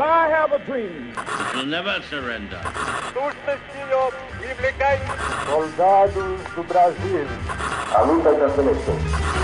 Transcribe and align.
I 0.00 0.28
have 0.28 0.52
a 0.52 0.58
dream. 0.60 1.12
We'll 1.54 1.66
never 1.66 2.00
surrender. 2.08 2.60
Soldados 5.46 6.40
do 6.54 6.62
Brasil. 6.62 7.26
A 7.94 8.02
luta 8.02 8.32
da 8.32 8.48
seleção. 8.50 9.41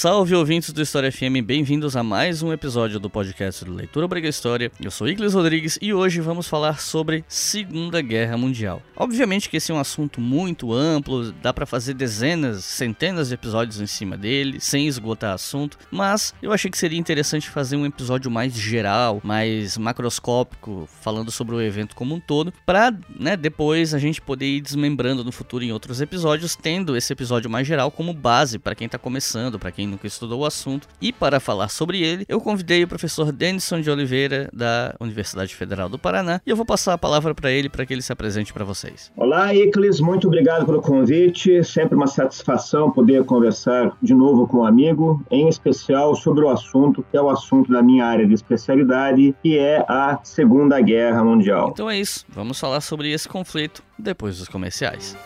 Salve 0.00 0.34
ouvintes 0.34 0.72
do 0.72 0.80
História 0.80 1.12
FM, 1.12 1.44
bem-vindos 1.44 1.94
a 1.94 2.02
mais 2.02 2.42
um 2.42 2.54
episódio 2.54 2.98
do 2.98 3.10
podcast 3.10 3.66
do 3.66 3.74
Leitura 3.74 4.06
Obriga 4.06 4.26
História. 4.26 4.72
Eu 4.82 4.90
sou 4.90 5.06
Igles 5.06 5.34
Rodrigues 5.34 5.78
e 5.82 5.92
hoje 5.92 6.22
vamos 6.22 6.48
falar 6.48 6.80
sobre 6.80 7.22
Segunda 7.28 8.00
Guerra 8.00 8.38
Mundial. 8.38 8.82
Obviamente 8.96 9.50
que 9.50 9.58
esse 9.58 9.70
é 9.70 9.74
um 9.74 9.78
assunto 9.78 10.18
muito 10.18 10.72
amplo, 10.72 11.30
dá 11.32 11.52
para 11.52 11.66
fazer 11.66 11.92
dezenas, 11.92 12.64
centenas 12.64 13.28
de 13.28 13.34
episódios 13.34 13.78
em 13.78 13.86
cima 13.86 14.16
dele, 14.16 14.58
sem 14.58 14.86
esgotar 14.86 15.34
assunto, 15.34 15.76
mas 15.90 16.32
eu 16.40 16.50
achei 16.50 16.70
que 16.70 16.78
seria 16.78 16.98
interessante 16.98 17.50
fazer 17.50 17.76
um 17.76 17.84
episódio 17.84 18.30
mais 18.30 18.54
geral, 18.54 19.20
mais 19.22 19.76
macroscópico, 19.76 20.88
falando 21.02 21.30
sobre 21.30 21.54
o 21.54 21.60
evento 21.60 21.94
como 21.94 22.14
um 22.14 22.20
todo, 22.20 22.54
para 22.64 22.90
né, 23.18 23.36
depois 23.36 23.92
a 23.92 23.98
gente 23.98 24.22
poder 24.22 24.46
ir 24.46 24.62
desmembrando 24.62 25.22
no 25.22 25.30
futuro 25.30 25.62
em 25.62 25.72
outros 25.72 26.00
episódios, 26.00 26.56
tendo 26.56 26.96
esse 26.96 27.12
episódio 27.12 27.50
mais 27.50 27.66
geral 27.66 27.90
como 27.90 28.14
base 28.14 28.58
para 28.58 28.74
quem 28.74 28.86
está 28.86 28.96
começando, 28.96 29.58
para 29.58 29.70
quem 29.70 29.89
nunca 29.90 30.06
estudou 30.06 30.40
o 30.40 30.46
assunto. 30.46 30.88
E 31.00 31.12
para 31.12 31.40
falar 31.40 31.68
sobre 31.68 32.02
ele, 32.02 32.24
eu 32.28 32.40
convidei 32.40 32.84
o 32.84 32.88
professor 32.88 33.32
Denison 33.32 33.80
de 33.80 33.90
Oliveira, 33.90 34.48
da 34.52 34.94
Universidade 35.00 35.54
Federal 35.54 35.88
do 35.88 35.98
Paraná, 35.98 36.40
e 36.46 36.50
eu 36.50 36.56
vou 36.56 36.64
passar 36.64 36.94
a 36.94 36.98
palavra 36.98 37.34
para 37.34 37.50
ele 37.50 37.68
para 37.68 37.84
que 37.84 37.92
ele 37.92 38.02
se 38.02 38.12
apresente 38.12 38.52
para 38.52 38.64
vocês. 38.64 39.12
Olá, 39.16 39.54
Iclis, 39.54 40.00
muito 40.00 40.28
obrigado 40.28 40.64
pelo 40.64 40.80
convite. 40.80 41.62
Sempre 41.64 41.96
uma 41.96 42.06
satisfação 42.06 42.90
poder 42.90 43.24
conversar 43.24 43.96
de 44.02 44.14
novo 44.14 44.46
com 44.46 44.58
um 44.58 44.64
amigo, 44.64 45.22
em 45.30 45.48
especial 45.48 46.14
sobre 46.14 46.44
o 46.44 46.48
assunto 46.48 47.04
que 47.10 47.16
é 47.16 47.20
o 47.20 47.28
assunto 47.28 47.72
da 47.72 47.82
minha 47.82 48.04
área 48.04 48.26
de 48.26 48.34
especialidade, 48.34 49.34
que 49.42 49.58
é 49.58 49.84
a 49.88 50.18
Segunda 50.22 50.80
Guerra 50.80 51.24
Mundial. 51.24 51.70
Então 51.72 51.90
é 51.90 51.98
isso, 51.98 52.24
vamos 52.28 52.58
falar 52.58 52.80
sobre 52.80 53.10
esse 53.10 53.28
conflito 53.28 53.82
depois 53.98 54.38
dos 54.38 54.48
comerciais. 54.48 55.16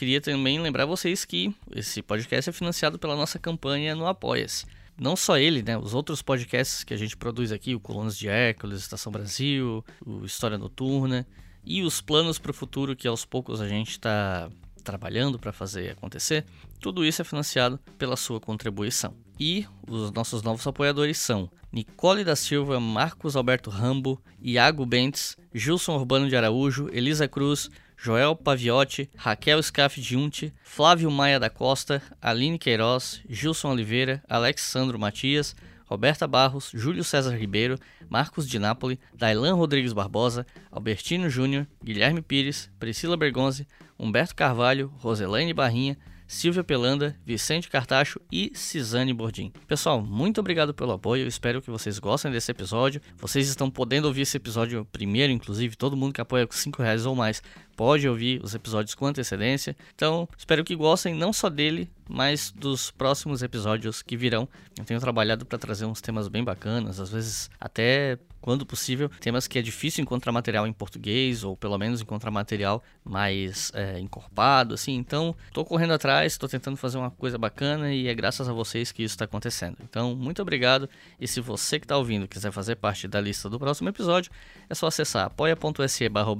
queria 0.00 0.18
também 0.18 0.58
lembrar 0.58 0.86
vocês 0.86 1.26
que 1.26 1.54
esse 1.76 2.00
podcast 2.00 2.48
é 2.48 2.52
financiado 2.54 2.98
pela 2.98 3.14
nossa 3.14 3.38
campanha 3.38 3.94
no 3.94 4.06
Apoia-se. 4.06 4.64
Não 4.98 5.14
só 5.14 5.36
ele, 5.36 5.62
né? 5.62 5.76
Os 5.76 5.92
outros 5.92 6.22
podcasts 6.22 6.82
que 6.82 6.94
a 6.94 6.96
gente 6.96 7.14
produz 7.18 7.52
aqui, 7.52 7.74
o 7.74 7.80
Colunas 7.80 8.16
de 8.16 8.26
Hércules, 8.26 8.80
Estação 8.80 9.12
Brasil, 9.12 9.84
o 10.06 10.24
História 10.24 10.56
Noturna 10.56 11.26
e 11.62 11.82
os 11.82 12.00
planos 12.00 12.38
para 12.38 12.50
o 12.50 12.54
futuro 12.54 12.96
que 12.96 13.06
aos 13.06 13.26
poucos 13.26 13.60
a 13.60 13.68
gente 13.68 13.90
está 13.90 14.48
trabalhando 14.82 15.38
para 15.38 15.52
fazer 15.52 15.90
acontecer, 15.90 16.46
tudo 16.80 17.04
isso 17.04 17.20
é 17.20 17.24
financiado 17.24 17.78
pela 17.98 18.16
sua 18.16 18.40
contribuição. 18.40 19.14
E 19.38 19.66
os 19.86 20.10
nossos 20.12 20.42
novos 20.42 20.66
apoiadores 20.66 21.18
são 21.18 21.50
Nicole 21.70 22.24
da 22.24 22.34
Silva, 22.34 22.80
Marcos 22.80 23.36
Alberto 23.36 23.68
Rambo, 23.68 24.18
Iago 24.40 24.86
Bentes, 24.86 25.36
Gilson 25.52 25.94
Urbano 25.96 26.26
de 26.26 26.36
Araújo, 26.36 26.88
Elisa 26.90 27.28
Cruz, 27.28 27.70
Joel 28.02 28.34
Paviotti, 28.34 29.10
Raquel 29.14 29.62
Scaff 29.62 29.98
Junte, 29.98 30.54
Flávio 30.64 31.10
Maia 31.10 31.38
da 31.38 31.50
Costa, 31.50 32.02
Aline 32.22 32.58
Queiroz, 32.58 33.20
Gilson 33.28 33.72
Oliveira, 33.72 34.22
Alexandro 34.26 34.98
Matias, 34.98 35.54
Roberta 35.84 36.26
Barros, 36.26 36.70
Júlio 36.72 37.04
César 37.04 37.36
Ribeiro, 37.36 37.78
Marcos 38.08 38.48
de 38.48 38.58
Nápoli, 38.58 38.98
Dailan 39.12 39.54
Rodrigues 39.54 39.92
Barbosa, 39.92 40.46
Albertino 40.72 41.28
Júnior, 41.28 41.66
Guilherme 41.84 42.22
Pires, 42.22 42.70
Priscila 42.80 43.18
Bergonzi, 43.18 43.66
Humberto 43.98 44.34
Carvalho, 44.34 44.90
Roselaine 44.98 45.52
Barrinha, 45.52 45.98
Silvia 46.30 46.62
Pelanda, 46.62 47.16
Vicente 47.26 47.68
Cartacho 47.68 48.20
e 48.30 48.52
Cisane 48.54 49.12
Bordim. 49.12 49.52
Pessoal, 49.66 50.00
muito 50.00 50.38
obrigado 50.38 50.72
pelo 50.72 50.92
apoio, 50.92 51.24
eu 51.24 51.26
espero 51.26 51.60
que 51.60 51.72
vocês 51.72 51.98
gostem 51.98 52.30
desse 52.30 52.52
episódio. 52.52 53.00
Vocês 53.16 53.48
estão 53.48 53.68
podendo 53.68 54.06
ouvir 54.06 54.20
esse 54.20 54.36
episódio 54.36 54.86
primeiro, 54.92 55.32
inclusive, 55.32 55.74
todo 55.74 55.96
mundo 55.96 56.12
que 56.12 56.20
apoia 56.20 56.46
com 56.46 56.52
5 56.52 56.80
reais 56.80 57.04
ou 57.04 57.16
mais 57.16 57.42
pode 57.76 58.08
ouvir 58.08 58.40
os 58.44 58.54
episódios 58.54 58.94
com 58.94 59.06
antecedência. 59.06 59.76
Então, 59.92 60.28
espero 60.38 60.62
que 60.62 60.76
gostem 60.76 61.14
não 61.14 61.32
só 61.32 61.50
dele, 61.50 61.90
mas 62.08 62.52
dos 62.52 62.92
próximos 62.92 63.42
episódios 63.42 64.00
que 64.00 64.16
virão. 64.16 64.48
Eu 64.78 64.84
tenho 64.84 65.00
trabalhado 65.00 65.44
para 65.44 65.58
trazer 65.58 65.84
uns 65.84 66.00
temas 66.00 66.28
bem 66.28 66.44
bacanas, 66.44 67.00
às 67.00 67.10
vezes 67.10 67.50
até 67.58 68.16
quando 68.40 68.64
possível, 68.64 69.10
temas 69.20 69.46
que 69.46 69.58
é 69.58 69.62
difícil 69.62 70.02
encontrar 70.02 70.32
material 70.32 70.66
em 70.66 70.72
português, 70.72 71.44
ou 71.44 71.56
pelo 71.56 71.76
menos 71.78 72.00
encontrar 72.00 72.30
material 72.30 72.82
mais 73.04 73.70
é, 73.74 73.98
encorpado, 73.98 74.74
assim. 74.74 74.94
Então, 74.94 75.34
estou 75.46 75.64
correndo 75.64 75.92
atrás, 75.92 76.32
estou 76.32 76.48
tentando 76.48 76.76
fazer 76.76 76.98
uma 76.98 77.10
coisa 77.10 77.36
bacana 77.38 77.92
e 77.92 78.08
é 78.08 78.14
graças 78.14 78.48
a 78.48 78.52
vocês 78.52 78.92
que 78.92 79.02
isso 79.02 79.14
está 79.14 79.24
acontecendo. 79.24 79.76
Então, 79.82 80.14
muito 80.14 80.40
obrigado. 80.40 80.88
E 81.20 81.28
se 81.28 81.40
você 81.40 81.78
que 81.78 81.84
está 81.84 81.96
ouvindo 81.96 82.26
quiser 82.26 82.50
fazer 82.50 82.76
parte 82.76 83.06
da 83.06 83.20
lista 83.20 83.48
do 83.48 83.58
próximo 83.58 83.88
episódio, 83.88 84.30
é 84.68 84.74
só 84.74 84.86
acessar 84.86 85.26
apoia.se 85.26 86.08
barra 86.08 86.30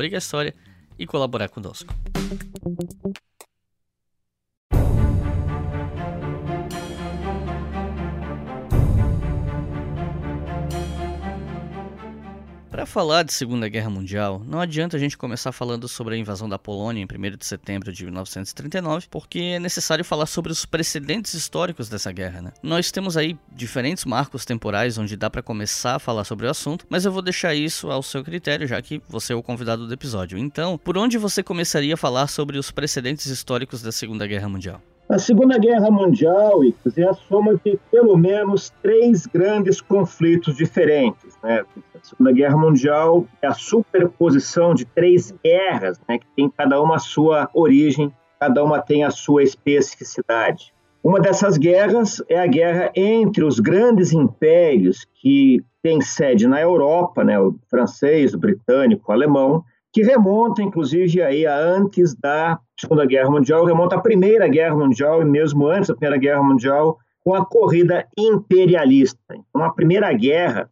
e 0.98 1.06
colaborar 1.06 1.48
conosco. 1.48 1.94
Para 12.80 12.86
falar 12.86 13.24
de 13.24 13.34
Segunda 13.34 13.68
Guerra 13.68 13.90
Mundial, 13.90 14.42
não 14.42 14.58
adianta 14.58 14.96
a 14.96 14.98
gente 14.98 15.18
começar 15.18 15.52
falando 15.52 15.86
sobre 15.86 16.14
a 16.14 16.16
invasão 16.16 16.48
da 16.48 16.58
Polônia 16.58 17.02
em 17.02 17.04
1 17.04 17.36
de 17.36 17.44
setembro 17.44 17.92
de 17.92 18.04
1939, 18.04 19.06
porque 19.10 19.38
é 19.38 19.58
necessário 19.58 20.02
falar 20.02 20.24
sobre 20.24 20.50
os 20.50 20.64
precedentes 20.64 21.34
históricos 21.34 21.90
dessa 21.90 22.10
guerra. 22.10 22.40
Né? 22.40 22.52
Nós 22.62 22.90
temos 22.90 23.18
aí 23.18 23.36
diferentes 23.54 24.06
marcos 24.06 24.46
temporais 24.46 24.96
onde 24.96 25.14
dá 25.14 25.28
para 25.28 25.42
começar 25.42 25.96
a 25.96 25.98
falar 25.98 26.24
sobre 26.24 26.46
o 26.46 26.50
assunto, 26.50 26.86
mas 26.88 27.04
eu 27.04 27.12
vou 27.12 27.20
deixar 27.20 27.54
isso 27.54 27.90
ao 27.90 28.02
seu 28.02 28.24
critério, 28.24 28.66
já 28.66 28.80
que 28.80 29.02
você 29.06 29.34
é 29.34 29.36
o 29.36 29.42
convidado 29.42 29.86
do 29.86 29.92
episódio. 29.92 30.38
Então, 30.38 30.78
por 30.78 30.96
onde 30.96 31.18
você 31.18 31.42
começaria 31.42 31.92
a 31.92 31.98
falar 31.98 32.28
sobre 32.28 32.56
os 32.56 32.70
precedentes 32.70 33.26
históricos 33.26 33.82
da 33.82 33.92
Segunda 33.92 34.26
Guerra 34.26 34.48
Mundial? 34.48 34.80
A 35.10 35.18
Segunda 35.18 35.58
Guerra 35.58 35.90
Mundial 35.90 36.60
é 36.64 37.02
a 37.02 37.12
soma 37.12 37.60
de 37.64 37.76
pelo 37.90 38.16
menos 38.16 38.72
três 38.80 39.26
grandes 39.26 39.80
conflitos 39.80 40.54
diferentes. 40.54 41.36
Né? 41.42 41.64
A 41.96 41.98
Segunda 42.00 42.30
Guerra 42.30 42.56
Mundial 42.56 43.26
é 43.42 43.48
a 43.48 43.52
superposição 43.52 44.72
de 44.72 44.84
três 44.84 45.34
guerras, 45.42 46.00
né, 46.08 46.16
que 46.16 46.26
tem 46.36 46.48
cada 46.48 46.80
uma 46.80 46.94
a 46.94 47.00
sua 47.00 47.50
origem, 47.52 48.14
cada 48.38 48.62
uma 48.62 48.80
tem 48.80 49.02
a 49.02 49.10
sua 49.10 49.42
especificidade. 49.42 50.72
Uma 51.02 51.18
dessas 51.18 51.58
guerras 51.58 52.22
é 52.28 52.38
a 52.38 52.46
guerra 52.46 52.92
entre 52.94 53.42
os 53.42 53.58
grandes 53.58 54.12
impérios 54.12 55.04
que 55.20 55.60
têm 55.82 56.00
sede 56.00 56.46
na 56.46 56.60
Europa, 56.60 57.24
né, 57.24 57.36
o 57.36 57.56
francês, 57.68 58.32
o 58.32 58.38
britânico, 58.38 59.10
o 59.10 59.12
alemão, 59.12 59.64
que 59.92 60.02
remonta, 60.02 60.62
inclusive, 60.62 61.22
aí 61.22 61.46
a 61.46 61.56
antes 61.56 62.14
da 62.14 62.58
Segunda 62.78 63.04
Guerra 63.04 63.30
Mundial, 63.30 63.64
remonta 63.64 63.96
à 63.96 64.00
Primeira 64.00 64.48
Guerra 64.48 64.76
Mundial 64.76 65.22
e 65.22 65.24
mesmo 65.24 65.66
antes 65.66 65.88
da 65.88 65.94
Primeira 65.94 66.18
Guerra 66.18 66.42
Mundial, 66.42 66.98
com 67.20 67.34
a 67.34 67.44
corrida 67.44 68.06
imperialista. 68.16 69.18
Então, 69.32 69.64
a 69.64 69.72
Primeira 69.72 70.12
Guerra, 70.12 70.70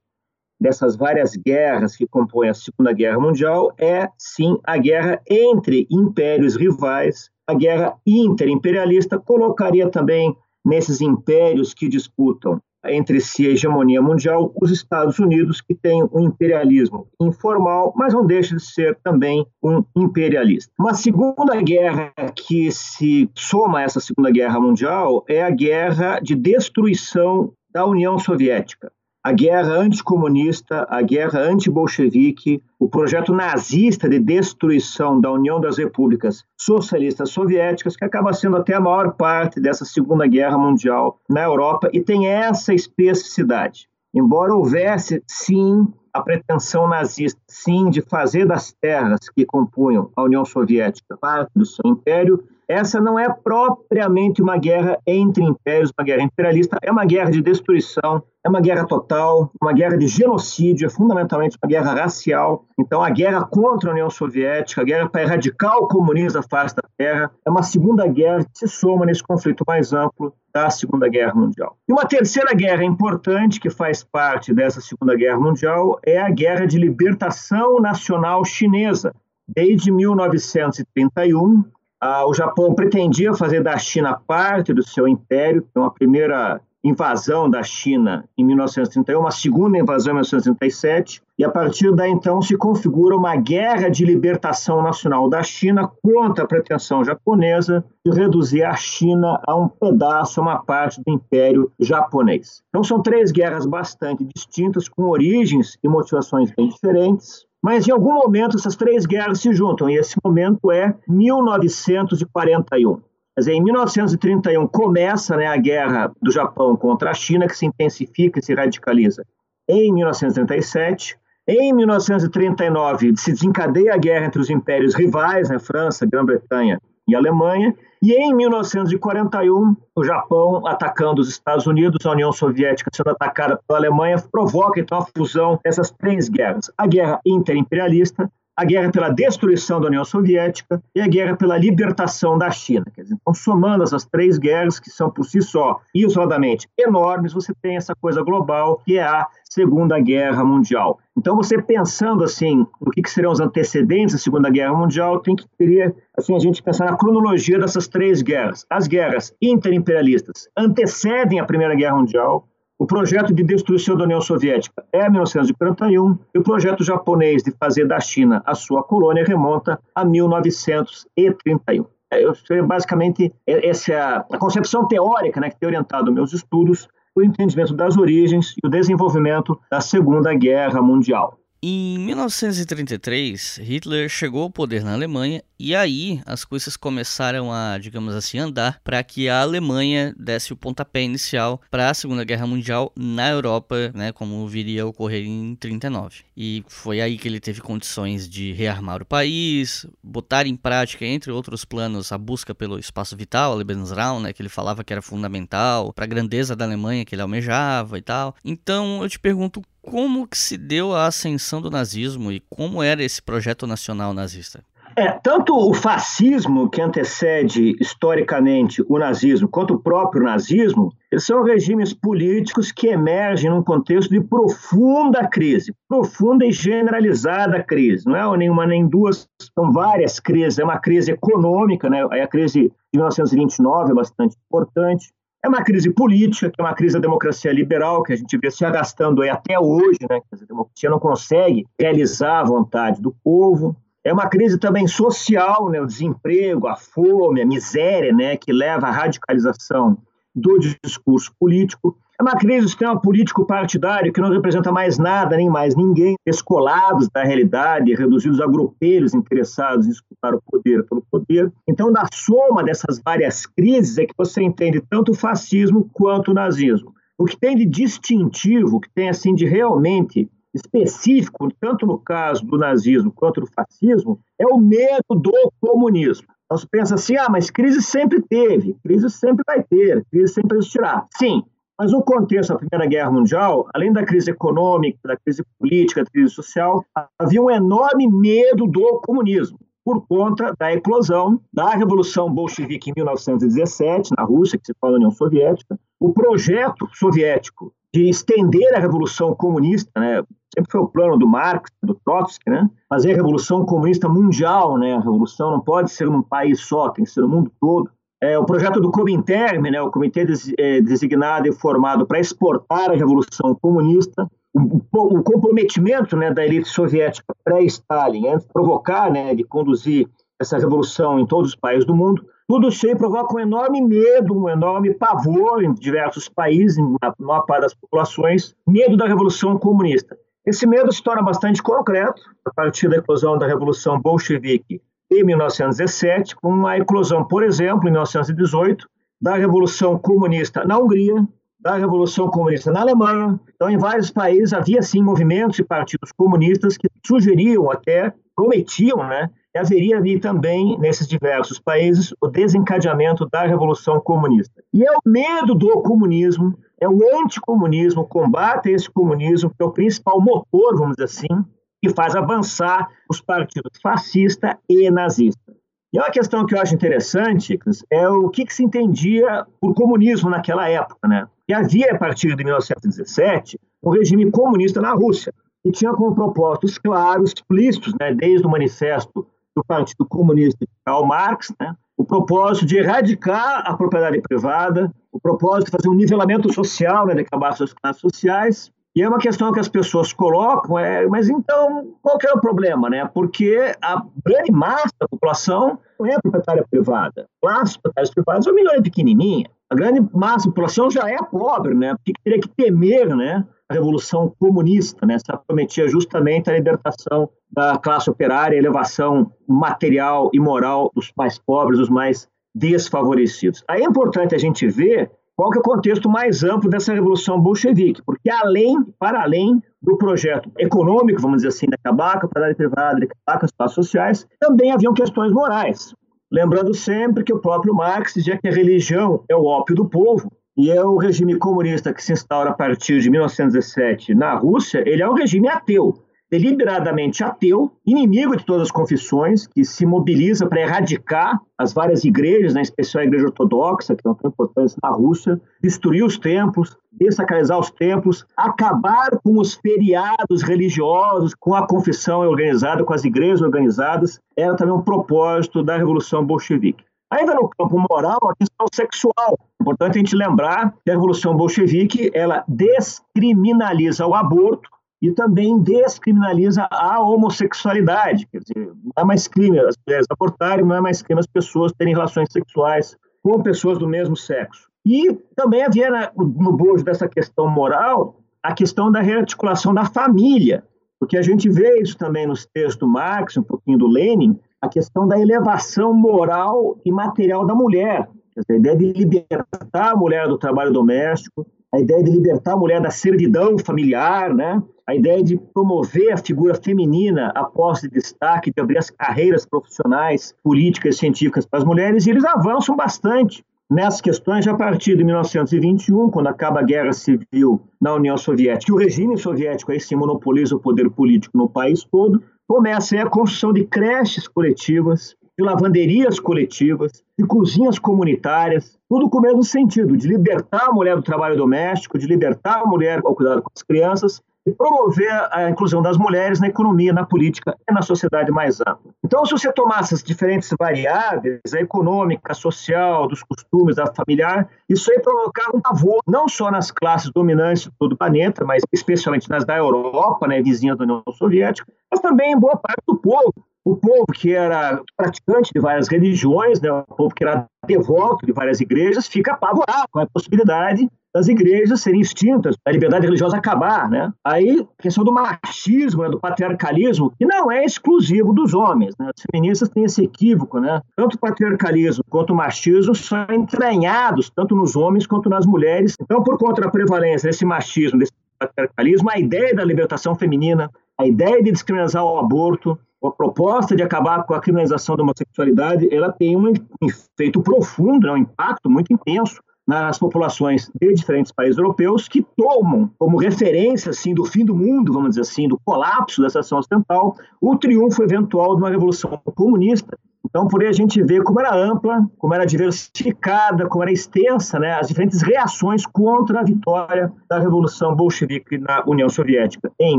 dessas 0.61 0.97
várias 0.97 1.37
guerras 1.37 1.97
que 1.97 2.06
compõem 2.06 2.49
a 2.49 2.55
Segunda 2.55 2.93
Guerra 2.93 3.20
Mundial, 3.20 3.73
é, 3.79 4.09
sim, 4.17 4.59
a 4.65 4.76
guerra 4.76 5.20
entre 5.29 5.87
impérios 5.91 6.56
rivais, 6.56 7.31
a 7.47 7.55
guerra 7.55 7.97
interimperialista, 8.06 9.19
colocaria 9.19 9.91
também 9.91 10.37
nesses 10.65 11.00
impérios 11.00 11.75
que 11.75 11.88
disputam 11.88 12.61
entre 12.87 13.21
si 13.21 13.47
a 13.47 13.51
hegemonia 13.51 14.01
mundial, 14.01 14.53
os 14.61 14.71
Estados 14.71 15.19
Unidos, 15.19 15.61
que 15.61 15.75
tem 15.75 16.03
um 16.13 16.21
imperialismo 16.21 17.09
informal, 17.21 17.93
mas 17.97 18.15
não 18.15 18.27
deixa 18.27 18.57
de 18.57 18.63
ser 18.63 18.97
também 19.03 19.45
um 19.63 19.83
imperialista. 19.97 20.73
Uma 20.79 20.95
segunda 20.95 21.61
guerra 21.61 22.13
que 22.35 22.71
se 22.71 23.31
soma 23.35 23.79
a 23.79 23.83
essa 23.83 24.01
Segunda 24.01 24.31
Guerra 24.31 24.61
Mundial 24.61 25.25
é 25.29 25.43
a 25.43 25.51
guerra 25.51 26.21
de 26.21 26.35
destruição 26.35 27.53
da 27.73 27.85
União 27.85 28.19
Soviética 28.19 28.91
a 29.29 29.33
guerra 29.33 29.75
anticomunista, 29.75 30.87
a 30.89 31.03
guerra 31.03 31.41
antibolchevique, 31.41 32.63
o 32.79 32.89
projeto 32.89 33.31
nazista 33.31 34.09
de 34.09 34.19
destruição 34.19 35.21
da 35.21 35.31
União 35.31 35.61
das 35.61 35.77
Repúblicas 35.77 36.47
Socialistas 36.59 37.29
Soviéticas, 37.29 37.95
que 37.95 38.07
acaba 38.07 38.33
sendo 38.33 38.57
até 38.57 38.73
a 38.73 38.81
maior 38.81 39.13
parte 39.13 39.61
dessa 39.61 39.85
Segunda 39.85 40.27
Guerra 40.27 40.57
Mundial 40.57 41.21
na 41.29 41.43
Europa 41.43 41.91
e 41.93 42.01
tem 42.01 42.27
essa 42.27 42.73
especificidade. 42.73 43.87
Embora 44.15 44.55
houvesse, 44.55 45.23
sim, 45.27 45.87
a 46.11 46.23
pretensão 46.23 46.89
nazista, 46.89 47.39
sim, 47.47 47.91
de 47.91 48.01
fazer 48.01 48.47
das 48.47 48.73
terras 48.81 49.29
que 49.29 49.45
compunham 49.45 50.11
a 50.17 50.23
União 50.23 50.47
Soviética 50.47 51.19
parte 51.19 51.51
do 51.55 51.67
seu 51.67 51.85
império, 51.85 52.43
essa 52.69 53.00
não 53.00 53.19
é 53.19 53.32
propriamente 53.32 54.43
uma 54.43 54.59
guerra 54.59 54.99
entre 55.06 55.43
impérios, 55.43 55.91
uma 55.99 56.05
guerra 56.05 56.23
imperialista, 56.23 56.76
é 56.82 56.93
uma 56.93 57.06
guerra 57.06 57.31
de 57.31 57.41
destruição, 57.41 58.23
é 58.44 58.49
uma 58.49 58.61
guerra 58.61 58.85
total, 58.85 59.50
uma 59.61 59.73
guerra 59.73 59.97
de 59.97 60.06
genocídio, 60.06 60.87
é 60.87 60.91
fundamentalmente 60.91 61.56
uma 61.62 61.69
guerra 61.69 61.94
racial. 61.94 62.67
Então, 62.79 63.03
a 63.03 63.09
guerra 63.09 63.43
contra 63.44 63.88
a 63.88 63.93
União 63.93 64.11
Soviética, 64.11 64.82
a 64.82 64.85
guerra 64.85 65.09
para 65.09 65.23
erradicar 65.23 65.79
o 65.79 65.88
comunismo 65.88 66.41
da 66.41 66.43
face 66.43 66.76
da 66.76 66.82
terra, 66.97 67.31
é 67.44 67.50
uma 67.50 67.62
segunda 67.62 68.06
guerra 68.06 68.44
que 68.44 68.59
se 68.59 68.69
soma 68.69 69.06
nesse 69.06 69.23
conflito 69.23 69.65
mais 69.67 69.94
amplo 69.94 70.35
da 70.53 70.69
Segunda 70.69 71.09
Guerra 71.09 71.35
Mundial. 71.35 71.76
E 71.88 71.93
uma 71.93 72.05
terceira 72.05 72.53
guerra 72.55 72.85
importante 72.85 73.61
que 73.61 73.70
faz 73.70 74.05
parte 74.05 74.53
dessa 74.53 74.81
Segunda 74.81 75.17
Guerra 75.17 75.41
Mundial 75.41 75.99
é 76.05 76.19
a 76.19 76.31
Guerra 76.31 76.67
de 76.67 76.79
Libertação 76.79 77.76
Nacional 77.81 78.44
Chinesa. 78.44 79.15
Desde 79.47 79.91
1931, 79.91 81.65
ah, 82.00 82.27
o 82.27 82.35
Japão 82.35 82.75
pretendia 82.75 83.35
fazer 83.35 83.62
da 83.62 83.77
China 83.77 84.21
parte 84.27 84.73
do 84.73 84.83
seu 84.83 85.09
império, 85.09 85.67
então 85.71 85.85
a 85.85 85.91
primeira 85.91 86.61
invasão 86.83 87.50
da 87.50 87.62
China 87.62 88.25
em 88.37 88.45
1931, 88.45 89.21
uma 89.21 89.31
segunda 89.31 89.79
invasão 89.79 90.12
em 90.12 90.17
1937, 90.17 91.21
e 91.37 91.45
a 91.45 91.50
partir 91.50 91.95
daí 91.95 92.11
então 92.11 92.41
se 92.41 92.56
configura 92.56 93.17
uma 93.17 93.37
guerra 93.37 93.89
de 93.89 94.05
libertação 94.05 94.83
nacional 94.83 95.29
da 95.29 95.43
China 95.43 95.91
contra 96.03 96.45
a 96.45 96.47
pretensão 96.47 97.05
japonesa 97.05 97.85
de 98.05 98.12
reduzir 98.12 98.62
a 98.62 98.75
China 98.77 99.41
a 99.47 99.56
um 99.56 99.69
pedaço, 99.69 100.41
uma 100.41 100.59
parte 100.59 101.03
do 101.05 101.12
império 101.12 101.71
japonês. 101.79 102.62
Então 102.69 102.85
são 102.85 103.03
três 103.03 103.31
guerras 103.33 103.67
bastante 103.67 104.25
distintas, 104.35 104.89
com 104.89 105.05
origens 105.05 105.77
e 105.83 105.89
motivações 105.89 106.51
bem 106.53 106.69
diferentes, 106.69 107.48
mas 107.62 107.87
em 107.87 107.93
algum 107.93 108.14
momento 108.14 108.56
essas 108.56 108.76
três 108.76 109.06
guerras 109.06 109.40
se 109.40 109.52
juntam, 109.52 109.88
e 109.90 109.96
esse 109.96 110.16
momento 110.25 110.70
é 110.70 110.94
1941. 111.08 112.96
Quer 112.96 113.40
dizer, 113.40 113.52
em 113.52 113.62
1931 113.62 114.66
começa 114.66 115.37
né, 115.37 115.46
a 115.46 115.56
guerra 115.56 116.12
do 116.20 116.31
Japão 116.31 116.76
contra 116.76 117.10
a 117.10 117.14
China, 117.14 117.46
que 117.46 117.56
se 117.56 117.66
intensifica 117.66 118.38
e 118.38 118.43
se 118.43 118.55
radicaliza 118.55 119.25
em 119.69 119.93
1937. 119.93 121.17
Em 121.46 121.72
1939 121.72 123.15
se 123.17 123.32
desencadeia 123.32 123.94
a 123.94 123.96
guerra 123.96 124.27
entre 124.27 124.41
os 124.41 124.50
impérios 124.50 124.94
rivais, 124.94 125.48
né, 125.48 125.58
França, 125.58 126.05
Grã-Bretanha 126.05 126.81
e 127.08 127.15
Alemanha. 127.15 127.74
E 128.00 128.12
em 128.12 128.32
1941, 128.32 129.77
o 129.96 130.05
Japão 130.05 130.65
atacando 130.67 131.20
os 131.20 131.29
Estados 131.29 131.67
Unidos, 131.67 132.06
a 132.06 132.12
União 132.12 132.31
Soviética 132.31 132.91
sendo 132.94 133.10
atacada 133.10 133.58
pela 133.67 133.81
Alemanha, 133.81 134.22
provoca 134.31 134.79
então 134.79 134.98
a 134.98 135.06
fusão 135.06 135.58
dessas 135.65 135.91
três 135.91 136.29
guerras: 136.29 136.70
a 136.79 136.86
guerra 136.86 137.20
interimperialista, 137.27 138.31
a 138.58 138.65
guerra 138.65 138.91
pela 138.91 139.08
destruição 139.08 139.81
da 139.81 139.86
União 139.86 140.05
Soviética 140.05 140.82
e 140.93 141.00
a 141.00 141.06
guerra 141.06 141.36
pela 141.36 141.56
libertação 141.56 142.36
da 142.36 142.50
China. 142.50 142.84
Então, 142.98 143.32
somando 143.32 143.84
essas 143.84 144.05
três 144.05 144.36
guerras, 144.36 144.81
que 144.81 144.91
são 144.91 145.08
por 145.08 145.24
si 145.24 145.41
só, 145.41 145.79
isoladamente, 145.94 146.69
enormes, 146.77 147.32
você 147.32 147.53
tem 147.62 147.77
essa 147.77 147.94
coisa 147.94 148.20
global, 148.20 148.82
que 148.84 148.98
é 148.98 149.03
a 149.05 149.29
Segunda 149.44 150.00
Guerra 150.00 150.44
Mundial. 150.44 150.98
Então, 151.17 151.36
você 151.36 151.62
pensando 151.62 152.24
assim, 152.24 152.67
no 152.81 152.91
que, 152.91 153.00
que 153.00 153.27
os 153.27 153.38
antecedentes 153.38 154.15
da 154.15 154.19
Segunda 154.19 154.50
Guerra 154.50 154.74
Mundial, 154.74 155.20
tem 155.20 155.36
que 155.36 155.46
teria 155.56 155.94
assim 156.17 156.34
a 156.34 156.41
gente 156.41 156.60
pensar 156.60 156.86
na 156.86 156.96
cronologia 156.96 157.60
dessas 157.60 157.86
três 157.86 158.22
guerras. 158.22 158.67
As 158.69 158.88
guerras 158.88 159.32
interimperialistas 159.41 160.48
antecedem 160.56 161.38
a 161.38 161.44
Primeira 161.44 161.77
Guerra 161.77 161.96
Mundial, 161.96 162.48
o 162.79 162.87
projeto 162.87 163.35
de 163.35 163.43
destruição 163.43 163.97
da 163.97 164.05
União 164.05 164.20
Soviética 164.20 164.85
é 164.93 165.11
1941 165.11 166.17
e 166.32 166.39
o 166.39 166.43
projeto 166.43 166.85
japonês 166.85 167.43
de 167.43 167.51
fazer 167.51 167.87
da 167.87 167.99
China 167.99 168.41
a 168.47 168.55
sua 168.55 168.85
colônia 168.85 169.25
remonta 169.25 169.81
a 169.94 170.05
1931. 170.05 171.85
É, 172.11 172.63
basicamente, 172.63 173.35
essa 173.47 173.93
é 173.93 174.01
a 174.01 174.39
concepção 174.39 174.87
teórica 174.87 175.41
né, 175.41 175.51
que 175.51 175.58
tem 175.58 175.67
orientado 175.67 176.13
meus 176.13 176.32
estudos, 176.32 176.89
o 177.15 177.23
entendimento 177.23 177.75
das 177.75 177.97
origens 177.99 178.55
e 178.63 178.67
o 178.67 178.70
desenvolvimento 178.70 179.61
da 179.70 179.81
Segunda 179.81 180.32
Guerra 180.35 180.81
Mundial. 180.81 181.38
Em 181.60 181.98
1933, 181.98 183.58
Hitler 183.60 184.08
chegou 184.08 184.43
ao 184.43 184.50
poder 184.50 184.84
na 184.84 184.93
Alemanha 184.93 185.43
e 185.58 185.74
aí 185.74 186.22
as 186.24 186.44
coisas 186.44 186.77
começaram 186.77 187.53
a, 187.53 187.77
digamos 187.79 188.15
assim, 188.15 188.38
andar 188.38 188.81
para 188.84 189.03
que 189.03 189.29
a 189.29 189.41
Alemanha 189.41 190.15
desse 190.17 190.53
o 190.53 190.56
pontapé 190.56 191.03
inicial 191.03 191.60
para 191.69 191.91
a 191.91 191.94
Segunda 191.94 192.22
Guerra 192.22 192.46
Mundial 192.46 192.93
na 192.96 193.29
Europa, 193.29 193.91
né, 193.93 194.12
como 194.12 194.46
viria 194.46 194.84
a 194.84 194.86
ocorrer 194.86 195.27
em 195.27 195.56
39. 195.56 196.20
E 196.36 196.62
foi 196.69 197.00
aí 197.00 197.19
que 197.19 197.27
ele 197.27 197.41
teve 197.41 197.60
condições 197.60 198.29
de 198.29 198.53
rearmar 198.53 199.03
o 199.03 199.06
país, 199.06 199.84
botar 200.00 200.46
em 200.46 200.55
prática, 200.55 201.05
entre 201.05 201.32
outros 201.32 201.65
planos, 201.65 202.12
a 202.12 202.19
busca 202.19 202.55
pelo 202.55 202.79
espaço 202.79 203.17
vital, 203.17 203.50
a 203.50 203.56
Lebensraum, 203.56 204.20
né, 204.20 204.32
que 204.32 204.41
ele 204.41 204.48
falava 204.48 204.84
que 204.84 204.93
era 204.93 205.03
fundamental 205.03 205.93
para 205.93 206.05
a 206.05 206.08
grandeza 206.08 206.55
da 206.55 206.65
Alemanha 206.65 207.05
que 207.05 207.17
ele 207.17 207.22
almejava 207.22 207.98
e 207.98 208.03
tal. 208.03 208.36
Então 208.44 209.03
eu 209.03 209.08
te 209.08 209.19
pergunto 209.19 209.60
como 209.91 210.27
que 210.27 210.39
se 210.39 210.57
deu 210.57 210.95
a 210.95 211.07
ascensão 211.07 211.61
do 211.61 211.71
nazismo 211.71 212.31
e 212.33 212.41
como 212.49 212.83
era 212.83 213.03
esse 213.03 213.23
projeto 213.23 213.67
nacional 213.67 214.13
nazista? 214.13 214.63
É, 214.99 215.13
tanto 215.13 215.55
o 215.55 215.73
fascismo, 215.73 216.69
que 216.69 216.81
antecede 216.81 217.77
historicamente 217.81 218.83
o 218.89 218.99
nazismo, 218.99 219.47
quanto 219.47 219.75
o 219.75 219.79
próprio 219.79 220.25
nazismo, 220.25 220.93
eles 221.13 221.25
são 221.25 221.45
regimes 221.45 221.95
políticos 221.95 222.73
que 222.73 222.89
emergem 222.89 223.49
num 223.49 223.63
contexto 223.63 224.11
de 224.11 224.21
profunda 224.21 225.29
crise, 225.29 225.73
profunda 225.89 226.45
e 226.45 226.51
generalizada 226.51 227.63
crise. 227.63 228.07
Não 228.07 228.35
é 228.35 228.37
nenhuma 228.37 228.67
nem 228.67 228.89
duas, 228.89 229.29
são 229.55 229.71
várias 229.71 230.19
crises. 230.19 230.59
É 230.59 230.65
uma 230.65 230.81
crise 230.81 231.13
econômica, 231.13 231.89
né? 231.89 232.03
a 232.03 232.27
crise 232.27 232.63
de 232.93 232.99
1929 232.99 233.93
é 233.93 233.95
bastante 233.95 234.37
importante. 234.47 235.13
É 235.45 235.49
uma 235.49 235.63
crise 235.63 235.91
política, 235.93 236.51
que 236.51 236.61
é 236.61 236.65
uma 236.65 236.75
crise 236.75 236.95
da 236.95 237.01
democracia 237.01 237.53
liberal, 237.53 238.03
que 238.03 238.13
a 238.13 238.17
gente 238.17 238.37
vê 238.37 238.51
se 238.51 238.65
arrastando 238.65 239.23
aí 239.23 239.31
até 239.31 239.59
hoje, 239.59 239.99
né? 240.09 240.21
a 240.33 240.37
democracia 240.37 240.91
não 240.91 240.99
consegue 240.99 241.65
realizar 241.79 242.41
a 242.41 242.45
vontade 242.45 243.01
do 243.01 243.15
povo. 243.23 243.77
É 244.03 244.13
uma 244.13 244.29
crise 244.29 244.59
também 244.59 244.89
social, 244.89 245.71
né? 245.71 245.81
o 245.81 245.87
desemprego, 245.87 246.67
a 246.67 246.75
fome, 246.75 247.41
a 247.41 247.47
miséria, 247.47 248.13
né? 248.13 248.37
que 248.37 248.53
leva 248.53 248.89
à 248.89 248.91
radicalização 248.91 249.99
do 250.35 250.59
discurso 250.83 251.33
político. 251.39 251.97
É 252.20 252.25
uma 252.25 252.34
crise 252.34 252.63
do 252.63 252.69
sistema 252.69 253.01
político 253.01 253.46
partidário 253.46 254.13
que 254.13 254.20
não 254.20 254.32
representa 254.32 254.72
mais 254.72 254.98
nada, 254.98 255.37
nem 255.37 255.48
mais 255.48 255.77
ninguém, 255.77 256.17
descolados 256.27 257.08
da 257.08 257.22
realidade, 257.22 257.94
reduzidos 257.94 258.41
a 258.41 258.46
grupelhos 258.46 259.15
interessados 259.15 259.87
em 259.87 259.91
disputar 259.91 260.34
o 260.34 260.43
poder 260.44 260.84
pelo 260.87 261.01
poder. 261.08 261.53
Então, 261.69 261.93
da 261.93 262.08
soma 262.13 262.65
dessas 262.65 263.01
várias 263.05 263.46
crises 263.46 263.98
é 263.98 264.05
que 264.05 264.15
você 264.19 264.43
entende 264.43 264.82
tanto 264.91 265.13
o 265.13 265.15
fascismo 265.15 265.89
quanto 265.93 266.32
o 266.32 266.34
nazismo. 266.34 266.93
O 267.17 267.25
que 267.25 267.39
tem 267.39 267.56
de 267.56 267.65
distintivo, 267.65 268.79
o 268.79 268.81
que 268.81 268.91
tem 268.93 269.08
assim 269.08 269.32
de 269.32 269.46
realmente 269.46 270.29
específico, 270.53 271.48
tanto 271.60 271.87
no 271.87 271.98
caso 271.98 272.44
do 272.44 272.58
nazismo 272.58 273.13
quanto 273.13 273.43
do 273.43 273.46
fascismo, 273.46 274.19
é 274.41 274.44
o 274.44 274.58
medo 274.58 275.15
do 275.15 275.53
comunismo. 275.60 276.27
Então, 276.46 276.58
você 276.58 276.67
pensa 276.69 276.96
assim, 276.96 277.17
ah, 277.17 277.29
mas 277.31 277.48
crise 277.48 277.81
sempre 277.81 278.20
teve, 278.22 278.75
crise 278.82 279.08
sempre 279.08 279.44
vai 279.46 279.63
ter, 279.63 280.05
crise 280.10 280.32
sempre 280.32 280.58
existirá. 280.58 281.06
Sim, 281.17 281.44
mas 281.79 281.93
no 281.93 282.03
contexto 282.03 282.53
da 282.53 282.58
Primeira 282.58 282.87
Guerra 282.87 283.11
Mundial, 283.11 283.69
além 283.73 283.93
da 283.93 284.05
crise 284.05 284.31
econômica, 284.31 284.99
da 285.05 285.17
crise 285.17 285.44
política, 285.58 286.03
da 286.03 286.11
crise 286.11 286.35
social, 286.35 286.85
havia 287.19 287.41
um 287.41 287.51
enorme 287.51 288.08
medo 288.08 288.67
do 288.67 289.01
comunismo 289.01 289.58
por 289.85 290.06
conta 290.06 290.55
da 290.58 290.70
eclosão 290.70 291.41
da 291.51 291.70
Revolução 291.70 292.31
Bolchevique 292.31 292.91
em 292.91 292.94
1917, 292.97 294.11
na 294.19 294.25
Rússia, 294.25 294.58
que 294.58 294.67
se 294.67 294.75
fala 294.79 294.97
União 294.97 295.11
Soviética. 295.11 295.79
O 295.99 296.13
projeto 296.13 296.87
soviético 296.93 297.73
de 297.94 298.06
estender 298.08 298.75
a 298.75 298.81
Revolução 298.81 299.35
Comunista, 299.35 299.91
né, 299.99 300.23
sempre 300.55 300.70
foi 300.70 300.81
o 300.81 300.89
plano 300.89 301.17
do 301.17 301.27
Marx, 301.27 301.70
do 301.82 301.94
Trotsky, 302.05 302.51
né, 302.51 302.69
fazer 302.87 303.13
a 303.13 303.17
Revolução 303.17 303.65
Comunista 303.65 304.08
mundial, 304.11 304.77
né, 304.77 304.94
a 304.94 305.01
revolução 305.01 305.53
não 305.53 305.61
pode 305.61 305.91
ser 305.91 306.06
num 306.06 306.23
país 306.23 306.61
só, 306.61 306.91
tem 306.91 307.05
que 307.05 307.11
ser 307.11 307.23
no 307.23 307.29
mundo 307.29 307.51
todo. 307.58 307.91
É, 308.20 308.37
o 308.39 308.44
projeto 308.44 308.81
do 308.81 308.91
Comintern, 308.91 309.70
né, 309.70 309.81
o 309.81 309.91
comitê 309.91 310.25
des, 310.25 310.53
é, 310.58 310.81
designado 310.81 311.46
e 311.46 311.53
formado 311.53 312.05
para 312.05 312.19
exportar 312.19 312.91
a 312.91 312.94
Revolução 312.94 313.55
Comunista, 313.55 314.29
o, 314.53 314.60
o, 314.60 315.19
o 315.19 315.22
comprometimento 315.22 316.17
né, 316.17 316.32
da 316.32 316.44
elite 316.44 316.69
soviética 316.69 317.32
pré-Stalin, 317.44 318.29
antes 318.29 318.46
de 318.46 318.53
provocar, 318.53 319.10
né, 319.10 319.34
de 319.34 319.44
conduzir 319.44 320.08
essa 320.41 320.58
revolução 320.58 321.19
em 321.19 321.27
todos 321.27 321.51
os 321.51 321.56
países 321.56 321.84
do 321.84 321.94
mundo, 321.94 322.25
tudo 322.48 322.69
isso 322.69 322.87
aí 322.87 322.96
provoca 322.96 323.37
um 323.37 323.41
enorme 323.41 323.81
medo, 323.82 324.37
um 324.37 324.48
enorme 324.48 324.94
pavor 324.94 325.63
em 325.63 325.75
diversos 325.75 326.29
países, 326.29 326.79
na 327.03 327.15
maior 327.19 327.43
parte 327.43 327.63
das 327.63 327.75
populações, 327.75 328.55
medo 328.67 328.96
da 328.96 329.06
Revolução 329.06 329.58
Comunista. 329.58 330.17
Esse 330.46 330.67
medo 330.67 330.91
se 330.91 331.03
torna 331.03 331.22
bastante 331.22 331.63
concreto 331.63 332.22
a 332.44 332.51
partir 332.51 332.89
da 332.89 332.96
eclosão 332.96 333.37
da 333.37 333.46
Revolução 333.46 334.01
Bolchevique 334.01 334.81
em 335.10 335.24
1917, 335.24 336.36
com 336.36 336.67
a 336.67 336.79
eclosão, 336.79 337.24
por 337.24 337.43
exemplo, 337.43 337.88
em 337.88 337.93
1918, 337.93 338.86
da 339.20 339.36
Revolução 339.36 339.98
Comunista 339.98 340.65
na 340.65 340.79
Hungria, 340.79 341.27
da 341.60 341.77
Revolução 341.77 342.29
Comunista 342.29 342.70
na 342.70 342.81
Alemanha. 342.81 343.38
Então, 343.55 343.69
em 343.69 343.77
vários 343.77 344.10
países 344.10 344.53
havia 344.53 344.81
sim 344.81 345.03
movimentos 345.03 345.58
e 345.58 345.65
partidos 345.65 346.12
comunistas 346.12 346.77
que 346.77 346.88
sugeriam 347.05 347.70
até, 347.70 348.12
prometiam, 348.36 348.98
né, 348.98 349.29
que 349.53 349.58
haveria 349.58 349.96
ali 349.96 350.20
também, 350.20 350.79
nesses 350.79 351.08
diversos 351.08 351.58
países, 351.58 352.15
o 352.20 352.29
desencadeamento 352.29 353.27
da 353.29 353.44
Revolução 353.44 354.00
Comunista. 354.00 354.62
E 354.72 354.84
é 354.84 354.93
o 354.93 355.00
medo 355.05 355.55
do 355.55 355.82
comunismo, 355.82 356.56
é 356.81 356.88
o 356.88 357.00
anticomunismo, 357.20 358.03
o 358.03 358.06
combate 358.06 358.69
a 358.69 358.72
esse 358.72 358.88
comunismo, 358.88 359.50
que 359.50 359.62
é 359.62 359.65
o 359.65 359.72
principal 359.72 360.20
motor, 360.20 360.77
vamos 360.77 360.94
dizer 360.96 361.05
assim, 361.05 361.44
que 361.82 361.91
faz 361.91 362.15
avançar 362.17 362.89
os 363.08 363.20
partidos 363.20 363.73
fascista 363.82 364.58
e 364.69 364.91
nazista. 364.91 365.55
E 365.93 365.99
uma 365.99 366.11
questão 366.11 366.44
que 366.44 366.55
eu 366.55 366.61
acho 366.61 366.75
interessante 366.75 367.58
é 367.91 368.08
o 368.08 368.29
que, 368.29 368.44
que, 368.44 368.53
se 368.53 368.63
entendia 368.63 369.47
por 369.61 369.75
comunismo 369.75 370.29
naquela 370.29 370.69
época. 370.69 371.08
Né? 371.08 371.27
E 371.49 371.55
havia, 371.55 371.93
a 371.93 371.99
partir 371.99 372.37
de 372.37 372.44
1917, 372.44 373.58
um 373.82 373.91
regime 373.91 374.31
comunista 374.31 374.82
na 374.82 374.93
Rússia, 374.93 375.32
que 375.63 375.73
tinha 375.73 375.93
como 375.93 376.15
propósitos 376.15 376.77
claros, 376.77 377.32
explícitos, 377.35 377.94
né, 377.99 378.15
desde 378.15 378.47
o 378.47 378.51
manifesto 378.51 379.27
do 379.56 379.65
Partido 379.65 380.06
Comunista 380.06 380.58
de 380.61 380.70
Karl 380.85 381.06
Marx, 381.06 381.53
né, 381.58 381.75
o 381.97 382.05
propósito 382.05 382.67
de 382.67 382.77
erradicar 382.77 383.63
a 383.67 383.77
propriedade 383.77 384.20
privada, 384.20 384.93
o 385.11 385.19
propósito 385.19 385.67
de 385.67 385.70
fazer 385.73 385.89
um 385.89 385.94
nivelamento 385.94 386.53
social, 386.53 387.06
né, 387.06 387.15
de 387.15 387.23
acabar 387.23 387.56
com 387.56 387.65
as 387.65 387.73
classes 387.73 388.01
sociais, 388.01 388.70
e 388.98 389.02
é 389.02 389.08
uma 389.08 389.19
questão 389.19 389.52
que 389.52 389.60
as 389.60 389.69
pessoas 389.69 390.12
colocam, 390.12 390.76
é, 390.76 391.06
mas 391.06 391.28
então 391.28 391.94
qual 392.02 392.19
que 392.19 392.26
é 392.26 392.32
o 392.32 392.40
problema, 392.40 392.90
né? 392.90 393.08
Porque 393.14 393.72
a 393.81 394.02
grande 394.26 394.50
massa 394.50 394.90
da 395.00 395.06
população 395.06 395.78
não 396.00 396.06
é 396.08 396.19
proprietária 396.20 396.67
privada. 396.69 397.28
Classes 397.40 397.76
proprietárias 397.76 398.12
privadas 398.12 398.46
é 398.48 398.50
uma 398.50 398.56
minoria 398.56 398.82
pequenininha. 398.82 399.48
A 399.70 399.76
grande 399.76 400.00
massa 400.12 400.46
da 400.46 400.50
população 400.52 400.90
já 400.90 401.08
é 401.08 401.17
pobre, 401.19 401.74
né? 401.74 401.94
Porque 401.94 402.12
teria 402.24 402.40
que 402.40 402.48
temer, 402.48 403.14
né? 403.14 403.46
A 403.69 403.74
revolução 403.74 404.34
comunista, 404.36 405.06
né? 405.06 405.14
Essa 405.14 405.40
prometia 405.46 405.86
justamente 405.86 406.50
a 406.50 406.55
libertação 406.55 407.31
da 407.52 407.78
classe 407.78 408.10
operária, 408.10 408.56
a 408.56 408.58
elevação 408.58 409.31
material 409.46 410.28
e 410.34 410.40
moral 410.40 410.90
dos 410.93 411.12
mais 411.17 411.38
pobres, 411.38 411.78
dos 411.78 411.88
mais 411.88 412.28
desfavorecidos. 412.52 413.62
Aí 413.69 413.82
é 413.82 413.84
importante 413.84 414.34
a 414.34 414.38
gente 414.38 414.67
ver 414.67 415.08
qual 415.39 415.51
que 415.51 415.59
é 415.59 415.61
o 415.61 415.63
contexto 415.63 416.11
mais 416.11 416.43
amplo 416.43 416.69
dessa 416.69 416.93
revolução 416.93 417.41
bolchevique, 417.41 418.03
porque 418.05 418.29
além, 418.29 418.83
para 418.99 419.23
além 419.23 419.63
do 419.81 419.97
projeto 419.97 420.51
econômico, 420.59 421.23
vamos 421.23 421.37
dizer 421.37 421.49
assim, 421.51 421.67
de 421.67 421.77
acabar 421.77 422.15
com 422.15 422.27
a 422.27 422.29
propriedade 422.29 422.57
privada, 422.57 423.07
com 423.07 423.47
as 423.47 423.53
classes 423.53 423.75
sociais, 423.77 424.27
também 424.41 424.73
haviam 424.73 424.93
questões 424.93 425.33
morais. 425.33 425.95
Lembrando 426.29 426.75
sempre 426.75 427.23
que 427.23 427.33
o 427.33 427.39
próprio 427.39 427.73
Marx 427.73 428.15
dizia 428.15 428.37
que 428.37 428.49
a 428.49 428.53
religião 428.53 429.23
é 429.31 429.37
o 429.37 429.45
ópio 429.45 429.77
do 429.77 429.89
povo, 429.89 430.29
e 430.57 430.73
é 430.73 430.85
o 430.85 430.97
regime 430.97 431.39
comunista 431.39 431.95
que 431.95 432.03
se 432.03 432.13
instaura 432.13 432.51
a 432.51 432.53
partir 432.53 432.99
de 432.99 433.09
1917 433.09 434.17
na 434.17 434.35
Rússia, 434.35 434.83
ele 434.85 435.05
é 435.05 435.09
um 435.09 435.15
regime 435.15 435.47
ateu 435.47 436.03
deliberadamente 436.31 437.25
ateu, 437.25 437.73
inimigo 437.87 438.37
de 438.37 438.44
todas 438.44 438.63
as 438.63 438.70
confissões, 438.70 439.47
que 439.47 439.65
se 439.65 439.87
mobiliza 439.87 440.47
para 440.47 440.61
erradicar 440.61 441.41
as 441.56 441.73
várias 441.73 442.05
igrejas, 442.05 442.55
né, 442.55 442.61
em 442.61 442.63
especial 442.63 443.03
a 443.03 443.06
igreja 443.06 443.27
ortodoxa, 443.27 443.97
que 443.97 444.05
não 444.05 444.15
tem 444.15 444.29
importância 444.29 444.79
na 444.82 444.91
Rússia, 444.91 445.41
destruir 445.61 446.05
os 446.05 446.19
templos, 446.19 446.77
desacralizar 446.93 447.58
os 447.58 447.70
templos, 447.70 448.27
acabar 448.37 449.19
com 449.23 449.39
os 449.39 449.55
feriados 449.55 450.43
religiosos, 450.43 451.35
com 451.35 451.55
a 451.55 451.67
confissão 451.67 452.20
organizada, 452.20 452.85
com 452.85 452.93
as 452.93 453.05
igrejas 453.05 453.41
organizadas, 453.41 454.20
era 454.37 454.55
também 454.55 454.75
um 454.75 454.82
propósito 454.82 455.63
da 455.63 455.77
Revolução 455.77 456.25
Bolchevique. 456.25 456.85
Ainda 457.11 457.35
no 457.35 457.49
campo 457.49 457.79
moral, 457.91 458.19
a 458.25 458.35
questão 458.37 458.67
sexual. 458.73 459.39
É 459.58 459.63
importante 459.63 459.97
a 459.97 459.99
gente 459.99 460.15
lembrar 460.15 460.75
que 460.85 460.91
a 460.91 460.94
Revolução 460.94 461.35
Bolchevique 461.35 462.11
ela 462.13 462.44
descriminaliza 462.47 464.06
o 464.06 464.15
aborto, 464.15 464.69
e 465.00 465.10
também 465.12 465.58
descriminaliza 465.60 466.67
a 466.70 467.00
homossexualidade. 467.00 468.26
Quer 468.26 468.40
dizer, 468.40 468.72
não 468.82 468.93
é 468.96 469.05
mais 469.05 469.28
crime 469.28 469.58
as 469.60 469.76
mulheres 469.86 470.06
abortarem, 470.10 470.64
não 470.64 470.76
é 470.76 470.81
mais 470.81 471.02
crime 471.02 471.20
as 471.20 471.26
pessoas 471.26 471.72
terem 471.72 471.94
relações 471.94 472.28
sexuais 472.31 472.96
com 473.22 473.40
pessoas 473.43 473.78
do 473.78 473.88
mesmo 473.88 474.17
sexo. 474.17 474.69
E 474.84 475.12
também 475.36 475.62
havia 475.62 476.10
no 476.17 476.52
bojo 476.52 476.84
dessa 476.84 477.06
questão 477.08 477.48
moral 477.48 478.20
a 478.43 478.52
questão 478.52 478.90
da 478.90 479.00
rearticulação 479.00 479.74
da 479.74 479.84
família. 479.84 480.64
porque 481.00 481.17
a 481.17 481.22
gente 481.22 481.48
vê 481.48 481.81
isso 481.81 481.96
também 481.96 482.26
nos 482.26 482.44
textos 482.46 482.76
do 482.76 482.88
Marx, 482.88 483.36
um 483.36 483.43
pouquinho 483.43 483.78
do 483.78 483.86
Lenin, 483.86 484.36
a 484.60 484.69
questão 484.69 485.06
da 485.06 485.19
elevação 485.19 485.94
moral 485.94 486.76
e 486.84 486.90
material 486.90 487.46
da 487.46 487.55
mulher, 487.55 488.08
a 488.48 488.55
ideia 488.55 488.76
de 488.76 488.93
libertar 488.93 489.93
a 489.93 489.96
mulher 489.96 490.26
do 490.26 490.36
trabalho 490.36 490.72
doméstico, 490.72 491.46
a 491.72 491.78
ideia 491.78 492.02
de 492.02 492.10
libertar 492.10 492.55
a 492.55 492.56
mulher 492.56 492.81
da 492.81 492.90
servidão 492.90 493.56
familiar, 493.58 494.34
né? 494.34 494.60
A 494.89 494.95
ideia 494.95 495.23
de 495.23 495.37
promover 495.37 496.15
a 496.15 496.17
figura 496.17 496.55
feminina 496.55 497.31
a 497.35 497.45
posse 497.45 497.87
de 497.87 497.95
destaque, 497.95 498.51
de 498.51 498.63
abrir 498.63 498.79
as 498.79 498.89
carreiras 498.89 499.45
profissionais, 499.45 500.35
políticas 500.43 500.97
científicas 500.97 501.45
para 501.45 501.59
as 501.59 501.65
mulheres, 501.65 502.07
e 502.07 502.11
eles 502.11 502.25
avançam 502.25 502.75
bastante 502.75 503.45
nessas 503.71 504.01
questões 504.01 504.47
já 504.47 504.53
a 504.53 504.57
partir 504.57 504.97
de 504.97 505.05
1921, 505.05 506.11
quando 506.11 506.29
acaba 506.29 506.61
a 506.61 506.63
Guerra 506.63 506.95
Civil 506.95 507.61
na 507.79 507.93
União 507.93 508.17
Soviética, 508.17 508.73
e 508.73 508.75
o 508.75 508.79
regime 508.79 509.19
soviético 509.19 509.73
aí 509.73 509.79
se 509.79 509.95
monopoliza 509.95 510.57
o 510.57 510.61
poder 510.61 510.89
político 510.89 511.37
no 511.37 511.51
país 511.51 511.85
todo, 511.85 512.23
começa 512.47 512.99
a 512.99 513.11
construção 513.11 513.53
de 513.53 513.64
creches 513.64 514.27
coletivas, 514.27 515.14
de 515.38 515.45
lavanderias 515.45 516.18
coletivas, 516.18 517.05
de 517.18 517.27
cozinhas 517.27 517.79
comunitárias, 517.79 518.79
tudo 518.88 519.11
com 519.11 519.18
o 519.18 519.21
mesmo 519.21 519.45
sentido, 519.45 519.99
de 519.99 520.09
libertar 520.09 520.68
a 520.68 520.73
mulher 520.73 520.97
do 520.97 521.03
trabalho 521.03 521.37
doméstico, 521.37 521.99
de 521.99 522.07
libertar 522.07 522.62
a 522.62 522.66
mulher 522.66 523.03
ao 523.05 523.14
cuidado 523.14 523.42
com 523.42 523.51
as 523.55 523.62
crianças 523.62 524.23
e 524.48 524.52
promover 524.52 525.11
a 525.31 525.50
inclusão 525.50 525.83
das 525.83 525.98
mulheres 525.98 526.40
na 526.40 526.48
economia, 526.48 526.92
na 526.92 527.05
política 527.05 527.55
e 527.68 527.72
na 527.72 527.83
sociedade 527.83 528.31
mais 528.31 528.61
ampla. 528.61 528.92
Então, 529.05 529.24
se 529.26 529.33
você 529.33 529.52
tomar 529.52 529.81
essas 529.81 530.02
diferentes 530.02 530.50
variáveis, 530.59 531.40
a 531.55 531.61
econômica, 531.61 532.33
a 532.33 532.35
social, 532.35 533.07
dos 533.07 533.22
costumes, 533.22 533.76
da 533.76 533.92
familiar, 533.94 534.48
isso 534.66 534.90
aí 534.90 535.00
provocar 535.00 535.55
um 535.55 535.61
pavor, 535.61 536.00
não 536.07 536.28
só 536.28 536.50
nas 536.50 536.70
classes 536.70 537.11
dominantes 537.11 537.64
de 537.64 537.70
todo 537.78 537.92
o 537.92 537.96
planeta, 537.96 538.44
mas 538.44 538.62
especialmente 538.72 539.28
nas 539.28 539.44
da 539.44 539.57
Europa, 539.57 540.26
né, 540.26 540.40
vizinha 540.40 540.74
da 540.74 540.85
União 540.85 541.02
Soviética, 541.12 541.70
mas 541.90 542.00
também 542.00 542.33
em 542.33 542.38
boa 542.38 542.57
parte 542.57 542.83
do 542.87 542.96
povo, 542.96 543.35
o 543.64 543.76
povo 543.76 544.07
que 544.14 544.35
era 544.35 544.81
praticante 544.96 545.50
de 545.55 545.61
várias 545.61 545.88
religiões, 545.88 546.59
né, 546.61 546.72
o 546.72 546.94
povo 546.96 547.14
que 547.14 547.22
era 547.22 547.46
devoto 547.66 548.24
de 548.24 548.33
várias 548.33 548.61
igrejas, 548.61 549.07
fica 549.07 549.33
apavorado 549.33 549.88
com 549.90 550.00
a 550.00 550.07
possibilidade 550.07 550.88
das 551.14 551.29
igrejas 551.29 551.81
serem 551.81 552.00
extintas, 552.00 552.55
a 552.64 552.70
liberdade 552.70 553.07
religiosa 553.07 553.37
acabar, 553.37 553.88
né? 553.88 554.12
Aí, 554.24 554.66
a 554.79 554.83
questão 554.83 555.05
do 555.05 555.12
machismo, 555.12 556.03
né, 556.03 556.11
do 556.11 556.20
patriarcalismo, 556.20 557.12
que 557.18 557.24
não 557.24 557.50
é 557.50 557.64
exclusivo 557.64 558.33
dos 558.33 558.55
homens, 558.55 558.94
né? 558.98 559.11
As 559.14 559.24
feministas 559.31 559.68
têm 559.68 559.85
esse 559.85 560.03
equívoco, 560.05 560.61
né? 560.61 560.81
Tanto 560.96 561.14
o 561.14 561.18
patriarcalismo 561.18 562.05
quanto 562.09 562.33
o 562.33 562.37
machismo 562.37 562.94
são 562.94 563.27
entranhados 563.31 564.31
tanto 564.35 564.55
nos 564.55 564.77
homens 564.77 565.07
quanto 565.07 565.29
nas 565.29 565.46
mulheres. 565.46 565.94
Então, 566.00 566.22
por 566.22 566.38
conta 566.38 566.62
da 566.62 566.70
prevalência 566.70 567.29
desse 567.29 567.44
machismo, 567.44 567.98
desse 567.98 568.12
patriarcalismo, 568.38 569.11
a 569.11 569.18
ideia 569.18 569.55
da 569.55 569.64
libertação 569.64 570.14
feminina, 570.14 570.70
a 570.96 571.07
ideia 571.07 571.42
de 571.42 571.50
descriminalizar 571.50 572.05
o 572.05 572.18
aborto, 572.18 572.79
a 573.05 573.11
proposta 573.11 573.77
de 573.77 573.83
acabar 573.83 574.24
com 574.24 574.35
a 574.35 574.40
criminalização 574.40 574.96
da 574.96 575.03
homossexualidade, 575.03 575.92
ela 575.92 576.12
tem 576.12 576.37
um 576.37 576.53
efeito 576.83 577.40
profundo, 577.40 578.07
né, 578.07 578.12
um 578.12 578.18
impacto 578.18 578.68
muito 578.68 578.92
intenso 578.92 579.40
nas 579.68 579.98
populações 579.98 580.70
de 580.81 580.94
diferentes 580.94 581.31
países 581.31 581.59
europeus 581.59 582.09
que 582.09 582.25
tomam 582.35 582.90
como 582.98 583.18
referência 583.18 583.90
assim 583.90 584.14
do 584.14 584.25
fim 584.25 584.42
do 584.42 584.57
mundo, 584.57 584.94
vamos 584.94 585.11
dizer 585.11 585.20
assim, 585.20 585.46
do 585.46 585.61
colapso 585.62 586.22
dessa 586.22 586.40
ação 586.40 586.59
ocidental, 586.59 587.14
o 587.38 587.55
triunfo 587.55 588.03
eventual 588.03 588.57
de 588.57 588.62
uma 588.62 588.70
revolução 588.70 589.11
comunista. 589.35 589.98
Então, 590.25 590.48
por 590.48 590.62
aí 590.62 590.68
a 590.68 590.72
gente 590.72 591.03
vê 591.03 591.22
como 591.22 591.38
era 591.38 591.55
ampla, 591.55 592.07
como 592.16 592.33
era 592.33 592.46
diversificada, 592.46 593.68
como 593.68 593.85
era 593.85 593.92
extensa, 593.92 594.59
né, 594.59 594.72
as 594.72 594.88
diferentes 594.88 595.20
reações 595.20 595.85
contra 595.87 596.40
a 596.40 596.44
vitória 596.44 597.12
da 597.29 597.38
Revolução 597.38 597.94
Bolchevique 597.94 598.57
na 598.57 598.83
União 598.87 599.09
Soviética 599.11 599.70
em 599.79 599.98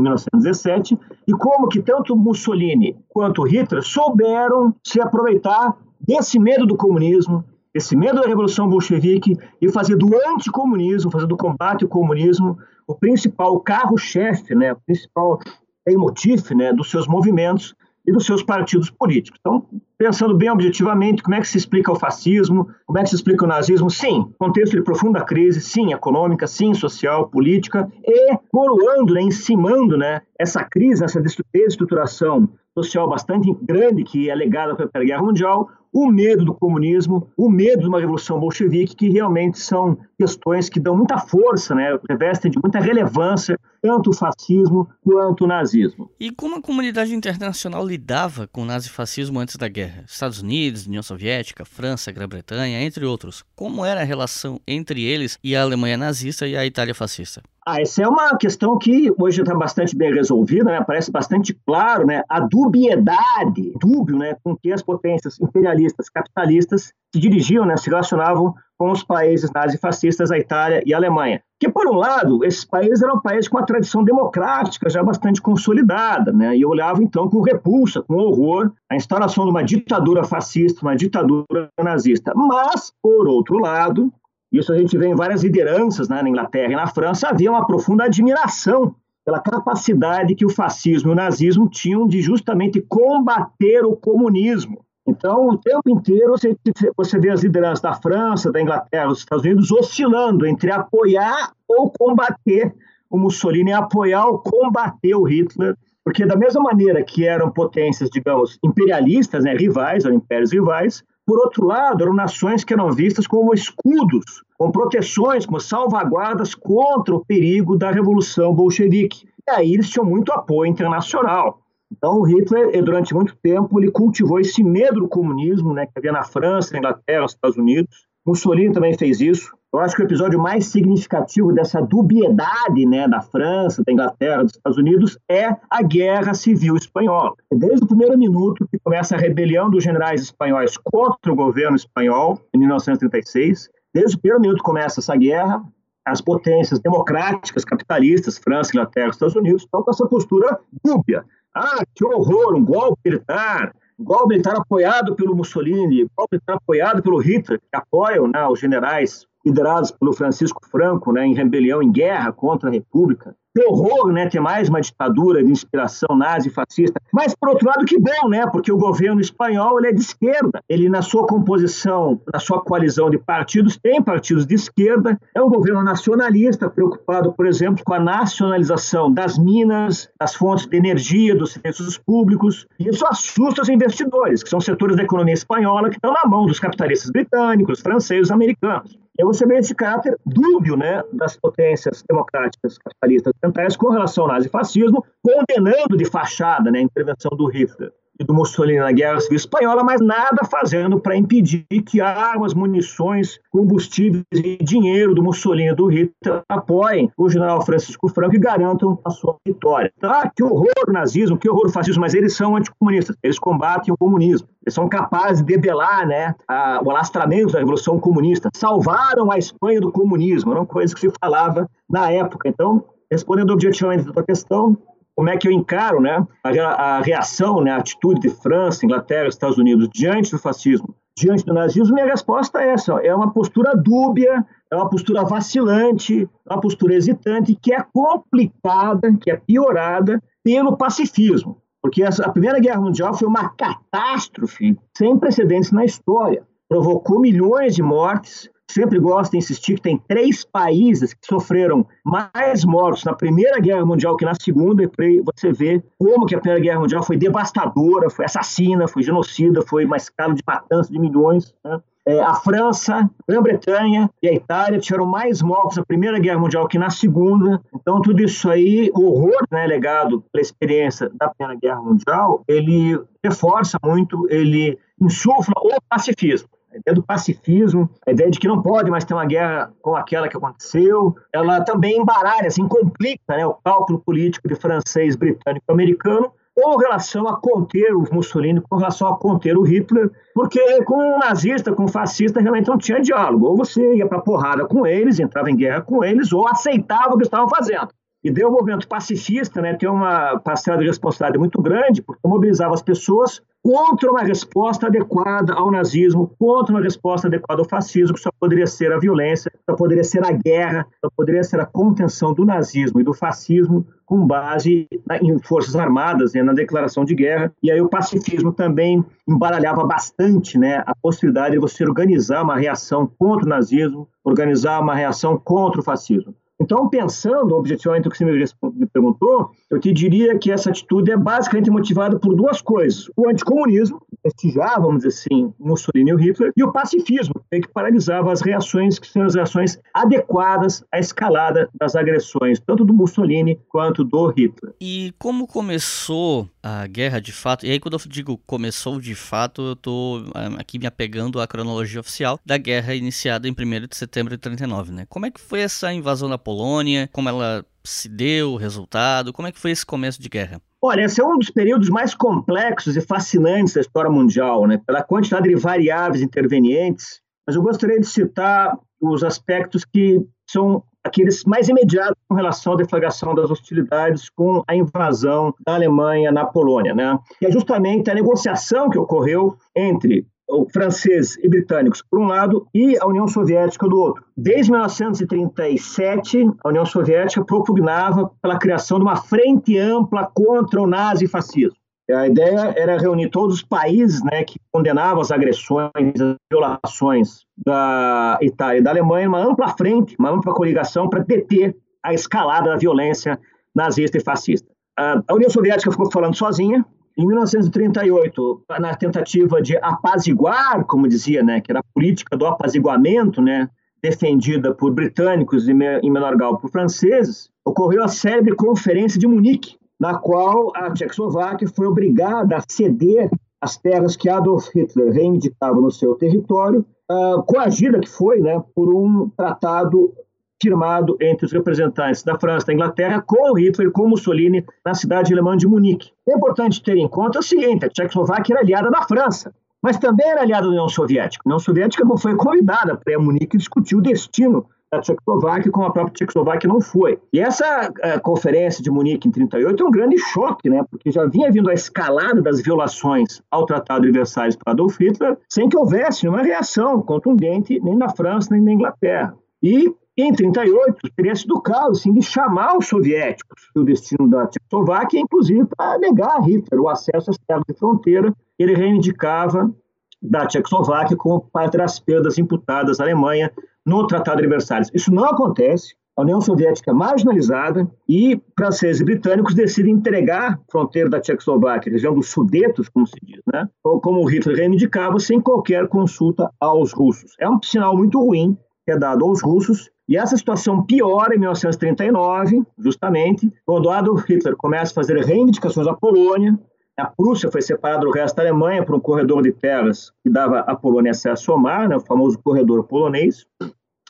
1917 0.00 0.98
e 1.28 1.32
como 1.32 1.68
que 1.68 1.80
tanto 1.80 2.16
Mussolini 2.16 2.96
quanto 3.08 3.44
Hitler 3.44 3.84
souberam 3.84 4.74
se 4.84 5.00
aproveitar 5.00 5.76
desse 6.00 6.40
medo 6.40 6.66
do 6.66 6.76
comunismo, 6.76 7.44
esse 7.74 7.96
medo 7.96 8.20
da 8.20 8.26
Revolução 8.26 8.68
Bolchevique 8.68 9.36
e 9.60 9.70
fazer 9.70 9.96
do 9.96 10.08
anticomunismo, 10.28 11.10
fazer 11.10 11.26
do 11.26 11.36
combate 11.36 11.84
ao 11.84 11.90
comunismo 11.90 12.58
o 12.86 12.94
principal 12.94 13.58
carro-chefe, 13.60 14.54
né, 14.54 14.72
o 14.72 14.80
principal 14.84 15.38
emotif 15.86 16.52
né, 16.54 16.72
dos 16.72 16.90
seus 16.90 17.06
movimentos 17.06 17.74
e 18.06 18.12
dos 18.12 18.26
seus 18.26 18.42
partidos 18.42 18.90
políticos. 18.90 19.38
Então, 19.40 19.64
pensando 19.96 20.36
bem 20.36 20.50
objetivamente, 20.50 21.22
como 21.22 21.36
é 21.36 21.40
que 21.40 21.46
se 21.46 21.58
explica 21.58 21.92
o 21.92 21.98
fascismo, 21.98 22.68
como 22.86 22.98
é 22.98 23.02
que 23.02 23.10
se 23.10 23.14
explica 23.14 23.44
o 23.44 23.48
nazismo? 23.48 23.90
Sim, 23.90 24.32
contexto 24.38 24.74
de 24.76 24.82
profunda 24.82 25.22
crise, 25.22 25.60
sim, 25.60 25.92
econômica, 25.92 26.46
sim, 26.46 26.74
social, 26.74 27.28
política, 27.28 27.90
e 28.04 28.36
coroando, 28.50 29.14
né, 29.14 29.22
encimando 29.22 29.96
né, 29.96 30.22
essa 30.38 30.64
crise, 30.64 31.04
essa 31.04 31.22
desestruturação 31.52 32.48
social 32.76 33.08
bastante 33.08 33.52
grande 33.62 34.02
que 34.02 34.30
é 34.30 34.34
legada 34.34 34.74
pela 34.74 35.04
Guerra 35.04 35.22
Mundial, 35.22 35.68
o 35.92 36.10
medo 36.10 36.44
do 36.44 36.54
comunismo, 36.54 37.28
o 37.36 37.50
medo 37.50 37.82
de 37.82 37.88
uma 37.88 38.00
revolução 38.00 38.38
bolchevique, 38.38 38.94
que 38.94 39.08
realmente 39.08 39.58
são 39.58 39.98
questões 40.18 40.68
que 40.68 40.78
dão 40.78 40.96
muita 40.96 41.18
força, 41.18 41.74
né, 41.74 41.98
revestem 42.08 42.50
de 42.50 42.58
muita 42.62 42.78
relevância 42.78 43.58
tanto 43.80 44.10
o 44.10 44.14
fascismo 44.14 44.88
quanto 45.02 45.44
o 45.44 45.46
nazismo. 45.46 46.10
E 46.18 46.30
como 46.30 46.56
a 46.56 46.62
comunidade 46.62 47.14
internacional 47.14 47.86
lidava 47.86 48.46
com 48.46 48.62
o 48.62 48.66
nazifascismo 48.66 49.38
antes 49.38 49.56
da 49.56 49.68
guerra? 49.68 50.04
Estados 50.06 50.40
Unidos, 50.40 50.86
União 50.86 51.02
Soviética, 51.02 51.64
França, 51.64 52.12
Grã-Bretanha, 52.12 52.82
entre 52.82 53.04
outros. 53.04 53.44
Como 53.54 53.84
era 53.84 54.00
a 54.00 54.04
relação 54.04 54.60
entre 54.66 55.02
eles 55.02 55.38
e 55.42 55.56
a 55.56 55.62
Alemanha 55.62 55.96
nazista 55.96 56.46
e 56.46 56.56
a 56.56 56.66
Itália 56.66 56.94
fascista? 56.94 57.42
Ah, 57.66 57.80
essa 57.80 58.02
é 58.02 58.08
uma 58.08 58.36
questão 58.36 58.78
que 58.78 59.12
hoje 59.18 59.42
está 59.42 59.54
bastante 59.54 59.94
bem 59.94 60.12
resolvida, 60.12 60.64
né? 60.64 60.82
parece 60.84 61.10
bastante 61.10 61.54
claro 61.66 62.06
né? 62.06 62.22
a 62.28 62.40
dubiedade, 62.40 63.72
dúbio, 63.78 64.16
né? 64.16 64.34
com 64.42 64.56
que 64.56 64.72
as 64.72 64.82
potências 64.82 65.38
imperialistas, 65.40 66.08
capitalistas 66.08 66.92
se 67.12 67.20
dirigiam, 67.20 67.64
né? 67.64 67.76
se 67.76 67.88
relacionavam 67.88 68.54
com 68.78 68.90
os 68.90 69.02
países 69.02 69.50
nazifascistas, 69.52 70.30
a 70.30 70.38
Itália 70.38 70.82
e 70.86 70.94
a 70.94 70.96
Alemanha. 70.96 71.42
Que, 71.58 71.68
por 71.68 71.86
um 71.86 71.94
lado, 71.94 72.44
esses 72.44 72.64
países 72.64 73.02
eram 73.02 73.20
países 73.20 73.48
com 73.48 73.58
uma 73.58 73.66
tradição 73.66 74.02
democrática 74.02 74.88
já 74.88 75.02
bastante 75.02 75.42
consolidada, 75.42 76.32
né? 76.32 76.56
e 76.56 76.64
olhavam, 76.64 77.02
então, 77.02 77.28
com 77.28 77.42
repulsa, 77.42 78.00
com 78.00 78.14
horror, 78.14 78.72
a 78.90 78.96
instalação 78.96 79.44
de 79.44 79.50
uma 79.50 79.62
ditadura 79.62 80.24
fascista, 80.24 80.80
uma 80.82 80.96
ditadura 80.96 81.68
nazista. 81.82 82.32
Mas, 82.34 82.92
por 83.02 83.28
outro 83.28 83.58
lado, 83.58 84.10
isso 84.52 84.72
a 84.72 84.78
gente 84.78 84.96
vê 84.96 85.08
em 85.08 85.14
várias 85.14 85.42
lideranças 85.42 86.08
né, 86.08 86.22
na 86.22 86.28
Inglaterra 86.28 86.72
e 86.72 86.76
na 86.76 86.86
França, 86.86 87.28
havia 87.28 87.50
uma 87.50 87.66
profunda 87.66 88.04
admiração 88.04 88.94
pela 89.24 89.40
capacidade 89.40 90.34
que 90.34 90.46
o 90.46 90.50
fascismo 90.50 91.10
e 91.10 91.12
o 91.12 91.16
nazismo 91.16 91.68
tinham 91.68 92.08
de 92.08 92.20
justamente 92.20 92.80
combater 92.80 93.84
o 93.84 93.94
comunismo. 93.94 94.84
Então, 95.06 95.48
o 95.48 95.58
tempo 95.58 95.88
inteiro 95.88 96.32
você, 96.32 96.56
você 96.96 97.18
vê 97.18 97.30
as 97.30 97.42
lideranças 97.42 97.80
da 97.80 97.94
França, 97.94 98.52
da 98.52 98.60
Inglaterra, 98.60 99.08
dos 99.08 99.20
Estados 99.20 99.44
Unidos 99.44 99.70
oscilando 99.70 100.46
entre 100.46 100.70
apoiar 100.70 101.52
ou 101.66 101.90
combater 101.90 102.74
o 103.08 103.18
Mussolini, 103.18 103.72
apoiar 103.72 104.26
ou 104.26 104.38
combater 104.38 105.14
o 105.14 105.24
Hitler, 105.24 105.76
porque 106.04 106.24
da 106.24 106.36
mesma 106.36 106.62
maneira 106.62 107.02
que 107.02 107.26
eram 107.26 107.50
potências, 107.50 108.08
digamos, 108.10 108.58
imperialistas, 108.64 109.44
né, 109.44 109.54
rivais, 109.54 110.04
eram 110.04 110.16
impérios 110.16 110.52
rivais, 110.52 111.02
por 111.26 111.38
outro 111.38 111.66
lado, 111.66 112.02
eram 112.02 112.14
nações 112.14 112.64
que 112.64 112.72
eram 112.72 112.90
vistas 112.90 113.26
como 113.26 113.54
escudos, 113.54 114.42
com 114.58 114.72
proteções, 114.72 115.46
como 115.46 115.60
salvaguardas 115.60 116.54
contra 116.54 117.14
o 117.14 117.24
perigo 117.24 117.76
da 117.76 117.90
Revolução 117.90 118.52
Bolchevique. 118.54 119.28
E 119.46 119.50
aí 119.50 119.74
eles 119.74 119.88
tinham 119.88 120.04
muito 120.04 120.32
apoio 120.32 120.68
internacional. 120.68 121.60
Então, 121.90 122.20
o 122.20 122.22
Hitler, 122.22 122.82
durante 122.84 123.12
muito 123.14 123.36
tempo, 123.42 123.80
ele 123.80 123.90
cultivou 123.90 124.38
esse 124.38 124.62
medo 124.62 125.00
do 125.00 125.08
comunismo, 125.08 125.72
né, 125.72 125.86
que 125.86 125.92
havia 125.96 126.12
na 126.12 126.22
França, 126.22 126.72
na 126.72 126.78
Inglaterra, 126.78 127.22
nos 127.22 127.32
Estados 127.32 127.56
Unidos. 127.56 128.06
Mussolini 128.24 128.72
também 128.72 128.96
fez 128.96 129.20
isso. 129.20 129.50
Eu 129.72 129.78
acho 129.78 129.94
que 129.94 130.02
o 130.02 130.04
episódio 130.04 130.38
mais 130.38 130.66
significativo 130.66 131.52
dessa 131.52 131.80
dubiedade 131.80 132.84
né, 132.86 133.06
da 133.06 133.20
França, 133.20 133.84
da 133.86 133.92
Inglaterra, 133.92 134.42
dos 134.42 134.52
Estados 134.52 134.78
Unidos 134.78 135.16
é 135.30 135.48
a 135.70 135.82
Guerra 135.82 136.34
Civil 136.34 136.76
Espanhola. 136.76 137.34
Desde 137.52 137.84
o 137.84 137.86
primeiro 137.86 138.18
minuto 138.18 138.66
que 138.68 138.78
começa 138.80 139.14
a 139.14 139.18
rebelião 139.18 139.70
dos 139.70 139.84
generais 139.84 140.22
espanhóis 140.22 140.76
contra 140.76 141.32
o 141.32 141.36
governo 141.36 141.76
espanhol, 141.76 142.40
em 142.52 142.58
1936, 142.58 143.70
desde 143.94 144.16
o 144.16 144.20
primeiro 144.20 144.40
minuto 144.40 144.58
que 144.58 144.64
começa 144.64 145.00
essa 145.00 145.16
guerra, 145.16 145.62
as 146.04 146.20
potências 146.20 146.80
democráticas, 146.80 147.64
capitalistas, 147.64 148.38
França, 148.38 148.72
Inglaterra, 148.72 149.10
Estados 149.10 149.36
Unidos, 149.36 149.62
estão 149.62 149.82
com 149.84 149.90
essa 149.90 150.06
postura 150.08 150.58
dúbia. 150.84 151.24
Ah, 151.54 151.82
que 151.94 152.04
horror, 152.04 152.54
um 152.54 152.64
golpe 152.64 153.00
militar, 153.04 153.74
um 153.98 154.04
golpe 154.04 154.28
militar 154.28 154.56
apoiado 154.56 155.14
pelo 155.16 155.34
Mussolini, 155.34 156.04
um 156.04 156.08
golpe 156.16 156.36
militar 156.36 156.56
apoiado 156.56 157.02
pelo 157.02 157.18
Hitler, 157.18 157.60
que 157.60 157.76
apoiam 157.76 158.28
né, 158.28 158.46
os 158.46 158.60
generais 158.60 159.26
liderados 159.44 159.90
pelo 159.90 160.12
Francisco 160.12 160.60
Franco, 160.70 161.12
né, 161.12 161.26
em 161.26 161.34
rebelião, 161.34 161.82
em 161.82 161.90
guerra 161.90 162.32
contra 162.32 162.68
a 162.68 162.72
República. 162.72 163.34
Que 163.54 163.64
horror, 163.64 164.12
né, 164.12 164.28
ter 164.28 164.40
mais 164.40 164.68
uma 164.68 164.80
ditadura 164.80 165.42
de 165.42 165.50
inspiração 165.50 166.16
nazi-fascista. 166.16 167.00
Mas, 167.12 167.34
por 167.34 167.48
outro 167.48 167.66
lado, 167.66 167.84
que 167.84 167.98
bom, 167.98 168.28
né, 168.28 168.46
porque 168.46 168.70
o 168.70 168.76
governo 168.76 169.20
espanhol 169.20 169.78
ele 169.78 169.88
é 169.88 169.92
de 169.92 170.00
esquerda. 170.00 170.62
Ele, 170.68 170.88
na 170.88 171.02
sua 171.02 171.26
composição, 171.26 172.20
na 172.32 172.38
sua 172.38 172.60
coalizão 172.60 173.10
de 173.10 173.18
partidos, 173.18 173.76
tem 173.76 174.02
partidos 174.02 174.46
de 174.46 174.54
esquerda. 174.54 175.18
É 175.34 175.42
um 175.42 175.48
governo 175.48 175.82
nacionalista, 175.82 176.70
preocupado, 176.70 177.32
por 177.32 177.46
exemplo, 177.46 177.82
com 177.84 177.94
a 177.94 178.00
nacionalização 178.00 179.12
das 179.12 179.38
minas, 179.38 180.08
das 180.18 180.34
fontes 180.34 180.66
de 180.66 180.76
energia, 180.76 181.34
dos 181.34 181.52
serviços 181.52 181.98
públicos. 181.98 182.66
E 182.78 182.88
isso 182.88 183.04
assusta 183.06 183.62
os 183.62 183.68
investidores, 183.68 184.42
que 184.42 184.50
são 184.50 184.60
setores 184.60 184.96
da 184.96 185.02
economia 185.02 185.34
espanhola 185.34 185.88
que 185.90 185.96
estão 185.96 186.12
na 186.12 186.28
mão 186.28 186.46
dos 186.46 186.60
capitalistas 186.60 187.10
britânicos, 187.10 187.80
franceses, 187.80 188.30
americanos. 188.30 188.98
E 189.20 189.22
você 189.22 189.44
vê 189.44 189.58
esse 189.58 189.74
caráter 189.74 190.18
dúbio 190.24 190.78
né, 190.78 191.04
das 191.12 191.36
potências 191.36 192.02
democráticas 192.08 192.78
capitalistas 192.78 193.34
ocidentais 193.34 193.76
com 193.76 193.90
relação 193.90 194.24
ao 194.24 194.30
nazifascismo, 194.30 195.04
condenando 195.22 195.94
de 195.94 196.06
fachada 196.06 196.70
né, 196.70 196.78
a 196.78 196.82
intervenção 196.82 197.30
do 197.36 197.46
Hitler 197.46 197.92
e 198.20 198.24
do 198.24 198.34
Mussolini 198.34 198.78
na 198.78 198.92
Guerra 198.92 199.18
Civil 199.18 199.36
Espanhola, 199.36 199.82
mas 199.82 200.00
nada 200.00 200.44
fazendo 200.44 201.00
para 201.00 201.16
impedir 201.16 201.64
que 201.86 202.00
armas, 202.00 202.52
munições, 202.52 203.40
combustíveis 203.50 204.24
e 204.34 204.62
dinheiro 204.62 205.14
do 205.14 205.22
Mussolini 205.22 205.70
e 205.70 205.74
do 205.74 205.86
Hitler 205.86 206.42
apoiem 206.48 207.10
o 207.16 207.28
general 207.30 207.64
Francisco 207.64 208.08
Franco 208.08 208.36
e 208.36 208.38
garantam 208.38 208.98
a 209.04 209.10
sua 209.10 209.36
vitória. 209.44 209.90
Ah, 210.02 210.30
que 210.34 210.44
horror 210.44 210.70
o 210.86 210.92
nazismo, 210.92 211.38
que 211.38 211.48
horror 211.48 211.66
o 211.66 211.72
fascismo, 211.72 212.02
mas 212.02 212.14
eles 212.14 212.36
são 212.36 212.56
anticomunistas, 212.56 213.16
eles 213.22 213.38
combatem 213.38 213.92
o 213.92 213.96
comunismo. 213.96 214.46
Eles 214.62 214.74
são 214.74 214.86
capazes 214.88 215.42
de 215.42 215.54
debelar 215.54 216.06
né, 216.06 216.34
a, 216.46 216.82
o 216.84 216.90
alastramento 216.90 217.52
da 217.52 217.60
Revolução 217.60 217.98
Comunista. 217.98 218.50
Salvaram 218.54 219.30
a 219.32 219.38
Espanha 219.38 219.80
do 219.80 219.90
comunismo, 219.90 220.50
era 220.50 220.60
uma 220.60 220.66
coisa 220.66 220.94
que 220.94 221.00
se 221.00 221.10
falava 221.18 221.66
na 221.88 222.10
época. 222.10 222.48
Então, 222.48 222.84
respondendo 223.10 223.50
objetivamente 223.50 224.08
a 224.08 224.12
tua 224.12 224.22
questão, 224.22 224.76
como 225.20 225.28
é 225.28 225.36
que 225.36 225.46
eu 225.46 225.52
encaro 225.52 226.00
né, 226.00 226.26
a, 226.42 227.02
reação, 227.02 227.60
né, 227.60 227.72
a 227.72 227.76
atitude 227.76 228.20
de 228.20 228.30
França, 228.30 228.86
Inglaterra, 228.86 229.28
Estados 229.28 229.58
Unidos 229.58 229.86
diante 229.92 230.30
do 230.30 230.38
fascismo, 230.38 230.94
diante 231.14 231.44
do 231.44 231.52
nazismo, 231.52 231.94
minha 231.94 232.06
resposta 232.06 232.58
é 232.62 232.70
essa: 232.70 232.94
é 233.02 233.14
uma 233.14 233.30
postura 233.30 233.76
dúbia, 233.76 234.42
é 234.72 234.74
uma 234.74 234.88
postura 234.88 235.22
vacilante, 235.22 236.26
é 236.48 236.54
uma 236.54 236.58
postura 236.58 236.94
hesitante, 236.94 237.54
que 237.54 237.74
é 237.74 237.84
complicada, 237.92 239.14
que 239.20 239.30
é 239.30 239.36
piorada 239.36 240.22
pelo 240.42 240.74
pacifismo. 240.74 241.58
Porque 241.82 242.02
a 242.02 242.30
Primeira 242.30 242.58
Guerra 242.58 242.80
Mundial 242.80 243.12
foi 243.12 243.28
uma 243.28 243.50
catástrofe 243.50 244.74
sem 244.96 245.18
precedentes 245.18 245.70
na 245.70 245.84
história. 245.84 246.44
Provocou 246.66 247.20
milhões 247.20 247.74
de 247.74 247.82
mortes, 247.82 248.49
sempre 248.70 248.98
gosto 248.98 249.32
de 249.32 249.38
insistir 249.38 249.74
que 249.74 249.82
tem 249.82 250.02
três 250.08 250.44
países 250.44 251.12
que 251.12 251.26
sofreram 251.26 251.86
mais 252.04 252.64
mortos 252.64 253.04
na 253.04 253.14
Primeira 253.14 253.60
Guerra 253.60 253.84
Mundial 253.84 254.16
que 254.16 254.24
na 254.24 254.34
Segunda, 254.34 254.82
e 254.82 255.22
você 255.22 255.52
vê 255.52 255.82
como 255.98 256.26
que 256.26 256.34
a 256.34 256.38
Primeira 256.38 256.62
Guerra 256.62 256.80
Mundial 256.80 257.02
foi 257.02 257.16
devastadora, 257.16 258.10
foi 258.10 258.24
assassina, 258.24 258.88
foi 258.88 259.02
genocida, 259.02 259.62
foi 259.62 259.84
uma 259.84 259.96
escala 259.96 260.34
de 260.34 260.42
matança 260.46 260.92
de 260.92 260.98
milhões. 260.98 261.54
Né? 261.64 261.80
É, 262.06 262.20
a 262.20 262.34
França, 262.34 262.96
a 262.96 263.10
Grã-Bretanha 263.28 264.10
e 264.22 264.28
a 264.28 264.32
Itália 264.32 264.78
tiveram 264.78 265.06
mais 265.06 265.42
mortos 265.42 265.76
na 265.76 265.84
Primeira 265.84 266.18
Guerra 266.18 266.38
Mundial 266.38 266.66
que 266.66 266.78
na 266.78 266.90
Segunda. 266.90 267.60
Então, 267.74 268.00
tudo 268.00 268.22
isso 268.22 268.50
aí, 268.50 268.90
o 268.94 269.04
horror 269.04 269.44
né, 269.50 269.66
legado 269.66 270.24
pela 270.32 270.40
experiência 270.40 271.10
da 271.14 271.28
Primeira 271.28 271.60
Guerra 271.60 271.82
Mundial, 271.82 272.42
ele 272.48 272.98
reforça 273.22 273.78
muito, 273.84 274.26
ele 274.30 274.78
insufla 275.00 275.54
o 275.56 275.80
pacifismo 275.88 276.48
a 276.72 276.78
ideia 276.78 276.94
do 276.94 277.02
pacifismo, 277.02 277.90
a 278.06 278.12
ideia 278.12 278.30
de 278.30 278.38
que 278.38 278.48
não 278.48 278.62
pode 278.62 278.90
mais 278.90 279.04
ter 279.04 279.14
uma 279.14 279.24
guerra 279.24 279.72
com 279.82 279.96
aquela 279.96 280.28
que 280.28 280.36
aconteceu, 280.36 281.14
ela 281.32 281.60
também 281.62 281.98
embaralha, 281.98 282.46
assim, 282.46 282.66
complica 282.66 283.36
né, 283.36 283.46
o 283.46 283.54
cálculo 283.54 283.98
político 283.98 284.48
de 284.48 284.54
francês, 284.54 285.16
britânico, 285.16 285.64
americano, 285.68 286.32
com 286.54 286.76
relação 286.76 287.26
a 287.26 287.40
conter 287.40 287.94
o 287.94 288.04
Mussolini, 288.12 288.60
com 288.60 288.76
relação 288.76 289.08
a 289.08 289.16
conter 289.16 289.56
o 289.56 289.62
Hitler, 289.62 290.10
porque 290.34 290.82
com 290.84 291.16
o 291.16 291.18
nazista, 291.18 291.72
com 291.72 291.84
o 291.84 291.88
fascista, 291.88 292.40
realmente 292.40 292.68
não 292.68 292.76
tinha 292.76 293.00
diálogo. 293.00 293.46
Ou 293.46 293.56
você 293.56 293.94
ia 293.94 294.06
para 294.06 294.20
porrada 294.20 294.66
com 294.66 294.86
eles, 294.86 295.18
entrava 295.18 295.50
em 295.50 295.56
guerra 295.56 295.80
com 295.80 296.04
eles, 296.04 296.32
ou 296.32 296.46
aceitava 296.46 297.14
o 297.14 297.16
que 297.16 297.24
estavam 297.24 297.48
fazendo. 297.48 297.88
E 298.22 298.30
deu 298.30 298.48
o 298.48 298.52
movimento 298.52 298.86
pacifista, 298.86 299.62
né, 299.62 299.74
tem 299.74 299.88
uma 299.88 300.38
parcela 300.40 300.78
de 300.78 300.86
responsabilidade 300.86 301.38
muito 301.38 301.60
grande, 301.62 302.02
porque 302.02 302.20
mobilizava 302.26 302.74
as 302.74 302.82
pessoas 302.82 303.40
contra 303.62 304.10
uma 304.10 304.22
resposta 304.22 304.86
adequada 304.86 305.52
ao 305.54 305.70
nazismo, 305.70 306.30
contra 306.38 306.74
uma 306.74 306.82
resposta 306.82 307.28
adequada 307.28 307.62
ao 307.62 307.68
fascismo, 307.68 308.14
que 308.14 308.20
só 308.20 308.30
poderia 308.38 308.66
ser 308.66 308.92
a 308.92 308.98
violência, 308.98 309.52
só 309.68 309.76
poderia 309.76 310.04
ser 310.04 310.24
a 310.24 310.32
guerra, 310.32 310.86
só 311.02 311.10
poderia 311.14 311.42
ser 311.42 311.60
a 311.60 311.66
contenção 311.66 312.32
do 312.32 312.44
nazismo 312.44 313.00
e 313.00 313.04
do 313.04 313.12
fascismo 313.12 313.86
com 314.04 314.26
base 314.26 314.88
em 315.22 315.38
forças 315.38 315.76
armadas, 315.76 316.32
né, 316.32 316.42
na 316.42 316.52
declaração 316.52 317.04
de 317.04 317.14
guerra. 317.14 317.52
E 317.62 317.70
aí 317.70 317.80
o 317.80 317.88
pacifismo 317.88 318.52
também 318.52 319.04
embaralhava 319.28 319.84
bastante 319.84 320.58
né, 320.58 320.82
a 320.86 320.94
possibilidade 320.94 321.52
de 321.52 321.60
você 321.60 321.84
organizar 321.84 322.42
uma 322.42 322.56
reação 322.56 323.10
contra 323.18 323.46
o 323.46 323.48
nazismo, 323.48 324.08
organizar 324.24 324.80
uma 324.80 324.94
reação 324.94 325.38
contra 325.38 325.80
o 325.80 325.84
fascismo. 325.84 326.34
Então, 326.60 326.88
pensando 326.88 327.56
objetivamente 327.56 328.06
o 328.06 328.10
que 328.10 328.18
você 328.18 328.24
me 328.24 328.86
perguntou, 328.86 329.50
eu 329.70 329.80
te 329.80 329.92
diria 329.92 330.38
que 330.38 330.52
essa 330.52 330.68
atitude 330.68 331.10
é 331.10 331.16
basicamente 331.16 331.70
motivada 331.70 332.18
por 332.18 332.34
duas 332.34 332.60
coisas: 332.60 333.10
o 333.16 333.28
anticomunismo, 333.28 334.02
prestigiar, 334.22 334.80
vamos 334.80 334.98
dizer 335.02 335.08
assim, 335.08 335.52
Mussolini 335.58 336.10
e 336.10 336.16
Hitler, 336.16 336.52
e 336.56 336.62
o 336.62 336.70
pacifismo, 336.70 337.34
que 337.50 337.68
paralisava 337.68 338.30
as 338.30 338.42
reações 338.42 338.98
que 338.98 339.06
são 339.06 339.22
as 339.22 339.34
reações 339.34 339.78
adequadas 339.94 340.84
à 340.92 340.98
escalada 340.98 341.68
das 341.78 341.96
agressões, 341.96 342.60
tanto 342.60 342.84
do 342.84 342.92
Mussolini 342.92 343.58
quanto 343.68 344.04
do 344.04 344.26
Hitler. 344.28 344.74
E 344.80 345.14
como 345.18 345.46
começou 345.46 346.46
a 346.62 346.86
guerra 346.86 347.20
de 347.20 347.32
fato? 347.32 347.66
E 347.66 347.70
aí, 347.70 347.80
quando 347.80 347.94
eu 347.94 348.00
digo 348.08 348.38
começou 348.46 349.00
de 349.00 349.14
fato, 349.14 349.62
eu 349.62 349.72
estou 349.72 350.24
ah, 350.34 350.60
aqui 350.60 350.78
me 350.78 350.86
apegando 350.86 351.40
à 351.40 351.46
cronologia 351.46 352.00
oficial 352.00 352.38
da 352.44 352.56
guerra 352.56 352.94
iniciada 352.94 353.48
em 353.48 353.52
1 353.52 353.86
de 353.86 353.96
setembro 353.96 354.36
de 354.36 354.38
39, 354.38 354.92
né? 354.92 355.06
Como 355.08 355.26
é 355.26 355.30
que 355.30 355.40
foi 355.40 355.60
essa 355.60 355.92
invasão 355.92 356.28
da 356.28 356.38
Polônia, 356.38 357.08
como 357.12 357.28
ela 357.28 357.64
se 357.84 358.08
deu, 358.08 358.52
o 358.52 358.56
resultado, 358.56 359.32
como 359.32 359.48
é 359.48 359.52
que 359.52 359.58
foi 359.58 359.70
esse 359.70 359.84
começo 359.84 360.20
de 360.20 360.28
guerra? 360.28 360.60
Olha, 360.82 361.02
esse 361.02 361.20
é 361.20 361.24
um 361.24 361.38
dos 361.38 361.50
períodos 361.50 361.88
mais 361.90 362.14
complexos 362.14 362.96
e 362.96 363.00
fascinantes 363.00 363.74
da 363.74 363.80
história 363.80 364.10
mundial, 364.10 364.66
né? 364.66 364.80
pela 364.86 365.02
quantidade 365.02 365.48
de 365.48 365.54
variáveis 365.54 366.22
intervenientes, 366.22 367.20
mas 367.46 367.56
eu 367.56 367.62
gostaria 367.62 368.00
de 368.00 368.06
citar 368.06 368.78
os 369.00 369.22
aspectos 369.22 369.84
que 369.84 370.20
são 370.50 370.82
aqueles 371.02 371.44
mais 371.44 371.68
imediatos 371.68 372.16
com 372.28 372.34
relação 372.34 372.74
à 372.74 372.76
deflagração 372.76 373.34
das 373.34 373.50
hostilidades 373.50 374.28
com 374.28 374.62
a 374.66 374.74
invasão 374.74 375.54
da 375.66 375.74
Alemanha 375.74 376.30
na 376.30 376.44
Polônia, 376.44 376.94
né? 376.94 377.18
Que 377.38 377.46
é 377.46 377.50
justamente 377.50 378.10
a 378.10 378.14
negociação 378.14 378.90
que 378.90 378.98
ocorreu 378.98 379.56
entre 379.74 380.26
franceses 380.72 381.38
e 381.42 381.48
britânicos 381.48 382.02
por 382.02 382.18
um 382.18 382.26
lado 382.26 382.66
e 382.74 382.98
a 383.00 383.06
União 383.06 383.28
Soviética 383.28 383.88
do 383.88 383.96
outro. 383.96 384.24
Desde 384.36 384.70
1937, 384.72 386.44
a 386.64 386.68
União 386.68 386.84
Soviética 386.84 387.44
propugnava 387.44 388.30
pela 388.42 388.58
criação 388.58 388.98
de 388.98 389.04
uma 389.04 389.16
frente 389.16 389.78
ampla 389.78 390.28
contra 390.34 390.82
o 390.82 390.86
nazifascismo. 390.86 391.79
A 392.12 392.26
ideia 392.26 392.74
era 392.76 392.98
reunir 392.98 393.28
todos 393.30 393.56
os 393.56 393.62
países 393.62 394.22
né, 394.22 394.44
que 394.44 394.58
condenavam 394.72 395.20
as 395.20 395.30
agressões, 395.30 395.90
as 395.94 396.36
violações 396.50 397.44
da 397.56 398.38
Itália 398.40 398.80
e 398.80 398.82
da 398.82 398.90
Alemanha, 398.90 399.28
uma 399.28 399.42
ampla 399.42 399.68
frente, 399.68 400.16
uma 400.18 400.30
ampla 400.30 400.54
coligação 400.54 401.08
para 401.08 401.20
deter 401.20 401.76
a 402.02 402.14
escalada 402.14 402.70
da 402.70 402.76
violência 402.76 403.38
nazista 403.74 404.16
e 404.16 404.20
fascista. 404.20 404.68
A 404.96 405.34
União 405.34 405.48
Soviética 405.48 405.90
ficou 405.90 406.10
falando 406.10 406.36
sozinha, 406.36 406.84
em 407.16 407.26
1938, 407.26 408.64
na 408.80 408.94
tentativa 408.94 409.60
de 409.60 409.76
apaziguar, 409.78 410.84
como 410.86 411.08
dizia, 411.08 411.42
né, 411.42 411.60
que 411.60 411.70
era 411.70 411.80
a 411.80 411.94
política 411.94 412.36
do 412.36 412.46
apaziguamento, 412.46 413.42
né, 413.42 413.68
defendida 414.02 414.74
por 414.74 414.92
britânicos 414.92 415.68
e, 415.68 415.72
em 415.72 416.10
menor 416.10 416.36
grau 416.36 416.58
por 416.58 416.70
franceses, 416.70 417.50
ocorreu 417.64 418.02
a 418.02 418.08
célebre 418.08 418.54
Conferência 418.54 419.18
de 419.18 419.26
Munique, 419.26 419.76
na 420.00 420.14
qual 420.14 420.72
a 420.74 420.90
Tchecoslováquia 420.90 421.68
foi 421.68 421.86
obrigada 421.86 422.56
a 422.56 422.62
ceder 422.66 423.30
as 423.60 423.76
terras 423.76 424.16
que 424.16 424.30
Adolf 424.30 424.68
Hitler 424.74 425.12
reivindicava 425.12 425.78
no 425.78 425.90
seu 425.90 426.14
território, 426.14 426.84
uh, 427.10 427.42
coagida 427.42 428.00
que 428.00 428.08
foi 428.08 428.40
né, 428.40 428.62
por 428.74 428.88
um 428.94 429.28
tratado 429.36 430.14
firmado 430.62 431.16
entre 431.20 431.44
os 431.44 431.52
representantes 431.52 432.22
da 432.22 432.38
França 432.38 432.64
e 432.64 432.66
da 432.68 432.72
Inglaterra 432.74 433.22
com 433.26 433.54
Hitler, 433.54 433.90
com 433.90 434.08
Mussolini, 434.08 434.64
na 434.84 434.94
cidade 434.94 435.32
alemã 435.32 435.56
de 435.56 435.66
Munique. 435.66 436.10
É 436.26 436.34
importante 436.34 436.82
ter 436.82 436.96
em 436.96 437.08
conta 437.08 437.38
o 437.38 437.42
seguinte: 437.42 437.84
a 437.84 437.88
Tchecoslováquia 437.90 438.54
era 438.54 438.62
aliada 438.62 438.90
da 438.90 439.02
França, 439.02 439.54
mas 439.82 439.98
também 439.98 440.26
era 440.26 440.40
aliada 440.40 440.64
da 440.64 440.70
União 440.70 440.88
Soviética. 440.88 441.42
A 441.44 441.48
União 441.48 441.58
Soviética 441.58 442.04
não 442.04 442.16
foi 442.16 442.34
convidada 442.34 442.96
para 442.96 443.18
Munique 443.18 443.58
discutir 443.58 443.96
o 443.96 444.02
destino 444.02 444.66
da 444.92 445.00
Tchecoslováquia, 445.00 445.70
como 445.70 445.86
a 445.86 445.92
própria 445.92 446.12
Tchecoslováquia 446.14 446.68
não 446.68 446.80
foi. 446.80 447.18
E 447.32 447.40
essa 447.40 447.88
uh, 447.88 448.20
conferência 448.22 448.82
de 448.82 448.90
Munique 448.90 449.28
em 449.28 449.30
38 449.30 449.82
é 449.82 449.86
um 449.86 449.90
grande 449.90 450.18
choque, 450.18 450.68
né? 450.68 450.82
Porque 450.90 451.12
já 451.12 451.24
vinha 451.26 451.50
vindo 451.50 451.70
a 451.70 451.74
escalada 451.74 452.42
das 452.42 452.60
violações 452.60 453.40
ao 453.50 453.64
Tratado 453.66 454.02
de 454.02 454.10
Versalhes 454.10 454.56
para 454.56 454.72
Adolf 454.72 454.98
Hitler, 454.98 455.38
sem 455.48 455.68
que 455.68 455.76
houvesse 455.76 456.26
uma 456.26 456.42
reação 456.42 457.00
contundente 457.02 457.78
nem 457.80 457.96
na 457.96 458.08
França 458.08 458.48
nem 458.50 458.62
na 458.62 458.72
Inglaterra. 458.72 459.34
E 459.62 459.94
em 460.16 460.32
38 460.32 460.96
teria 461.16 461.34
sido 461.34 461.56
o 461.56 461.60
caso 461.60 461.92
assim, 461.92 462.12
de 462.12 462.22
chamar 462.22 462.76
os 462.76 462.88
soviéticos 462.88 463.70
o 463.74 463.84
destino 463.84 464.28
da 464.28 464.46
Tchecoslováquia, 464.46 465.20
inclusive 465.20 465.64
para 465.76 465.98
negar 465.98 466.36
a 466.36 466.40
Hitler 466.40 466.80
o 466.80 466.88
acesso 466.88 467.30
às 467.30 467.38
terras 467.38 467.62
de 467.68 467.74
fronteira. 467.74 468.34
Ele 468.58 468.74
reivindicava 468.74 469.72
da 470.20 470.46
Tchecoslováquia 470.46 471.16
como 471.16 471.40
parte 471.40 471.78
das 471.78 471.98
perdas 471.98 472.38
imputadas 472.38 473.00
à 473.00 473.04
Alemanha 473.04 473.50
no 473.86 474.06
Tratado 474.06 474.42
de 474.42 474.48
Versalhes. 474.48 474.90
Isso 474.94 475.12
não 475.12 475.24
acontece. 475.24 475.94
A 476.16 476.22
União 476.22 476.40
Soviética 476.40 476.90
é 476.90 476.94
marginalizada 476.94 477.90
e 478.08 478.40
franceses 478.58 479.00
e 479.00 479.04
britânicos 479.04 479.54
decidem 479.54 479.94
entregar 479.94 480.52
a 480.52 480.58
fronteira 480.70 481.08
da 481.08 481.20
Tchecoslováquia, 481.20 481.92
região 481.92 482.14
dos 482.14 482.28
Sudetos, 482.28 482.88
como 482.88 483.06
se 483.06 483.16
diz, 483.22 483.40
né? 483.50 483.66
ou 483.82 484.00
como 484.00 484.24
Hitler 484.28 484.56
reivindicava, 484.56 485.18
sem 485.18 485.40
qualquer 485.40 485.88
consulta 485.88 486.50
aos 486.60 486.92
russos. 486.92 487.32
É 487.38 487.48
um 487.48 487.58
sinal 487.62 487.96
muito 487.96 488.20
ruim 488.20 488.58
que 488.84 488.92
é 488.92 488.98
dado 488.98 489.24
aos 489.24 489.40
russos 489.42 489.90
e 490.10 490.16
essa 490.16 490.36
situação 490.36 490.84
piora 490.84 491.36
em 491.36 491.38
1939, 491.38 492.64
justamente, 492.76 493.48
quando 493.64 493.88
Adolf 493.88 494.24
Hitler 494.28 494.56
começa 494.56 494.90
a 494.90 494.94
fazer 494.96 495.16
reivindicações 495.24 495.86
à 495.86 495.94
Polônia, 495.94 496.58
a 497.00 497.06
Prússia 497.06 497.50
foi 497.50 497.62
separada 497.62 498.04
do 498.04 498.10
resto 498.10 498.36
da 498.36 498.42
Alemanha 498.42 498.84
por 498.84 498.94
um 498.94 499.00
corredor 499.00 499.42
de 499.42 499.52
terras 499.52 500.12
que 500.22 500.30
dava 500.30 500.60
à 500.60 500.76
Polônia 500.76 501.10
acesso 501.10 501.52
ao 501.52 501.58
mar, 501.58 501.88
né, 501.88 501.96
o 501.96 502.00
famoso 502.00 502.38
corredor 502.38 502.84
polonês, 502.84 503.46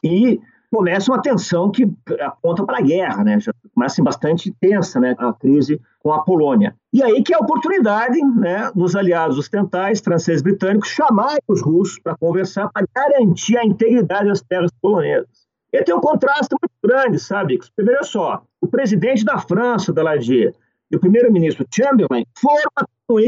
e 0.02 0.40
começa 0.70 1.10
uma 1.10 1.20
tensão 1.20 1.70
que 1.70 1.90
aponta 2.20 2.64
para 2.64 2.78
a 2.78 2.82
guerra, 2.82 3.24
né? 3.24 3.40
Já 3.40 3.52
começa 3.74 4.02
bastante 4.02 4.54
tensa, 4.60 5.00
né? 5.00 5.16
A 5.18 5.32
crise 5.32 5.80
com 5.98 6.12
a 6.12 6.22
Polônia. 6.22 6.76
E 6.92 7.02
aí 7.02 7.22
que 7.22 7.34
é 7.34 7.36
a 7.36 7.40
oportunidade, 7.40 8.20
né, 8.36 8.70
dos 8.74 8.94
aliados 8.94 9.36
ocidentais, 9.36 10.00
franceses 10.00 10.42
britânicos, 10.42 10.88
chamarem 10.88 11.42
os 11.48 11.60
russos 11.60 11.98
para 11.98 12.16
conversar, 12.16 12.70
para 12.72 12.86
garantir 12.94 13.56
a 13.58 13.64
integridade 13.64 14.28
das 14.28 14.40
terras 14.40 14.70
polonesas. 14.80 15.48
E 15.72 15.82
tem 15.84 15.94
um 15.94 16.00
contraste 16.00 16.54
muito 16.60 16.74
grande, 16.82 17.18
sabe? 17.18 17.58
Veja 17.78 18.02
só, 18.02 18.42
o 18.60 18.66
presidente 18.66 19.24
da 19.24 19.38
França, 19.38 19.92
Daladier, 19.92 20.54
e 20.90 20.96
o 20.96 21.00
primeiro-ministro 21.00 21.66
Chamberlain 21.72 22.24
foram 22.38 22.70
a 22.76 22.84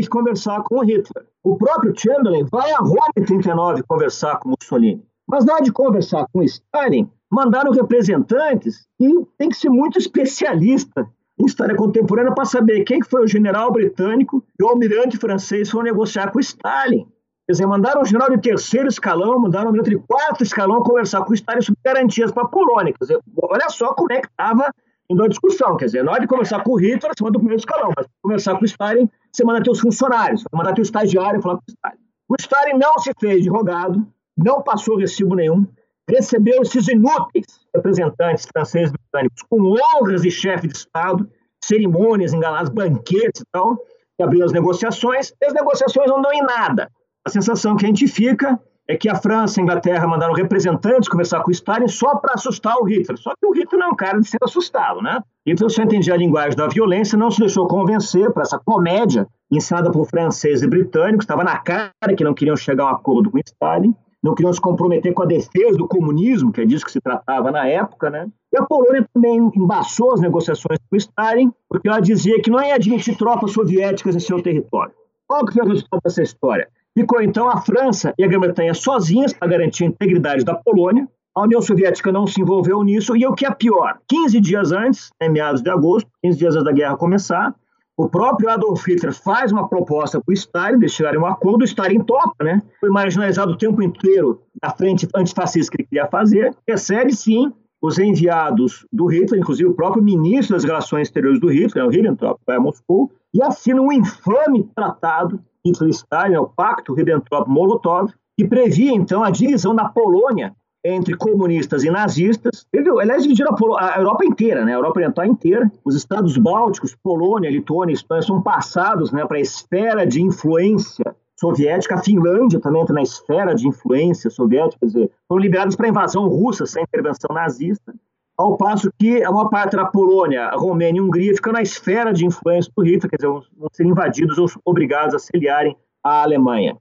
conversar 0.09 0.63
com 0.63 0.81
Hitler. 0.81 1.27
O 1.43 1.57
próprio 1.57 1.93
Chamberlain 1.97 2.47
vai 2.51 2.71
a 2.71 2.79
Roma 2.79 3.11
em 3.17 3.25
39 3.25 3.83
conversar 3.83 4.39
com 4.39 4.51
Mussolini. 4.51 5.05
Mas 5.27 5.45
na 5.45 5.59
de 5.59 5.73
conversar 5.73 6.27
com 6.33 6.43
Stalin, 6.43 7.11
mandaram 7.31 7.73
representantes 7.73 8.87
e 9.01 9.09
tem 9.39 9.49
que 9.49 9.57
ser 9.57 9.71
muito 9.71 9.99
especialista 9.99 11.09
em 11.39 11.47
história 11.47 11.75
contemporânea 11.75 12.33
para 12.33 12.45
saber 12.45 12.85
quem 12.85 13.03
foi 13.03 13.25
o 13.25 13.27
general 13.27 13.73
britânico 13.73 14.45
e 14.59 14.63
o 14.63 14.69
almirante 14.69 15.17
francês 15.17 15.71
foram 15.71 15.85
negociar 15.85 16.31
com 16.31 16.39
Stalin. 16.39 17.07
Quer 17.47 17.53
dizer, 17.53 17.67
mandaram 17.67 18.03
o 18.03 18.05
general 18.05 18.31
de 18.31 18.41
terceiro 18.41 18.87
escalão, 18.87 19.41
mandaram 19.41 19.67
o 19.67 19.69
almirante 19.69 19.91
de 19.91 19.99
quarto 19.99 20.45
escalão 20.45 20.83
conversar 20.83 21.25
com 21.25 21.35
Stalin 21.35 21.61
sobre 21.61 21.81
garantias 21.85 22.31
para 22.31 22.45
a 22.45 22.49
Polônia. 22.49 22.93
Quer 22.93 23.05
dizer, 23.05 23.21
olha 23.37 23.69
só 23.69 23.95
como 23.95 24.13
é 24.13 24.21
que 24.21 24.29
estava 24.29 24.73
indo 25.13 25.25
a 25.25 25.29
discussão. 25.29 25.77
Quer 25.77 25.87
dizer, 25.87 26.05
na 26.05 26.13
hora 26.13 26.21
de 26.21 26.27
conversar 26.27 26.63
com 26.63 26.73
o 26.73 26.77
Hitler, 26.77 27.13
você 27.17 27.25
manda 27.25 27.39
o 27.39 27.41
primeiro 27.41 27.61
escalão, 27.61 27.93
mas 27.97 28.07
conversar 28.23 28.57
com 28.57 28.63
o 28.63 28.65
Stalin, 28.65 29.09
você 29.31 29.45
manda 29.45 29.63
teus 29.63 29.81
funcionários, 29.81 30.45
vai 30.51 30.59
mandar 30.59 30.75
teu 30.75 30.83
estagiário 30.83 31.41
falar 31.43 31.57
com 31.57 31.63
o 31.63 31.71
Stalin. 31.71 31.99
O 32.29 32.37
Stalin 32.39 32.79
não 32.79 32.99
se 32.99 33.13
fez 33.21 33.43
de 33.43 33.49
rogado, 33.49 34.07
não 34.37 34.63
passou 34.63 34.97
recibo 34.97 35.35
nenhum, 35.35 35.67
recebeu 36.09 36.63
esses 36.63 36.89
inúteis 36.89 37.47
representantes 37.75 38.47
franceses 38.47 38.91
e 38.91 38.93
britânicos 38.93 39.43
com 39.49 39.75
honras 39.77 40.23
de 40.23 40.31
chefe 40.31 40.69
de 40.69 40.77
Estado, 40.77 41.29
cerimônias, 41.65 42.33
engalados, 42.33 42.71
banquetes 42.71 43.43
e 43.43 43.45
tal, 43.53 43.77
que 44.17 44.23
abriu 44.23 44.45
as 44.45 44.53
negociações, 44.53 45.33
e 45.41 45.47
as 45.47 45.53
negociações 45.53 46.09
não 46.09 46.21
dão 46.21 46.33
em 46.33 46.43
nada. 46.43 46.91
A 47.25 47.31
sensação 47.31 47.77
que 47.77 47.85
a 47.85 47.89
gente 47.89 48.09
fica 48.09 48.61
é 48.89 48.97
que 48.97 49.09
a 49.09 49.15
França 49.15 49.59
e 49.59 49.61
a 49.61 49.65
Inglaterra 49.65 50.07
mandaram 50.07 50.35
representantes 50.35 51.09
conversar 51.09 51.43
com 51.43 51.49
o 51.49 51.53
Stalin 51.53 51.89
só 51.89 52.17
para 52.17 52.35
assustar 52.35 52.77
o 52.79 52.85
Hitler. 52.85 53.17
Só 53.19 53.31
que 53.31 53.47
o 53.47 53.53
Hitler 53.53 53.81
não 53.81 53.89
é 53.89 53.91
um 53.91 53.97
cara 53.97 54.21
de 54.21 54.29
ser 54.29 54.39
assustado, 54.43 55.01
né? 55.01 55.21
Hitler 55.47 55.71
só 55.71 55.83
entendia 55.83 56.15
a 56.15 56.17
linguagem 56.17 56.57
da 56.57 56.67
violência, 56.69 57.17
não 57.17 57.31
se 57.31 57.41
deixou 57.41 57.67
convencer 57.67 58.33
para 58.33 58.43
essa 58.43 58.59
comédia 58.59 59.27
ensinada 59.51 59.91
por 59.91 60.07
franceses 60.07 60.63
e 60.63 60.67
britânicos, 60.67 61.25
estava 61.25 61.45
na 61.45 61.59
cara 61.59 61.93
que 62.17 62.25
não 62.25 62.35
queriam 62.35 62.57
chegar 62.57 62.85
a 62.85 62.87
um 62.87 62.95
acordo 62.95 63.31
com 63.31 63.39
Stalin 63.39 63.95
não 64.23 64.35
queriam 64.35 64.53
se 64.53 64.61
comprometer 64.61 65.13
com 65.13 65.23
a 65.23 65.27
defesa 65.27 65.77
do 65.77 65.89
comunismo, 65.89 66.53
que 66.53 66.61
é 66.61 66.65
disso 66.65 66.85
que 66.85 66.93
se 66.93 67.01
tratava 67.01 67.51
na 67.51 67.67
época, 67.67 68.09
né? 68.09 68.29
E 68.53 68.57
a 68.57 68.63
Polônia 68.65 69.07
também 69.13 69.51
embaçou 69.57 70.13
as 70.15 70.21
negociações 70.21 70.79
com 70.89 70.97
Stalin, 70.97 71.51
porque 71.69 71.89
ela 71.89 71.99
dizia 71.99 72.41
que 72.41 72.51
não 72.51 72.63
ia 72.63 72.77
admitir 72.77 73.17
tropas 73.17 73.51
soviéticas 73.51 74.15
em 74.15 74.21
seu 74.21 74.41
território. 74.41 74.95
Qual 75.27 75.45
que 75.45 75.55
foi 75.55 75.65
o 75.65 75.69
resultado 75.69 76.01
dessa 76.05 76.23
história? 76.23 76.69
Ficou 76.97 77.23
então 77.23 77.49
a 77.49 77.61
França 77.61 78.13
e 78.19 78.25
a 78.25 78.27
Grã-Bretanha 78.27 78.75
sozinhas 78.75 79.33
para 79.33 79.49
garantir 79.49 79.85
a 79.85 79.87
integridade 79.87 80.45
da 80.45 80.55
Polônia. 80.55 81.09
A 81.35 81.43
União 81.43 81.63
Soviética 81.63 82.13
não 82.13 82.27
se 82.27 82.43
envolveu 82.43 82.83
nisso, 82.83 83.17
e 83.17 83.27
o 83.27 83.33
que 83.33 83.47
é 83.47 83.51
pior, 83.51 83.99
15 84.07 84.39
dias 84.41 84.71
antes, 84.71 85.11
em 85.21 85.31
meados 85.31 85.63
de 85.63 85.71
agosto, 85.71 86.11
15 86.23 86.39
dias 86.39 86.55
antes 86.55 86.65
da 86.67 86.73
guerra 86.73 86.97
começar, 86.97 87.55
o 87.97 88.09
próprio 88.09 88.51
Adolf 88.51 88.87
Hitler 88.87 89.15
faz 89.15 89.53
uma 89.53 89.69
proposta 89.69 90.21
para 90.21 90.31
o 90.31 90.35
Stalin, 90.35 90.79
de 90.79 90.89
chegarem 90.89 91.19
a 91.19 91.23
um 91.23 91.27
acordo, 91.27 91.63
o 91.63 91.65
Stalin 91.65 92.01
topa, 92.01 92.45
né? 92.45 92.63
Foi 92.81 92.91
marginalizado 92.91 93.53
o 93.53 93.57
tempo 93.57 93.83
inteiro 93.83 94.43
da 94.63 94.71
frente 94.71 95.09
antifascista 95.15 95.71
que 95.71 95.83
ele 95.83 95.89
queria 95.89 96.07
fazer, 96.09 96.55
recebe 96.69 97.15
sim 97.15 97.51
os 97.81 97.99
enviados 97.99 98.87
do 98.93 99.07
Hitler, 99.07 99.41
inclusive 99.41 99.69
o 99.69 99.75
próprio 99.75 100.03
ministro 100.03 100.55
das 100.55 100.65
Relações 100.65 101.09
Exteriores 101.09 101.41
do 101.41 101.49
Hitler, 101.49 101.85
o 101.85 101.89
Ribbentrop, 101.89 102.39
vai 102.47 102.57
a 102.57 102.61
Moscou, 102.61 103.11
e 103.35 103.43
assina 103.43 103.81
um 103.81 103.93
infame 103.93 104.69
tratado 104.75 105.41
Hitler-Stalin, 105.65 106.37
o 106.37 106.47
Pacto 106.47 106.95
Ribbentrop-Molotov, 106.95 108.13
que 108.37 108.47
previa 108.47 108.93
então 108.93 109.23
a 109.23 109.31
divisão 109.31 109.75
da 109.75 109.89
Polônia 109.89 110.55
entre 110.85 111.17
comunistas 111.17 111.85
e 111.85 111.91
nazistas. 111.91 112.67
Ele, 112.73 112.91
aliás, 112.91 113.23
dividiram 113.23 113.55
a, 113.79 113.99
Europa 113.99 114.25
inteira, 114.25 114.65
né? 114.65 114.73
a 114.73 114.77
Europa 114.77 114.99
Oriental 114.99 115.25
inteira. 115.25 115.71
Os 115.85 115.95
estados 115.95 116.37
bálticos, 116.37 116.97
Polônia, 117.03 117.51
Lituânia, 117.51 117.93
Espanha, 117.93 118.23
são 118.23 118.43
passados 118.43 119.13
né, 119.13 119.25
para 119.25 119.37
a 119.37 119.41
esfera 119.41 120.07
de 120.07 120.21
influência 120.21 121.15
soviética. 121.39 121.95
A 121.95 122.03
Finlândia 122.03 122.61
também 122.61 122.83
entra 122.83 122.95
na 122.95 123.03
esfera 123.03 123.55
de 123.55 123.69
influência 123.69 124.31
soviética, 124.31 124.81
quer 124.81 124.87
dizer, 124.87 125.11
foram 125.29 125.43
liberados 125.43 125.77
para 125.77 125.87
a 125.87 125.91
invasão 125.91 126.27
russa 126.29 126.67
sem 126.67 126.83
intervenção 126.83 127.35
nazista. 127.35 127.95
Ao 128.43 128.57
passo 128.57 128.91
que 128.99 129.23
a 129.23 129.31
maior 129.31 129.49
parte 129.51 129.77
da 129.77 129.85
Polônia, 129.85 130.51
Romênia 130.55 130.99
e 130.99 131.01
Hungria 131.01 131.33
ficam 131.33 131.53
na 131.53 131.63
esfera 131.63 132.13
de 132.13 132.27
influência 132.27 132.73
do 132.77 132.83
Hitler, 132.83 133.09
quer 133.09 133.17
dizer, 133.17 133.29
vão 133.29 133.69
ser 133.73 133.87
invadidos 133.87 134.37
ou 134.37 134.49
obrigados 134.65 135.15
a 135.15 135.21
se 135.21 135.31
aliarem 135.33 135.77
à 136.03 136.25
Alemanha. 136.25 136.77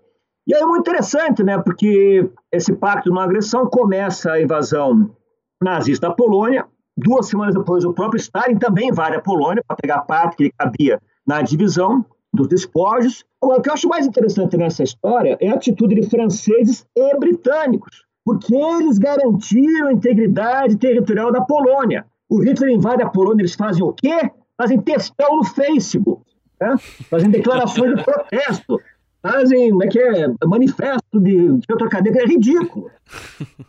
E 0.47 0.55
aí 0.55 0.61
é 0.61 0.65
muito 0.65 0.89
interessante, 0.89 1.43
né? 1.43 1.59
Porque 1.59 2.27
esse 2.51 2.73
pacto 2.73 3.09
de 3.09 3.15
não 3.15 3.21
agressão 3.21 3.67
começa 3.67 4.31
a 4.31 4.41
invasão 4.41 5.15
nazista 5.61 6.07
da 6.07 6.15
Polônia. 6.15 6.65
Duas 6.97 7.27
semanas 7.27 7.53
depois, 7.53 7.85
o 7.85 7.93
próprio 7.93 8.19
Stalin 8.19 8.57
também 8.57 8.89
invade 8.89 9.17
a 9.17 9.21
Polônia 9.21 9.63
para 9.67 9.77
pegar 9.77 9.97
a 9.97 10.01
parte 10.01 10.37
que 10.37 10.51
cabia 10.57 10.99
na 11.27 11.43
divisão 11.43 12.03
dos 12.33 12.47
despojos. 12.47 13.23
Agora, 13.39 13.59
o 13.59 13.61
que 13.61 13.69
eu 13.69 13.73
acho 13.75 13.87
mais 13.87 14.07
interessante 14.07 14.57
nessa 14.57 14.81
história 14.81 15.37
é 15.39 15.49
a 15.49 15.53
atitude 15.53 15.93
de 15.93 16.09
franceses 16.09 16.87
e 16.95 17.17
britânicos, 17.19 18.03
porque 18.23 18.55
eles 18.55 18.97
garantiram 18.97 19.87
a 19.87 19.93
integridade 19.93 20.77
territorial 20.77 21.31
da 21.31 21.41
Polônia. 21.41 22.05
O 22.29 22.39
Hitler 22.39 22.71
invade 22.71 23.01
a 23.03 23.09
Polônia, 23.09 23.41
eles 23.41 23.55
fazem 23.55 23.83
o 23.83 23.91
quê? 23.91 24.31
Fazem 24.57 24.79
textão 24.79 25.37
no 25.37 25.43
Facebook, 25.43 26.23
né? 26.59 26.75
fazem 27.09 27.29
declarações 27.29 27.95
de 27.95 28.03
protesto, 28.05 28.79
fazem, 29.21 29.71
como 29.71 29.83
é 29.83 29.87
que 29.87 29.99
é, 29.99 30.27
manifesto 30.45 31.19
de, 31.19 31.57
de 31.57 31.67
trocadilho, 31.67 32.19
é 32.19 32.25
ridículo. 32.25 32.89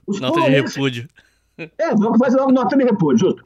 Os 0.07 0.21
nota 0.21 0.35
poloneses, 0.35 0.75
de 0.75 0.77
repúdio. 0.77 1.09
É, 1.59 1.95
vamos 1.95 2.19
fazer 2.19 2.38
uma 2.38 2.53
nota 2.53 2.77
de 2.77 2.85
repúdio, 2.85 3.19
justo. 3.19 3.45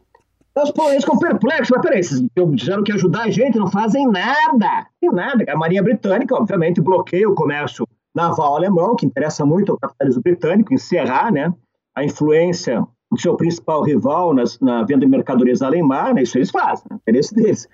Então, 0.50 0.64
os 0.64 0.70
poloneses 0.70 1.04
ficam 1.04 1.18
perplexos, 1.18 1.68
mas 1.70 1.82
peraí, 1.82 2.02
vocês 2.02 2.22
disseram 2.54 2.82
que 2.82 2.92
ajudar 2.92 3.24
a 3.24 3.30
gente, 3.30 3.58
não 3.58 3.70
fazem 3.70 4.06
nada, 4.10 4.86
tem 5.00 5.10
nada. 5.12 5.44
A 5.48 5.56
Marinha 5.56 5.82
Britânica, 5.82 6.34
obviamente, 6.34 6.80
bloqueia 6.80 7.28
o 7.28 7.34
comércio 7.34 7.86
naval 8.16 8.56
alemão, 8.56 8.96
que 8.96 9.04
interessa 9.04 9.44
muito 9.44 9.70
ao 9.70 9.78
capitalismo 9.78 10.22
britânico, 10.22 10.72
encerrar 10.72 11.30
né, 11.30 11.52
a 11.94 12.02
influência 12.02 12.82
do 13.12 13.20
seu 13.20 13.36
principal 13.36 13.82
rival 13.82 14.34
nas, 14.34 14.58
na 14.58 14.82
venda 14.82 15.00
de 15.00 15.10
mercadorias 15.10 15.60
além 15.60 15.82
mar, 15.82 16.14
né, 16.14 16.22
isso 16.22 16.38
eles 16.38 16.50
fazem, 16.50 16.86
né, 16.90 16.96
interesse 16.96 17.34
deles. 17.34 17.68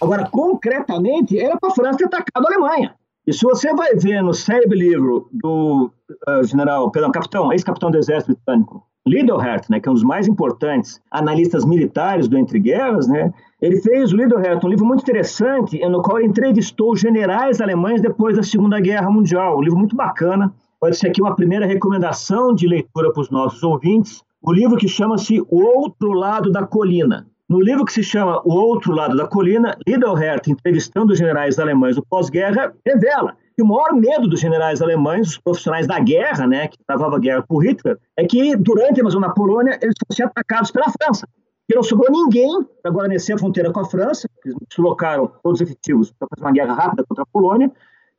Agora, 0.00 0.28
concretamente, 0.30 1.38
era 1.38 1.56
para 1.56 1.70
a 1.70 1.74
França 1.74 1.98
ter 1.98 2.04
atacado 2.04 2.44
a 2.46 2.48
Alemanha. 2.48 2.94
E 3.26 3.32
se 3.32 3.42
você 3.42 3.74
vai 3.74 3.96
ver 3.96 4.22
no 4.22 4.34
célebre 4.34 4.78
livro 4.78 5.28
do 5.32 5.90
uh, 6.28 6.44
general, 6.44 6.90
perdão, 6.92 7.10
capitão, 7.10 7.52
ex-capitão 7.52 7.90
do 7.90 7.98
exército 7.98 8.34
britânico, 8.34 8.86
Liddellhart, 9.06 9.70
né, 9.70 9.78
que 9.78 9.88
é 9.88 9.90
um 9.90 9.94
dos 9.94 10.02
mais 10.02 10.26
importantes 10.26 11.00
analistas 11.10 11.64
militares 11.64 12.26
do 12.26 12.36
Entre 12.36 12.58
Guerras, 12.58 13.06
né, 13.06 13.32
ele 13.60 13.80
fez 13.80 14.12
o 14.12 14.16
Liddellhart, 14.16 14.62
um 14.64 14.68
livro 14.68 14.84
muito 14.84 15.02
interessante, 15.02 15.78
no 15.88 16.02
qual 16.02 16.18
ele 16.18 16.28
entrevistou 16.28 16.94
generais 16.94 17.60
alemães 17.60 18.02
depois 18.02 18.36
da 18.36 18.42
Segunda 18.42 18.78
Guerra 18.80 19.10
Mundial. 19.10 19.58
Um 19.58 19.62
livro 19.62 19.78
muito 19.78 19.96
bacana. 19.96 20.52
Pode 20.78 20.98
ser 20.98 21.08
aqui 21.08 21.22
uma 21.22 21.34
primeira 21.34 21.64
recomendação 21.64 22.54
de 22.54 22.66
leitura 22.66 23.10
para 23.10 23.22
os 23.22 23.30
nossos 23.30 23.62
ouvintes. 23.62 24.22
O 24.42 24.52
livro 24.52 24.76
que 24.76 24.86
chama-se 24.86 25.40
O 25.48 25.62
Outro 25.62 26.12
Lado 26.12 26.52
da 26.52 26.66
Colina. 26.66 27.26
No 27.48 27.60
livro 27.60 27.84
que 27.84 27.92
se 27.92 28.02
chama 28.02 28.42
O 28.44 28.52
Outro 28.52 28.92
Lado 28.92 29.16
da 29.16 29.26
Colina, 29.26 29.78
Liddellhart, 29.86 30.48
entrevistando 30.48 31.12
os 31.12 31.18
generais 31.18 31.58
alemães 31.58 31.96
do 31.96 32.04
pós-guerra, 32.04 32.74
revela 32.84 33.36
que 33.56 33.62
o 33.62 33.66
maior 33.66 33.94
medo 33.94 34.28
dos 34.28 34.38
generais 34.38 34.82
alemães, 34.82 35.28
os 35.28 35.38
profissionais 35.38 35.86
da 35.86 35.98
guerra, 35.98 36.46
né, 36.46 36.68
que 36.68 36.76
travavam 36.86 37.16
a 37.16 37.18
guerra 37.18 37.42
por 37.48 37.64
Hitler, 37.64 37.98
é 38.14 38.26
que 38.26 38.54
durante 38.54 39.00
a 39.00 39.00
invasão 39.00 39.20
da 39.20 39.30
Polônia 39.30 39.78
eles 39.80 39.94
fossem 40.06 40.26
atacados 40.26 40.70
pela 40.70 40.90
França. 40.90 41.26
E 41.68 41.74
não 41.74 41.82
sobrou 41.82 42.12
ninguém 42.12 42.50
para 42.82 42.92
guarnecer 42.92 43.34
a 43.34 43.38
fronteira 43.38 43.72
com 43.72 43.80
a 43.80 43.84
França, 43.86 44.28
eles 44.44 44.56
deslocaram 44.68 45.26
todos 45.42 45.60
os 45.60 45.66
efetivos 45.66 46.12
para 46.12 46.28
fazer 46.28 46.46
uma 46.46 46.52
guerra 46.52 46.74
rápida 46.74 47.04
contra 47.08 47.24
a 47.24 47.26
Polônia, 47.32 47.72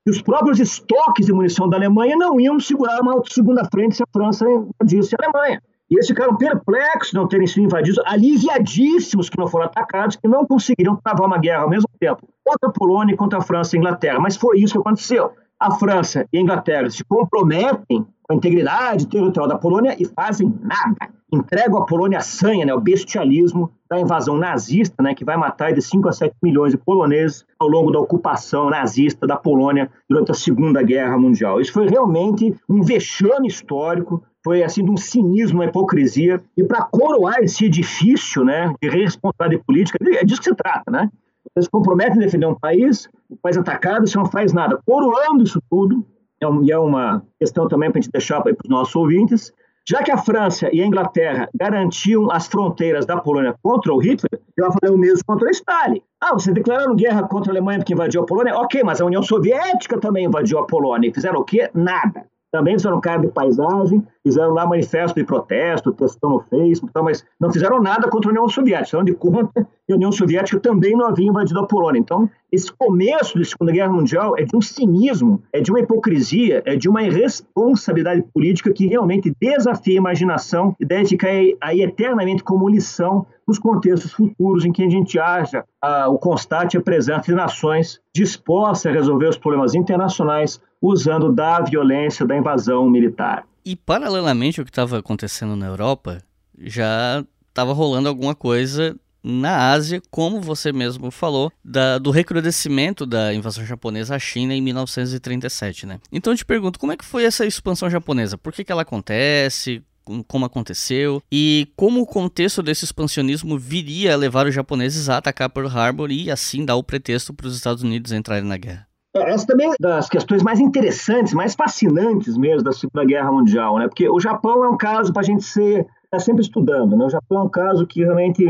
e 0.05 0.09
os 0.09 0.21
próprios 0.21 0.59
estoques 0.59 1.27
de 1.27 1.33
munição 1.33 1.69
da 1.69 1.77
Alemanha 1.77 2.15
não 2.15 2.39
iam 2.39 2.59
segurar 2.59 2.99
uma 3.01 3.21
segunda 3.29 3.63
frente 3.65 3.95
se 3.95 4.03
a 4.03 4.07
França 4.11 4.43
invadisse 4.49 5.15
a 5.15 5.23
Alemanha. 5.23 5.61
E 5.89 5.95
eles 5.95 6.07
ficaram 6.07 6.35
perplexos 6.35 7.11
de 7.11 7.15
não 7.15 7.27
terem 7.27 7.47
sido 7.47 7.63
invadidos, 7.63 7.99
aliviadíssimos 8.05 9.29
que 9.29 9.37
não 9.37 9.47
foram 9.47 9.65
atacados, 9.65 10.17
que 10.17 10.27
não 10.27 10.45
conseguiriam 10.45 10.97
travar 10.97 11.25
uma 11.25 11.37
guerra 11.37 11.63
ao 11.63 11.69
mesmo 11.69 11.89
tempo 11.99 12.27
contra 12.43 12.69
a 12.69 12.71
Polônia, 12.71 13.15
contra 13.15 13.39
a 13.39 13.41
França 13.41 13.75
e 13.75 13.77
a 13.77 13.79
Inglaterra. 13.79 14.19
Mas 14.19 14.35
foi 14.35 14.59
isso 14.59 14.73
que 14.73 14.79
aconteceu. 14.79 15.31
A 15.59 15.71
França 15.71 16.27
e 16.31 16.37
a 16.37 16.41
Inglaterra 16.41 16.89
se 16.89 17.03
comprometem 17.03 18.05
com 18.21 18.33
a 18.33 18.35
integridade 18.35 19.07
territorial 19.07 19.47
da 19.47 19.57
Polônia 19.57 19.95
e 19.97 20.05
fazem 20.05 20.53
nada. 20.61 21.11
Entregam 21.33 21.79
a 21.79 21.85
Polônia 21.85 22.19
a 22.19 22.21
sanha, 22.21 22.65
né, 22.65 22.73
o 22.73 22.79
bestialismo 22.79 23.71
da 23.89 23.99
invasão 23.99 24.37
nazista, 24.37 25.01
né, 25.01 25.13
que 25.13 25.25
vai 25.25 25.35
matar 25.35 25.73
de 25.73 25.81
5 25.81 26.07
a 26.07 26.11
7 26.11 26.35
milhões 26.43 26.71
de 26.71 26.77
poloneses 26.77 27.45
ao 27.59 27.67
longo 27.67 27.91
da 27.91 27.99
ocupação 27.99 28.69
nazista 28.69 29.25
da 29.25 29.35
Polônia 29.35 29.89
durante 30.09 30.31
a 30.31 30.35
Segunda 30.35 30.83
Guerra 30.83 31.17
Mundial. 31.17 31.59
Isso 31.59 31.73
foi 31.73 31.87
realmente 31.87 32.55
um 32.69 32.81
vexame 32.81 33.47
histórico 33.47 34.23
foi 34.47 34.63
assim 34.63 34.81
de 34.81 34.89
um 34.89 34.95
cinismo, 34.95 35.59
uma 35.59 35.65
hipocrisia. 35.65 36.41
E 36.55 36.63
para 36.63 36.81
coroar 36.83 37.43
esse 37.43 37.65
edifício 37.65 38.45
né, 38.45 38.73
de 38.81 38.87
responsabilidade 38.87 39.61
política, 39.65 39.97
é 40.01 40.23
disso 40.23 40.39
que 40.39 40.49
se 40.49 40.55
trata, 40.55 40.89
né? 40.89 41.09
Eles 41.53 41.65
se 41.65 41.69
comprometem 41.69 42.17
a 42.17 42.25
defender 42.25 42.45
um 42.45 42.55
país, 42.55 43.09
o 43.29 43.35
país 43.35 43.57
atacado, 43.57 44.07
você 44.07 44.17
não 44.17 44.25
faz 44.25 44.53
nada. 44.53 44.79
Coroando 44.85 45.43
isso 45.43 45.61
tudo, 45.69 46.05
é 46.41 46.45
e 46.63 46.71
é 46.71 46.79
uma 46.79 47.21
questão 47.37 47.67
também 47.67 47.91
para 47.91 47.99
a 47.99 48.01
gente 48.01 48.11
deixar 48.11 48.39
para 48.39 48.53
os 48.53 48.69
nossos 48.69 48.95
ouvintes, 48.95 49.51
já 49.85 50.01
que 50.01 50.11
a 50.11 50.17
França 50.17 50.69
e 50.71 50.81
a 50.81 50.85
Inglaterra 50.85 51.49
garantiam 51.53 52.31
as 52.31 52.47
fronteiras 52.47 53.05
da 53.05 53.17
Polônia 53.17 53.53
contra 53.61 53.93
o 53.93 53.97
Hitler, 53.97 54.41
ela 54.57 54.71
fazer 54.71 54.93
o 54.93 54.97
mesmo 54.97 55.25
contra 55.27 55.45
o 55.45 55.51
Stalin. 55.51 56.01
Ah, 56.21 56.33
vocês 56.33 56.53
declararam 56.53 56.95
guerra 56.95 57.23
contra 57.27 57.51
a 57.51 57.53
Alemanha 57.53 57.79
porque 57.79 57.93
invadiu 57.93 58.21
a 58.21 58.25
Polônia? 58.25 58.55
Ok, 58.55 58.81
mas 58.83 59.01
a 59.01 59.05
União 59.05 59.21
Soviética 59.21 59.99
também 59.99 60.25
invadiu 60.25 60.57
a 60.59 60.65
Polônia. 60.65 61.09
E 61.09 61.13
fizeram 61.13 61.41
o 61.41 61.43
quê? 61.43 61.69
Nada. 61.73 62.25
Também 62.51 62.75
fizeram 62.75 63.01
cara 63.01 63.21
de 63.21 63.27
paisagem, 63.27 64.03
fizeram 64.23 64.53
lá 64.53 64.65
manifesto 64.65 65.15
de 65.15 65.25
protesto, 65.25 65.91
textão 65.91 66.29
no 66.29 66.39
Facebook, 66.41 66.91
mas 67.03 67.25
não 67.39 67.51
fizeram 67.51 67.81
nada 67.81 68.09
contra 68.09 68.29
a 68.29 68.31
União 68.31 68.47
Soviética, 68.47 68.85
fizeram 68.85 69.05
de 69.05 69.13
conta 69.13 69.67
que 69.85 69.93
a 69.93 69.95
União 69.95 70.11
Soviética 70.11 70.59
também 70.59 70.95
não 70.95 71.07
havia 71.07 71.27
invadido 71.27 71.59
a 71.59 71.65
Polônia. 71.65 71.99
Então, 71.99 72.29
esse 72.51 72.71
começo 72.71 73.37
da 73.37 73.43
Segunda 73.43 73.71
Guerra 73.71 73.91
Mundial 73.91 74.37
é 74.37 74.43
de 74.43 74.55
um 74.55 74.61
cinismo, 74.61 75.41
é 75.51 75.59
de 75.59 75.71
uma 75.71 75.79
hipocrisia, 75.79 76.63
é 76.65 76.75
de 76.75 76.87
uma 76.87 77.03
irresponsabilidade 77.03 78.23
política 78.33 78.71
que 78.71 78.87
realmente 78.87 79.33
desafia 79.39 79.95
a 79.95 79.97
imaginação 79.97 80.75
e 80.79 80.85
deve 80.85 81.05
ficar 81.09 81.29
aí 81.61 81.81
eternamente 81.81 82.43
como 82.43 82.69
lição 82.69 83.25
nos 83.47 83.59
contextos 83.59 84.11
futuros 84.11 84.65
em 84.65 84.71
que 84.71 84.83
a 84.83 84.89
gente 84.89 85.17
haja 85.17 85.63
a, 85.81 86.09
o 86.09 86.17
constante 86.17 86.73
e 86.75 86.77
a 86.77 86.81
presença 86.81 87.23
de 87.23 87.35
nações 87.35 88.01
dispostas 88.13 88.91
a 88.91 88.95
resolver 88.95 89.29
os 89.29 89.37
problemas 89.37 89.73
internacionais 89.73 90.61
usando 90.81 91.31
da 91.31 91.61
violência 91.61 92.25
da 92.25 92.37
invasão 92.37 92.89
militar. 92.89 93.45
E 93.65 93.75
paralelamente 93.75 94.59
ao 94.59 94.65
que 94.65 94.71
estava 94.71 94.99
acontecendo 94.99 95.55
na 95.55 95.67
Europa, 95.67 96.23
já 96.57 97.23
estava 97.49 97.73
rolando 97.73 98.07
alguma 98.07 98.35
coisa 98.35 98.95
na 99.23 99.71
Ásia, 99.71 100.01
como 100.09 100.39
você 100.39 100.71
mesmo 100.71 101.11
falou, 101.11 101.51
da, 101.63 101.97
do 101.97 102.11
recrudescimento 102.11 103.05
da 103.05 103.33
invasão 103.33 103.65
japonesa 103.65 104.15
à 104.15 104.19
China 104.19 104.53
em 104.53 104.61
1937, 104.61 105.85
né? 105.85 105.99
Então 106.11 106.31
eu 106.31 106.37
te 106.37 106.45
pergunto, 106.45 106.79
como 106.79 106.93
é 106.93 106.97
que 106.97 107.03
foi 107.03 107.25
essa 107.25 107.45
expansão 107.45 107.89
japonesa? 107.89 108.37
Por 108.37 108.53
que, 108.53 108.63
que 108.63 108.71
ela 108.71 108.83
acontece? 108.83 109.83
Como 110.25 110.45
aconteceu 110.45 111.21
e 111.29 111.67
como 111.75 111.99
o 111.99 112.05
contexto 112.05 112.63
desse 112.63 112.85
expansionismo 112.85 113.59
viria 113.59 114.13
a 114.13 114.17
levar 114.17 114.47
os 114.47 114.55
japoneses 114.55 115.09
a 115.09 115.17
atacar 115.17 115.49
Pearl 115.49 115.67
Harbor 115.67 116.09
e 116.09 116.31
assim 116.31 116.63
dar 116.63 116.77
o 116.77 116.83
pretexto 116.83 117.33
para 117.33 117.47
os 117.47 117.57
Estados 117.57 117.83
Unidos 117.83 118.13
entrarem 118.13 118.45
na 118.47 118.55
guerra? 118.55 118.86
É, 119.23 119.31
essa 119.31 119.45
também 119.47 119.71
é 119.71 119.75
das 119.79 120.09
questões 120.09 120.43
mais 120.43 120.59
interessantes, 120.59 121.33
mais 121.33 121.55
fascinantes 121.55 122.37
mesmo 122.37 122.63
da 122.63 122.71
Segunda 122.71 123.05
Guerra 123.05 123.31
Mundial, 123.31 123.77
né? 123.77 123.87
Porque 123.87 124.09
o 124.09 124.19
Japão 124.19 124.63
é 124.63 124.69
um 124.69 124.77
caso 124.77 125.11
para 125.11 125.21
a 125.21 125.25
gente 125.25 125.43
ser 125.43 125.85
tá 126.09 126.19
sempre 126.19 126.41
estudando, 126.41 126.95
né? 126.95 127.05
O 127.05 127.09
Japão 127.09 127.39
é 127.39 127.43
um 127.43 127.49
caso 127.49 127.85
que 127.85 128.03
realmente 128.03 128.45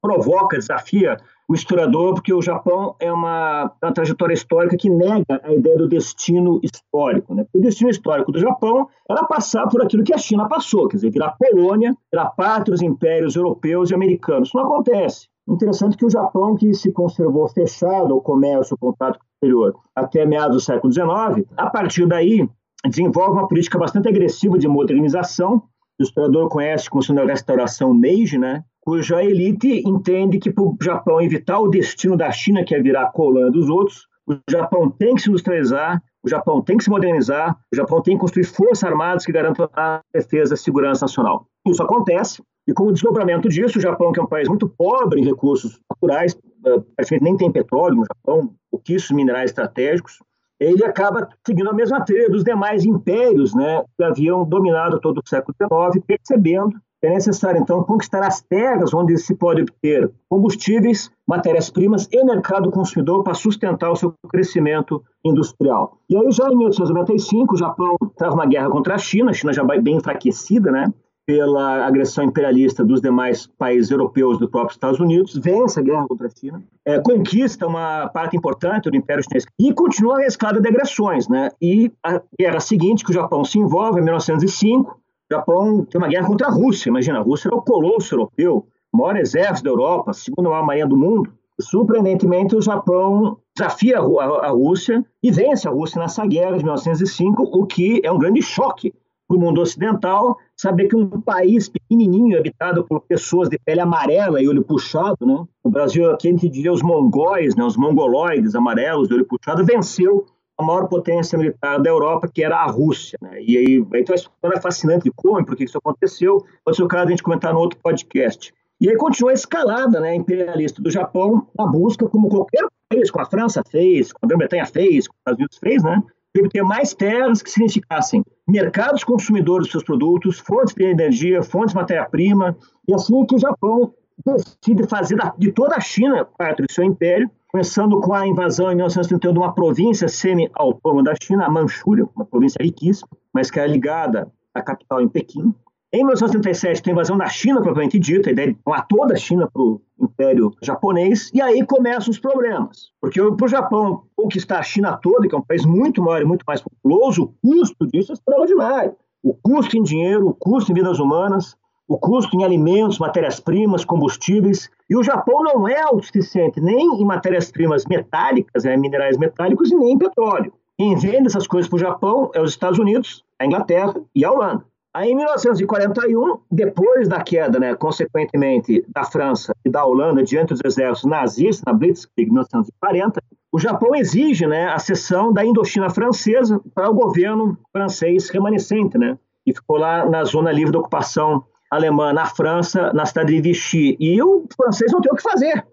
provoca, 0.00 0.58
desafia 0.58 1.16
o 1.48 1.54
historiador, 1.54 2.14
porque 2.14 2.32
o 2.32 2.42
Japão 2.42 2.96
é 2.98 3.12
uma, 3.12 3.70
uma 3.80 3.92
trajetória 3.92 4.34
histórica 4.34 4.76
que 4.76 4.88
nega 4.88 5.40
a 5.44 5.52
ideia 5.52 5.76
do 5.76 5.86
destino 5.86 6.58
histórico. 6.62 7.34
Né? 7.34 7.46
O 7.52 7.60
destino 7.60 7.90
histórico 7.90 8.32
do 8.32 8.40
Japão 8.40 8.88
era 9.08 9.24
passar 9.24 9.68
por 9.68 9.82
aquilo 9.82 10.02
que 10.02 10.14
a 10.14 10.18
China 10.18 10.48
passou, 10.48 10.88
quer 10.88 10.96
dizer, 10.96 11.10
virar 11.10 11.36
colônia, 11.38 11.94
virar 12.10 12.30
pátria 12.30 12.72
dos 12.72 12.82
impérios 12.82 13.36
europeus 13.36 13.90
e 13.90 13.94
americanos. 13.94 14.48
Isso 14.48 14.56
não 14.56 14.64
acontece. 14.64 15.28
Interessante 15.48 15.96
que 15.96 16.06
o 16.06 16.10
Japão, 16.10 16.54
que 16.54 16.72
se 16.72 16.92
conservou 16.92 17.48
fechado 17.48 18.14
ao 18.14 18.20
comércio, 18.20 18.74
ao 18.74 18.78
contato 18.78 19.18
exterior 19.34 19.74
até 19.94 20.24
meados 20.24 20.56
do 20.56 20.60
século 20.60 20.92
XIX, 20.92 21.46
a 21.56 21.68
partir 21.68 22.06
daí 22.06 22.48
desenvolve 22.88 23.32
uma 23.32 23.48
política 23.48 23.78
bastante 23.78 24.08
agressiva 24.08 24.58
de 24.58 24.68
modernização. 24.68 25.62
O 25.98 26.02
historiador 26.02 26.48
conhece 26.48 26.88
como 26.88 27.02
sendo 27.02 27.20
a 27.20 27.26
restauração 27.26 27.92
Meiji, 27.92 28.38
né? 28.38 28.64
cuja 28.82 29.22
elite 29.22 29.82
entende 29.86 30.38
que 30.38 30.50
para 30.50 30.64
o 30.64 30.76
Japão 30.82 31.20
evitar 31.20 31.60
o 31.60 31.68
destino 31.68 32.16
da 32.16 32.30
China, 32.30 32.64
que 32.64 32.74
é 32.74 32.82
virar 32.82 33.12
colônia 33.12 33.50
dos 33.50 33.68
outros, 33.68 34.06
o 34.26 34.36
Japão 34.50 34.90
tem 34.90 35.14
que 35.14 35.22
se 35.22 35.28
industrializar, 35.28 36.02
o 36.22 36.28
Japão 36.28 36.60
tem 36.60 36.76
que 36.76 36.84
se 36.84 36.90
modernizar, 36.90 37.56
o 37.72 37.76
Japão 37.76 38.00
tem 38.02 38.14
que 38.14 38.20
construir 38.20 38.44
forças 38.44 38.84
armadas 38.84 39.24
que 39.24 39.32
garantam 39.32 39.68
a 39.74 40.00
defesa 40.12 40.52
e 40.52 40.54
a 40.54 40.56
segurança 40.56 41.04
nacional. 41.04 41.46
Isso 41.66 41.82
acontece, 41.82 42.42
e 42.66 42.72
com 42.72 42.84
o 42.84 42.92
desdobramento 42.92 43.48
disso, 43.48 43.78
o 43.78 43.82
Japão, 43.82 44.12
que 44.12 44.20
é 44.20 44.22
um 44.22 44.26
país 44.26 44.48
muito 44.48 44.68
pobre 44.68 45.20
em 45.20 45.24
recursos 45.24 45.80
naturais, 45.90 46.36
eh, 46.64 46.82
praticamente 46.94 47.24
nem 47.24 47.36
tem 47.36 47.50
petróleo 47.50 47.96
no 47.96 48.04
Japão, 48.04 48.54
pouquíssimos 48.70 49.16
minerais 49.16 49.50
estratégicos, 49.50 50.18
ele 50.60 50.84
acaba 50.84 51.28
seguindo 51.44 51.70
a 51.70 51.74
mesma 51.74 52.04
trilha 52.04 52.30
dos 52.30 52.44
demais 52.44 52.84
impérios 52.84 53.52
né, 53.52 53.82
que 53.96 54.04
haviam 54.04 54.44
dominado 54.44 55.00
todo 55.00 55.18
o 55.18 55.28
século 55.28 55.54
XIX, 55.56 56.04
percebendo 56.06 56.78
que 57.00 57.08
é 57.08 57.10
necessário, 57.10 57.60
então, 57.60 57.82
conquistar 57.82 58.24
as 58.24 58.40
terras 58.40 58.94
onde 58.94 59.18
se 59.18 59.34
pode 59.34 59.62
obter 59.62 60.08
combustíveis, 60.28 61.10
matérias-primas 61.26 62.08
e 62.12 62.24
mercado 62.24 62.70
consumidor 62.70 63.24
para 63.24 63.34
sustentar 63.34 63.90
o 63.90 63.96
seu 63.96 64.14
crescimento 64.28 65.02
industrial. 65.24 65.98
E 66.08 66.16
aí, 66.16 66.30
já 66.30 66.48
em 66.48 66.56
1895, 66.56 67.54
o 67.54 67.58
Japão 67.58 67.96
traz 68.16 68.32
uma 68.32 68.46
guerra 68.46 68.70
contra 68.70 68.94
a 68.94 68.98
China, 68.98 69.32
a 69.32 69.34
China 69.34 69.52
já 69.52 69.64
bem 69.64 69.96
enfraquecida, 69.96 70.70
né? 70.70 70.92
Pela 71.24 71.86
agressão 71.86 72.24
imperialista 72.24 72.84
dos 72.84 73.00
demais 73.00 73.46
países 73.46 73.90
europeus 73.90 74.38
do 74.38 74.48
próprio 74.48 74.74
Estados 74.74 74.98
Unidos, 74.98 75.36
vence 75.36 75.78
a 75.78 75.82
guerra 75.82 76.06
contra 76.08 76.26
a 76.26 76.30
China, 76.30 76.62
é, 76.84 76.98
conquista 76.98 77.66
uma 77.66 78.08
parte 78.08 78.36
importante 78.36 78.90
do 78.90 78.96
Império 78.96 79.22
Chinês 79.22 79.46
e 79.58 79.72
continua 79.72 80.18
a 80.18 80.26
escada 80.26 80.60
de 80.60 80.68
agressões. 80.68 81.28
Né? 81.28 81.50
E 81.60 81.92
a 82.02 82.20
guerra 82.38 82.60
seguinte, 82.60 83.04
que 83.04 83.10
o 83.10 83.14
Japão 83.14 83.44
se 83.44 83.58
envolve, 83.58 84.00
em 84.00 84.04
1905, 84.04 84.90
o 84.90 85.34
Japão 85.34 85.84
tem 85.84 86.00
uma 86.00 86.08
guerra 86.08 86.26
contra 86.26 86.48
a 86.48 86.50
Rússia. 86.50 86.88
Imagina, 86.88 87.20
a 87.20 87.22
Rússia 87.22 87.48
era 87.48 87.56
o 87.56 87.62
colosso 87.62 88.14
europeu, 88.14 88.66
o 88.92 88.98
maior 88.98 89.16
exército 89.16 89.64
da 89.64 89.70
Europa, 89.70 90.12
segundo 90.12 90.50
maior 90.50 90.66
marinha 90.66 90.86
do 90.86 90.96
mundo. 90.96 91.32
Surpreendentemente, 91.60 92.56
o 92.56 92.62
Japão 92.62 93.38
desafia 93.56 93.98
a 93.98 94.48
Rússia 94.48 95.04
e 95.22 95.30
vence 95.30 95.68
a 95.68 95.70
Rússia 95.70 96.00
nessa 96.00 96.26
guerra 96.26 96.56
de 96.56 96.64
1905, 96.64 97.42
o 97.42 97.66
que 97.66 98.00
é 98.02 98.10
um 98.10 98.18
grande 98.18 98.42
choque 98.42 98.92
para 99.26 99.36
o 99.36 99.40
mundo 99.40 99.60
ocidental, 99.60 100.36
saber 100.56 100.88
que 100.88 100.96
um 100.96 101.08
país 101.20 101.68
pequenininho, 101.68 102.38
habitado 102.38 102.84
por 102.84 103.00
pessoas 103.00 103.48
de 103.48 103.58
pele 103.58 103.80
amarela 103.80 104.42
e 104.42 104.48
olho 104.48 104.62
puxado, 104.62 105.26
né? 105.26 105.44
o 105.62 105.70
Brasil, 105.70 106.10
aqui 106.10 106.28
a 106.28 106.30
gente 106.30 106.48
diria 106.48 106.72
os 106.72 106.82
mongóis, 106.82 107.54
né? 107.56 107.64
os 107.64 107.76
mongoloides 107.76 108.54
amarelos 108.54 109.08
de 109.08 109.14
olho 109.14 109.26
puxado, 109.26 109.64
venceu 109.64 110.26
a 110.58 110.62
maior 110.62 110.86
potência 110.86 111.38
militar 111.38 111.80
da 111.80 111.90
Europa, 111.90 112.28
que 112.32 112.44
era 112.44 112.56
a 112.56 112.66
Rússia. 112.66 113.18
Né? 113.22 113.42
E 113.42 113.56
aí, 113.56 113.86
então 113.94 114.12
a 114.12 114.16
história 114.16 114.56
é 114.56 114.60
fascinante 114.60 115.04
de 115.04 115.10
como 115.14 115.40
e 115.40 115.44
por 115.44 115.56
que 115.56 115.64
isso 115.64 115.78
aconteceu, 115.78 116.44
pode 116.64 116.76
ser 116.76 116.82
o 116.82 116.88
caso 116.88 117.06
de 117.06 117.08
a 117.08 117.16
gente 117.16 117.22
comentar 117.22 117.52
no 117.52 117.60
outro 117.60 117.78
podcast. 117.82 118.52
E 118.80 118.88
aí 118.88 118.96
continua 118.96 119.30
a 119.30 119.34
escalada 119.34 120.00
né, 120.00 120.14
imperialista 120.14 120.82
do 120.82 120.90
Japão 120.90 121.46
na 121.56 121.66
busca, 121.66 122.08
como 122.08 122.28
qualquer 122.28 122.66
país, 122.88 123.10
como 123.10 123.24
a 123.24 123.28
França 123.30 123.62
fez, 123.70 124.12
como 124.12 124.24
a 124.24 124.28
Grã-Bretanha 124.28 124.66
fez, 124.66 125.06
como 125.06 125.16
os 125.16 125.20
Estados 125.20 125.38
Unidos 125.38 125.58
fez, 125.58 125.82
né, 125.84 126.02
que 126.32 126.48
ter 126.48 126.62
mais 126.62 126.94
terras 126.94 127.42
que 127.42 127.50
significassem 127.50 128.24
mercados 128.48 129.04
consumidores 129.04 129.66
dos 129.66 129.72
seus 129.72 129.84
produtos, 129.84 130.38
fontes 130.38 130.74
de 130.74 130.84
energia, 130.84 131.42
fontes 131.42 131.70
de 131.70 131.76
matéria-prima, 131.76 132.56
e 132.88 132.94
assim 132.94 133.24
que 133.26 133.34
o 133.34 133.38
Japão 133.38 133.92
decide 134.24 134.86
fazer 134.86 135.18
de 135.36 135.52
toda 135.52 135.76
a 135.76 135.80
China 135.80 136.24
parte 136.24 136.62
do 136.62 136.72
seu 136.72 136.84
império, 136.84 137.30
começando 137.48 138.00
com 138.00 138.14
a 138.14 138.26
invasão 138.26 138.72
em 138.72 138.76
1931 138.76 139.32
de 139.32 139.38
uma 139.38 139.54
província 139.54 140.08
semi-autônoma 140.08 141.02
da 141.02 141.14
China, 141.22 141.44
a 141.44 141.50
Manchúria, 141.50 142.08
uma 142.16 142.24
província 142.24 142.58
riquíssima, 142.62 143.08
mas 143.32 143.50
que 143.50 143.60
é 143.60 143.66
ligada 143.66 144.32
à 144.54 144.62
capital 144.62 145.02
em 145.02 145.08
Pequim. 145.08 145.54
Em 145.94 145.98
1937 146.04 146.82
tem 146.82 146.92
a 146.92 146.94
invasão 146.94 147.18
da 147.18 147.26
China, 147.26 147.60
propriamente 147.60 147.98
dita, 147.98 148.30
a 148.30 148.32
ideia 148.32 148.48
de 148.48 148.58
tomar 148.64 148.86
toda 148.86 149.12
a 149.12 149.16
China 149.16 149.46
para 149.52 149.60
o 149.60 149.78
Império 150.00 150.50
Japonês, 150.62 151.30
e 151.34 151.40
aí 151.42 151.62
começam 151.66 152.10
os 152.10 152.18
problemas. 152.18 152.90
Porque 152.98 153.20
para 153.20 153.44
o 153.44 153.48
Japão 153.48 154.04
conquistar 154.16 154.58
a 154.58 154.62
China 154.62 154.96
toda, 154.96 155.28
que 155.28 155.34
é 155.34 155.38
um 155.38 155.42
país 155.42 155.66
muito 155.66 156.00
maior 156.00 156.22
e 156.22 156.24
muito 156.24 156.44
mais 156.46 156.62
populoso, 156.62 157.24
o 157.24 157.34
custo 157.46 157.86
disso 157.86 158.10
é 158.10 158.14
extraordinário. 158.14 158.96
O 159.22 159.34
custo 159.34 159.76
em 159.76 159.82
dinheiro, 159.82 160.28
o 160.28 160.34
custo 160.34 160.72
em 160.72 160.74
vidas 160.74 160.98
humanas, 160.98 161.58
o 161.86 161.98
custo 161.98 162.34
em 162.38 162.42
alimentos, 162.42 162.98
matérias-primas, 162.98 163.84
combustíveis. 163.84 164.70
E 164.88 164.96
o 164.96 165.02
Japão 165.02 165.42
não 165.42 165.68
é 165.68 165.78
autossuficiente 165.82 166.58
nem 166.58 167.02
em 167.02 167.04
matérias-primas 167.04 167.84
metálicas, 167.84 168.64
né, 168.64 168.78
minerais 168.78 169.18
metálicos, 169.18 169.70
e 169.70 169.76
nem 169.76 169.92
em 169.92 169.98
petróleo. 169.98 170.54
Quem 170.78 170.96
vende 170.96 171.26
essas 171.26 171.46
coisas 171.46 171.68
para 171.68 171.76
o 171.76 171.80
Japão 171.80 172.30
é 172.34 172.40
os 172.40 172.52
Estados 172.52 172.78
Unidos, 172.78 173.22
a 173.38 173.44
Inglaterra 173.44 173.94
e 174.14 174.24
a 174.24 174.32
Holanda. 174.32 174.71
Aí, 174.94 175.10
em 175.10 175.16
1941, 175.16 176.38
depois 176.50 177.08
da 177.08 177.22
queda, 177.22 177.58
né, 177.58 177.74
consequentemente, 177.74 178.84
da 178.88 179.04
França 179.04 179.54
e 179.64 179.70
da 179.70 179.84
Holanda 179.86 180.22
diante 180.22 180.52
dos 180.52 180.60
exércitos 180.62 181.10
nazistas, 181.10 181.64
na 181.64 181.72
Blitzkrieg 181.72 182.28
de 182.28 182.32
1940, 182.32 183.22
o 183.50 183.58
Japão 183.58 183.94
exige 183.94 184.46
né, 184.46 184.66
a 184.68 184.78
cessão 184.78 185.32
da 185.32 185.44
Indochina 185.44 185.88
francesa 185.88 186.60
para 186.74 186.90
o 186.90 186.94
governo 186.94 187.56
francês 187.72 188.28
remanescente, 188.28 188.98
né, 188.98 189.18
que 189.44 189.54
ficou 189.54 189.78
lá 189.78 190.04
na 190.04 190.24
zona 190.24 190.52
livre 190.52 190.72
de 190.72 190.78
ocupação 190.78 191.44
alemã, 191.70 192.12
na 192.12 192.26
França, 192.26 192.92
na 192.92 193.06
cidade 193.06 193.34
de 193.34 193.40
Vichy. 193.40 193.96
E 193.98 194.22
o 194.22 194.46
francês 194.54 194.92
não 194.92 195.00
tem 195.00 195.10
o 195.10 195.16
que 195.16 195.22
fazer. 195.22 195.66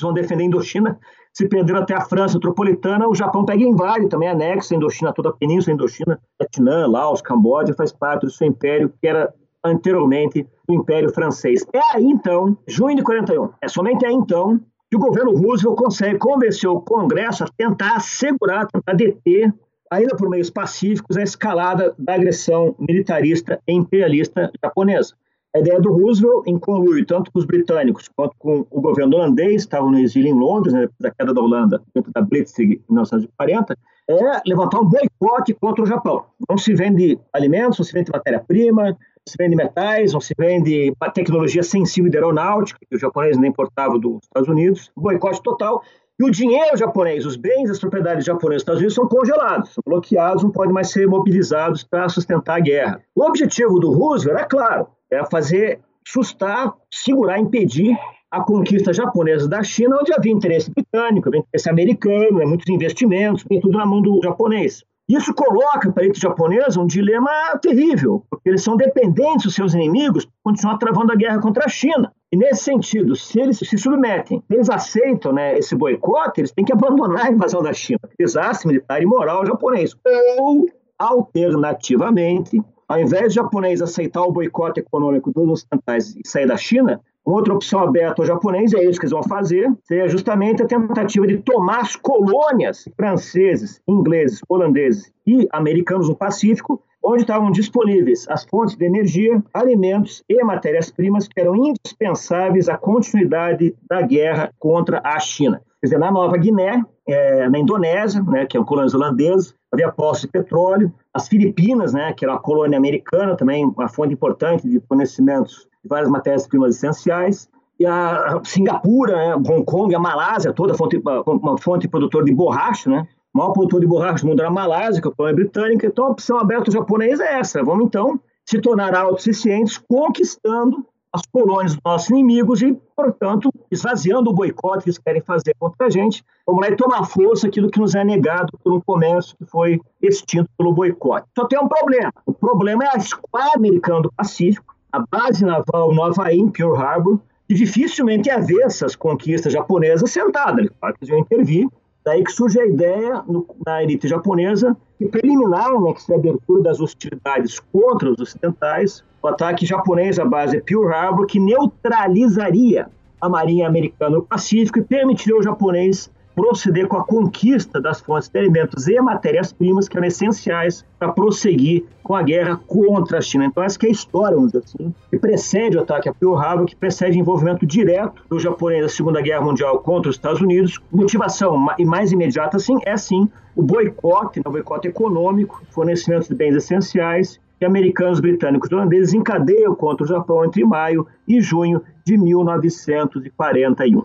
Vão 0.00 0.12
defender 0.12 0.42
a 0.42 0.46
Indochina 0.46 0.98
se 1.32 1.48
perderam 1.48 1.80
até 1.80 1.94
a 1.94 2.02
França 2.02 2.34
metropolitana, 2.34 3.08
o 3.08 3.14
Japão 3.14 3.44
pega 3.44 3.62
e 3.62 3.66
invade, 3.66 4.08
também 4.08 4.28
anexa 4.28 4.74
a 4.74 4.76
Indochina, 4.76 5.12
toda 5.12 5.30
a 5.30 5.32
Península 5.32 5.74
Indochina, 5.74 6.20
Vietnã, 6.38 6.86
Laos, 6.86 7.22
Camboja, 7.22 7.74
faz 7.74 7.90
parte 7.90 8.26
do 8.26 8.30
seu 8.30 8.46
império, 8.46 8.92
que 9.00 9.08
era 9.08 9.32
anteriormente 9.64 10.46
do 10.68 10.74
Império 10.74 11.12
Francês. 11.12 11.64
É 11.72 11.96
aí 11.96 12.04
então, 12.04 12.56
junho 12.66 12.96
de 12.96 13.02
41, 13.02 13.50
é 13.62 13.68
somente 13.68 14.04
aí 14.04 14.12
então 14.12 14.60
que 14.90 14.96
o 14.96 15.00
governo 15.00 15.32
Roosevelt 15.32 15.76
consegue 15.76 16.18
convencer 16.18 16.68
o 16.68 16.80
Congresso 16.80 17.44
a 17.44 17.46
tentar 17.56 17.96
assegurar, 17.96 18.66
tentar 18.66 18.92
deter, 18.92 19.54
ainda 19.90 20.14
por 20.16 20.28
meios 20.28 20.50
pacíficos, 20.50 21.16
a 21.16 21.22
escalada 21.22 21.94
da 21.98 22.14
agressão 22.14 22.74
militarista 22.78 23.58
e 23.66 23.72
imperialista 23.72 24.52
japonesa. 24.62 25.14
A 25.54 25.58
ideia 25.58 25.78
do 25.78 25.92
Roosevelt, 25.92 26.46
conluio 26.60 27.04
tanto 27.04 27.30
com 27.30 27.38
os 27.38 27.44
britânicos 27.44 28.08
quanto 28.16 28.34
com 28.38 28.66
o 28.70 28.80
governo 28.80 29.16
holandês, 29.16 29.62
estavam 29.62 29.90
no 29.90 29.98
exílio 29.98 30.30
em 30.30 30.38
Londres, 30.38 30.72
né, 30.72 30.88
da 30.98 31.10
queda 31.10 31.34
da 31.34 31.42
Holanda, 31.42 31.82
dentro 31.94 32.10
da 32.10 32.22
Blitzkrieg 32.22 32.80
em 32.88 32.92
1940, 32.92 33.76
é 34.08 34.40
levantar 34.46 34.80
um 34.80 34.86
boicote 34.86 35.52
contra 35.54 35.84
o 35.84 35.86
Japão. 35.86 36.24
Não 36.48 36.56
se 36.56 36.74
vende 36.74 37.18
alimentos, 37.34 37.78
não 37.78 37.84
se 37.84 37.92
vende 37.92 38.10
matéria-prima, 38.10 38.84
não 38.92 38.96
se 39.28 39.36
vende 39.38 39.54
metais, 39.54 40.14
não 40.14 40.20
se 40.20 40.34
vende 40.36 40.92
tecnologia 41.12 41.62
sensível 41.62 42.10
de 42.10 42.16
aeronáutica, 42.16 42.80
que 42.88 42.96
os 42.96 43.00
japoneses 43.00 43.38
nem 43.38 43.50
importavam 43.50 43.98
dos 43.98 44.20
Estados 44.22 44.48
Unidos. 44.48 44.90
Boicote 44.96 45.42
total. 45.42 45.82
E 46.18 46.24
o 46.24 46.30
dinheiro 46.30 46.76
japonês, 46.76 47.26
os 47.26 47.36
bens, 47.36 47.70
as 47.70 47.78
propriedades 47.78 48.24
japonesas 48.24 48.62
dos 48.62 48.62
Estados 48.62 48.80
Unidos 48.80 48.94
são 48.94 49.08
congelados, 49.08 49.74
são 49.74 49.82
bloqueados, 49.86 50.42
não 50.42 50.50
podem 50.50 50.72
mais 50.72 50.90
ser 50.90 51.06
mobilizados 51.06 51.82
para 51.84 52.08
sustentar 52.08 52.56
a 52.56 52.60
guerra. 52.60 53.02
O 53.14 53.24
objetivo 53.24 53.78
do 53.78 53.90
Roosevelt 53.90 54.40
é 54.40 54.44
claro, 54.44 54.86
é 55.12 55.24
fazer 55.30 55.80
sustar, 56.06 56.74
segurar, 56.90 57.38
impedir 57.38 57.96
a 58.30 58.40
conquista 58.40 58.92
japonesa 58.92 59.46
da 59.46 59.62
China, 59.62 59.98
onde 60.00 60.12
havia 60.12 60.32
interesse 60.32 60.70
britânico, 60.70 61.28
havia 61.28 61.40
interesse 61.40 61.68
americano, 61.68 62.38
né, 62.38 62.46
muitos 62.46 62.68
investimentos, 62.68 63.44
tudo 63.44 63.76
na 63.76 63.84
mão 63.84 64.00
do 64.00 64.20
japonês. 64.22 64.82
Isso 65.08 65.34
coloca 65.34 65.92
para 65.92 66.02
a 66.02 66.06
elite 66.06 66.20
japonesa 66.20 66.80
um 66.80 66.86
dilema 66.86 67.30
terrível, 67.60 68.24
porque 68.30 68.48
eles 68.48 68.62
são 68.62 68.76
dependentes 68.76 69.44
dos 69.44 69.54
seus 69.54 69.74
inimigos 69.74 70.24
para 70.24 70.32
continuar 70.44 70.78
travando 70.78 71.12
a 71.12 71.16
guerra 71.16 71.40
contra 71.40 71.66
a 71.66 71.68
China. 71.68 72.10
E 72.32 72.36
nesse 72.36 72.64
sentido, 72.64 73.14
se 73.14 73.38
eles 73.38 73.58
se 73.58 73.76
submetem, 73.76 74.42
eles 74.48 74.70
aceitam 74.70 75.32
né, 75.32 75.58
esse 75.58 75.74
boicote, 75.74 76.40
eles 76.40 76.52
têm 76.52 76.64
que 76.64 76.72
abandonar 76.72 77.26
a 77.26 77.30
invasão 77.30 77.62
da 77.62 77.74
China, 77.74 78.00
desastre 78.18 78.68
militar 78.68 79.02
e 79.02 79.04
moral 79.04 79.44
japonês. 79.44 79.94
Ou, 80.38 80.66
alternativamente, 80.98 82.62
ao 82.92 83.00
invés 83.00 83.28
de 83.28 83.36
japonês 83.36 83.80
aceitar 83.80 84.20
o 84.20 84.30
boicote 84.30 84.80
econômico 84.80 85.32
dos 85.32 85.48
ocidentais 85.48 86.14
e 86.14 86.28
sair 86.28 86.46
da 86.46 86.58
China, 86.58 87.00
uma 87.24 87.36
outra 87.36 87.54
opção 87.54 87.80
aberta 87.80 88.20
ao 88.20 88.26
japonês, 88.26 88.74
é 88.74 88.84
isso 88.84 89.00
que 89.00 89.06
eles 89.06 89.12
vão 89.12 89.22
fazer, 89.22 89.72
seria 89.84 90.06
justamente 90.08 90.62
a 90.62 90.66
tentativa 90.66 91.26
de 91.26 91.38
tomar 91.38 91.80
as 91.80 91.96
colônias 91.96 92.86
franceses, 92.94 93.80
ingleses, 93.88 94.40
holandeses 94.46 95.10
e 95.26 95.48
americanos 95.52 96.10
no 96.10 96.14
Pacífico, 96.14 96.82
onde 97.02 97.22
estavam 97.22 97.50
disponíveis 97.50 98.28
as 98.28 98.44
fontes 98.44 98.76
de 98.76 98.84
energia, 98.84 99.42
alimentos 99.54 100.22
e 100.28 100.44
matérias-primas 100.44 101.26
que 101.26 101.40
eram 101.40 101.56
indispensáveis 101.56 102.68
à 102.68 102.76
continuidade 102.76 103.74
da 103.88 104.02
guerra 104.02 104.52
contra 104.58 105.00
a 105.02 105.18
China. 105.18 105.62
Quer 105.82 105.86
dizer, 105.86 105.98
na 105.98 106.12
Nova 106.12 106.36
Guiné, 106.36 106.80
é, 107.08 107.48
na 107.48 107.58
Indonésia, 107.58 108.22
né, 108.22 108.46
que 108.46 108.56
é 108.56 108.60
um 108.60 108.64
colônia 108.64 108.94
holandesa, 108.94 109.52
havia 109.72 109.90
postos 109.90 110.22
de 110.22 110.28
petróleo. 110.28 110.94
As 111.12 111.26
Filipinas, 111.26 111.92
né, 111.92 112.12
que 112.12 112.24
era 112.24 112.34
uma 112.34 112.40
colônia 112.40 112.78
americana, 112.78 113.36
também 113.36 113.64
uma 113.64 113.88
fonte 113.88 114.14
importante 114.14 114.68
de 114.68 114.78
conhecimentos 114.78 115.66
de 115.82 115.88
várias 115.88 116.08
matérias-primas 116.08 116.76
essenciais. 116.76 117.48
E 117.80 117.84
a 117.84 118.40
Singapura, 118.44 119.16
né, 119.16 119.34
Hong 119.34 119.64
Kong, 119.64 119.92
a 119.92 119.98
Malásia, 119.98 120.52
toda 120.52 120.72
fonte, 120.74 121.02
uma 121.26 121.58
fonte 121.58 121.88
produtora 121.88 122.24
de 122.24 122.32
borracha, 122.32 122.88
né? 122.88 123.08
O 123.34 123.38
maior 123.38 123.52
produtor 123.52 123.80
de 123.80 123.86
borracha 123.88 124.22
do 124.22 124.28
mundo 124.28 124.38
era 124.38 124.50
a 124.50 124.52
Malásia, 124.52 125.02
que 125.02 125.08
é 125.08 125.10
a 125.10 125.14
colônia 125.14 125.34
britânica. 125.34 125.88
Então, 125.88 126.04
a 126.04 126.10
opção 126.10 126.38
aberta 126.38 126.70
japonesa 126.70 127.24
é 127.24 127.40
essa. 127.40 127.64
Vamos, 127.64 127.86
então, 127.86 128.20
se 128.46 128.60
tornar 128.60 128.94
autossuficientes, 128.94 129.78
conquistando 129.78 130.86
as 131.12 131.22
colônias 131.26 131.74
dos 131.74 131.82
nossos 131.84 132.08
inimigos 132.08 132.62
e, 132.62 132.72
portanto, 132.96 133.52
esvaziando 133.70 134.30
o 134.30 134.32
boicote 134.32 134.84
que 134.84 134.90
eles 134.90 134.98
querem 134.98 135.20
fazer 135.20 135.54
contra 135.58 135.86
a 135.86 135.90
gente. 135.90 136.24
Vamos 136.46 136.62
lá 136.62 136.70
e 136.70 136.76
tomar 136.76 137.04
força 137.04 137.46
aquilo 137.46 137.70
que 137.70 137.78
nos 137.78 137.94
é 137.94 138.02
negado 138.02 138.58
por 138.64 138.72
um 138.72 138.80
comércio 138.80 139.36
que 139.36 139.44
foi 139.44 139.78
extinto 140.00 140.48
pelo 140.56 140.72
boicote. 140.72 141.26
Só 141.36 141.46
tem 141.46 141.58
um 141.58 141.68
problema. 141.68 142.12
O 142.24 142.32
problema 142.32 142.84
é 142.84 142.94
a 142.94 142.96
esquadra 142.96 143.52
americana 143.56 144.02
do 144.02 144.12
Pacífico, 144.12 144.74
a 144.90 145.00
base 145.00 145.44
naval 145.44 145.92
no 145.92 146.02
Havaí, 146.02 146.38
em 146.38 146.48
Pearl 146.48 146.74
Harbor, 146.74 147.20
que 147.46 147.54
dificilmente 147.54 148.28
ia 148.28 148.40
ver 148.40 148.62
essas 148.62 148.96
conquistas 148.96 149.52
japonesas 149.52 150.10
sentadas. 150.10 150.68
Claro 150.80 150.94
que 150.94 151.04
eles 151.04 151.10
iam 151.10 151.18
intervir. 151.18 151.68
Daí 152.04 152.24
que 152.24 152.32
surge 152.32 152.60
a 152.60 152.66
ideia 152.66 153.22
no, 153.28 153.46
na 153.64 153.82
elite 153.82 154.08
japonesa 154.08 154.76
de 154.98 155.06
preliminar 155.06 155.70
né, 155.80 155.94
que 155.94 156.12
a 156.12 156.16
abertura 156.16 156.62
das 156.62 156.80
hostilidades 156.80 157.60
contra 157.72 158.10
os 158.10 158.18
ocidentais, 158.18 159.04
o 159.22 159.28
ataque 159.28 159.64
japonês 159.64 160.18
à 160.18 160.24
base 160.24 160.60
Pearl 160.62 160.88
Harbor, 160.88 161.26
que 161.26 161.38
neutralizaria 161.38 162.88
a 163.20 163.28
marinha 163.28 163.68
americana 163.68 164.16
no 164.16 164.22
Pacífico 164.22 164.80
e 164.80 164.82
permitiria 164.82 165.36
ao 165.36 165.42
japonês 165.42 166.10
proceder 166.34 166.88
com 166.88 166.96
a 166.96 167.04
conquista 167.04 167.80
das 167.80 168.00
fontes 168.00 168.28
de 168.28 168.38
alimentos 168.38 168.88
e 168.88 169.00
matérias-primas 169.00 169.88
que 169.88 169.96
eram 169.96 170.06
essenciais 170.06 170.84
para 170.98 171.12
prosseguir 171.12 171.84
com 172.02 172.14
a 172.14 172.22
guerra 172.22 172.56
contra 172.66 173.18
a 173.18 173.20
China. 173.20 173.44
Então, 173.44 173.62
essa 173.62 173.78
é 173.82 173.88
a 173.88 173.90
história, 173.90 174.34
vamos 174.34 174.52
dizer 174.52 174.64
assim, 174.64 174.94
que 175.10 175.18
precede 175.18 175.76
o 175.76 175.80
ataque 175.80 176.08
a 176.08 176.14
Pearl 176.14 176.36
Harbor, 176.36 176.66
que 176.66 176.76
precede 176.76 177.18
o 177.18 177.20
envolvimento 177.20 177.66
direto 177.66 178.22
do 178.28 178.38
japonês 178.38 178.82
na 178.82 178.88
Segunda 178.88 179.20
Guerra 179.20 179.42
Mundial 179.42 179.78
contra 179.80 180.10
os 180.10 180.16
Estados 180.16 180.40
Unidos. 180.40 180.80
Motivação 180.90 181.66
e 181.78 181.84
mais 181.84 182.12
imediata, 182.12 182.58
sim, 182.58 182.78
é 182.84 182.96
sim 182.96 183.28
o 183.54 183.62
boicote, 183.62 184.38
né, 184.38 184.44
o 184.46 184.50
boicote 184.50 184.88
econômico, 184.88 185.62
fornecimento 185.70 186.28
de 186.28 186.34
bens 186.34 186.56
essenciais 186.56 187.38
que 187.58 187.66
americanos, 187.66 188.18
britânicos 188.18 188.68
e 188.68 188.74
holandeses 188.74 189.14
encadeiam 189.14 189.72
contra 189.72 190.02
o 190.02 190.08
Japão 190.08 190.44
entre 190.44 190.64
maio 190.64 191.06
e 191.28 191.40
junho 191.40 191.80
de 192.04 192.18
1941. 192.18 194.04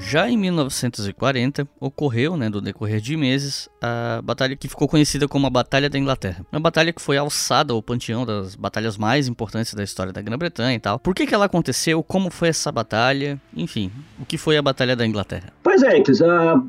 Já 0.00 0.28
em 0.28 0.36
1940, 0.36 1.68
ocorreu, 1.78 2.36
né, 2.36 2.50
do 2.50 2.60
decorrer 2.60 3.00
de 3.00 3.16
meses, 3.16 3.68
a 3.80 4.20
batalha 4.22 4.56
que 4.56 4.66
ficou 4.66 4.88
conhecida 4.88 5.28
como 5.28 5.46
a 5.46 5.50
Batalha 5.50 5.88
da 5.88 5.98
Inglaterra. 5.98 6.44
Uma 6.50 6.60
batalha 6.60 6.92
que 6.92 7.00
foi 7.00 7.16
alçada 7.16 7.72
ao 7.72 7.82
panteão 7.82 8.26
das 8.26 8.56
batalhas 8.56 8.96
mais 8.96 9.28
importantes 9.28 9.72
da 9.74 9.84
história 9.84 10.12
da 10.12 10.20
Grã-Bretanha 10.20 10.74
e 10.74 10.80
tal. 10.80 10.98
Por 10.98 11.14
que, 11.14 11.26
que 11.26 11.34
ela 11.34 11.44
aconteceu? 11.44 12.02
Como 12.02 12.30
foi 12.30 12.48
essa 12.48 12.72
batalha? 12.72 13.40
Enfim, 13.54 13.92
o 14.18 14.24
que 14.24 14.36
foi 14.36 14.56
a 14.56 14.62
Batalha 14.62 14.96
da 14.96 15.06
Inglaterra? 15.06 15.52
Pois 15.62 15.82
é, 15.82 16.02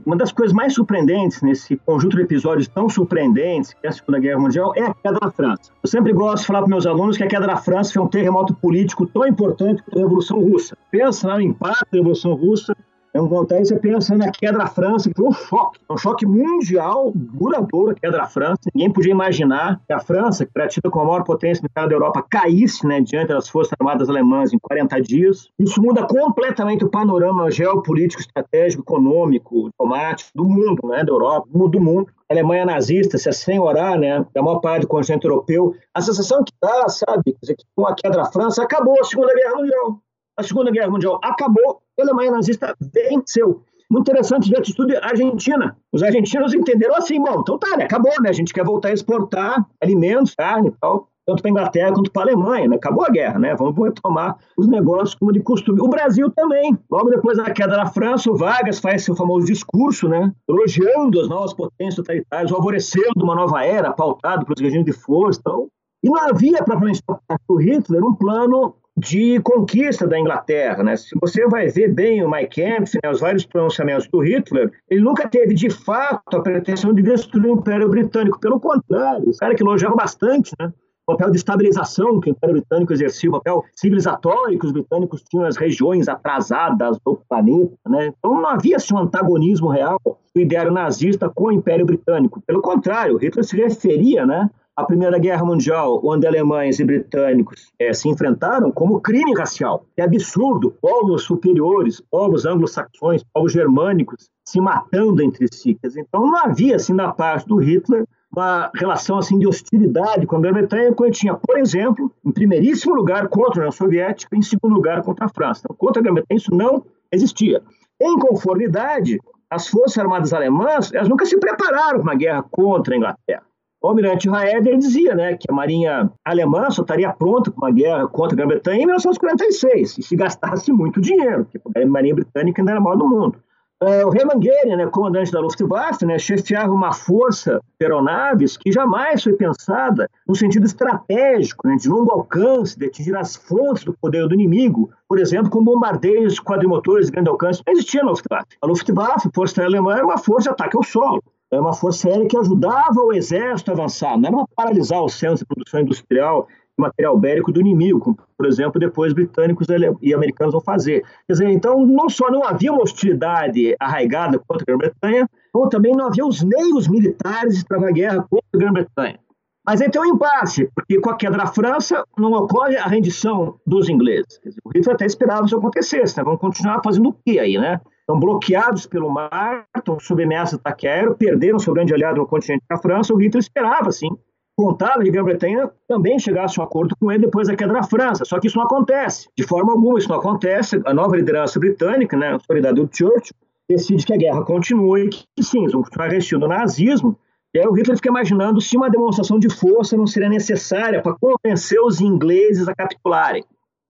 uma 0.05 0.15
das 0.15 0.31
coisas 0.31 0.53
mais 0.53 0.73
surpreendentes 0.73 1.41
nesse 1.41 1.77
conjunto 1.77 2.17
de 2.17 2.23
episódios 2.23 2.67
tão 2.67 2.89
surpreendentes 2.89 3.73
que 3.73 3.87
é 3.87 3.89
a 3.89 3.93
Segunda 3.93 4.19
Guerra 4.19 4.39
Mundial 4.39 4.73
é 4.75 4.83
a 4.83 4.93
queda 4.93 5.19
da 5.19 5.31
França. 5.31 5.71
Eu 5.81 5.89
sempre 5.89 6.13
gosto 6.13 6.41
de 6.41 6.47
falar 6.47 6.59
para 6.59 6.69
meus 6.69 6.85
alunos 6.85 7.17
que 7.17 7.23
a 7.23 7.27
queda 7.27 7.47
da 7.47 7.57
França 7.57 7.93
foi 7.93 8.03
um 8.03 8.07
terremoto 8.07 8.53
político 8.53 9.07
tão 9.07 9.25
importante 9.25 9.81
quanto 9.83 9.97
a 9.97 10.01
Revolução 10.01 10.39
Russa. 10.39 10.77
Pensa 10.91 11.33
no 11.33 11.41
impacto 11.41 11.87
da 11.91 11.97
Revolução 11.97 12.33
Russa 12.33 12.75
é 13.13 13.19
Então, 13.19 13.45
aí 13.51 13.65
você 13.65 13.77
pensa 13.77 14.15
na 14.15 14.31
queda 14.31 14.57
da 14.57 14.67
França, 14.67 15.09
que 15.09 15.15
foi 15.15 15.27
um 15.27 15.31
choque, 15.33 15.79
um 15.89 15.97
choque 15.97 16.25
mundial 16.25 17.11
duradouro 17.13 17.91
a 17.91 17.93
queda 17.93 18.17
da 18.17 18.27
França. 18.27 18.61
Ninguém 18.73 18.91
podia 18.91 19.11
imaginar 19.11 19.81
que 19.85 19.93
a 19.93 19.99
França, 19.99 20.45
que 20.45 20.51
era 20.55 20.67
tida 20.67 20.89
como 20.89 21.05
a 21.05 21.07
maior 21.07 21.23
potência 21.23 21.61
militar 21.61 21.87
da 21.87 21.95
Europa, 21.95 22.25
caísse 22.29 22.87
né, 22.87 23.01
diante 23.01 23.29
das 23.29 23.49
forças 23.49 23.73
armadas 23.79 24.09
alemãs 24.09 24.53
em 24.53 24.59
40 24.59 25.01
dias. 25.01 25.49
Isso 25.59 25.81
muda 25.81 26.07
completamente 26.07 26.85
o 26.85 26.89
panorama 26.89 27.51
geopolítico, 27.51 28.21
estratégico, 28.21 28.83
econômico, 28.83 29.69
diplomático 29.69 30.31
do 30.33 30.45
mundo, 30.45 30.87
né, 30.87 31.03
da 31.03 31.11
Europa, 31.11 31.47
do 31.51 31.81
mundo. 31.81 32.07
A 32.29 32.33
Alemanha 32.33 32.65
nazista 32.65 33.17
se 33.17 33.27
assenhorar, 33.27 33.99
né, 33.99 34.25
a 34.35 34.41
maior 34.41 34.59
parte 34.59 34.83
do 34.83 34.87
continente 34.87 35.25
europeu. 35.25 35.75
A 35.93 36.01
sensação 36.01 36.43
que 36.45 36.53
dá, 36.61 36.87
sabe, 36.87 37.35
que 37.43 37.55
com 37.75 37.85
a 37.85 37.93
queda 37.93 38.17
da 38.17 38.25
França, 38.31 38.63
acabou 38.63 38.97
a 39.01 39.03
Segunda 39.03 39.33
Guerra 39.33 39.55
Mundial. 39.55 40.01
A 40.37 40.43
Segunda 40.43 40.71
Guerra 40.71 40.89
Mundial 40.89 41.19
acabou, 41.23 41.81
a 41.99 42.03
Alemanha 42.03 42.31
nazista 42.31 42.75
venceu. 42.79 43.63
Muito 43.89 44.09
interessante 44.09 44.49
ver 44.49 44.59
atitude 44.59 44.95
argentina. 44.95 45.75
Os 45.91 46.01
argentinos 46.01 46.53
entenderam 46.53 46.95
assim, 46.95 47.21
bom, 47.21 47.41
então 47.41 47.57
tá, 47.57 47.75
né, 47.75 47.83
acabou, 47.83 48.13
né, 48.21 48.29
a 48.29 48.33
gente 48.33 48.53
quer 48.53 48.63
voltar 48.63 48.89
a 48.89 48.93
exportar 48.93 49.65
alimentos, 49.81 50.33
carne 50.33 50.69
e 50.69 50.71
tal, 50.79 51.09
tanto 51.25 51.41
para 51.41 51.49
a 51.49 51.51
Inglaterra 51.51 51.93
quanto 51.93 52.11
para 52.11 52.21
a 52.21 52.25
Alemanha, 52.25 52.67
né? 52.67 52.75
Acabou 52.75 53.05
a 53.05 53.09
guerra, 53.09 53.37
né? 53.37 53.55
Vamos 53.55 53.75
retomar 53.77 54.37
os 54.57 54.67
negócios 54.67 55.15
como 55.15 55.31
de 55.31 55.39
costume. 55.41 55.79
O 55.81 55.87
Brasil 55.87 56.31
também. 56.31 56.77
Logo 56.89 57.09
depois 57.09 57.37
da 57.37 57.51
queda 57.51 57.75
da 57.75 57.85
França, 57.85 58.31
o 58.31 58.35
Vargas 58.35 58.79
faz 58.79 59.03
seu 59.03 59.15
famoso 59.15 59.45
discurso, 59.45 60.07
né? 60.07 60.31
Elogiando 60.49 61.19
as 61.19 61.29
novas 61.29 61.53
potências 61.53 61.95
totalitárias, 61.95 62.49
favorecendo 62.49 63.23
uma 63.23 63.35
nova 63.35 63.63
era 63.63 63.91
pautada 63.93 64.43
pelos 64.43 64.59
regimes 64.59 64.85
de 64.85 64.93
força. 64.93 65.39
Então, 65.41 65.67
e 66.03 66.09
não 66.09 66.17
havia, 66.17 66.63
propriamente, 66.63 67.03
do 67.47 67.55
Hitler, 67.57 68.03
um 68.03 68.15
plano 68.15 68.75
de 68.97 69.39
conquista 69.41 70.07
da 70.07 70.19
Inglaterra. 70.19 70.83
Né? 70.83 70.95
Se 70.95 71.17
você 71.19 71.47
vai 71.47 71.67
ver 71.67 71.93
bem 71.93 72.23
o 72.23 72.29
Mike 72.29 72.61
Kempf, 72.61 72.97
né, 73.03 73.09
os 73.09 73.19
vários 73.19 73.45
pronunciamentos 73.45 74.07
do 74.07 74.19
Hitler, 74.19 74.71
ele 74.89 75.01
nunca 75.01 75.27
teve 75.27 75.53
de 75.53 75.69
fato 75.69 76.37
a 76.37 76.41
pretensão 76.41 76.93
de 76.93 77.01
destruir 77.01 77.51
o 77.51 77.59
Império 77.59 77.89
Britânico. 77.89 78.39
Pelo 78.39 78.59
contrário, 78.59 79.29
os 79.29 79.37
caras 79.37 79.55
que 79.55 79.63
elogiavam 79.63 79.95
bastante 79.95 80.51
né, 80.59 80.71
o 81.07 81.13
papel 81.13 81.31
de 81.31 81.37
estabilização 81.37 82.19
que 82.19 82.29
o 82.29 82.31
Império 82.31 82.55
Britânico 82.55 82.93
exercia, 82.93 83.29
o 83.29 83.33
papel 83.33 83.63
civilizatório 83.75 84.59
que 84.59 84.65
os 84.65 84.71
britânicos 84.71 85.23
tinham 85.23 85.43
nas 85.43 85.57
regiões 85.57 86.07
atrasadas 86.07 86.97
do 87.05 87.19
planeta. 87.27 87.75
Né? 87.87 88.13
Então 88.17 88.35
não 88.35 88.47
havia 88.47 88.75
assim, 88.75 88.93
um 88.93 88.99
antagonismo 88.99 89.69
real 89.69 89.99
do 90.05 90.41
ideário 90.41 90.71
nazista 90.71 91.29
com 91.29 91.45
o 91.45 91.51
Império 91.51 91.85
Britânico. 91.85 92.41
Pelo 92.45 92.61
contrário, 92.61 93.17
Hitler 93.17 93.43
se 93.43 93.57
referia 93.57 94.25
né, 94.25 94.49
a 94.75 94.83
Primeira 94.85 95.19
Guerra 95.19 95.45
Mundial, 95.45 96.01
onde 96.03 96.25
alemães 96.25 96.79
e 96.79 96.85
britânicos 96.85 97.71
é, 97.77 97.93
se 97.93 98.07
enfrentaram, 98.07 98.71
como 98.71 99.01
crime 99.01 99.33
racial. 99.33 99.85
É 99.97 100.03
absurdo, 100.03 100.73
povos 100.81 101.23
superiores, 101.23 102.01
povos 102.09 102.45
anglo-saxões, 102.45 103.23
povos 103.33 103.51
germânicos 103.51 104.29
se 104.45 104.59
matando 104.59 105.21
entre 105.21 105.47
si. 105.53 105.77
Então 105.97 106.25
não 106.25 106.37
havia, 106.37 106.75
assim, 106.77 106.95
da 106.95 107.11
parte 107.11 107.47
do 107.47 107.57
Hitler, 107.57 108.05
uma 108.31 108.71
relação 108.73 109.17
assim 109.17 109.37
de 109.37 109.45
hostilidade 109.45 110.25
com 110.25 110.37
a 110.37 110.39
Grã-Bretanha, 110.39 110.93
quando 110.93 111.11
tinha, 111.11 111.33
por 111.33 111.57
exemplo, 111.57 112.11
em 112.25 112.31
primeiríssimo 112.31 112.95
lugar 112.95 113.27
contra 113.27 113.59
a 113.59 113.63
União 113.63 113.71
Soviética, 113.71 114.35
em 114.35 114.41
segundo 114.41 114.73
lugar 114.73 115.03
contra 115.03 115.25
a 115.25 115.29
França. 115.29 115.61
Então, 115.65 115.75
contra 115.75 116.01
a 116.01 116.03
Grã-Bretanha 116.03 116.37
isso 116.37 116.55
não 116.55 116.85
existia. 117.11 117.61
Em 117.99 118.17
conformidade, 118.17 119.19
as 119.49 119.67
forças 119.67 119.97
armadas 119.97 120.33
alemãs 120.33 120.93
elas 120.93 121.09
nunca 121.09 121.25
se 121.25 121.37
prepararam 121.37 121.99
para 121.99 122.01
uma 122.01 122.15
guerra 122.15 122.43
contra 122.49 122.95
a 122.95 122.97
Inglaterra. 122.97 123.43
O 123.81 123.87
almirante 123.87 124.29
Raeder 124.29 124.77
dizia 124.77 125.15
né, 125.15 125.35
que 125.35 125.49
a 125.49 125.53
marinha 125.53 126.11
alemã 126.23 126.69
só 126.69 126.83
estaria 126.83 127.11
pronta 127.11 127.49
para 127.49 127.65
uma 127.67 127.73
guerra 127.73 128.07
contra 128.07 128.35
a 128.35 128.37
Grã-Bretanha 128.37 128.83
em 128.83 128.85
1946, 128.85 129.97
e 129.97 130.03
se 130.03 130.15
gastasse 130.15 130.71
muito 130.71 131.01
dinheiro, 131.01 131.45
porque 131.45 131.79
a 131.79 131.85
marinha 131.87 132.13
britânica 132.13 132.61
ainda 132.61 132.73
era 132.73 132.79
a 132.79 132.83
maior 132.83 132.95
do 132.95 133.07
mundo. 133.07 133.39
Uh, 133.81 134.07
o 134.07 134.15
Hermann 134.15 134.39
Goering, 134.39 134.75
né, 134.75 134.85
comandante 134.85 135.31
da 135.31 135.39
Luftwaffe, 135.39 136.05
né, 136.05 136.19
chefiava 136.19 136.71
uma 136.71 136.93
força 136.93 137.59
de 137.79 137.85
aeronaves 137.87 138.55
que 138.55 138.71
jamais 138.71 139.23
foi 139.23 139.33
pensada 139.33 140.07
no 140.27 140.35
sentido 140.35 140.67
estratégico, 140.67 141.67
né, 141.67 141.75
de 141.77 141.89
longo 141.89 142.11
alcance, 142.11 142.77
de 142.77 142.85
atingir 142.85 143.17
as 143.17 143.35
fontes 143.35 143.83
do 143.83 143.93
poder 143.99 144.27
do 144.27 144.35
inimigo, 144.35 144.91
por 145.09 145.17
exemplo, 145.17 145.49
com 145.49 145.63
bombardeios 145.63 146.39
quadrimotores 146.39 147.07
de 147.07 147.13
grande 147.13 147.31
alcance. 147.31 147.63
Não 147.65 147.73
existia 147.73 148.03
na 148.03 148.11
Luftwaffe. 148.11 148.57
A 148.61 148.67
Luftwaffe, 148.67 149.29
força 149.33 149.63
alemã, 149.63 149.95
era 149.95 150.05
uma 150.05 150.19
força 150.19 150.43
de 150.43 150.49
ataque 150.49 150.77
ao 150.77 150.83
solo 150.83 151.23
é 151.51 151.59
uma 151.59 151.73
força 151.73 152.07
aérea 152.07 152.27
que 152.27 152.37
ajudava 152.37 153.01
o 153.01 153.13
exército 153.13 153.71
a 153.71 153.73
avançar, 153.73 154.17
não 154.17 154.27
era 154.27 154.37
para 154.37 154.47
paralisar 154.55 155.03
os 155.03 155.13
centros 155.13 155.41
de 155.41 155.45
produção 155.45 155.81
industrial 155.81 156.47
e 156.77 156.81
material 156.81 157.17
bélico 157.17 157.51
do 157.51 157.59
inimigo, 157.59 157.99
como, 157.99 158.17
por 158.37 158.45
exemplo, 158.45 158.79
depois 158.79 159.13
britânicos 159.13 159.67
e 160.01 160.13
americanos 160.13 160.53
vão 160.53 160.61
fazer. 160.61 161.03
Quer 161.27 161.33
dizer, 161.33 161.49
então, 161.49 161.85
não 161.85 162.09
só 162.09 162.31
não 162.31 162.43
havia 162.43 162.71
uma 162.71 162.81
hostilidade 162.81 163.75
arraigada 163.79 164.39
contra 164.39 164.63
a 164.63 164.65
Grã-Bretanha, 164.65 165.29
como 165.51 165.69
também 165.69 165.93
não 165.93 166.07
havia 166.07 166.25
os 166.25 166.41
meios 166.41 166.87
militares 166.87 167.63
para 167.63 167.85
a 167.85 167.91
guerra 167.91 168.25
contra 168.29 168.47
a 168.53 168.57
Grã-Bretanha. 168.57 169.19
Mas 169.65 169.79
aí 169.79 169.91
tem 169.91 170.01
um 170.01 170.05
impasse, 170.05 170.67
porque 170.73 170.99
com 170.99 171.11
a 171.11 171.15
queda 171.15 171.37
da 171.37 171.45
França 171.45 172.03
não 172.17 172.31
ocorre 172.31 172.77
a 172.77 172.87
rendição 172.87 173.59
dos 173.65 173.89
ingleses. 173.89 174.39
Dizer, 174.43 174.59
o 174.63 174.69
Hitler 174.69 174.95
até 174.95 175.05
esperava 175.05 175.45
isso 175.45 175.55
acontecesse, 175.55 176.17
né? 176.17 176.23
vamos 176.23 176.39
continuar 176.39 176.81
fazendo 176.83 177.09
o 177.09 177.13
quê 177.13 177.37
aí, 177.37 177.57
né? 177.59 177.79
Estão 178.11 178.19
bloqueados 178.19 178.85
pelo 178.85 179.09
mar, 179.09 179.65
estão 179.75 179.99
sob 179.99 180.23
ameaça 180.23 180.57
ataque 180.57 180.87
aéreo, 180.87 181.15
perderam 181.15 181.59
seu 181.59 181.73
grande 181.73 181.93
aliado 181.93 182.17
no 182.17 182.27
continente 182.27 182.63
da 182.69 182.77
França. 182.77 183.13
O 183.13 183.17
Hitler 183.17 183.41
esperava, 183.41 183.91
sim, 183.91 184.09
contava 184.55 185.03
de 185.03 185.09
Grã-Bretanha 185.09 185.71
também 185.87 186.19
chegasse 186.19 186.59
a 186.59 186.63
um 186.63 186.65
acordo 186.65 186.95
com 186.99 187.11
ele 187.11 187.25
depois 187.25 187.47
da 187.47 187.55
queda 187.55 187.73
da 187.73 187.83
França. 187.83 188.25
Só 188.25 188.39
que 188.39 188.47
isso 188.47 188.57
não 188.57 188.65
acontece. 188.65 189.29
De 189.37 189.45
forma 189.45 189.71
alguma, 189.71 189.97
isso 189.97 190.09
não 190.09 190.17
acontece. 190.17 190.81
A 190.85 190.93
nova 190.93 191.15
liderança 191.15 191.59
britânica, 191.59 192.17
né, 192.17 192.29
a 192.29 192.33
autoridade 192.33 192.75
do 192.75 192.89
Churchill, 192.91 193.35
decide 193.69 194.05
que 194.05 194.13
a 194.13 194.17
guerra 194.17 194.43
continue 194.43 195.05
e 195.05 195.09
que, 195.09 195.25
sim, 195.41 195.65
vão 195.67 195.81
continuar 195.81 196.09
resistindo 196.09 196.43
ao 196.43 196.49
nazismo. 196.49 197.17
E 197.53 197.59
aí 197.59 197.67
o 197.67 197.73
Hitler 197.73 197.97
fica 197.97 198.09
imaginando 198.09 198.61
se 198.61 198.77
uma 198.77 198.89
demonstração 198.89 199.39
de 199.39 199.49
força 199.49 199.97
não 199.97 200.07
seria 200.07 200.29
necessária 200.29 201.01
para 201.01 201.15
convencer 201.15 201.79
os 201.81 202.01
ingleses 202.01 202.67
a 202.67 202.75
capitularem. 202.75 203.43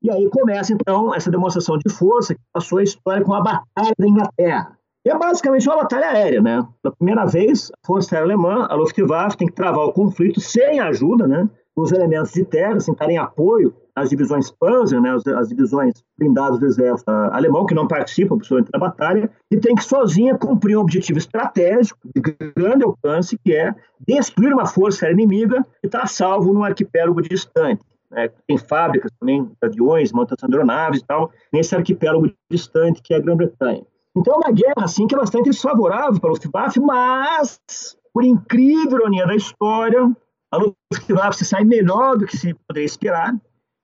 E 0.04 0.10
aí 0.10 0.28
começa, 0.30 0.74
então, 0.74 1.14
essa 1.14 1.30
demonstração 1.30 1.78
de 1.78 1.94
força 1.94 2.34
que 2.34 2.42
passou 2.52 2.80
a 2.80 2.84
história 2.84 3.24
com 3.24 3.36
a 3.36 3.42
Batalha 3.42 3.94
da 3.98 4.08
Inglaterra. 4.08 4.76
E 5.06 5.10
é 5.10 5.18
basicamente 5.18 5.68
uma 5.68 5.78
batalha 5.78 6.10
aérea, 6.10 6.42
né? 6.42 6.68
Pela 6.82 6.96
primeira 6.96 7.26
vez, 7.26 7.72
a 7.72 7.88
Força 7.88 8.16
Aérea 8.16 8.34
Alemã, 8.34 8.68
a 8.70 8.76
Luftwaffe, 8.76 9.38
tem 9.38 9.48
que 9.48 9.54
travar 9.54 9.86
o 9.86 9.94
conflito 9.94 10.40
sem 10.40 10.80
ajuda, 10.80 11.28
né? 11.28 11.48
Dos 11.76 11.92
elementos 11.92 12.32
de 12.32 12.44
terra, 12.44 12.80
sem 12.80 12.94
estar 12.94 13.10
em 13.10 13.18
apoio 13.18 13.74
às 13.96 14.10
divisões 14.10 14.52
Panzer, 14.52 15.02
né? 15.02 15.12
As, 15.12 15.26
as 15.26 15.50
divisões 15.50 15.94
blindadas 16.18 16.60
do 16.60 16.66
exército 16.66 17.10
alemão, 17.10 17.66
que 17.66 17.74
não 17.74 17.88
participam, 17.88 18.38
pessoalmente, 18.38 18.72
da 18.72 18.80
batalha, 18.80 19.30
e 19.52 19.58
tem 19.58 19.74
que 19.74 19.84
sozinha 19.84 20.38
cumprir 20.38 20.78
um 20.78 20.82
objetivo 20.82 21.18
estratégico 21.18 22.00
de 22.16 22.22
grande 22.56 22.84
alcance, 22.84 23.38
que 23.44 23.54
é 23.54 23.74
destruir 24.08 24.54
uma 24.54 24.68
força 24.68 25.10
inimiga 25.10 25.66
que 25.80 25.88
está 25.88 26.06
salvo 26.06 26.54
num 26.54 26.64
arquipélago 26.64 27.22
distante 27.22 27.82
né, 28.12 28.30
tem 28.48 28.58
fábricas 28.58 29.12
também 29.20 29.46
de 29.46 29.56
aviões, 29.64 30.12
montação 30.12 30.50
de 30.50 30.56
aeronaves 30.56 31.02
e 31.02 31.06
tal, 31.06 31.32
nesse 31.52 31.76
arquipélago 31.76 32.32
distante 32.50 33.02
que 33.02 33.14
é 33.14 33.18
a 33.18 33.20
Grã-Bretanha. 33.20 33.84
Então 34.16 34.36
é 34.36 34.38
uma 34.38 34.52
guerra 34.52 34.84
assim 34.84 35.08
que 35.08 35.16
é 35.16 35.18
bastante 35.18 35.50
desfavorável 35.50 36.20
para 36.20 36.30
a 36.30 36.34
Luftwaffe, 36.34 36.80
mas, 36.80 37.60
por 38.14 38.24
incrível 38.24 39.00
ironia 39.00 39.26
da 39.26 39.36
história, 39.36 40.12
a 40.52 40.58
Luftwaffe 40.58 41.38
se 41.38 41.46
sai 41.46 41.64
melhor 41.64 42.18
do 42.18 42.26
que 42.26 42.36
se 42.36 42.54
poderia 42.68 42.86
esperar. 42.86 43.34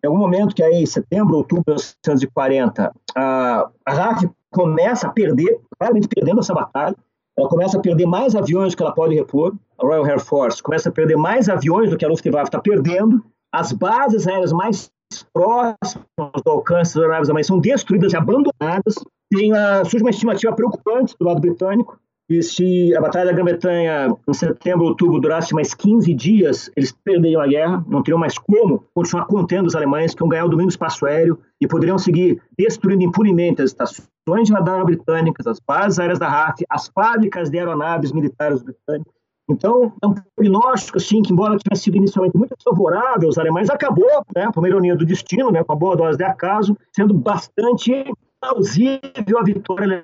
Em 0.03 0.07
algum 0.07 0.19
momento, 0.19 0.53
que 0.53 0.61
é 0.61 0.69
em 0.69 0.85
setembro, 0.85 1.37
outubro 1.37 1.73
de 1.75 1.81
1940, 2.05 2.93
a, 3.15 3.69
a 3.85 3.93
RAF 3.93 4.29
começa 4.51 5.07
a 5.07 5.09
perder, 5.09 5.59
claramente 5.79 6.07
perdendo 6.07 6.41
essa 6.41 6.53
batalha, 6.53 6.95
ela 7.37 7.47
começa 7.47 7.77
a 7.77 7.81
perder 7.81 8.05
mais 8.05 8.35
aviões 8.35 8.73
do 8.73 8.77
que 8.77 8.83
ela 8.83 8.93
pode 8.93 9.15
repor, 9.15 9.55
a 9.77 9.85
Royal 9.85 10.05
Air 10.05 10.19
Force 10.19 10.61
começa 10.61 10.89
a 10.89 10.91
perder 10.91 11.15
mais 11.15 11.47
aviões 11.47 11.89
do 11.89 11.97
que 11.97 12.03
a 12.03 12.09
Luftwaffe 12.09 12.49
está 12.49 12.59
perdendo, 12.59 13.23
as 13.53 13.71
bases 13.71 14.27
aéreas 14.27 14.51
mais 14.51 14.91
próximas 15.33 16.41
do 16.43 16.51
alcance 16.51 16.93
das 16.93 17.03
aeronaves 17.03 17.29
alemãs 17.29 17.47
são 17.47 17.59
destruídas 17.59 18.13
e 18.13 18.17
abandonadas. 18.17 18.95
Tem 19.29 19.51
a, 19.53 19.83
surge 19.83 20.03
uma 20.03 20.09
estimativa 20.09 20.53
preocupante 20.53 21.15
do 21.19 21.25
lado 21.25 21.41
britânico, 21.41 21.99
e 22.29 22.43
se 22.43 22.93
a 22.93 22.99
Batalha 22.99 23.27
da 23.27 23.31
Grã-Bretanha 23.31 24.13
em 24.27 24.33
setembro, 24.33 24.85
outubro 24.85 25.21
durasse 25.21 25.53
mais 25.53 25.73
15 25.73 26.13
dias, 26.13 26.69
eles 26.75 26.91
perderiam 26.91 27.41
a 27.41 27.47
guerra, 27.47 27.85
não 27.87 28.03
teriam 28.03 28.19
mais 28.19 28.37
como 28.37 28.83
continuar 28.93 29.25
contendo 29.27 29.67
os 29.67 29.75
alemães, 29.75 30.13
que 30.13 30.21
iam 30.21 30.27
ganhar 30.27 30.43
o 30.43 30.49
domínio 30.49 30.67
do 30.67 30.71
espaço 30.71 31.05
aéreo 31.05 31.39
e 31.61 31.65
poderiam 31.65 31.97
seguir 31.97 32.41
destruindo 32.57 33.01
impunemente 33.01 33.61
as 33.61 33.69
estações 33.69 34.47
de 34.47 34.51
radar 34.51 34.83
britânicas, 34.83 35.47
as 35.47 35.57
bases 35.65 35.99
aéreas 35.99 36.19
da 36.19 36.27
RAF, 36.27 36.65
as 36.69 36.89
fábricas 36.89 37.49
de 37.49 37.59
aeronaves 37.59 38.11
militares 38.11 38.61
britânicas. 38.61 39.13
Então, 39.49 39.93
é 40.03 40.07
um 40.07 40.13
prognóstico, 40.35 40.97
assim, 40.97 41.21
que 41.21 41.31
embora 41.31 41.57
tivesse 41.57 41.83
sido 41.83 41.97
inicialmente 41.97 42.37
muito 42.37 42.55
favorável 42.63 43.27
aos 43.27 43.37
alemães, 43.37 43.69
acabou, 43.69 44.05
né, 44.35 44.49
por 44.53 44.59
uma 44.59 44.67
ironia 44.67 44.95
do 44.95 45.05
destino, 45.05 45.51
né, 45.51 45.63
com 45.63 45.71
a 45.71 45.75
boa 45.75 45.95
dose 45.95 46.17
de 46.17 46.23
acaso, 46.23 46.77
sendo 46.93 47.13
bastante 47.13 48.05
plausível 48.41 49.39
a 49.39 49.43
vitória 49.43 50.03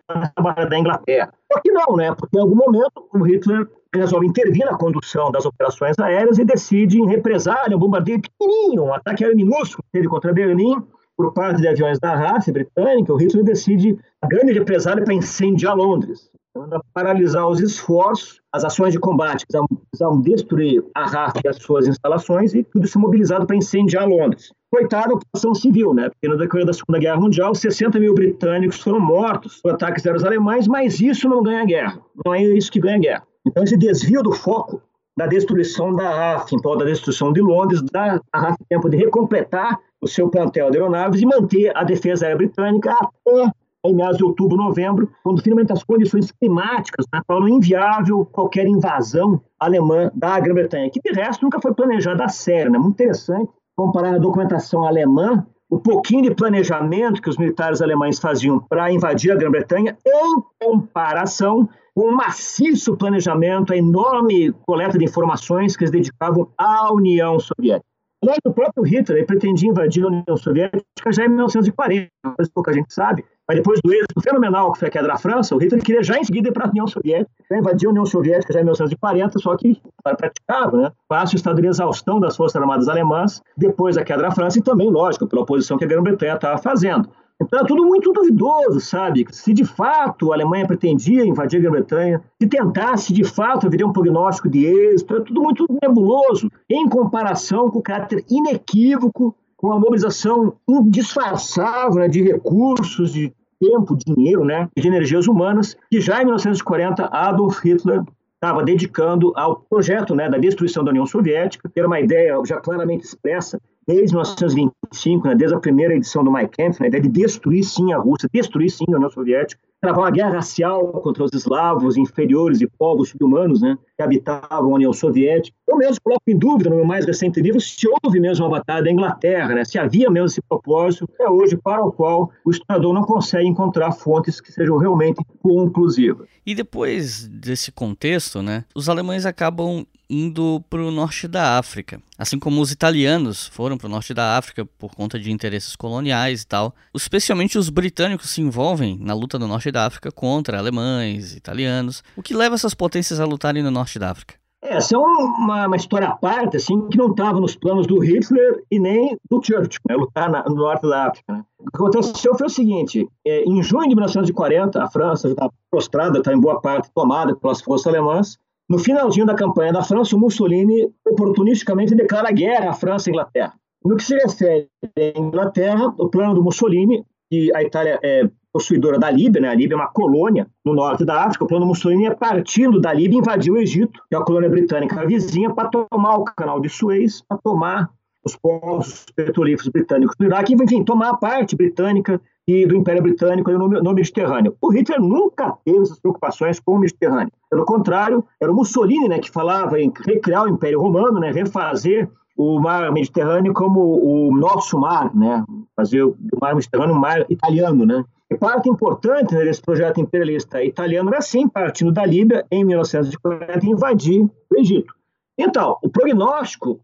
da 0.69 0.79
Inglaterra. 0.79 1.33
Só 1.51 1.59
que 1.59 1.71
não, 1.71 1.95
né, 1.97 2.15
porque 2.15 2.37
em 2.37 2.41
algum 2.41 2.55
momento 2.55 3.07
o 3.13 3.21
Hitler 3.23 3.67
resolve 3.93 4.25
intervir 4.25 4.65
na 4.65 4.77
condução 4.77 5.31
das 5.31 5.45
operações 5.45 5.99
aéreas 5.99 6.39
e 6.39 6.45
decide, 6.45 6.99
em 6.99 7.07
represália, 7.07 7.75
um 7.75 7.79
bombardeio 7.79 8.21
pequenininho, 8.21 8.85
um 8.85 8.93
ataque 8.93 9.23
aéreo 9.23 9.37
minúsculo 9.37 9.83
que 9.83 9.91
teve 9.91 10.07
contra 10.07 10.33
Berlim, 10.33 10.81
por 11.15 11.31
parte 11.31 11.61
de 11.61 11.67
aviões 11.67 11.99
da 11.99 12.15
RAF 12.15 12.51
britânica, 12.51 13.13
o 13.13 13.17
Hitler 13.17 13.43
decide 13.43 13.99
a 14.19 14.27
grande 14.27 14.53
represália 14.53 15.03
para 15.03 15.13
incendiar 15.13 15.75
Londres. 15.75 16.31
Manda 16.55 16.79
paralisar 16.93 17.47
os 17.47 17.59
esforços, 17.59 18.39
as 18.51 18.63
ações 18.63 18.93
de 18.93 18.99
combate, 18.99 19.43
precisavam 19.47 20.21
destruir 20.21 20.83
a 20.93 21.05
RAF 21.05 21.39
e 21.43 21.47
as 21.47 21.57
suas 21.57 21.87
instalações 21.87 22.53
e 22.53 22.63
tudo 22.63 22.85
isso 22.85 22.99
mobilizado 22.99 23.47
para 23.47 23.55
incendiar 23.55 24.07
Londres. 24.07 24.51
Coitada 24.71 25.07
da 25.07 25.13
ocupação 25.15 25.55
civil, 25.55 25.95
né? 25.95 26.09
Porque 26.09 26.27
no 26.27 26.37
decorrer 26.37 26.67
da 26.67 26.73
Segunda 26.73 26.99
Guerra 26.99 27.19
Mundial, 27.19 27.55
60 27.55 27.99
mil 27.99 28.13
britânicos 28.13 28.79
foram 28.79 28.99
mortos 28.99 29.61
por 29.61 29.73
ataques 29.73 30.05
aos 30.05 30.23
alemães, 30.23 30.67
mas 30.67 31.01
isso 31.01 31.27
não 31.27 31.41
ganha 31.41 31.65
guerra. 31.65 31.99
Não 32.23 32.35
é 32.35 32.43
isso 32.43 32.71
que 32.71 32.79
ganha 32.79 32.99
guerra. 32.99 33.23
Então, 33.47 33.63
esse 33.63 33.75
desvio 33.75 34.21
do 34.21 34.31
foco 34.31 34.79
da 35.17 35.25
destruição 35.25 35.95
da 35.95 36.09
RAF, 36.09 36.53
em 36.53 36.61
prol 36.61 36.77
da 36.77 36.85
destruição 36.85 37.33
de 37.33 37.41
Londres, 37.41 37.81
dá 37.91 38.19
a 38.31 38.39
RAF 38.39 38.57
tempo 38.69 38.89
de 38.89 38.97
recompletar 38.97 39.79
o 39.99 40.07
seu 40.07 40.29
plantel 40.29 40.69
de 40.69 40.77
aeronaves 40.77 41.19
e 41.21 41.25
manter 41.25 41.75
a 41.75 41.83
defesa 41.83 42.25
aérea 42.25 42.37
britânica 42.37 42.91
até 42.91 43.51
em 43.85 43.93
meados 43.93 44.17
de 44.17 44.23
outubro, 44.23 44.57
novembro, 44.57 45.09
quando 45.23 45.41
finalmente 45.41 45.73
as 45.73 45.83
condições 45.83 46.31
climáticas 46.31 47.05
né, 47.13 47.21
tornam 47.27 47.49
inviável 47.49 48.25
qualquer 48.25 48.65
invasão 48.65 49.41
alemã 49.59 50.09
da 50.13 50.39
Grã-Bretanha, 50.39 50.89
que 50.89 51.01
de 51.01 51.11
resto 51.11 51.43
nunca 51.43 51.59
foi 51.61 51.73
planejada 51.73 52.23
a 52.23 52.29
sério. 52.29 52.71
Né? 52.71 52.77
Muito 52.77 52.93
interessante 52.93 53.51
comparar 53.75 54.15
a 54.15 54.19
documentação 54.19 54.83
alemã, 54.83 55.45
o 55.69 55.79
pouquinho 55.79 56.23
de 56.23 56.35
planejamento 56.35 57.21
que 57.21 57.29
os 57.29 57.37
militares 57.37 57.81
alemães 57.81 58.19
faziam 58.19 58.59
para 58.59 58.91
invadir 58.91 59.31
a 59.31 59.35
Grã-Bretanha, 59.35 59.97
em 60.05 60.43
comparação 60.61 61.67
com 61.95 62.09
o 62.09 62.15
maciço 62.15 62.95
planejamento, 62.95 63.73
a 63.73 63.77
enorme 63.77 64.51
coleta 64.65 64.97
de 64.97 65.05
informações 65.05 65.75
que 65.75 65.83
eles 65.83 65.91
dedicavam 65.91 66.49
à 66.57 66.91
União 66.93 67.39
Soviética. 67.39 67.85
Aliás, 68.23 68.39
o 68.45 68.53
próprio 68.53 68.83
Hitler 68.83 69.25
pretendia 69.25 69.69
invadir 69.69 70.03
a 70.03 70.07
União 70.07 70.37
Soviética 70.37 71.11
já 71.11 71.25
em 71.25 71.29
1940, 71.29 72.09
mas 72.37 72.49
pouca 72.49 72.71
gente 72.71 72.93
sabe. 72.93 73.25
Mas 73.47 73.57
depois 73.57 73.79
do 73.83 73.93
êxito 73.93 74.21
fenomenal 74.21 74.71
que 74.71 74.79
foi 74.79 74.87
a 74.87 74.91
queda 74.91 75.07
da 75.07 75.17
França, 75.17 75.53
o 75.53 75.57
Hitler 75.57 75.83
queria 75.83 76.01
já 76.01 76.17
em 76.17 76.23
seguida 76.23 76.49
ir 76.49 76.53
para 76.53 76.65
a 76.65 76.69
União 76.69 76.87
Soviética, 76.87 77.29
já 77.49 77.57
invadir 77.57 77.87
a 77.87 77.89
União 77.89 78.05
Soviética 78.05 78.53
já 78.53 78.59
em 78.59 78.63
1940, 78.63 79.39
só 79.39 79.55
que 79.57 79.81
para 80.01 80.15
praticável, 80.15 80.79
né? 80.79 80.91
Fácil 81.09 81.35
estado 81.35 81.61
de 81.61 81.67
exaustão 81.67 82.19
das 82.19 82.37
Forças 82.37 82.61
Armadas 82.61 82.87
Alemãs 82.87 83.41
depois 83.57 83.95
da 83.97 84.03
queda 84.03 84.23
da 84.23 84.31
França 84.31 84.59
e 84.59 84.61
também, 84.61 84.89
lógico, 84.89 85.27
pela 85.27 85.41
oposição 85.41 85.77
que 85.77 85.83
a 85.83 85.87
Grã-Bretanha 85.87 86.35
estava 86.35 86.57
fazendo. 86.57 87.09
Então 87.41 87.59
é 87.59 87.65
tudo 87.65 87.83
muito 87.83 88.13
duvidoso, 88.13 88.79
sabe? 88.79 89.25
Se 89.31 89.53
de 89.53 89.65
fato 89.65 90.31
a 90.31 90.35
Alemanha 90.35 90.65
pretendia 90.65 91.25
invadir 91.25 91.57
a 91.57 91.61
Grã-Bretanha, 91.63 92.21
se 92.41 92.47
tentasse 92.47 93.11
de 93.11 93.23
fato 93.25 93.67
haveria 93.67 93.85
um 93.85 93.91
prognóstico 93.91 94.49
de 94.49 94.65
êxito, 94.65 95.17
é 95.17 95.19
tudo 95.19 95.41
muito 95.41 95.65
nebuloso 95.81 96.49
em 96.69 96.87
comparação 96.87 97.69
com 97.69 97.79
o 97.79 97.83
caráter 97.83 98.23
inequívoco, 98.29 99.35
com 99.63 99.71
a 99.71 99.79
mobilização 99.79 100.57
indisfarçável 100.67 102.01
né, 102.01 102.09
de 102.09 102.21
recursos, 102.21 103.13
de 103.13 103.33
tempo, 103.57 103.95
dinheiro, 103.95 104.43
né, 104.43 104.67
de 104.75 104.85
energias 104.85 105.25
humanas, 105.25 105.77
que 105.89 106.01
já 106.01 106.21
em 106.21 106.25
1940 106.25 107.05
Adolf 107.05 107.63
Hitler 107.63 108.03
estava 108.35 108.61
dedicando 108.61 109.31
ao 109.37 109.61
projeto 109.61 110.13
né, 110.13 110.29
da 110.29 110.37
destruição 110.37 110.83
da 110.83 110.91
União 110.91 111.05
Soviética, 111.05 111.69
que 111.73 111.79
era 111.79 111.87
uma 111.87 112.01
ideia 112.01 112.37
já 112.45 112.59
claramente 112.59 113.05
expressa 113.05 113.57
desde 113.87 114.13
1925, 114.13 115.29
né, 115.29 115.33
desde 115.33 115.55
a 115.55 115.59
primeira 115.61 115.95
edição 115.95 116.25
do 116.25 116.31
Mein 116.31 116.49
Kampf, 116.49 116.81
né, 116.81 116.87
a 116.87 116.89
ideia 116.89 117.03
de 117.03 117.09
destruir 117.09 117.63
sim 117.63 117.93
a 117.93 117.97
Rússia, 117.97 118.27
destruir 118.33 118.69
sim 118.69 118.83
a 118.89 118.97
União 118.97 119.09
Soviética, 119.09 119.61
travar 119.83 120.05
uma 120.05 120.11
guerra 120.11 120.35
racial 120.35 120.87
contra 121.01 121.25
os 121.25 121.33
eslavos 121.33 121.97
inferiores 121.97 122.61
e 122.61 122.67
povos 122.67 123.09
subhumanos 123.09 123.61
né, 123.61 123.77
que 123.97 124.01
habitavam 124.01 124.71
a 124.71 124.75
União 124.75 124.93
Soviética. 124.93 125.53
Eu 125.67 125.75
mesmo 125.75 125.97
coloco 126.01 126.23
em 126.25 126.37
dúvida 126.37 126.69
no 126.69 126.77
meu 126.77 126.85
mais 126.85 127.05
recente 127.05 127.41
livro 127.41 127.59
se 127.59 127.85
houve 127.85 128.17
mesmo 128.17 128.45
uma 128.45 128.59
batalha 128.59 128.85
da 128.85 128.89
Inglaterra, 128.89 129.53
né, 129.53 129.65
se 129.65 129.77
havia 129.77 130.09
mesmo 130.09 130.27
esse 130.27 130.41
propósito, 130.41 131.09
é 131.19 131.29
hoje 131.29 131.57
para 131.57 131.83
o 131.83 131.91
qual 131.91 132.31
o 132.45 132.51
historiador 132.51 132.93
não 132.93 133.01
consegue 133.01 133.45
encontrar 133.45 133.91
fontes 133.91 134.39
que 134.39 134.53
sejam 134.53 134.77
realmente 134.77 135.21
conclusivas. 135.41 136.29
E 136.45 136.55
depois 136.55 137.27
desse 137.27 137.69
contexto, 137.69 138.41
né, 138.41 138.63
os 138.73 138.87
alemães 138.87 139.25
acabam 139.25 139.85
indo 140.09 140.63
para 140.69 140.81
o 140.81 140.91
norte 140.91 141.27
da 141.27 141.57
África. 141.57 142.01
Assim 142.17 142.37
como 142.37 142.61
os 142.61 142.71
italianos 142.71 143.47
foram 143.47 143.77
para 143.77 143.87
o 143.87 143.89
norte 143.89 144.13
da 144.13 144.37
África 144.37 144.65
por 144.65 144.93
conta 144.93 145.19
de 145.19 145.31
interesses 145.31 145.75
coloniais 145.75 146.43
e 146.43 146.47
tal. 146.47 146.75
Especialmente 146.93 147.57
os 147.57 147.69
britânicos 147.69 148.29
se 148.29 148.41
envolvem 148.41 148.97
na 148.99 149.13
luta 149.13 149.39
no 149.39 149.47
norte 149.47 149.71
da 149.73 149.85
África 149.85 150.11
contra 150.11 150.57
alemães, 150.57 151.35
italianos. 151.35 152.03
O 152.15 152.23
que 152.23 152.33
leva 152.33 152.55
essas 152.55 152.73
potências 152.73 153.19
a 153.19 153.25
lutarem 153.25 153.61
no 153.61 153.71
norte 153.71 153.99
da 153.99 154.11
África? 154.11 154.35
Essa 154.61 154.95
é 154.95 154.97
uma, 154.97 155.67
uma 155.67 155.75
história 155.75 156.07
à 156.07 156.15
parte, 156.15 156.55
assim, 156.55 156.87
que 156.87 156.97
não 156.97 157.11
estava 157.11 157.37
nos 157.41 157.53
planos 157.53 157.85
do 157.85 157.99
Hitler 157.99 158.63
e 158.71 158.79
nem 158.79 159.17
do 159.29 159.41
Churchill, 159.43 159.81
né, 159.89 159.95
lutar 159.95 160.31
na, 160.31 160.43
no 160.45 160.55
norte 160.55 160.87
da 160.87 161.07
África. 161.07 161.33
Né. 161.33 161.43
O 161.59 161.69
que 161.69 161.75
aconteceu 161.75 162.33
foi 162.37 162.47
o 162.47 162.49
seguinte: 162.49 163.05
é, 163.27 163.43
em 163.43 163.61
junho 163.61 163.89
de 163.89 163.95
1940, 163.95 164.81
a 164.81 164.89
França 164.89 165.27
já 165.27 165.33
estava 165.33 165.51
prostrada, 165.69 166.19
está 166.19 166.33
em 166.33 166.39
boa 166.39 166.61
parte 166.61 166.89
tomada 166.95 167.35
pelas 167.35 167.61
forças 167.61 167.87
alemãs, 167.87 168.37
no 168.69 168.79
finalzinho 168.79 169.25
da 169.25 169.35
campanha 169.35 169.73
da 169.73 169.83
França, 169.83 170.15
o 170.15 170.19
Mussolini 170.19 170.89
oportunisticamente 171.05 171.93
declara 171.93 172.31
guerra 172.31 172.69
à 172.69 172.73
França 172.73 173.09
e 173.09 173.11
à 173.11 173.13
Inglaterra. 173.13 173.53
No 173.83 173.97
que 173.97 174.03
se 174.03 174.15
refere 174.15 174.69
à 174.97 175.19
Inglaterra, 175.19 175.93
o 175.97 176.07
plano 176.07 176.33
do 176.33 176.43
Mussolini, 176.43 177.05
que 177.29 177.53
a 177.53 177.61
Itália 177.61 177.99
é 178.01 178.29
possuidora 178.53 178.99
da 178.99 179.09
Líbia, 179.09 179.41
né? 179.41 179.49
a 179.49 179.55
Líbia 179.55 179.73
é 179.73 179.77
uma 179.77 179.87
colônia 179.87 180.47
no 180.63 180.75
norte 180.75 181.03
da 181.03 181.25
África, 181.25 181.43
o 181.43 181.47
plano 181.47 181.65
Mussolini 181.65 182.05
é 182.05 182.13
partindo 182.13 182.79
da 182.79 182.93
Líbia 182.93 183.17
invadir 183.17 183.51
o 183.51 183.57
Egito, 183.57 183.99
que 184.07 184.15
é 184.15 184.17
a 184.17 184.21
colônia 184.21 184.49
britânica 184.49 185.05
vizinha, 185.07 185.51
para 185.51 185.69
tomar 185.69 186.17
o 186.17 186.23
canal 186.23 186.59
de 186.59 186.69
Suez, 186.69 187.23
para 187.27 187.39
tomar 187.39 187.89
os 188.23 188.35
poços 188.35 189.05
petrolíferos 189.15 189.67
britânicos 189.69 190.15
do 190.17 190.25
Iraque, 190.25 190.53
enfim, 190.53 190.83
tomar 190.83 191.09
a 191.09 191.17
parte 191.17 191.55
britânica 191.55 192.21
e 192.47 192.65
do 192.65 192.75
Império 192.75 193.01
Britânico 193.01 193.51
no, 193.51 193.67
no 193.67 193.93
Mediterrâneo. 193.93 194.55
O 194.61 194.69
Hitler 194.71 195.01
nunca 195.01 195.57
teve 195.65 195.81
essas 195.81 195.99
preocupações 195.99 196.59
com 196.59 196.75
o 196.75 196.79
Mediterrâneo. 196.79 197.31
Pelo 197.49 197.65
contrário, 197.65 198.23
era 198.41 198.51
o 198.51 198.55
Mussolini 198.55 199.07
né, 199.07 199.19
que 199.19 199.31
falava 199.31 199.79
em 199.79 199.91
recriar 200.05 200.43
o 200.43 200.49
Império 200.49 200.79
Romano, 200.79 201.19
né, 201.19 201.31
refazer 201.31 202.09
o 202.35 202.59
mar 202.59 202.91
Mediterrâneo 202.91 203.53
como 203.53 203.79
o 203.79 204.35
nosso 204.35 204.79
mar, 204.79 205.13
né, 205.15 205.43
fazer 205.75 206.03
o 206.03 206.15
mar 206.41 206.55
Mediterrâneo 206.55 206.95
um 206.95 206.99
mar 206.99 207.25
italiano. 207.29 207.85
Né. 207.85 208.03
Parte 208.33 208.69
importante 208.69 209.33
né, 209.33 209.43
desse 209.43 209.61
projeto 209.61 209.99
imperialista 209.99 210.63
italiano 210.63 211.09
era, 211.09 211.21
sim, 211.21 211.47
partindo 211.47 211.91
da 211.91 212.05
Líbia, 212.05 212.45
em 212.51 212.63
1940, 212.63 213.65
invadir 213.65 214.23
o 214.23 214.59
Egito. 214.59 214.93
Então, 215.37 215.77
o 215.81 215.89
prognóstico 215.89 216.79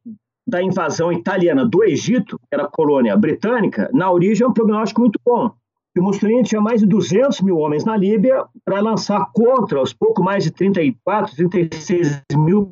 da 0.47 0.61
invasão 0.61 1.11
italiana 1.13 1.65
do 1.65 1.83
Egito, 1.83 2.39
que 2.39 2.47
era 2.53 2.67
colônia 2.67 3.15
britânica, 3.15 3.89
na 3.93 4.11
origem 4.11 4.45
é 4.45 4.47
um 4.47 4.53
prognóstico 4.53 5.01
muito 5.01 5.19
bom. 5.23 5.51
O 5.99 6.01
Mussolini 6.01 6.43
tinha 6.43 6.61
mais 6.61 6.79
de 6.79 6.87
200 6.87 7.41
mil 7.41 7.57
homens 7.57 7.83
na 7.83 7.97
Líbia 7.97 8.45
para 8.63 8.79
lançar 8.79 9.29
contra 9.33 9.81
os 9.81 9.91
pouco 9.91 10.23
mais 10.23 10.45
de 10.45 10.51
34, 10.51 11.35
36 11.35 12.21
mil 12.37 12.71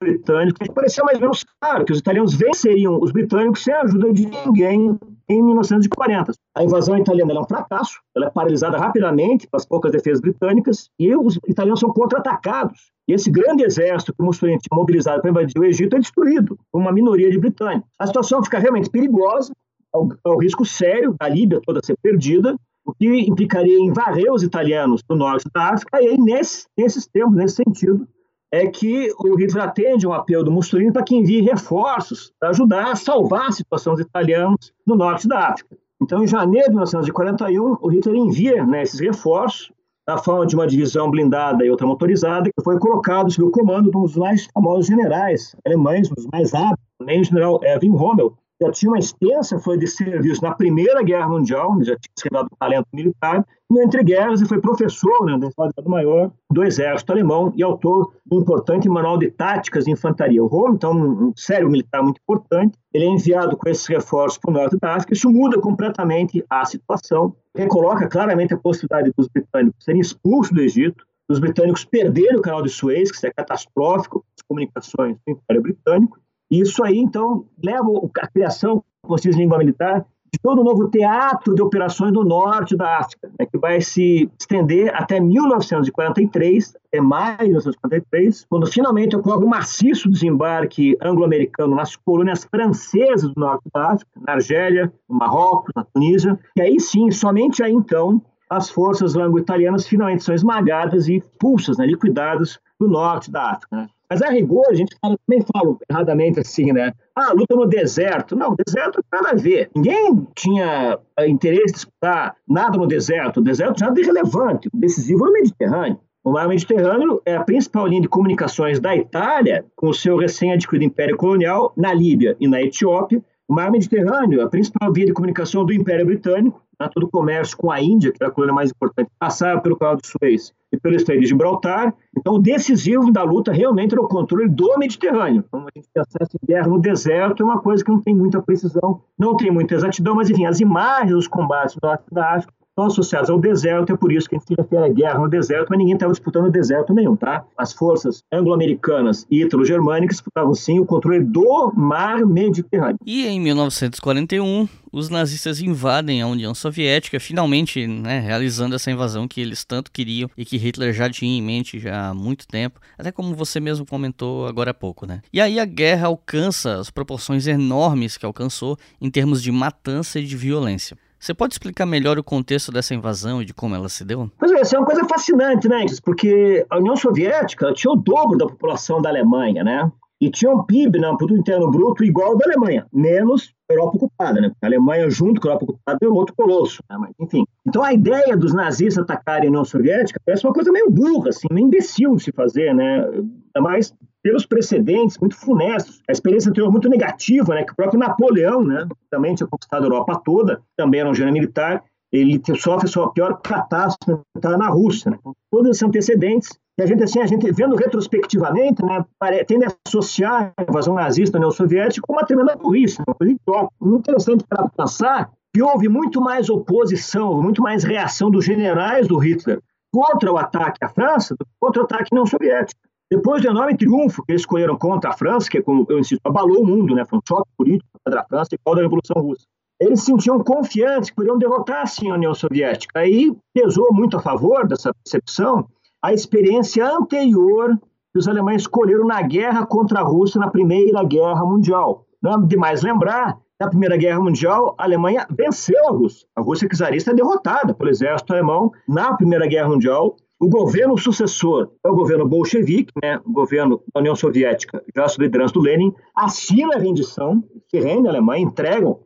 britânicos. 0.00 0.68
Parecia 0.68 1.02
mais 1.02 1.16
ou 1.16 1.22
menos 1.22 1.44
claro 1.60 1.84
que 1.84 1.92
os 1.92 1.98
italianos 1.98 2.36
venceriam 2.36 3.00
os 3.02 3.10
britânicos 3.10 3.64
sem 3.64 3.74
a 3.74 3.80
ajuda 3.80 4.12
de 4.12 4.26
ninguém 4.26 4.96
em 5.28 5.42
1940. 5.42 6.32
A 6.56 6.62
invasão 6.62 6.96
italiana 6.96 7.32
é 7.34 7.40
um 7.40 7.44
fracasso, 7.48 7.98
ela 8.16 8.26
é 8.26 8.30
paralisada 8.30 8.78
rapidamente 8.78 9.48
pelas 9.48 9.66
poucas 9.66 9.90
defesas 9.90 10.20
britânicas 10.20 10.88
e 11.00 11.16
os 11.16 11.36
italianos 11.48 11.80
são 11.80 11.90
contra-atacados. 11.90 12.92
E 13.08 13.12
esse 13.12 13.28
grande 13.28 13.64
exército 13.64 14.14
que 14.14 14.22
Mussolini 14.22 14.58
tinha 14.58 14.78
mobilizado 14.78 15.20
para 15.20 15.30
invadir 15.30 15.58
o 15.58 15.64
Egito 15.64 15.96
é 15.96 15.98
destruído 15.98 16.56
por 16.70 16.80
uma 16.80 16.92
minoria 16.92 17.28
de 17.28 17.38
britânicos. 17.40 17.90
A 17.98 18.06
situação 18.06 18.40
fica 18.44 18.60
realmente 18.60 18.88
perigosa, 18.88 19.52
ao, 19.92 20.08
ao 20.24 20.38
risco 20.38 20.64
sério 20.64 21.14
da 21.18 21.28
Líbia 21.28 21.60
toda 21.64 21.80
ser 21.82 21.96
perdida, 22.02 22.56
o 22.88 22.94
que 22.94 23.20
implicaria 23.28 23.78
em 23.78 23.92
varrer 23.92 24.32
os 24.32 24.42
italianos 24.42 25.02
do 25.02 25.14
norte 25.14 25.44
da 25.54 25.74
África, 25.74 26.02
e 26.02 26.08
aí, 26.08 26.18
nesse, 26.18 26.66
nesses 26.74 27.06
tempos, 27.06 27.34
nesse 27.34 27.56
sentido, 27.56 28.08
é 28.50 28.66
que 28.66 29.12
o 29.18 29.36
Hitler 29.36 29.64
atende 29.64 30.06
um 30.06 30.12
apelo 30.14 30.42
do 30.42 30.50
Mussolini 30.50 30.90
para 30.90 31.02
que 31.02 31.14
envie 31.14 31.42
reforços 31.42 32.32
para 32.40 32.48
ajudar 32.48 32.92
a 32.92 32.96
salvar 32.96 33.48
a 33.48 33.52
situação 33.52 33.92
dos 33.92 34.00
italianos 34.00 34.72
no 34.86 34.96
norte 34.96 35.28
da 35.28 35.50
África. 35.50 35.76
Então, 36.00 36.24
em 36.24 36.26
janeiro 36.26 36.68
de 36.68 36.70
1941, 36.70 37.76
o 37.78 37.88
Hitler 37.88 38.16
envia 38.16 38.64
né, 38.64 38.82
esses 38.82 38.98
reforços 38.98 39.70
na 40.08 40.16
forma 40.16 40.46
de 40.46 40.54
uma 40.54 40.66
divisão 40.66 41.10
blindada 41.10 41.62
e 41.66 41.70
outra 41.70 41.86
motorizada, 41.86 42.44
que 42.44 42.64
foi 42.64 42.78
colocado 42.78 43.30
sob 43.30 43.48
o 43.48 43.50
comando 43.50 43.90
de 43.90 43.96
um 43.98 44.04
dos 44.04 44.16
mais 44.16 44.46
famosos 44.46 44.86
generais 44.86 45.54
alemães, 45.66 46.10
um 46.10 46.14
dos 46.14 46.26
mais 46.32 46.54
hábeis, 46.54 46.78
nem 47.04 47.20
o 47.20 47.24
general 47.24 47.60
Erwin 47.62 47.94
Rommel, 47.94 48.34
já 48.60 48.70
tinha 48.72 48.90
uma 48.90 48.98
extensa 48.98 49.58
foi 49.58 49.78
de 49.78 49.86
serviço 49.86 50.42
na 50.42 50.54
Primeira 50.54 51.02
Guerra 51.02 51.28
Mundial, 51.28 51.76
já 51.82 51.96
tinha 51.96 52.12
se 52.16 52.24
revelado 52.24 52.50
talento 52.58 52.88
militar, 52.92 53.46
e 53.70 53.82
entre 53.82 54.02
guerras 54.02 54.40
e 54.40 54.46
foi 54.46 54.60
professor 54.60 55.26
né, 55.26 55.38
do 55.38 55.48
Estado-Maior 55.48 56.32
do 56.50 56.64
Exército 56.64 57.12
Alemão 57.12 57.52
e 57.54 57.62
autor 57.62 58.14
do 58.26 58.40
importante 58.40 58.88
manual 58.88 59.18
de 59.18 59.30
táticas 59.30 59.84
de 59.84 59.92
infantaria. 59.92 60.42
O 60.42 60.46
Rommel, 60.46 60.74
então, 60.74 60.92
um 60.92 61.32
sério 61.36 61.68
militar 61.68 62.02
muito 62.02 62.18
importante, 62.18 62.76
ele 62.92 63.04
é 63.04 63.08
enviado 63.08 63.56
com 63.56 63.68
esses 63.68 63.86
reforços 63.86 64.38
para 64.38 64.50
o 64.50 64.54
norte 64.54 64.76
da 64.80 64.94
África, 64.94 65.12
isso 65.12 65.30
muda 65.30 65.60
completamente 65.60 66.44
a 66.48 66.64
situação, 66.64 67.36
recoloca 67.54 68.08
claramente 68.08 68.54
a 68.54 68.58
possibilidade 68.58 69.12
dos 69.16 69.28
britânicos 69.28 69.84
serem 69.84 70.00
expulsos 70.00 70.52
do 70.52 70.60
Egito, 70.60 71.04
os 71.30 71.38
britânicos 71.38 71.84
perderem 71.84 72.38
o 72.38 72.42
canal 72.42 72.62
de 72.62 72.70
Suez, 72.70 73.12
que 73.12 73.26
é 73.26 73.30
catastrófico, 73.30 74.24
as 74.34 74.42
comunicações 74.48 75.16
do 75.26 75.32
Império 75.32 75.62
Britânico, 75.62 76.18
e 76.50 76.60
isso 76.60 76.82
aí, 76.84 76.98
então, 76.98 77.44
leva 77.62 77.88
a 78.20 78.26
criação, 78.28 78.82
como 79.02 79.18
se 79.18 79.28
diz 79.28 79.36
língua 79.36 79.58
militar, 79.58 80.06
de 80.32 80.38
todo 80.42 80.60
o 80.60 80.64
novo 80.64 80.88
teatro 80.88 81.54
de 81.54 81.62
operações 81.62 82.12
no 82.12 82.22
norte 82.22 82.76
da 82.76 82.98
África, 82.98 83.30
né, 83.38 83.46
que 83.46 83.56
vai 83.58 83.80
se 83.80 84.30
estender 84.38 84.94
até 84.94 85.18
1943, 85.18 86.74
até 86.86 87.00
maio 87.00 87.38
de 87.38 87.44
1943, 87.44 88.46
quando 88.48 88.66
finalmente 88.66 89.16
ocorre 89.16 89.44
um 89.44 89.48
maciço 89.48 90.10
desembarque 90.10 90.96
anglo-americano 91.02 91.74
nas 91.74 91.96
colônias 91.96 92.44
francesas 92.44 93.32
do 93.32 93.40
norte 93.40 93.64
da 93.72 93.92
África, 93.92 94.10
na 94.20 94.34
Argélia, 94.34 94.92
no 95.08 95.16
Marrocos, 95.16 95.72
na 95.74 95.84
Tunísia, 95.84 96.38
e 96.56 96.60
aí 96.60 96.78
sim, 96.78 97.10
somente 97.10 97.62
aí 97.62 97.72
então, 97.72 98.20
as 98.50 98.70
forças 98.70 99.14
lango-italianas 99.14 99.86
finalmente 99.86 100.24
são 100.24 100.34
esmagadas 100.34 101.08
e 101.08 101.16
expulsas, 101.16 101.78
né, 101.78 101.86
liquidadas 101.86 102.58
do 102.78 102.88
norte 102.88 103.30
da 103.30 103.52
África. 103.52 103.76
Né? 103.76 103.88
Mas 104.10 104.22
a 104.22 104.30
rigor, 104.30 104.64
a 104.70 104.74
gente 104.74 104.96
também 105.02 105.44
fala 105.52 105.76
erradamente 105.90 106.40
assim, 106.40 106.72
né? 106.72 106.92
Ah, 107.14 107.32
luta 107.32 107.54
no 107.54 107.66
deserto. 107.66 108.34
Não, 108.34 108.56
deserto 108.66 109.04
nada 109.12 109.30
a 109.30 109.34
ver. 109.34 109.70
Ninguém 109.76 110.26
tinha 110.34 110.98
eh, 111.18 111.28
interesse 111.28 111.70
em 111.70 111.72
disputar 111.72 112.34
nada 112.48 112.78
no 112.78 112.86
deserto. 112.86 113.40
O 113.40 113.42
deserto 113.42 113.80
nada 113.80 113.94
de 113.94 114.02
relevante. 114.02 114.68
O 114.72 114.78
decisivo 114.78 115.24
era 115.24 115.30
o 115.30 115.34
Mediterrâneo. 115.34 116.00
O 116.24 116.32
mar 116.32 116.48
Mediterrâneo 116.48 117.22
é 117.24 117.36
a 117.36 117.44
principal 117.44 117.86
linha 117.86 118.02
de 118.02 118.08
comunicações 118.08 118.80
da 118.80 118.94
Itália 118.96 119.64
com 119.76 119.88
o 119.88 119.94
seu 119.94 120.16
recém-adquirido 120.16 120.84
império 120.84 121.16
colonial 121.16 121.72
na 121.76 121.92
Líbia 121.92 122.36
e 122.40 122.48
na 122.48 122.60
Etiópia. 122.60 123.22
O 123.48 123.54
mar 123.54 123.70
Mediterrâneo 123.70 124.42
a 124.42 124.48
principal 124.48 124.92
via 124.92 125.06
de 125.06 125.12
comunicação 125.14 125.64
do 125.64 125.72
Império 125.72 126.04
Britânico, 126.04 126.62
né, 126.78 126.86
todo 126.92 127.04
o 127.04 127.10
comércio 127.10 127.56
com 127.56 127.70
a 127.70 127.80
Índia, 127.80 128.12
que 128.12 128.22
era 128.22 128.30
a 128.30 128.34
colônia 128.34 128.54
mais 128.54 128.70
importante, 128.70 129.10
passava 129.18 129.58
pelo 129.62 129.74
canal 129.74 129.96
de 129.96 130.06
Suez 130.06 130.52
e 130.70 130.78
pelo 130.78 130.94
Estreito 130.94 131.22
de 131.22 131.28
Gibraltar. 131.28 131.94
Então, 132.16 132.34
o 132.34 132.38
decisivo 132.38 133.10
da 133.10 133.22
luta 133.22 133.50
realmente 133.50 133.92
era 133.94 134.02
o 134.02 134.06
controle 134.06 134.50
do 134.50 134.76
Mediterrâneo. 134.78 135.42
Então, 135.48 135.60
a 135.60 135.70
gente 135.74 135.88
pensar 135.94 136.28
em 136.42 136.46
guerra 136.46 136.68
no 136.68 136.78
deserto 136.78 137.42
é 137.42 137.46
uma 137.46 137.58
coisa 137.58 137.82
que 137.82 137.90
não 137.90 138.02
tem 138.02 138.14
muita 138.14 138.42
precisão, 138.42 139.00
não 139.18 139.34
tem 139.34 139.50
muita 139.50 139.74
exatidão, 139.74 140.14
mas, 140.14 140.28
enfim, 140.28 140.44
as 140.44 140.60
imagens 140.60 141.12
dos 141.12 141.26
combates 141.26 141.74
no 141.80 141.88
norte 141.88 142.04
da 142.12 142.34
África 142.34 142.52
estão 142.78 142.86
associados 142.86 143.28
ao 143.28 143.40
deserto, 143.40 143.92
é 143.92 143.96
por 143.96 144.12
isso 144.12 144.28
que 144.28 144.36
a 144.36 144.38
gente 144.38 144.54
refere 144.56 144.84
a 144.84 144.88
guerra 144.88 145.18
no 145.18 145.28
deserto, 145.28 145.66
mas 145.68 145.78
ninguém 145.78 145.94
estava 145.94 146.12
disputando 146.12 146.50
deserto 146.50 146.94
nenhum, 146.94 147.16
tá? 147.16 147.44
As 147.56 147.72
forças 147.72 148.22
anglo-americanas 148.32 149.26
e 149.28 149.42
ítalo-germânicas 149.42 150.16
disputavam 150.16 150.54
sim 150.54 150.78
o 150.78 150.86
controle 150.86 151.20
do 151.20 151.72
mar 151.74 152.24
Mediterrâneo. 152.24 152.98
E 153.04 153.26
em 153.26 153.40
1941, 153.40 154.68
os 154.92 155.08
nazistas 155.08 155.60
invadem 155.60 156.22
a 156.22 156.26
União 156.26 156.54
Soviética, 156.54 157.18
finalmente 157.18 157.86
né, 157.86 158.20
realizando 158.20 158.76
essa 158.76 158.90
invasão 158.90 159.26
que 159.26 159.40
eles 159.40 159.64
tanto 159.64 159.90
queriam 159.90 160.30
e 160.36 160.44
que 160.44 160.56
Hitler 160.56 160.92
já 160.92 161.10
tinha 161.10 161.36
em 161.36 161.42
mente 161.42 161.78
já 161.78 162.10
há 162.10 162.14
muito 162.14 162.46
tempo, 162.46 162.80
até 162.96 163.10
como 163.10 163.34
você 163.34 163.58
mesmo 163.58 163.84
comentou 163.84 164.46
agora 164.46 164.70
há 164.70 164.74
pouco, 164.74 165.06
né? 165.06 165.20
E 165.32 165.40
aí 165.40 165.58
a 165.58 165.64
guerra 165.64 166.06
alcança 166.06 166.76
as 166.78 166.90
proporções 166.90 167.46
enormes 167.46 168.16
que 168.16 168.24
alcançou 168.24 168.78
em 169.00 169.10
termos 169.10 169.42
de 169.42 169.50
matança 169.50 170.20
e 170.20 170.24
de 170.24 170.36
violência. 170.36 170.96
Você 171.18 171.34
pode 171.34 171.54
explicar 171.54 171.84
melhor 171.84 172.18
o 172.18 172.24
contexto 172.24 172.70
dessa 172.70 172.94
invasão 172.94 173.42
e 173.42 173.44
de 173.44 173.52
como 173.52 173.74
ela 173.74 173.88
se 173.88 174.04
deu? 174.04 174.30
Pois 174.38 174.52
é, 174.52 174.60
isso 174.60 174.76
é 174.76 174.78
uma 174.78 174.86
coisa 174.86 175.04
fascinante, 175.08 175.68
né, 175.68 175.84
porque 176.04 176.64
a 176.70 176.78
União 176.78 176.96
Soviética 176.96 177.72
tinha 177.72 177.92
o 177.92 177.96
dobro 177.96 178.38
da 178.38 178.46
população 178.46 179.02
da 179.02 179.08
Alemanha, 179.08 179.64
né? 179.64 179.90
E 180.20 180.30
tinha 180.30 180.50
um 180.50 180.64
PIB, 180.64 180.98
né, 180.98 181.08
um 181.08 181.16
produto 181.16 181.38
interno 181.38 181.70
bruto 181.70 182.04
igual 182.04 182.32
ao 182.32 182.36
da 182.36 182.46
Alemanha, 182.46 182.86
menos 182.92 183.54
Europa 183.70 183.96
ocupada, 183.96 184.40
né? 184.40 184.50
A 184.62 184.66
Alemanha 184.66 185.08
junto 185.10 185.40
com 185.40 185.48
a 185.48 185.50
Europa 185.52 185.64
ocupada 185.66 185.98
era 186.00 186.10
um 186.10 186.16
outro 186.16 186.34
colosso, 186.34 186.82
né? 186.90 186.96
Mas, 186.98 187.10
enfim. 187.20 187.44
Então 187.66 187.84
a 187.84 187.92
ideia 187.92 188.36
dos 188.36 188.54
nazistas 188.54 189.04
atacarem 189.04 189.46
a 189.46 189.50
União 189.50 189.64
Soviética 189.64 190.20
parece 190.24 190.44
uma 190.44 190.52
coisa 190.52 190.72
meio 190.72 190.90
burra, 190.90 191.28
assim, 191.28 191.46
meio 191.50 191.66
imbecil 191.66 192.16
de 192.16 192.24
se 192.24 192.32
fazer, 192.32 192.74
né? 192.74 193.04
Ainda 193.04 193.60
mais 193.60 193.94
pelos 194.22 194.44
precedentes 194.44 195.18
muito 195.18 195.36
funestos, 195.36 196.02
a 196.08 196.12
experiência 196.12 196.50
anterior 196.50 196.70
muito 196.70 196.88
negativa, 196.88 197.54
né, 197.54 197.64
que 197.64 197.72
o 197.72 197.76
próprio 197.76 198.00
Napoleão, 198.00 198.64
né, 198.64 198.86
também 199.10 199.34
tinha 199.34 199.46
conquistado 199.46 199.84
a 199.84 199.86
Europa 199.86 200.20
toda, 200.24 200.60
também 200.76 201.00
era 201.00 201.08
um 201.08 201.14
gênero 201.14 201.34
militar, 201.34 201.84
ele 202.12 202.40
sofre 202.56 202.86
a 202.86 202.90
sua 202.90 203.12
pior 203.12 203.40
catástrofe 203.40 204.20
militar 204.34 204.58
na 204.58 204.68
Rússia. 204.68 205.10
Né? 205.10 205.18
Então, 205.20 205.34
todos 205.50 205.70
esses 205.70 205.82
antecedentes, 205.82 206.58
e 206.78 206.82
a 206.82 206.86
gente, 206.86 207.02
assim, 207.02 207.18
a 207.18 207.26
gente 207.26 207.50
vendo 207.50 207.74
retrospectivamente, 207.74 208.84
né, 208.84 209.04
tende 209.44 209.64
a 209.64 209.72
associar 209.84 210.52
a 210.56 210.62
invasão 210.62 210.94
nazista 210.94 211.36
na 211.36 211.46
União 211.46 211.50
Soviética 211.50 212.06
com 212.06 212.12
uma 212.12 212.24
tremenda 212.24 212.54
burrice, 212.54 213.02
uma 213.04 213.16
coisa 213.16 213.32
idiota. 213.32 213.74
Interessante 213.82 214.44
para 214.48 214.68
pensar 214.68 215.32
que 215.52 215.60
houve 215.60 215.88
muito 215.88 216.20
mais 216.20 216.48
oposição, 216.48 217.42
muito 217.42 217.60
mais 217.60 217.82
reação 217.82 218.30
dos 218.30 218.44
generais 218.44 219.08
do 219.08 219.18
Hitler 219.18 219.60
contra 219.92 220.32
o 220.32 220.38
ataque 220.38 220.78
à 220.84 220.88
França 220.88 221.34
do 221.34 221.44
que 221.44 221.50
contra 221.60 221.82
o 221.82 221.84
ataque 221.84 222.04
à 222.12 222.14
União 222.14 222.26
Soviética. 222.26 222.80
Depois 223.10 223.42
do 223.42 223.48
enorme 223.48 223.76
triunfo 223.76 224.22
que 224.24 224.30
eles 224.30 224.42
escolheram 224.42 224.76
contra 224.76 225.10
a 225.10 225.16
França, 225.16 225.50
que, 225.50 225.60
como 225.60 225.84
eu 225.88 225.98
insisto, 225.98 226.20
abalou 226.24 226.62
o 226.62 226.66
mundo, 226.66 226.94
né? 226.94 227.04
foi 227.06 227.18
um 227.18 227.22
choque 227.26 227.50
político 227.56 227.88
contra 228.04 228.20
a 228.20 228.24
França 228.24 228.50
igual 228.52 228.76
da 228.76 228.82
Revolução 228.82 229.20
Russa. 229.20 229.46
Eles 229.80 230.00
se 230.00 230.06
sentiam 230.06 230.38
confiantes 230.44 231.10
que 231.10 231.16
poderiam 231.16 231.38
derrotar, 231.38 231.88
sim, 231.88 232.10
a 232.10 232.14
União 232.14 232.34
Soviética. 232.34 233.00
Aí 233.00 233.32
pesou 233.52 233.92
muito 233.92 234.16
a 234.16 234.20
favor 234.20 234.66
dessa 234.68 234.92
percepção 234.92 235.66
a 236.02 236.12
experiência 236.12 236.86
anterior 236.86 237.78
que 238.12 238.18
os 238.18 238.28
alemães 238.28 238.62
escolheram 238.62 239.06
na 239.06 239.20
guerra 239.22 239.66
contra 239.66 240.00
a 240.00 240.02
Rússia 240.02 240.40
na 240.40 240.50
Primeira 240.50 241.02
Guerra 241.04 241.44
Mundial. 241.44 242.06
Não 242.22 242.32
é 242.32 242.46
demais 242.46 242.82
lembrar, 242.82 243.38
na 243.60 243.68
Primeira 243.68 243.96
Guerra 243.96 244.20
Mundial, 244.20 244.74
a 244.78 244.84
Alemanha 244.84 245.26
venceu 245.30 245.88
a 245.88 245.90
Rússia. 245.90 246.26
A 246.36 246.40
Rússia 246.40 246.68
czarista 246.68 247.10
é 247.10 247.14
derrotada 247.14 247.74
pelo 247.74 247.90
exército 247.90 248.32
alemão 248.32 248.70
na 248.88 249.14
Primeira 249.14 249.46
Guerra 249.46 249.68
Mundial 249.68 250.16
o 250.40 250.48
governo 250.48 250.96
sucessor 250.96 251.68
é 251.84 251.88
o 251.88 251.96
governo 251.96 252.24
bolchevique, 252.24 252.92
né, 253.02 253.20
o 253.24 253.32
governo 253.32 253.82
da 253.92 254.00
União 254.00 254.14
Soviética, 254.14 254.82
já 254.94 255.08
sob 255.08 255.24
liderança 255.24 255.52
do 255.52 255.60
Lenin, 255.60 255.92
assina 256.14 256.76
a 256.76 256.78
rendição, 256.78 257.42
se 257.66 257.80
rende 257.80 258.06
a 258.06 258.10
Alemanha, 258.12 258.44
entregam 258.44 259.00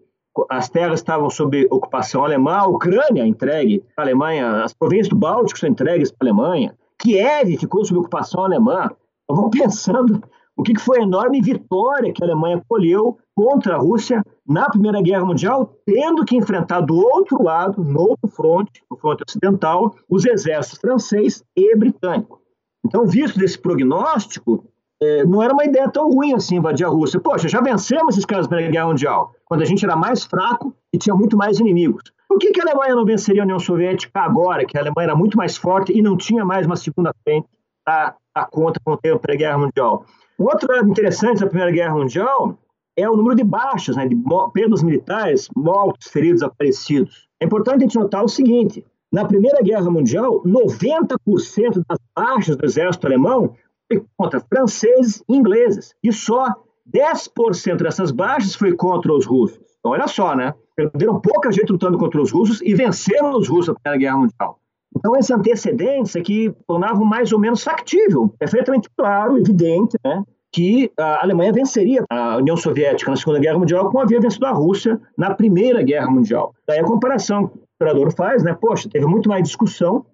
as 0.51 0.69
terras 0.69 1.01
estavam 1.01 1.29
sob 1.29 1.67
ocupação 1.71 2.25
alemã, 2.25 2.57
a 2.57 2.67
Ucrânia 2.67 3.27
entregue 3.27 3.83
à 3.97 4.03
Alemanha, 4.03 4.63
as 4.63 4.73
províncias 4.73 5.09
do 5.09 5.17
Báltico 5.17 5.59
são 5.59 5.69
entregues 5.69 6.11
para 6.11 6.29
a 6.29 6.31
Alemanha, 6.31 6.75
Kiev 7.03 7.59
ficou 7.59 7.85
sob 7.85 7.99
ocupação 8.01 8.45
alemã. 8.45 8.89
Vamos 9.29 9.51
pensando 9.59 10.23
o 10.57 10.63
que 10.63 10.79
foi 10.79 11.01
a 11.01 11.03
enorme 11.03 11.41
vitória 11.41 12.13
que 12.13 12.23
a 12.23 12.27
Alemanha 12.27 12.63
colheu 12.69 13.19
contra 13.35 13.75
a 13.75 13.79
Rússia 13.79 14.23
na 14.47 14.69
Primeira 14.69 15.01
Guerra 15.01 15.25
Mundial, 15.25 15.75
tendo 15.85 16.25
que 16.25 16.37
enfrentar 16.37 16.81
do 16.83 16.95
outro 16.95 17.43
lado, 17.43 17.83
no 17.83 18.01
outro 18.01 18.29
fronte, 18.29 18.83
no 18.91 18.97
fronte 18.97 19.25
ocidental, 19.27 19.95
os 20.09 20.25
exércitos 20.25 20.81
francês 20.81 21.43
e 21.57 21.75
britânico. 21.77 22.41
Então, 22.85 23.07
visto 23.07 23.39
desse 23.39 23.59
prognóstico, 23.59 24.65
é, 25.01 25.25
não 25.25 25.43
era 25.43 25.53
uma 25.53 25.65
ideia 25.65 25.89
tão 25.89 26.11
ruim 26.11 26.35
assim 26.35 26.57
invadir 26.57 26.85
a 26.85 26.89
Rússia. 26.89 27.19
Poxa, 27.19 27.49
já 27.49 27.61
vencemos 27.61 28.15
esses 28.15 28.25
caras 28.25 28.45
na 28.45 28.51
Primeira 28.51 28.73
Guerra 28.73 28.89
Mundial, 28.89 29.35
quando 29.45 29.63
a 29.63 29.65
gente 29.65 29.85
era 29.85 29.97
mais 29.97 30.25
fraco 30.25 30.75
e 30.93 30.99
tinha 30.99 31.15
muito 31.15 31.37
mais 31.37 31.59
inimigos. 31.59 32.03
Por 32.33 32.39
que, 32.39 32.51
que 32.51 32.63
a 32.63 32.65
Alemanha 32.65 32.95
não 32.95 33.05
venceria 33.05 33.43
a 33.43 33.45
União 33.45 33.59
Soviética 33.59 34.21
agora, 34.21 34.65
que 34.65 34.79
a 34.79 34.81
Alemanha 34.81 35.09
era 35.09 35.15
muito 35.15 35.37
mais 35.37 35.55
forte 35.55 35.93
e 35.93 36.01
não 36.01 36.17
tinha 36.17 36.47
mais 36.47 36.65
uma 36.65 36.77
segunda 36.77 37.15
frente 37.23 37.47
a, 37.87 38.15
conta 38.51 38.81
com 38.83 38.93
o 38.93 38.97
tempo 38.97 39.21
da 39.27 39.35
Guerra 39.35 39.59
Mundial? 39.59 40.07
Outra 40.39 40.79
interessante 40.79 41.41
da 41.41 41.47
Primeira 41.47 41.71
Guerra 41.71 41.95
Mundial 41.95 42.59
é 42.97 43.07
o 43.07 43.15
número 43.15 43.37
de 43.37 43.45
baixas, 43.45 43.97
né, 43.97 44.09
de 44.09 44.17
perdas 44.55 44.83
militares, 44.83 45.47
mortos, 45.55 46.09
feridos, 46.09 46.41
desaparecidos. 46.41 47.29
É 47.39 47.45
importante 47.45 47.77
a 47.77 47.81
gente 47.81 47.99
notar 47.99 48.25
o 48.25 48.29
seguinte: 48.29 48.83
na 49.13 49.27
Primeira 49.27 49.61
Guerra 49.63 49.91
Mundial, 49.91 50.43
90% 50.43 51.83
das 51.87 51.99
baixas 52.17 52.57
do 52.57 52.65
exército 52.65 53.07
alemão 53.07 53.55
foi 53.87 54.03
contra 54.17 54.41
franceses 54.41 55.23
e 55.29 55.37
ingleses, 55.37 55.95
e 56.03 56.11
só 56.11 56.47
10% 56.91 57.83
dessas 57.83 58.11
baixas 58.11 58.55
foi 58.55 58.75
contra 58.75 59.13
os 59.13 59.27
russos. 59.27 59.72
Então, 59.83 59.93
olha 59.93 60.07
só, 60.07 60.37
né? 60.37 60.55
Perderam 60.77 61.21
pouca 61.21 61.51
gente 61.51 61.73
lutando 61.73 61.99
contra 61.99 62.23
os 62.23 62.31
russos 62.31 62.63
e 62.63 62.73
venceram 62.73 63.37
os 63.37 63.49
russos 63.49 63.69
na 63.69 63.75
Primeira 63.75 63.99
Guerra 63.99 64.17
Mundial. 64.19 64.59
Então, 64.97 65.17
esses 65.17 65.31
antecedentes 65.33 66.15
é 66.15 66.23
tornavam 66.69 67.05
mais 67.05 67.33
ou 67.33 67.41
menos 67.41 67.65
factível, 67.65 68.33
perfeitamente 68.39 68.89
claro, 68.97 69.37
evidente, 69.37 69.97
né? 70.05 70.23
que 70.53 70.93
a 70.99 71.23
Alemanha 71.23 71.53
venceria 71.53 72.05
a 72.11 72.37
União 72.37 72.57
Soviética 72.57 73.11
na 73.11 73.17
Segunda 73.17 73.41
Guerra 73.41 73.59
Mundial 73.59 73.87
como 73.87 74.01
havia 74.01 74.21
vencido 74.21 74.45
a 74.45 74.53
Rússia 74.53 75.01
na 75.17 75.35
Primeira 75.35 75.83
Guerra 75.83 76.11
Mundial. 76.11 76.55
Daí 76.69 76.79
a 76.79 76.85
comparação 76.85 77.49
que 77.49 77.59
o 77.59 77.63
operador 77.81 78.13
faz, 78.13 78.43
né? 78.45 78.55
Poxa, 78.61 78.89
teve 78.89 79.07
muito 79.07 79.31
mais 79.31 79.43
discussão 79.43 80.05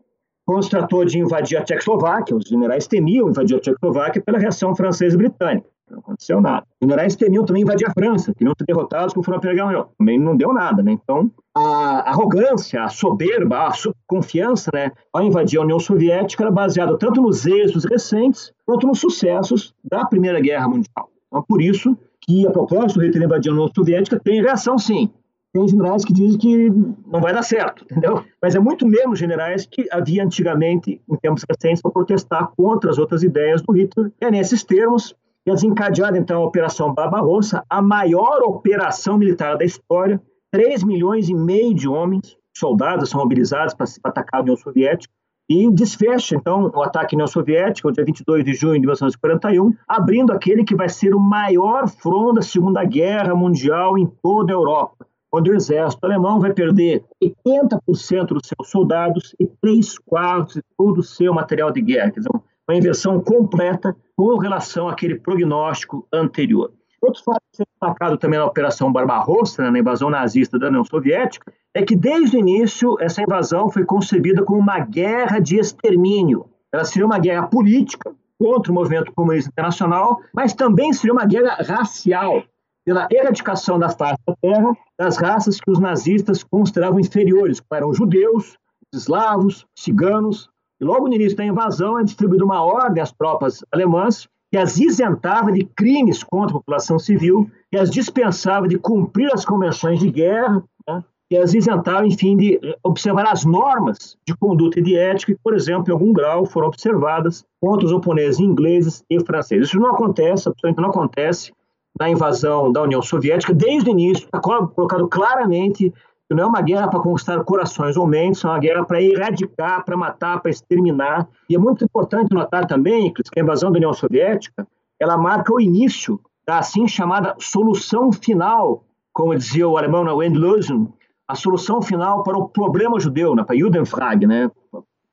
quando 0.46 0.62
se 0.62 0.70
tratou 0.70 1.04
de 1.04 1.18
invadir 1.18 1.58
a 1.58 1.64
Tchecoslováquia. 1.64 2.36
Os 2.36 2.44
generais 2.48 2.86
temiam 2.86 3.28
invadir 3.28 3.56
a 3.56 3.60
Tchecoslováquia 3.60 4.22
pela 4.22 4.38
reação 4.38 4.74
francesa 4.76 5.16
e 5.16 5.18
britânica. 5.18 5.68
Não 5.90 5.98
aconteceu 5.98 6.40
nada. 6.40 6.66
Os 6.80 6.86
generais 6.86 7.16
temiam 7.16 7.44
também 7.44 7.62
invadir 7.62 7.88
a 7.88 7.92
França, 7.92 8.34
queriam 8.34 8.54
ser 8.56 8.64
derrotados 8.64 9.14
Primeira 9.14 9.54
Guerra 9.54 9.66
Mundial. 9.66 9.92
Também 9.98 10.18
não 10.18 10.36
deu 10.36 10.52
nada, 10.52 10.82
né? 10.82 10.92
Então, 10.92 11.30
a 11.54 12.10
arrogância, 12.10 12.82
a 12.82 12.88
soberba, 12.88 13.68
a 13.68 13.72
confiança, 14.06 14.70
né, 14.72 14.92
ao 15.12 15.22
invadir 15.22 15.58
a 15.58 15.62
União 15.62 15.78
Soviética 15.78 16.44
era 16.44 16.52
baseada 16.52 16.96
tanto 16.98 17.20
nos 17.20 17.46
êxitos 17.46 17.84
recentes 17.84 18.52
quanto 18.64 18.86
nos 18.86 19.00
sucessos 19.00 19.74
da 19.82 20.04
Primeira 20.04 20.40
Guerra 20.40 20.68
Mundial. 20.68 21.10
Então, 21.26 21.42
por 21.42 21.60
isso 21.60 21.96
que 22.20 22.46
a 22.46 22.50
proposta 22.50 22.98
do 22.98 23.04
Hitler 23.04 23.24
invadir 23.24 23.50
a 23.50 23.54
União 23.54 23.70
Soviética 23.74 24.20
tem 24.20 24.42
reação, 24.42 24.78
sim. 24.78 25.10
Tem 25.52 25.66
generais 25.66 26.04
que 26.04 26.12
dizem 26.12 26.38
que 26.38 26.70
não 27.06 27.20
vai 27.20 27.32
dar 27.32 27.42
certo, 27.42 27.82
entendeu? 27.84 28.22
Mas 28.40 28.54
é 28.54 28.58
muito 28.58 28.86
menos 28.86 29.18
generais 29.18 29.66
que 29.66 29.88
havia 29.90 30.22
antigamente, 30.22 31.00
em 31.08 31.16
tempos 31.16 31.42
recentes, 31.48 31.80
para 31.80 31.90
protestar 31.90 32.52
contra 32.54 32.90
as 32.90 32.98
outras 32.98 33.22
ideias 33.22 33.62
do 33.62 33.72
Hitler. 33.72 34.12
É 34.20 34.30
nesses 34.30 34.62
termos 34.62 35.14
desencadeada, 35.46 36.18
então, 36.18 36.42
a 36.42 36.46
Operação 36.46 36.92
Barbarossa, 36.92 37.64
a 37.68 37.80
maior 37.80 38.42
operação 38.42 39.16
militar 39.16 39.56
da 39.56 39.64
história, 39.64 40.20
3 40.50 40.84
milhões 40.84 41.28
e 41.28 41.34
meio 41.34 41.74
de 41.74 41.88
homens, 41.88 42.36
soldados, 42.56 43.10
são 43.10 43.20
mobilizados 43.20 43.74
para 43.74 43.86
atacar 44.04 44.40
a 44.40 44.42
União 44.42 44.56
Soviética, 44.56 45.12
e 45.50 45.70
desfecha, 45.70 46.36
então, 46.36 46.70
o 46.74 46.82
ataque 46.82 47.14
União 47.14 47.26
Soviética, 47.26 47.88
no 47.88 47.94
dia 47.94 48.04
22 48.04 48.44
de 48.44 48.52
junho 48.52 48.74
de 48.74 48.80
1941, 48.80 49.74
abrindo 49.88 50.30
aquele 50.30 50.62
que 50.62 50.76
vai 50.76 50.90
ser 50.90 51.14
o 51.14 51.20
maior 51.20 51.88
front 51.88 52.34
da 52.34 52.42
Segunda 52.42 52.84
Guerra 52.84 53.34
Mundial 53.34 53.96
em 53.96 54.06
toda 54.22 54.52
a 54.52 54.56
Europa, 54.56 55.06
onde 55.32 55.50
o 55.50 55.54
exército 55.54 56.04
alemão 56.04 56.38
vai 56.38 56.52
perder 56.52 57.02
80% 57.24 58.26
dos 58.26 58.46
seus 58.46 58.68
soldados 58.68 59.34
e 59.40 59.46
3 59.46 59.98
quartos 60.00 60.56
de 60.56 60.62
todo 60.76 60.98
o 60.98 61.02
seu 61.02 61.32
material 61.32 61.70
de 61.70 61.80
guerra. 61.80 62.10
Quer 62.10 62.20
dizer, 62.20 62.30
uma 62.68 62.76
inversão 62.76 63.20
completa 63.20 63.96
com 64.16 64.36
relação 64.36 64.88
àquele 64.88 65.18
prognóstico 65.18 66.06
anterior. 66.12 66.72
Outro 67.00 67.22
fato 67.22 67.40
que 67.52 67.62
é 67.62 67.64
destacado 67.64 68.18
também 68.18 68.38
na 68.38 68.44
Operação 68.44 68.92
Barbarossa, 68.92 69.62
né, 69.62 69.70
na 69.70 69.78
invasão 69.78 70.10
nazista 70.10 70.58
da 70.58 70.68
União 70.68 70.84
Soviética, 70.84 71.52
é 71.72 71.82
que 71.82 71.94
desde 71.94 72.36
o 72.36 72.40
início 72.40 72.96
essa 73.00 73.22
invasão 73.22 73.70
foi 73.70 73.84
concebida 73.84 74.44
como 74.44 74.58
uma 74.58 74.80
guerra 74.80 75.38
de 75.38 75.56
extermínio. 75.56 76.46
Ela 76.72 76.84
seria 76.84 77.06
uma 77.06 77.18
guerra 77.18 77.46
política 77.46 78.12
contra 78.38 78.70
o 78.70 78.74
movimento 78.74 79.12
comunista 79.12 79.50
internacional, 79.50 80.20
mas 80.34 80.54
também 80.54 80.92
seria 80.92 81.12
uma 81.12 81.24
guerra 81.24 81.56
racial, 81.62 82.42
pela 82.84 83.06
erradicação 83.10 83.78
da 83.78 83.90
face 83.90 84.18
da 84.26 84.34
terra 84.40 84.72
das 84.98 85.18
raças 85.18 85.60
que 85.60 85.70
os 85.70 85.78
nazistas 85.78 86.42
consideravam 86.42 86.98
inferiores, 86.98 87.60
como 87.60 87.78
eram 87.78 87.92
judeus, 87.92 88.56
eslavos, 88.94 89.66
ciganos. 89.76 90.48
E 90.80 90.84
logo 90.84 91.08
no 91.08 91.14
início 91.14 91.36
da 91.36 91.44
invasão 91.44 91.98
é 91.98 92.04
distribuída 92.04 92.44
uma 92.44 92.62
ordem 92.62 93.02
às 93.02 93.12
tropas 93.12 93.64
alemãs 93.72 94.28
que 94.50 94.56
as 94.56 94.78
isentava 94.78 95.52
de 95.52 95.64
crimes 95.64 96.22
contra 96.22 96.56
a 96.56 96.58
população 96.60 96.98
civil, 96.98 97.50
que 97.70 97.76
as 97.76 97.90
dispensava 97.90 98.66
de 98.66 98.78
cumprir 98.78 99.30
as 99.32 99.44
convenções 99.44 100.00
de 100.00 100.10
guerra, 100.10 100.64
né? 100.88 101.04
que 101.28 101.36
as 101.36 101.52
isentava, 101.52 102.06
enfim, 102.06 102.36
de 102.36 102.58
observar 102.82 103.26
as 103.26 103.44
normas 103.44 104.16
de 104.26 104.34
conduta 104.34 104.80
e 104.80 104.82
de 104.82 104.96
ética 104.96 105.34
que, 105.34 105.40
por 105.44 105.54
exemplo, 105.54 105.84
em 105.88 105.92
algum 105.92 106.12
grau 106.12 106.46
foram 106.46 106.68
observadas 106.68 107.44
contra 107.60 107.84
os 107.84 107.92
oponentes 107.92 108.40
ingleses 108.40 109.04
e 109.10 109.22
franceses. 109.22 109.68
Isso 109.68 109.78
não 109.78 109.90
acontece, 109.90 110.48
absolutamente 110.48 110.80
não 110.80 110.88
acontece 110.88 111.52
na 112.00 112.08
invasão 112.08 112.72
da 112.72 112.82
União 112.82 113.02
Soviética. 113.02 113.52
Desde 113.52 113.90
o 113.90 113.92
início, 113.92 114.24
está 114.24 114.40
colocado 114.40 115.06
claramente 115.08 115.92
não 116.34 116.44
é 116.44 116.46
uma 116.46 116.60
guerra 116.60 116.88
para 116.88 117.00
conquistar 117.00 117.42
corações 117.44 117.96
ou 117.96 118.06
mentes, 118.06 118.44
é 118.44 118.48
uma 118.48 118.58
guerra 118.58 118.84
para 118.84 119.02
erradicar, 119.02 119.84
para 119.84 119.96
matar, 119.96 120.40
para 120.40 120.50
exterminar. 120.50 121.26
E 121.48 121.54
é 121.54 121.58
muito 121.58 121.84
importante 121.84 122.34
notar 122.34 122.66
também 122.66 123.12
que 123.12 123.22
a 123.36 123.40
invasão 123.40 123.72
da 123.72 123.78
União 123.78 123.92
Soviética 123.92 124.66
ela 125.00 125.16
marca 125.16 125.54
o 125.54 125.60
início 125.60 126.20
da 126.46 126.58
assim 126.58 126.88
chamada 126.88 127.34
solução 127.38 128.12
final, 128.12 128.84
como 129.12 129.34
dizia 129.34 129.68
o 129.68 129.76
alemão 129.76 130.04
na 130.04 130.14
Wendlösung, 130.14 130.88
a 131.26 131.34
solução 131.34 131.80
final 131.80 132.22
para 132.22 132.36
o 132.36 132.48
problema 132.48 132.98
judeu, 132.98 133.34
né, 133.34 133.44
para 133.44 133.56
Judenfrage, 133.56 134.26
né, 134.26 134.50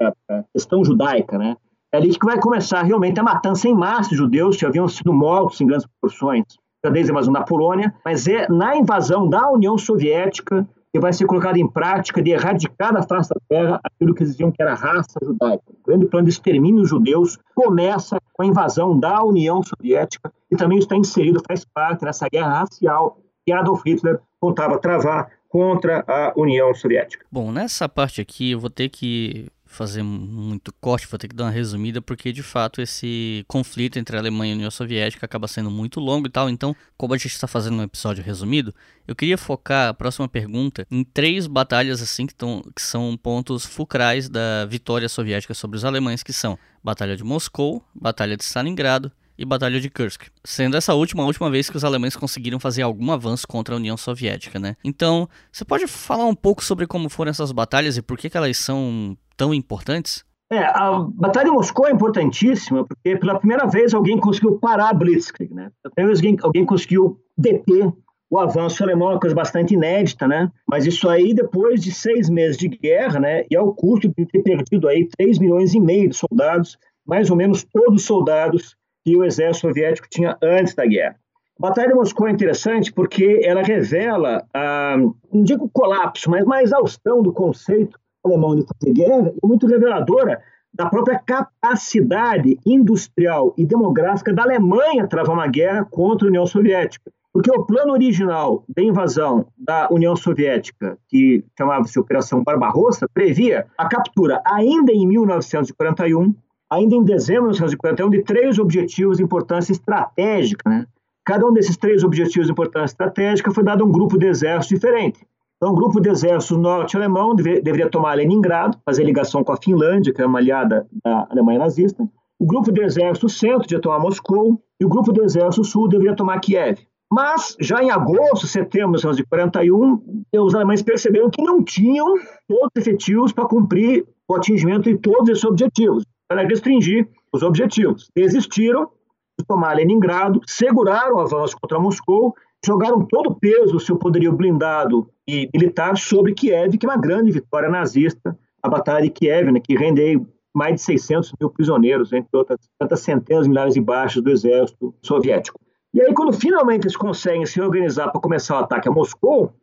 a 0.01 0.43
questão 0.53 0.83
judaica, 0.83 1.37
né. 1.37 1.55
É 1.93 1.97
ali 1.97 2.17
que 2.17 2.25
vai 2.25 2.39
começar 2.39 2.81
realmente 2.81 3.19
a 3.19 3.23
matança 3.23 3.67
em 3.67 3.73
massa 3.73 4.09
de 4.09 4.15
judeus 4.15 4.57
que 4.57 4.65
haviam 4.65 4.87
sido 4.87 5.13
mortos 5.13 5.61
em 5.61 5.67
grandes 5.67 5.87
proporções 5.87 6.43
desde 6.91 7.11
a 7.11 7.13
invasão 7.13 7.33
da 7.33 7.41
Polônia, 7.41 7.93
mas 8.03 8.27
é 8.27 8.47
na 8.47 8.77
invasão 8.77 9.27
da 9.27 9.49
União 9.49 9.77
Soviética 9.77 10.67
que 10.95 10.99
vai 11.01 11.11
ser 11.11 11.25
colocado 11.25 11.57
em 11.57 11.67
prática 11.67 12.21
de 12.21 12.31
erradicar 12.31 12.93
da 12.93 13.03
face 13.03 13.27
da 13.27 13.35
terra 13.49 13.81
aquilo 13.83 14.15
que 14.15 14.23
eles 14.23 14.31
diziam 14.31 14.49
que 14.49 14.61
era 14.61 14.73
raça 14.73 15.19
judaica. 15.21 15.61
O 15.67 15.85
grande 15.85 16.05
plano 16.05 16.25
de 16.25 16.31
extermínio 16.31 16.79
dos 16.79 16.89
judeus 16.89 17.37
começa 17.53 18.17
com 18.31 18.43
a 18.43 18.45
invasão 18.45 18.97
da 18.97 19.21
União 19.21 19.61
Soviética 19.61 20.31
e 20.49 20.55
também 20.55 20.77
está 20.77 20.95
inserido, 20.95 21.41
faz 21.45 21.65
parte 21.65 22.05
dessa 22.05 22.29
guerra 22.29 22.59
racial 22.59 23.17
que 23.45 23.51
Adolf 23.51 23.83
Hitler 23.85 24.21
contava 24.39 24.79
travar 24.79 25.27
contra 25.49 26.01
a 26.07 26.31
União 26.37 26.73
Soviética. 26.73 27.25
Bom, 27.29 27.51
nessa 27.51 27.89
parte 27.89 28.21
aqui 28.21 28.51
eu 28.51 28.59
vou 28.61 28.69
ter 28.69 28.87
que 28.87 29.47
fazer 29.75 30.01
muito 30.03 30.73
corte, 30.79 31.07
vou 31.07 31.19
ter 31.19 31.27
que 31.27 31.35
dar 31.35 31.45
uma 31.45 31.51
resumida, 31.51 32.01
porque 32.01 32.31
de 32.31 32.41
fato 32.41 32.81
esse 32.81 33.43
conflito 33.47 33.99
entre 33.99 34.15
a 34.15 34.19
Alemanha 34.19 34.51
e 34.51 34.53
a 34.53 34.57
União 34.57 34.71
Soviética 34.71 35.25
acaba 35.25 35.47
sendo 35.47 35.69
muito 35.69 35.99
longo 35.99 36.27
e 36.27 36.29
tal. 36.29 36.49
Então, 36.49 36.75
como 36.97 37.13
a 37.13 37.17
gente 37.17 37.33
está 37.33 37.47
fazendo 37.47 37.77
um 37.77 37.83
episódio 37.83 38.23
resumido, 38.23 38.73
eu 39.07 39.15
queria 39.15 39.37
focar 39.37 39.89
a 39.89 39.93
próxima 39.93 40.27
pergunta 40.27 40.87
em 40.89 41.03
três 41.03 41.45
batalhas 41.47 42.01
assim 42.01 42.25
que, 42.25 42.33
tão, 42.33 42.63
que 42.75 42.81
são 42.81 43.17
pontos 43.17 43.65
fulcrais 43.65 44.29
da 44.29 44.65
vitória 44.65 45.09
soviética 45.09 45.53
sobre 45.53 45.77
os 45.77 45.85
alemães, 45.85 46.23
que 46.23 46.33
são 46.33 46.57
Batalha 46.83 47.17
de 47.17 47.23
Moscou, 47.23 47.83
Batalha 47.93 48.37
de 48.37 48.43
Stalingrado 48.43 49.11
e 49.37 49.45
Batalha 49.45 49.79
de 49.79 49.89
Kursk, 49.89 50.23
sendo 50.43 50.77
essa 50.77 50.93
última 50.93 51.23
a 51.23 51.25
última 51.25 51.49
vez 51.49 51.69
que 51.69 51.77
os 51.77 51.83
alemães 51.83 52.15
conseguiram 52.15 52.59
fazer 52.59 52.81
algum 52.81 53.11
avanço 53.11 53.47
contra 53.47 53.75
a 53.75 53.77
União 53.77 53.97
Soviética, 53.97 54.59
né? 54.59 54.75
Então, 54.83 55.27
você 55.51 55.65
pode 55.65 55.87
falar 55.87 56.25
um 56.25 56.35
pouco 56.35 56.63
sobre 56.63 56.87
como 56.87 57.09
foram 57.09 57.31
essas 57.31 57.51
batalhas 57.51 57.97
e 57.97 58.01
por 58.01 58.17
que, 58.17 58.29
que 58.29 58.37
elas 58.37 58.57
são 58.57 59.17
tão 59.35 59.53
importantes? 59.53 60.23
É, 60.51 60.59
a 60.59 60.99
Batalha 61.13 61.45
de 61.45 61.51
Moscou 61.51 61.87
é 61.87 61.91
importantíssima 61.91 62.85
porque 62.85 63.17
pela 63.17 63.39
primeira 63.39 63.65
vez 63.65 63.93
alguém 63.93 64.19
conseguiu 64.19 64.59
parar 64.59 64.89
a 64.89 64.93
Blitzkrieg, 64.93 65.53
né? 65.53 65.71
Pela 65.81 65.93
primeira 65.93 66.13
vez 66.13 66.19
alguém, 66.19 66.37
alguém 66.41 66.65
conseguiu 66.65 67.19
deter 67.37 67.91
o 68.29 68.39
avanço 68.39 68.83
alemão, 68.83 69.09
uma 69.09 69.19
coisa 69.19 69.35
bastante 69.35 69.73
inédita, 69.73 70.27
né? 70.27 70.51
Mas 70.67 70.85
isso 70.85 71.09
aí 71.09 71.33
depois 71.33 71.81
de 71.81 71.91
seis 71.91 72.29
meses 72.29 72.57
de 72.57 72.67
guerra, 72.67 73.19
né? 73.19 73.45
E 73.49 73.55
ao 73.55 73.73
custo 73.73 74.07
de 74.07 74.25
ter 74.25 74.43
perdido 74.43 74.87
aí 74.87 75.07
3 75.17 75.39
milhões 75.39 75.73
e 75.73 75.79
meio 75.79 76.09
de 76.09 76.15
soldados, 76.15 76.77
mais 77.05 77.29
ou 77.29 77.35
menos 77.35 77.63
todos 77.63 78.01
os 78.01 78.05
soldados 78.05 78.75
que 79.05 79.15
o 79.15 79.23
exército 79.23 79.67
soviético 79.67 80.07
tinha 80.09 80.35
antes 80.41 80.73
da 80.73 80.85
guerra. 80.85 81.15
A 81.59 81.61
Batalha 81.69 81.89
de 81.89 81.93
Moscou 81.93 82.27
é 82.27 82.31
interessante 82.31 82.91
porque 82.91 83.39
ela 83.43 83.61
revela, 83.61 84.43
a, 84.53 84.97
não 85.31 85.43
digo 85.43 85.69
colapso, 85.71 86.29
mas 86.29 86.43
uma 86.43 86.61
exaustão 86.63 87.21
do 87.21 87.31
conceito 87.31 87.97
alemão 88.25 88.55
de 88.55 88.65
fazer 88.65 88.93
guerra 88.93 89.31
e 89.41 89.47
muito 89.47 89.67
reveladora 89.67 90.41
da 90.73 90.87
própria 90.87 91.19
capacidade 91.19 92.59
industrial 92.65 93.53
e 93.57 93.65
demográfica 93.65 94.33
da 94.33 94.43
Alemanha 94.43 95.07
travar 95.07 95.35
uma 95.35 95.47
guerra 95.47 95.85
contra 95.85 96.27
a 96.27 96.29
União 96.29 96.45
Soviética. 96.45 97.09
Porque 97.31 97.51
o 97.51 97.65
plano 97.65 97.93
original 97.93 98.63
da 98.67 98.81
invasão 98.81 99.47
da 99.57 99.87
União 99.91 100.15
Soviética, 100.15 100.97
que 101.07 101.45
chamava-se 101.57 101.99
Operação 101.99 102.43
Barbarossa, 102.43 103.07
previa 103.13 103.67
a 103.77 103.87
captura 103.87 104.41
ainda 104.45 104.91
em 104.91 105.07
1941 105.07 106.33
ainda 106.69 106.95
em 106.95 107.03
dezembro 107.03 107.51
de 107.51 107.59
1941, 107.59 108.09
de 108.09 108.23
três 108.23 108.59
objetivos 108.59 109.17
de 109.17 109.23
importância 109.23 109.71
estratégica. 109.71 110.69
Né? 110.69 110.85
Cada 111.25 111.45
um 111.47 111.53
desses 111.53 111.77
três 111.77 112.03
objetivos 112.03 112.47
de 112.47 112.51
importância 112.51 112.93
estratégica 112.93 113.51
foi 113.51 113.63
dado 113.63 113.83
a 113.83 113.87
um 113.87 113.91
grupo 113.91 114.17
de 114.17 114.27
exército 114.27 114.75
diferente. 114.75 115.25
Então, 115.57 115.71
o 115.71 115.75
grupo 115.75 116.01
de 116.01 116.09
exército 116.09 116.57
norte-alemão 116.57 117.33
deve, 117.33 117.61
deveria 117.61 117.89
tomar 117.89 118.15
Leningrado, 118.15 118.77
fazer 118.85 119.03
ligação 119.03 119.43
com 119.43 119.53
a 119.53 119.57
Finlândia, 119.57 120.13
que 120.13 120.21
é 120.21 120.25
uma 120.25 120.39
aliada 120.39 120.85
da 121.03 121.27
Alemanha 121.29 121.59
nazista. 121.59 122.07
O 122.37 122.45
grupo 122.45 122.71
de 122.71 122.81
exército 122.81 123.29
centro 123.29 123.61
deveria 123.61 123.81
tomar 123.81 123.99
Moscou 123.99 124.61
e 124.79 124.85
o 124.85 124.89
grupo 124.89 125.13
de 125.13 125.21
exército 125.21 125.63
sul 125.63 125.87
deveria 125.87 126.15
tomar 126.15 126.39
Kiev. 126.39 126.79
Mas, 127.11 127.55
já 127.61 127.81
em 127.81 127.89
agosto, 127.89 128.45
setembro 128.45 128.97
de 128.97 129.05
1941, 129.05 130.25
os 130.37 130.53
alemães 130.53 130.81
perceberam 130.81 131.29
que 131.29 131.41
não 131.41 131.63
tinham 131.63 132.15
todos 132.47 132.69
os 132.75 132.81
efetivos 132.81 133.31
para 133.31 133.47
cumprir 133.47 134.05
o 134.27 134.35
atingimento 134.35 134.83
de 134.83 134.97
todos 134.97 135.29
esses 135.29 135.43
objetivos 135.45 136.03
para 136.27 136.43
restringir 136.43 137.07
os 137.31 137.43
objetivos. 137.43 138.09
Desistiram 138.15 138.89
de 139.37 139.45
tomar 139.45 139.75
Leningrado, 139.75 140.41
seguraram 140.45 141.15
o 141.15 141.19
avanço 141.19 141.57
contra 141.59 141.79
Moscou, 141.79 142.33
jogaram 142.65 143.05
todo 143.05 143.31
o 143.31 143.35
peso 143.35 143.73
do 143.73 143.79
seu 143.79 143.97
poderio 143.97 144.33
blindado 144.33 145.07
e 145.27 145.49
militar 145.53 145.97
sobre 145.97 146.33
Kiev, 146.33 146.77
que 146.77 146.85
é 146.85 146.89
uma 146.89 146.97
grande 146.97 147.31
vitória 147.31 147.69
nazista, 147.69 148.37
a 148.63 148.69
Batalha 148.69 149.03
de 149.03 149.09
Kiev, 149.11 149.51
né, 149.51 149.59
que 149.59 149.75
rendeu 149.75 150.25
mais 150.53 150.75
de 150.75 150.81
600 150.81 151.33
mil 151.39 151.49
prisioneiros, 151.49 152.13
entre 152.13 152.29
outras 152.33 152.59
tantas 152.79 153.01
centenas 153.01 153.43
de 153.43 153.49
milhares 153.49 153.73
de 153.73 153.81
baixas 153.81 154.23
do 154.23 154.31
exército 154.31 154.95
soviético. 155.01 155.59
E 155.93 156.01
aí, 156.01 156.13
quando 156.13 156.33
finalmente 156.33 156.83
eles 156.83 156.97
conseguem 156.97 157.45
se 157.45 157.61
organizar 157.61 158.09
para 158.09 158.21
começar 158.21 158.55
o 158.55 158.63
ataque 158.63 158.87
a 158.87 158.91
Moscou, 158.91 159.53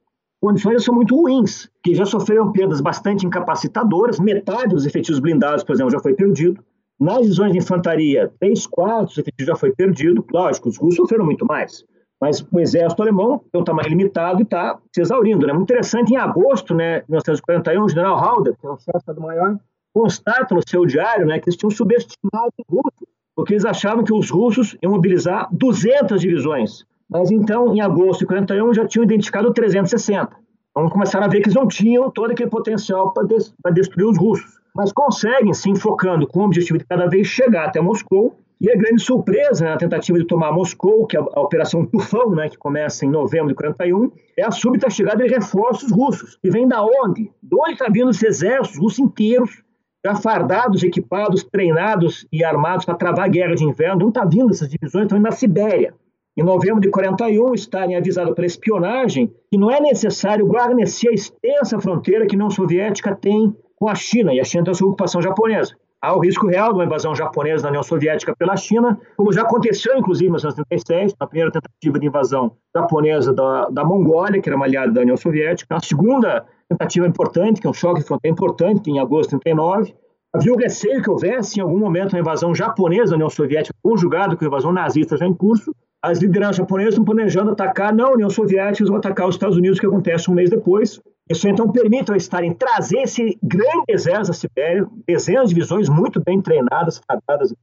condições 0.43 0.85
são 0.85 0.93
muito 0.93 1.15
ruins, 1.15 1.71
que 1.85 1.95
já 1.95 2.05
sofreram 2.05 2.51
perdas 2.51 2.81
bastante 2.81 3.25
incapacitadoras, 3.25 4.19
metade 4.19 4.75
dos 4.75 4.85
efetivos 4.85 5.21
blindados, 5.21 5.63
por 5.63 5.73
exemplo, 5.73 5.93
já 5.93 6.01
foi 6.01 6.15
perdido. 6.15 6.61
Nas 6.99 7.23
divisões 7.23 7.53
de 7.53 7.59
infantaria, 7.59 8.33
três 8.41 8.67
quartos 8.67 9.17
efetivos 9.17 9.47
já 9.47 9.57
foi 9.57 9.73
perdido. 9.73 10.25
Lógico, 10.33 10.69
os 10.69 10.77
russos 10.77 10.97
sofreram 10.97 11.25
muito 11.25 11.47
mais. 11.47 11.85
Mas 12.21 12.45
o 12.53 12.59
exército 12.59 13.03
alemão 13.03 13.41
tem 13.53 13.61
um 13.61 13.65
tamanho 13.65 13.89
limitado 13.89 14.41
e 14.41 14.43
está 14.43 14.79
se 14.93 15.01
exaurindo. 15.01 15.47
Né? 15.47 15.53
Muito 15.53 15.71
interessante, 15.71 16.13
em 16.13 16.17
agosto 16.17 16.75
né, 16.75 17.01
de 17.01 17.07
1941, 17.09 17.85
o 17.85 17.89
general 17.89 18.17
Halder, 18.17 18.57
que 18.57 18.67
é 18.67 18.71
o 18.71 18.77
chefe 18.77 18.93
do 18.93 18.99
Estado-Maior, 18.99 19.59
constata 19.95 20.55
no 20.55 20.69
seu 20.69 20.85
diário 20.85 21.27
né, 21.27 21.39
que 21.39 21.49
eles 21.49 21.57
tinham 21.57 21.71
subestimado 21.71 22.53
os 22.59 22.65
russos, 22.69 23.09
porque 23.35 23.55
eles 23.55 23.65
achavam 23.65 24.03
que 24.03 24.13
os 24.13 24.31
russos 24.31 24.77
iam 24.83 24.93
mobilizar 24.93 25.49
200 25.53 26.21
divisões 26.21 26.85
mas 27.13 27.31
então, 27.31 27.75
em 27.75 27.81
agosto 27.81 28.21
de 28.21 28.27
41, 28.27 28.73
já 28.75 28.87
tinham 28.87 29.05
identificado 29.05 29.53
360. 29.53 30.35
Então 30.71 30.89
começaram 30.89 31.27
a 31.27 31.29
ver 31.29 31.41
que 31.41 31.49
eles 31.49 31.55
não 31.55 31.69
tinham 31.69 32.11
todo 32.11 32.31
aquele 32.31 32.49
potencial 32.49 33.13
para 33.13 33.25
des 33.25 33.55
destruir 33.75 34.07
os 34.07 34.19
russos. 34.19 34.61
Mas 34.75 34.91
conseguem, 34.91 35.53
se 35.53 35.69
enfocando 35.69 36.27
com 36.27 36.41
o 36.41 36.45
objetivo 36.45 36.79
de 36.79 36.87
cada 36.87 37.07
vez 37.07 37.27
chegar 37.27 37.67
até 37.67 37.81
Moscou, 37.81 38.35
E 38.63 38.71
a 38.71 38.77
grande 38.77 39.03
surpresa 39.03 39.65
na 39.65 39.77
tentativa 39.77 40.17
de 40.17 40.25
tomar 40.25 40.53
Moscou, 40.53 41.05
que 41.05 41.17
é 41.17 41.21
a 41.21 41.41
Operação 41.41 41.85
Tufão, 41.85 42.31
né, 42.31 42.49
que 42.49 42.57
começa 42.57 43.05
em 43.05 43.11
novembro 43.11 43.49
de 43.49 43.57
41, 43.57 44.13
é 44.39 44.45
a 44.45 44.53
súbita 44.53 44.89
chegada 44.89 45.25
de 45.25 45.35
reforços 45.35 45.91
russos. 45.91 46.39
E 46.45 46.49
vem 46.49 46.69
da 46.69 46.81
onde? 46.81 47.25
De 47.43 47.57
onde 47.57 47.73
está 47.73 47.89
vindo 47.91 48.09
os 48.11 48.23
exércitos 48.23 48.79
russos 48.79 49.01
inteiros, 49.01 49.65
já 50.07 50.15
fardados, 50.15 50.85
equipados, 50.85 51.43
treinados 51.43 52.25
e 52.33 52.45
armados 52.45 52.85
para 52.85 52.95
travar 52.95 53.25
a 53.25 53.29
guerra 53.29 53.57
de 53.57 53.65
inverno? 53.65 53.99
De 53.99 54.05
onde 54.05 54.17
está 54.17 54.25
vindo 54.25 54.51
essas 54.51 54.69
divisões? 54.69 55.07
Estão 55.07 55.19
indo 55.19 55.25
na 55.25 55.33
Sibéria. 55.33 55.93
Em 56.35 56.43
novembro 56.43 56.81
de 56.81 56.89
41, 56.89 57.53
Stalin 57.55 57.93
é 57.93 57.99
avisado 57.99 58.35
pela 58.35 58.47
espionagem 58.47 59.31
que 59.51 59.59
não 59.59 59.71
é 59.71 59.79
necessário 59.81 60.47
guarnecer 60.47 61.11
a 61.11 61.15
extensa 61.15 61.79
fronteira 61.79 62.27
que 62.27 62.35
a 62.35 62.37
União 62.37 62.49
Soviética 62.49 63.15
tem 63.15 63.55
com 63.77 63.87
a 63.87 63.95
China, 63.95 64.33
e 64.33 64.41
a 64.41 64.45
China 64.45 64.65
tem 64.65 64.73
sua 64.73 64.89
ocupação 64.89 65.21
japonesa. 65.21 65.77
Há 66.01 66.17
o 66.17 66.21
risco 66.21 66.47
real 66.47 66.73
de 66.73 66.79
uma 66.79 66.85
invasão 66.85 67.15
japonesa 67.15 67.65
na 67.65 67.69
União 67.69 67.83
Soviética 67.83 68.35
pela 68.35 68.57
China, 68.57 68.99
como 69.15 69.31
já 69.31 69.43
aconteceu, 69.43 69.97
inclusive, 69.99 70.27
em 70.27 70.31
1937, 70.31 71.15
na 71.21 71.27
primeira 71.27 71.53
tentativa 71.53 71.99
de 71.99 72.07
invasão 72.07 72.53
japonesa 72.75 73.33
da, 73.35 73.69
da 73.69 73.85
Mongólia, 73.85 74.41
que 74.41 74.49
era 74.49 74.57
uma 74.57 74.65
aliada 74.65 74.91
da 74.91 75.03
União 75.03 75.17
Soviética. 75.17 75.77
A 75.77 75.81
segunda 75.81 76.47
tentativa 76.67 77.07
importante, 77.07 77.61
que 77.61 77.67
é 77.67 77.71
um 77.71 77.75
choque 77.75 78.01
de 78.01 78.07
fronteira 78.07 78.33
importante, 78.33 78.91
em 78.91 78.99
agosto 78.99 79.37
de 79.37 79.41
39. 79.41 79.95
Havia 80.35 80.53
o 80.55 80.57
receio 80.57 81.03
que 81.03 81.11
houvesse, 81.11 81.61
em 81.61 81.63
algum 81.63 81.79
momento, 81.79 82.15
uma 82.15 82.21
invasão 82.21 82.55
japonesa 82.55 83.11
da 83.11 83.17
União 83.17 83.31
Soviética, 83.31 83.77
conjugada 83.83 84.35
com 84.35 84.45
a 84.45 84.49
invasão 84.49 84.73
nazista 84.73 85.17
já 85.17 85.27
em 85.27 85.35
curso, 85.35 85.73
as 86.03 86.19
lideranças 86.19 86.57
japonesas 86.57 86.95
estão 86.95 87.05
planejando 87.05 87.53
atacar 87.53 87.95
não 87.95 88.09
a 88.09 88.13
União 88.15 88.29
Soviética, 88.29 88.85
vão 88.89 88.97
atacar 88.97 89.29
os 89.29 89.37
Estados 89.37 89.57
Unidos, 89.57 89.79
que 89.79 89.87
acontece 89.87 90.29
um 90.29 90.35
mês 90.35 90.51
depois. 90.51 91.01
Isso 91.31 91.49
então 91.49 91.71
permite 91.71 92.11
ao 92.11 92.17
Stalin 92.17 92.53
trazer 92.53 92.99
esse 93.03 93.39
grande 93.41 93.85
exército 93.89 94.27
da 94.27 94.33
Sibéria, 94.33 94.87
dezenas 95.07 95.49
de 95.49 95.55
divisões 95.55 95.89
muito 95.89 96.21
bem 96.21 96.43
treinadas, 96.43 97.01
equipadas, 97.09 97.55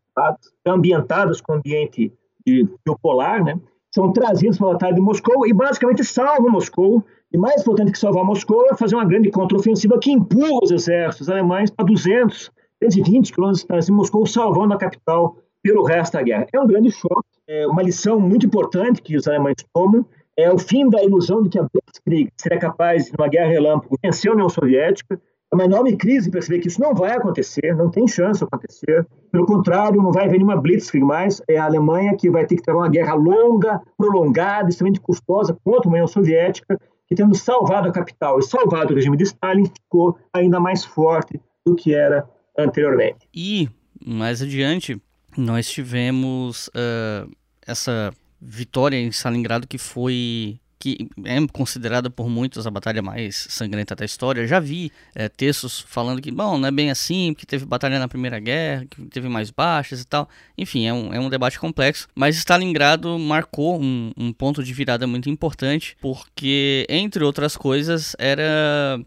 ambientadas 0.66 1.42
com 1.42 1.54
ambiente 1.54 2.14
de 2.48 2.68
biopolar, 2.86 3.44
né? 3.44 3.60
São 3.94 4.14
trazidos 4.14 4.58
para 4.58 4.70
a 4.70 4.74
batalha 4.74 4.96
de 4.96 5.02
Moscou 5.02 5.46
e 5.46 5.52
basicamente 5.52 6.04
salvam 6.06 6.50
Moscou. 6.50 7.04
E 7.32 7.38
mais 7.38 7.62
importante 7.62 7.92
que 7.92 8.00
salvar 8.00 8.24
Moscou 8.24 8.66
é 8.72 8.76
fazer 8.76 8.96
uma 8.96 9.06
grande 9.06 9.30
contraofensiva 9.30 10.00
que 10.00 10.12
empurra 10.12 10.60
os 10.64 10.72
exércitos 10.72 11.30
alemães 11.30 11.70
para 11.70 11.86
200, 11.86 12.52
220 12.82 13.34
quilômetros 13.34 13.60
de 13.60 13.68
distância 13.68 13.92
de 13.92 13.98
Moscou, 13.98 14.26
salvando 14.26 14.74
a 14.74 14.78
capital 14.78 15.38
pelo 15.62 15.84
resto 15.84 16.14
da 16.14 16.24
guerra. 16.24 16.48
É 16.54 16.60
um 16.60 16.68
grande 16.68 16.92
choque 16.92 17.28
é 17.52 17.66
uma 17.66 17.82
lição 17.82 18.20
muito 18.20 18.46
importante 18.46 19.02
que 19.02 19.18
os 19.18 19.28
alemães 19.28 19.56
tomam 19.74 20.06
é 20.38 20.54
o 20.54 20.60
fim 20.60 20.88
da 20.88 21.04
ilusão 21.04 21.42
de 21.42 21.50
que 21.50 21.58
a 21.58 21.64
Blitzkrieg 21.64 22.32
seria 22.38 22.60
capaz, 22.60 23.12
numa 23.12 23.28
guerra 23.28 23.50
relâmpago, 23.50 23.98
vencer 24.02 24.30
a 24.30 24.36
União 24.36 24.48
Soviética. 24.48 25.20
É 25.52 25.56
uma 25.56 25.66
enorme 25.66 25.98
crise 25.98 26.30
perceber 26.30 26.60
que 26.60 26.68
isso 26.68 26.80
não 26.80 26.94
vai 26.94 27.12
acontecer, 27.12 27.76
não 27.76 27.90
tem 27.90 28.08
chance 28.08 28.40
de 28.40 28.46
acontecer. 28.46 29.06
Pelo 29.32 29.48
contrário, 29.48 30.02
não 30.02 30.12
vai 30.12 30.26
haver 30.26 30.38
nenhuma 30.38 30.56
Blitzkrieg 30.56 31.04
mais. 31.04 31.42
É 31.50 31.58
a 31.58 31.66
Alemanha 31.66 32.16
que 32.16 32.30
vai 32.30 32.46
ter 32.46 32.56
que 32.56 32.62
travar 32.62 32.84
uma 32.84 32.90
guerra 32.90 33.16
longa, 33.16 33.82
prolongada, 33.98 34.70
extremamente 34.70 35.02
custosa 35.02 35.58
contra 35.64 35.90
a 35.90 35.92
União 35.92 36.08
Soviética, 36.08 36.80
que 37.08 37.16
tendo 37.16 37.36
salvado 37.36 37.90
a 37.90 37.92
capital 37.92 38.38
e 38.38 38.44
salvado 38.44 38.94
o 38.94 38.96
regime 38.96 39.18
de 39.18 39.24
Stalin, 39.24 39.66
ficou 39.66 40.16
ainda 40.32 40.60
mais 40.60 40.86
forte 40.86 41.42
do 41.66 41.76
que 41.76 41.96
era 41.96 42.30
anteriormente. 42.56 43.28
E, 43.34 43.68
mais 44.06 44.42
adiante, 44.42 45.02
nós 45.40 45.70
tivemos 45.70 46.68
uh, 46.70 47.30
essa 47.66 48.14
vitória 48.42 48.98
em 48.98 49.08
Stalingrado 49.10 49.68
que 49.68 49.78
foi 49.78 50.60
que 50.80 51.10
é 51.26 51.46
considerada 51.52 52.10
por 52.10 52.30
muitos 52.30 52.66
a 52.66 52.72
batalha 52.72 53.02
mais 53.02 53.48
sangrenta 53.50 53.94
da 53.94 54.06
história. 54.06 54.48
Já 54.48 54.62
vi 54.62 54.92
é, 55.14 55.28
textos 55.28 55.82
falando 55.82 56.22
que, 56.22 56.32
bom, 56.32 56.58
não 56.58 56.70
é 56.70 56.72
bem 56.72 56.90
assim, 56.90 57.34
que 57.34 57.46
teve 57.46 57.66
batalha 57.66 58.00
na 58.00 58.08
Primeira 58.08 58.40
Guerra, 58.40 58.86
que 58.90 59.02
teve 59.08 59.28
mais 59.28 59.52
baixas 59.52 60.02
e 60.02 60.06
tal. 60.08 60.30
Enfim, 60.58 60.88
é 60.88 60.94
um, 60.94 61.14
é 61.14 61.20
um 61.20 61.30
debate 61.30 61.60
complexo. 61.60 62.08
Mas 62.16 62.38
Stalingrado 62.38 63.20
marcou 63.20 63.80
um, 63.80 64.14
um 64.16 64.32
ponto 64.32 64.64
de 64.64 64.74
virada 64.74 65.06
muito 65.06 65.30
importante, 65.30 65.98
porque, 66.00 66.86
entre 66.88 67.26
outras 67.26 67.58
coisas, 67.58 68.16
era 68.18 68.98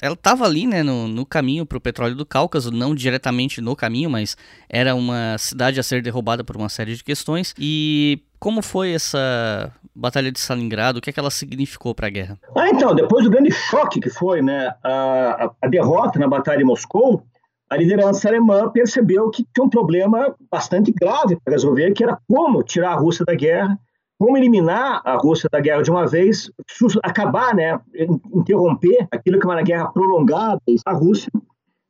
ela 0.00 0.14
estava 0.14 0.44
ali, 0.44 0.66
né, 0.66 0.82
no, 0.82 1.08
no 1.08 1.24
caminho 1.24 1.64
para 1.64 1.78
o 1.78 1.80
petróleo 1.80 2.14
do 2.14 2.26
Cáucaso, 2.26 2.70
não 2.70 2.94
diretamente 2.94 3.60
no 3.60 3.76
caminho, 3.76 4.10
mas 4.10 4.36
era 4.68 4.94
uma 4.94 5.36
cidade 5.38 5.78
a 5.78 5.82
ser 5.82 6.02
derrubada 6.02 6.44
por 6.44 6.56
uma 6.56 6.68
série 6.68 6.94
de 6.94 7.04
questões. 7.04 7.54
E 7.58 8.22
como 8.38 8.60
foi 8.60 8.92
essa 8.92 9.72
batalha 9.94 10.30
de 10.30 10.38
Stalingrado? 10.38 10.98
O 10.98 11.02
que, 11.02 11.10
é 11.10 11.12
que 11.12 11.20
ela 11.20 11.30
significou 11.30 11.94
para 11.94 12.08
a 12.08 12.10
guerra? 12.10 12.38
Ah, 12.56 12.68
então, 12.68 12.94
depois 12.94 13.24
do 13.24 13.30
grande 13.30 13.50
choque 13.52 14.00
que 14.00 14.10
foi, 14.10 14.42
né, 14.42 14.74
a, 14.82 15.50
a 15.62 15.68
derrota 15.68 16.18
na 16.18 16.28
batalha 16.28 16.58
de 16.58 16.64
Moscou, 16.64 17.24
a 17.70 17.76
liderança 17.76 18.28
alemã 18.28 18.70
percebeu 18.70 19.30
que 19.30 19.46
tinha 19.54 19.64
um 19.64 19.70
problema 19.70 20.34
bastante 20.50 20.92
grave 20.92 21.36
para 21.42 21.52
resolver, 21.52 21.92
que 21.92 22.04
era 22.04 22.18
como 22.28 22.62
tirar 22.62 22.92
a 22.92 22.96
Rússia 22.96 23.24
da 23.24 23.34
guerra 23.34 23.78
como 24.18 24.36
eliminar 24.36 25.02
a 25.04 25.16
Rússia 25.16 25.48
da 25.50 25.60
guerra 25.60 25.82
de 25.82 25.90
uma 25.90 26.06
vez, 26.06 26.50
acabar, 27.02 27.54
né, 27.54 27.78
interromper 28.32 29.06
aquilo 29.10 29.38
que 29.38 29.46
é 29.46 29.50
uma 29.50 29.62
guerra 29.62 29.88
prolongada 29.88 30.60
a 30.86 30.92
Rússia. 30.92 31.30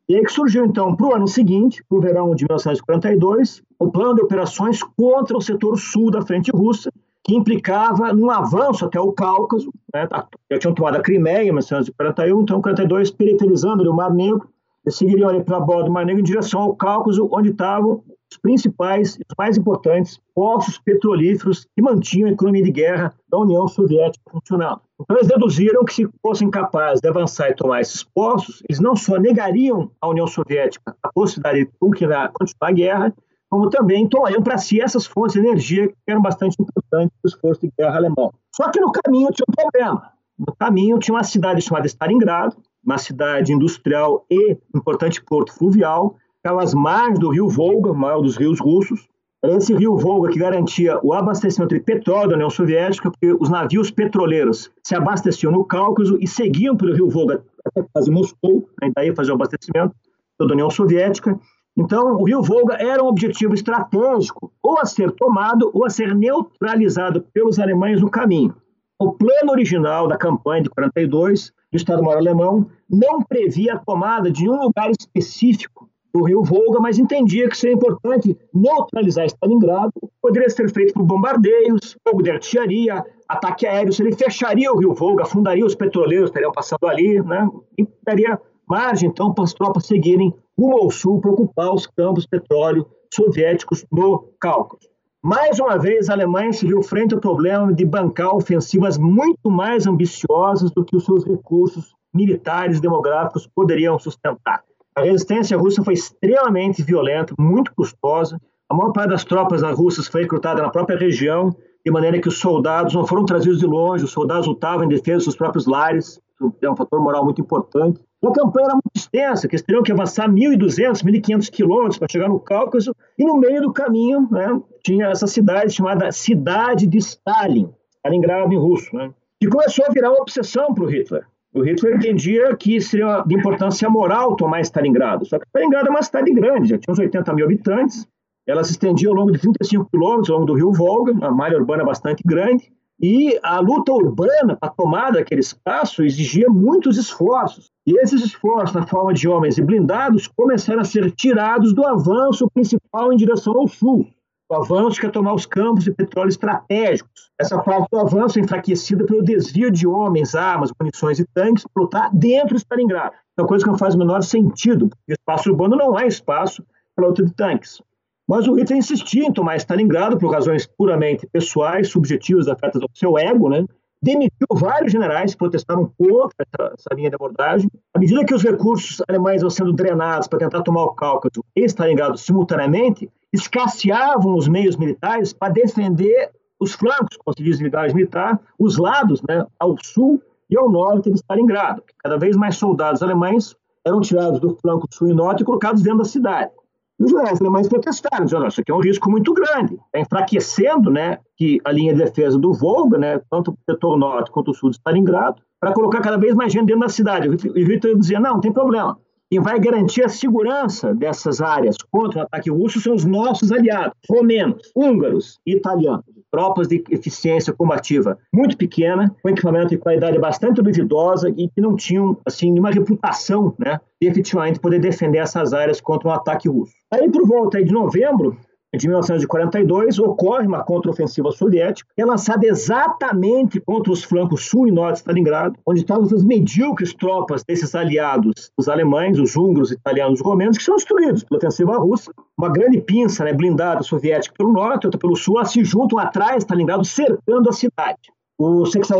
E 0.09 0.17
aí 0.17 0.23
que 0.23 0.33
surgiu, 0.33 0.67
então, 0.67 0.95
para 0.95 1.07
o 1.07 1.15
ano 1.15 1.27
seguinte, 1.27 1.83
para 1.89 1.99
o 1.99 2.01
verão 2.01 2.35
de 2.35 2.45
1942, 2.45 3.63
o 3.79 3.91
plano 3.91 4.17
de 4.17 4.23
operações 4.23 4.83
contra 4.83 5.37
o 5.37 5.41
setor 5.41 5.79
sul 5.79 6.11
da 6.11 6.23
frente 6.23 6.51
russa, 6.51 6.91
que 7.23 7.35
implicava 7.35 8.13
num 8.13 8.31
avanço 8.31 8.85
até 8.85 9.01
o 9.01 9.13
Cáucaso, 9.13 9.71
né, 9.95 10.07
já 10.51 10.59
tinham 10.59 10.75
tomado 10.75 10.97
a 10.97 11.01
Crimeia 11.01 11.41
em 11.41 11.53
1941, 11.53 12.43
então 12.43 12.61
42 12.61 13.11
periferizando 13.11 13.91
o 13.91 13.97
Mar 13.97 14.13
Negro, 14.13 14.47
eles 14.85 14.97
seguiriam 14.97 15.31
ali 15.31 15.43
pela 15.43 15.61
borda 15.61 15.85
do 15.85 15.91
Mar 15.91 16.05
Negro 16.05 16.21
em 16.21 16.25
direção 16.25 16.61
ao 16.61 16.77
Cáucaso, 16.77 17.27
onde 17.33 17.51
estavam 17.51 18.03
os 18.31 18.39
principais 18.39 19.17
e 19.17 19.21
os 19.21 19.35
mais 19.39 19.57
importantes 19.57 20.21
poços 20.35 20.79
petrolíferos 20.79 21.67
que 21.75 21.83
mantinham 21.83 22.29
a 22.29 22.33
economia 22.33 22.63
de 22.63 22.71
guerra 22.71 23.15
da 23.29 23.39
União 23.39 23.67
Soviética 23.69 24.25
funcionando. 24.31 24.81
Então, 25.01 25.17
eles 25.17 25.29
deduziram 25.29 25.85
que, 25.85 25.95
se 25.95 26.09
fossem 26.23 26.51
capazes 26.51 27.01
de 27.01 27.09
avançar 27.09 27.51
e 27.51 27.55
tomar 27.55 27.81
esses 27.81 28.03
poços, 28.03 28.63
eles 28.69 28.81
não 28.81 28.97
só 28.97 29.19
negariam 29.19 29.91
à 30.01 30.09
União 30.09 30.27
Soviética 30.27 30.97
a 31.03 31.13
possibilidade 31.13 31.65
de 31.65 31.71
continuar, 31.79 32.33
continuar 32.33 32.71
a 32.71 32.73
guerra, 32.73 33.15
como 33.51 33.71
também 33.71 34.09
tomariam 34.09 34.43
para 34.43 34.59
si 34.59 34.81
essas 34.81 35.07
fontes 35.07 35.35
de 35.35 35.41
energia 35.41 35.89
que 35.89 35.95
eram 36.09 36.23
bastante 36.23 36.57
importantes 36.61 37.11
para 37.21 37.29
o 37.29 37.29
esforço 37.29 37.61
de 37.61 37.73
guerra 37.79 37.97
alemão. 37.97 38.33
Só 38.55 38.71
que 38.71 38.81
no 38.81 38.91
caminho 38.91 39.31
tinha 39.31 39.47
um 39.49 39.55
problema. 39.55 40.11
No 40.37 40.55
caminho 40.57 40.99
tinha 40.99 41.15
uma 41.15 41.23
cidade 41.23 41.61
chamada 41.61 41.87
Stalingrado, 41.87 42.57
uma 42.85 42.99
cidade 42.99 43.53
industrial 43.53 44.27
e 44.29 44.59
importante 44.75 45.23
porto 45.23 45.53
fluvial, 45.53 46.17
pelas 46.45 46.75
margens 46.75 47.19
do 47.19 47.31
rio 47.31 47.49
Volga, 47.49 47.91
o 47.91 47.97
maior 47.97 48.21
dos 48.21 48.37
rios 48.37 48.61
russos. 48.61 49.09
Era 49.43 49.57
esse 49.57 49.75
rio 49.75 49.97
Volga 49.97 50.31
que 50.31 50.39
garantia 50.39 51.01
o 51.03 51.15
abastecimento 51.15 51.75
de 51.75 51.81
petróleo 51.81 52.29
da 52.29 52.35
União 52.35 52.51
Soviética, 52.51 53.11
porque 53.11 53.33
os 53.33 53.49
navios 53.49 53.91
petroleiros 53.91 54.71
se 54.83 54.95
abasteciam 54.95 55.51
no 55.51 55.65
Cáucaso 55.65 56.19
e 56.21 56.27
seguiam 56.27 56.77
pelo 56.77 56.95
rio 56.95 57.09
Volga 57.09 57.43
até 57.67 57.83
quase 57.91 58.11
Moscou, 58.11 58.69
né, 58.81 58.91
daí 58.95 59.15
fazer 59.15 59.33
o 59.33 59.37
abastecimento 59.37 59.95
da 60.39 60.53
União 60.53 60.69
Soviética. 60.69 61.39
Então, 61.77 62.15
o 62.17 62.25
rio 62.25 62.43
Volga 62.43 62.75
era 62.75 63.03
um 63.03 63.07
objetivo 63.07 63.55
estratégico, 63.55 64.53
ou 64.63 64.79
a 64.79 64.85
ser 64.85 65.11
tomado 65.13 65.71
ou 65.73 65.87
a 65.87 65.91
ser 65.91 66.15
neutralizado 66.15 67.23
pelos 67.33 67.59
alemães 67.59 68.03
no 68.03 68.11
caminho. 68.11 68.55
O 68.99 69.13
plano 69.13 69.51
original 69.51 70.07
da 70.07 70.19
campanha 70.19 70.63
de 70.63 70.71
42 70.71 71.53
do 71.73 71.77
Estado-Maior 71.77 72.19
alemão 72.19 72.67
não 72.89 73.23
previa 73.23 73.75
a 73.75 73.79
tomada 73.79 74.31
de 74.31 74.49
um 74.49 74.61
lugar 74.61 74.91
específico 74.91 75.89
do 76.15 76.23
rio 76.23 76.45
Volga, 76.45 76.79
mas 76.79 76.99
entendia 76.99 77.49
que 77.49 77.57
seria 77.57 77.75
importante 77.75 78.39
neutralizar 78.55 79.27
Stalingrado. 79.27 79.93
Poderia 80.23 80.49
ser 80.49 80.71
feito 80.71 80.95
por 80.95 81.03
bombardeios, 81.03 81.97
fogo 82.09 82.23
de 82.23 82.31
artilharia, 82.31 83.05
ataque 83.29 83.67
aéreo. 83.67 83.93
Ele 83.99 84.15
fecharia 84.15 84.73
o 84.73 84.79
rio 84.79 84.95
Volga, 84.95 85.25
afundaria 85.25 85.67
os 85.67 85.75
petroleiros 85.75 86.31
que 86.31 86.31
estariam 86.31 86.53
passando 86.53 86.87
ali, 86.87 87.21
né? 87.21 87.49
e 87.77 87.87
daria 88.05 88.41
margem, 88.69 89.09
então, 89.09 89.35
para 89.35 89.45
as 89.45 89.53
tropas 89.53 89.87
seguirem 89.87 90.33
rumo 90.57 90.79
ao 90.79 90.91
sul 90.91 91.21
para 91.21 91.33
ocupar 91.33 91.75
os 91.75 91.87
campos 91.87 92.23
de 92.23 92.31
petróleo 92.31 92.87
soviéticos 93.13 93.85
no 93.91 94.29
Cáucaso. 94.41 94.89
Mais 95.23 95.59
uma 95.59 95.79
vez, 95.79 96.09
a 96.09 96.13
Alemanha 96.13 96.53
se 96.53 96.67
viu 96.67 96.83
frente 96.83 97.15
ao 97.15 97.21
problema 97.21 97.73
de 97.73 97.85
bancar 97.85 98.35
ofensivas 98.35 98.99
muito 98.99 99.51
mais 99.51 99.87
ambiciosas 99.87 100.71
do 100.71 100.85
que 100.85 100.97
os 100.97 101.05
seus 101.05 101.25
recursos 101.25 101.95
militares 102.13 102.81
demográficos 102.81 103.47
poderiam 103.47 103.99
sustentar. 103.99 104.63
A 104.97 105.03
resistência 105.03 105.57
russa 105.57 105.83
foi 105.83 105.95
extremamente 105.95 106.83
violenta, 106.83 107.35
muito 107.39 107.75
custosa. 107.75 108.41
A 108.69 108.75
maior 108.75 108.93
parte 108.93 109.11
das 109.11 109.25
tropas 109.25 109.61
russas 109.63 110.07
foi 110.07 110.23
recrutada 110.23 110.63
na 110.63 110.71
própria 110.71 110.97
região, 110.97 111.55
de 111.85 111.93
maneira 111.93 112.21
que 112.21 112.29
os 112.29 112.39
soldados 112.39 112.95
não 112.95 113.07
foram 113.07 113.25
trazidos 113.25 113.59
de 113.59 113.67
longe, 113.67 114.05
os 114.05 114.13
soldados 114.13 114.47
lutavam 114.47 114.85
em 114.85 114.89
defesa 114.89 115.17
dos 115.17 115.25
seus 115.25 115.37
próprios 115.37 115.67
lares, 115.67 116.21
é 116.63 116.71
um 116.71 116.77
fator 116.77 117.01
moral 117.01 117.25
muito 117.25 117.41
importante. 117.41 118.01
A 118.25 118.33
campanha 118.33 118.67
era 118.67 118.75
muito 118.75 118.97
extensa, 118.97 119.47
que 119.47 119.55
eles 119.55 119.63
teriam 119.63 119.83
que 119.83 119.93
avançar 119.93 120.29
1.200, 120.31 121.05
1.500 121.05 121.51
quilômetros 121.51 121.99
para 121.99 122.09
chegar 122.11 122.29
no 122.29 122.41
Cáucaso, 122.41 122.95
e 123.19 123.25
no 123.25 123.37
meio 123.37 123.61
do 123.63 123.73
caminho 123.73 124.27
né, 124.31 124.61
tinha 124.83 125.09
essa 125.09 125.27
cidade 125.27 125.75
chamada 125.75 126.11
Cidade 126.11 126.87
de 126.87 126.99
Stalin, 126.99 127.69
Stalingrado 127.99 128.53
em 128.53 128.59
russo, 128.59 128.95
né, 128.97 129.13
que 129.39 129.49
começou 129.49 129.85
a 129.87 129.91
virar 129.91 130.11
uma 130.11 130.23
obsessão 130.23 130.73
para 130.73 130.85
o 130.85 130.87
Hitler. 130.89 131.27
O 131.55 131.63
Hitler 131.63 131.95
entendia 131.95 132.57
que 132.57 132.81
seria 132.81 133.23
de 133.23 133.37
importância 133.37 133.89
moral 133.89 134.35
tomar 134.35 134.61
Stalingrado, 134.61 135.25
só 135.25 135.39
que 135.39 135.47
Stalingrado 135.47 135.87
é 135.87 135.91
uma 135.91 136.03
cidade 136.03 136.33
grande, 136.33 136.69
já 136.69 136.77
tinha 136.77 136.93
uns 136.93 136.99
80 136.99 137.33
mil 137.33 137.45
habitantes, 137.45 138.09
ela 138.45 138.65
se 138.65 138.73
estendia 138.73 139.09
ao 139.09 139.15
longo 139.15 139.31
de 139.31 139.39
35 139.39 139.89
quilômetros, 139.89 140.31
ao 140.31 140.39
longo 140.39 140.49
do 140.49 140.55
rio 140.55 140.73
Volga, 140.73 141.13
uma 141.13 141.31
malha 141.31 141.57
urbana 141.57 141.85
bastante 141.85 142.25
grande, 142.27 142.73
e 143.01 143.39
a 143.43 143.61
luta 143.61 143.93
urbana 143.93 144.57
para 144.57 144.69
tomar 144.71 145.13
daquele 145.13 145.41
espaço 145.41 146.03
exigia 146.03 146.49
muitos 146.49 146.97
esforços. 146.97 147.71
E 147.87 147.99
esses 148.01 148.23
esforços, 148.25 148.75
na 148.75 148.87
forma 148.87 149.15
de 149.15 149.29
homens 149.29 149.57
e 149.57 149.63
blindados, 149.63 150.27
começaram 150.27 150.81
a 150.81 150.85
ser 150.85 151.11
tirados 151.13 151.73
do 151.73 151.87
avanço 151.87 152.49
principal 152.51 153.13
em 153.13 153.17
direção 153.17 153.57
ao 153.57 153.69
sul. 153.69 154.09
O 154.49 154.55
avanço 154.57 155.01
que 155.01 155.07
é 155.07 155.11
tomar 155.11 155.35
os 155.35 155.47
campos 155.47 155.85
de 155.85 155.91
petróleo 155.91 156.29
estratégicos. 156.29 157.31
Essa 157.41 157.59
parte 157.63 157.89
do 157.91 157.99
avanço 157.99 158.39
é 158.39 158.43
enfraquecida 158.43 159.05
pelo 159.05 159.23
desvio 159.23 159.71
de 159.71 159.87
homens, 159.87 160.35
armas, 160.35 160.71
munições 160.79 161.19
e 161.19 161.25
tanques 161.25 161.65
para 161.73 161.83
lutar 161.83 162.11
dentro 162.13 162.55
de 162.55 162.61
Stalingrado. 162.61 163.15
É 163.37 163.41
uma 163.41 163.49
coisa 163.49 163.65
que 163.65 163.71
não 163.71 163.79
faz 163.79 163.95
o 163.95 163.99
menor 163.99 164.23
sentido, 164.23 164.89
porque 164.89 165.13
o 165.13 165.15
espaço 165.15 165.51
urbano 165.51 165.77
não 165.77 165.97
há 165.97 166.07
espaço 166.07 166.63
para 166.95 167.07
luta 167.07 167.25
de 167.25 167.33
tanques. 167.33 167.81
Mas 168.29 168.47
o 168.47 168.55
Hitler 168.55 168.79
insistia 168.79 169.27
em 169.27 169.33
tomar 169.33 169.57
Stalingrado 169.57 170.19
por 170.19 170.31
razões 170.31 170.67
puramente 170.67 171.27
pessoais, 171.27 171.89
subjetivas, 171.89 172.47
afetas 172.47 172.83
ao 172.83 172.89
seu 172.95 173.19
ego, 173.19 173.49
né? 173.49 173.65
demitiu 174.05 174.47
vários 174.53 174.93
generais 174.93 175.33
que 175.33 175.39
protestavam 175.39 175.91
contra 175.97 176.35
essa, 176.39 176.75
essa, 176.75 176.95
linha 176.95 177.09
de 177.09 177.15
abordagem. 177.15 177.71
À 177.95 177.99
medida 177.99 178.25
que 178.25 178.35
os 178.35 178.43
recursos 178.43 179.03
alemães 179.09 179.41
vão 179.41 179.49
sendo 179.49 179.73
drenados 179.73 180.29
para 180.29 180.41
tentar 180.41 180.63
tomar 180.63 180.85
o 180.85 180.95
Cáucaso 180.95 181.43
e 181.57 181.65
Stalingrado 181.65 182.19
simultaneamente, 182.19 183.11
escasseavam 183.35 184.37
os 184.37 184.47
meios 184.47 184.77
militares 184.77 185.33
para 185.33 185.53
defender 185.53 186.31
os 186.61 186.73
flancos, 186.73 187.17
como 187.17 187.37
se 187.37 187.43
diz 187.43 187.59
unidade 187.59 187.95
militar, 187.95 188.41
os 188.59 188.79
lados, 188.79 189.21
né, 189.29 189.45
ao 189.59 189.77
sul 189.83 190.23
e 190.49 190.57
ao 190.57 190.71
norte 190.71 191.11
de 191.11 191.17
Stalingrado. 191.17 191.83
Cada 191.99 192.17
vez 192.17 192.37
mais 192.37 192.57
soldados 192.57 193.03
alemães 193.03 193.57
eram 193.85 194.01
tirados 194.01 194.39
do 194.39 194.57
flanco 194.57 194.87
sul 194.91 195.09
e 195.09 195.15
norte 195.15 195.43
e 195.43 195.45
colocados 195.45 195.83
dentro 195.83 195.99
da 195.99 196.05
cidade. 196.05 196.53
E 196.99 197.05
os 197.05 197.11
generais 197.11 197.41
alemães 197.41 197.69
protestaram, 197.69 198.25
dizendo, 198.25 198.47
isso 198.47 198.61
aqui 198.61 198.71
é 198.71 198.75
um 198.75 198.81
risco 198.81 199.11
muito 199.11 199.35
grande, 199.35 199.77
enfraquecendo 199.97 200.91
né, 200.91 201.19
que 201.37 201.61
a 201.65 201.73
linha 201.73 201.93
de 201.93 202.05
defesa 202.05 202.39
do 202.39 202.53
Volga, 202.53 202.97
né, 202.97 203.21
tanto 203.29 203.51
o 203.51 203.59
setor 203.69 203.99
norte 203.99 204.31
quanto 204.31 204.53
o 204.53 204.55
sul 204.55 204.71
de 204.71 204.77
Stalingrado, 204.77 205.43
para 205.59 205.73
colocar 205.73 206.01
cada 206.01 206.17
vez 206.17 206.35
mais 206.35 206.53
gente 206.53 206.67
dentro 206.67 206.83
da 206.83 206.89
cidade. 206.89 207.29
E 207.29 207.65
Hitler 207.65 207.99
dizia, 207.99 208.21
não, 208.21 208.35
não 208.35 208.41
tem 208.41 208.53
problema. 208.53 208.97
Quem 209.35 209.43
vai 209.43 209.59
garantir 209.59 210.05
a 210.05 210.09
segurança 210.09 210.95
dessas 210.95 211.41
áreas 211.41 211.77
contra 211.91 212.21
o 212.21 212.23
ataque 212.23 212.49
russo 212.49 212.81
são 212.81 212.95
os 212.95 213.05
nossos 213.05 213.51
aliados, 213.51 213.99
romenos, 214.09 214.71
húngaros 214.77 215.41
e 215.45 215.57
italianos 215.57 216.05
tropas 216.31 216.69
de 216.69 216.83
eficiência 216.91 217.53
combativa 217.53 218.19
muito 218.33 218.57
pequena, 218.57 219.15
com 219.23 219.29
equipamento 219.29 219.69
de 219.69 219.79
qualidade 219.79 220.19
bastante 220.19 220.61
duvidosa 220.61 221.29
e 221.31 221.49
que 221.49 221.61
não 221.61 221.77
tinham, 221.77 222.17
assim, 222.27 222.51
nenhuma 222.51 222.73
reputação, 222.73 223.55
né, 223.57 223.81
de 224.01 224.09
efetivamente 224.09 224.59
poder 224.59 224.81
defender 224.81 225.19
essas 225.19 225.53
áreas 225.53 225.81
contra 225.81 226.09
um 226.09 226.13
ataque 226.13 226.49
russo. 226.49 226.73
Aí, 226.93 227.09
por 227.09 227.25
volta 227.25 227.63
de 227.63 227.73
novembro, 227.73 228.37
de 228.77 228.89
1942, 228.89 229.99
ocorre 229.99 230.47
uma 230.47 230.63
contraofensiva 230.63 231.31
soviética, 231.31 231.89
que 231.95 232.03
é 232.03 232.05
lançada 232.05 232.47
exatamente 232.47 233.61
contra 233.61 233.93
os 233.93 234.05
flancos 234.05 234.47
sul 234.47 234.69
e 234.69 234.71
norte 234.71 234.95
de 234.95 235.01
Stalingrado, 235.01 235.59
onde 235.67 235.81
estavam 235.81 236.05
as 236.05 236.25
medíocres 236.25 236.95
tropas 236.95 237.45
desses 237.45 237.75
aliados, 237.75 238.51
os 238.57 238.69
alemães, 238.69 239.19
os 239.19 239.37
húngaros, 239.37 239.71
italianos, 239.71 240.21
os 240.21 240.27
romenos, 240.27 240.59
que 240.59 240.65
são 240.65 240.77
destruídos 240.77 241.25
pela 241.25 241.39
ofensiva 241.39 241.77
russa. 241.79 242.13
Uma 242.37 242.51
grande 242.51 242.81
pinça 242.81 243.25
né, 243.25 243.33
blindada 243.33 243.83
soviética 243.83 244.35
pelo 244.37 244.53
norte, 244.53 244.87
outra 244.87 244.99
pelo 244.99 245.17
sul, 245.17 245.45
se 245.45 245.65
juntam 245.65 245.99
atrás 245.99 246.37
de 246.37 246.43
Stalingrado, 246.45 246.85
cercando 246.85 247.49
a 247.49 247.53
cidade. 247.53 248.15
O 248.37 248.67
60 248.67 248.99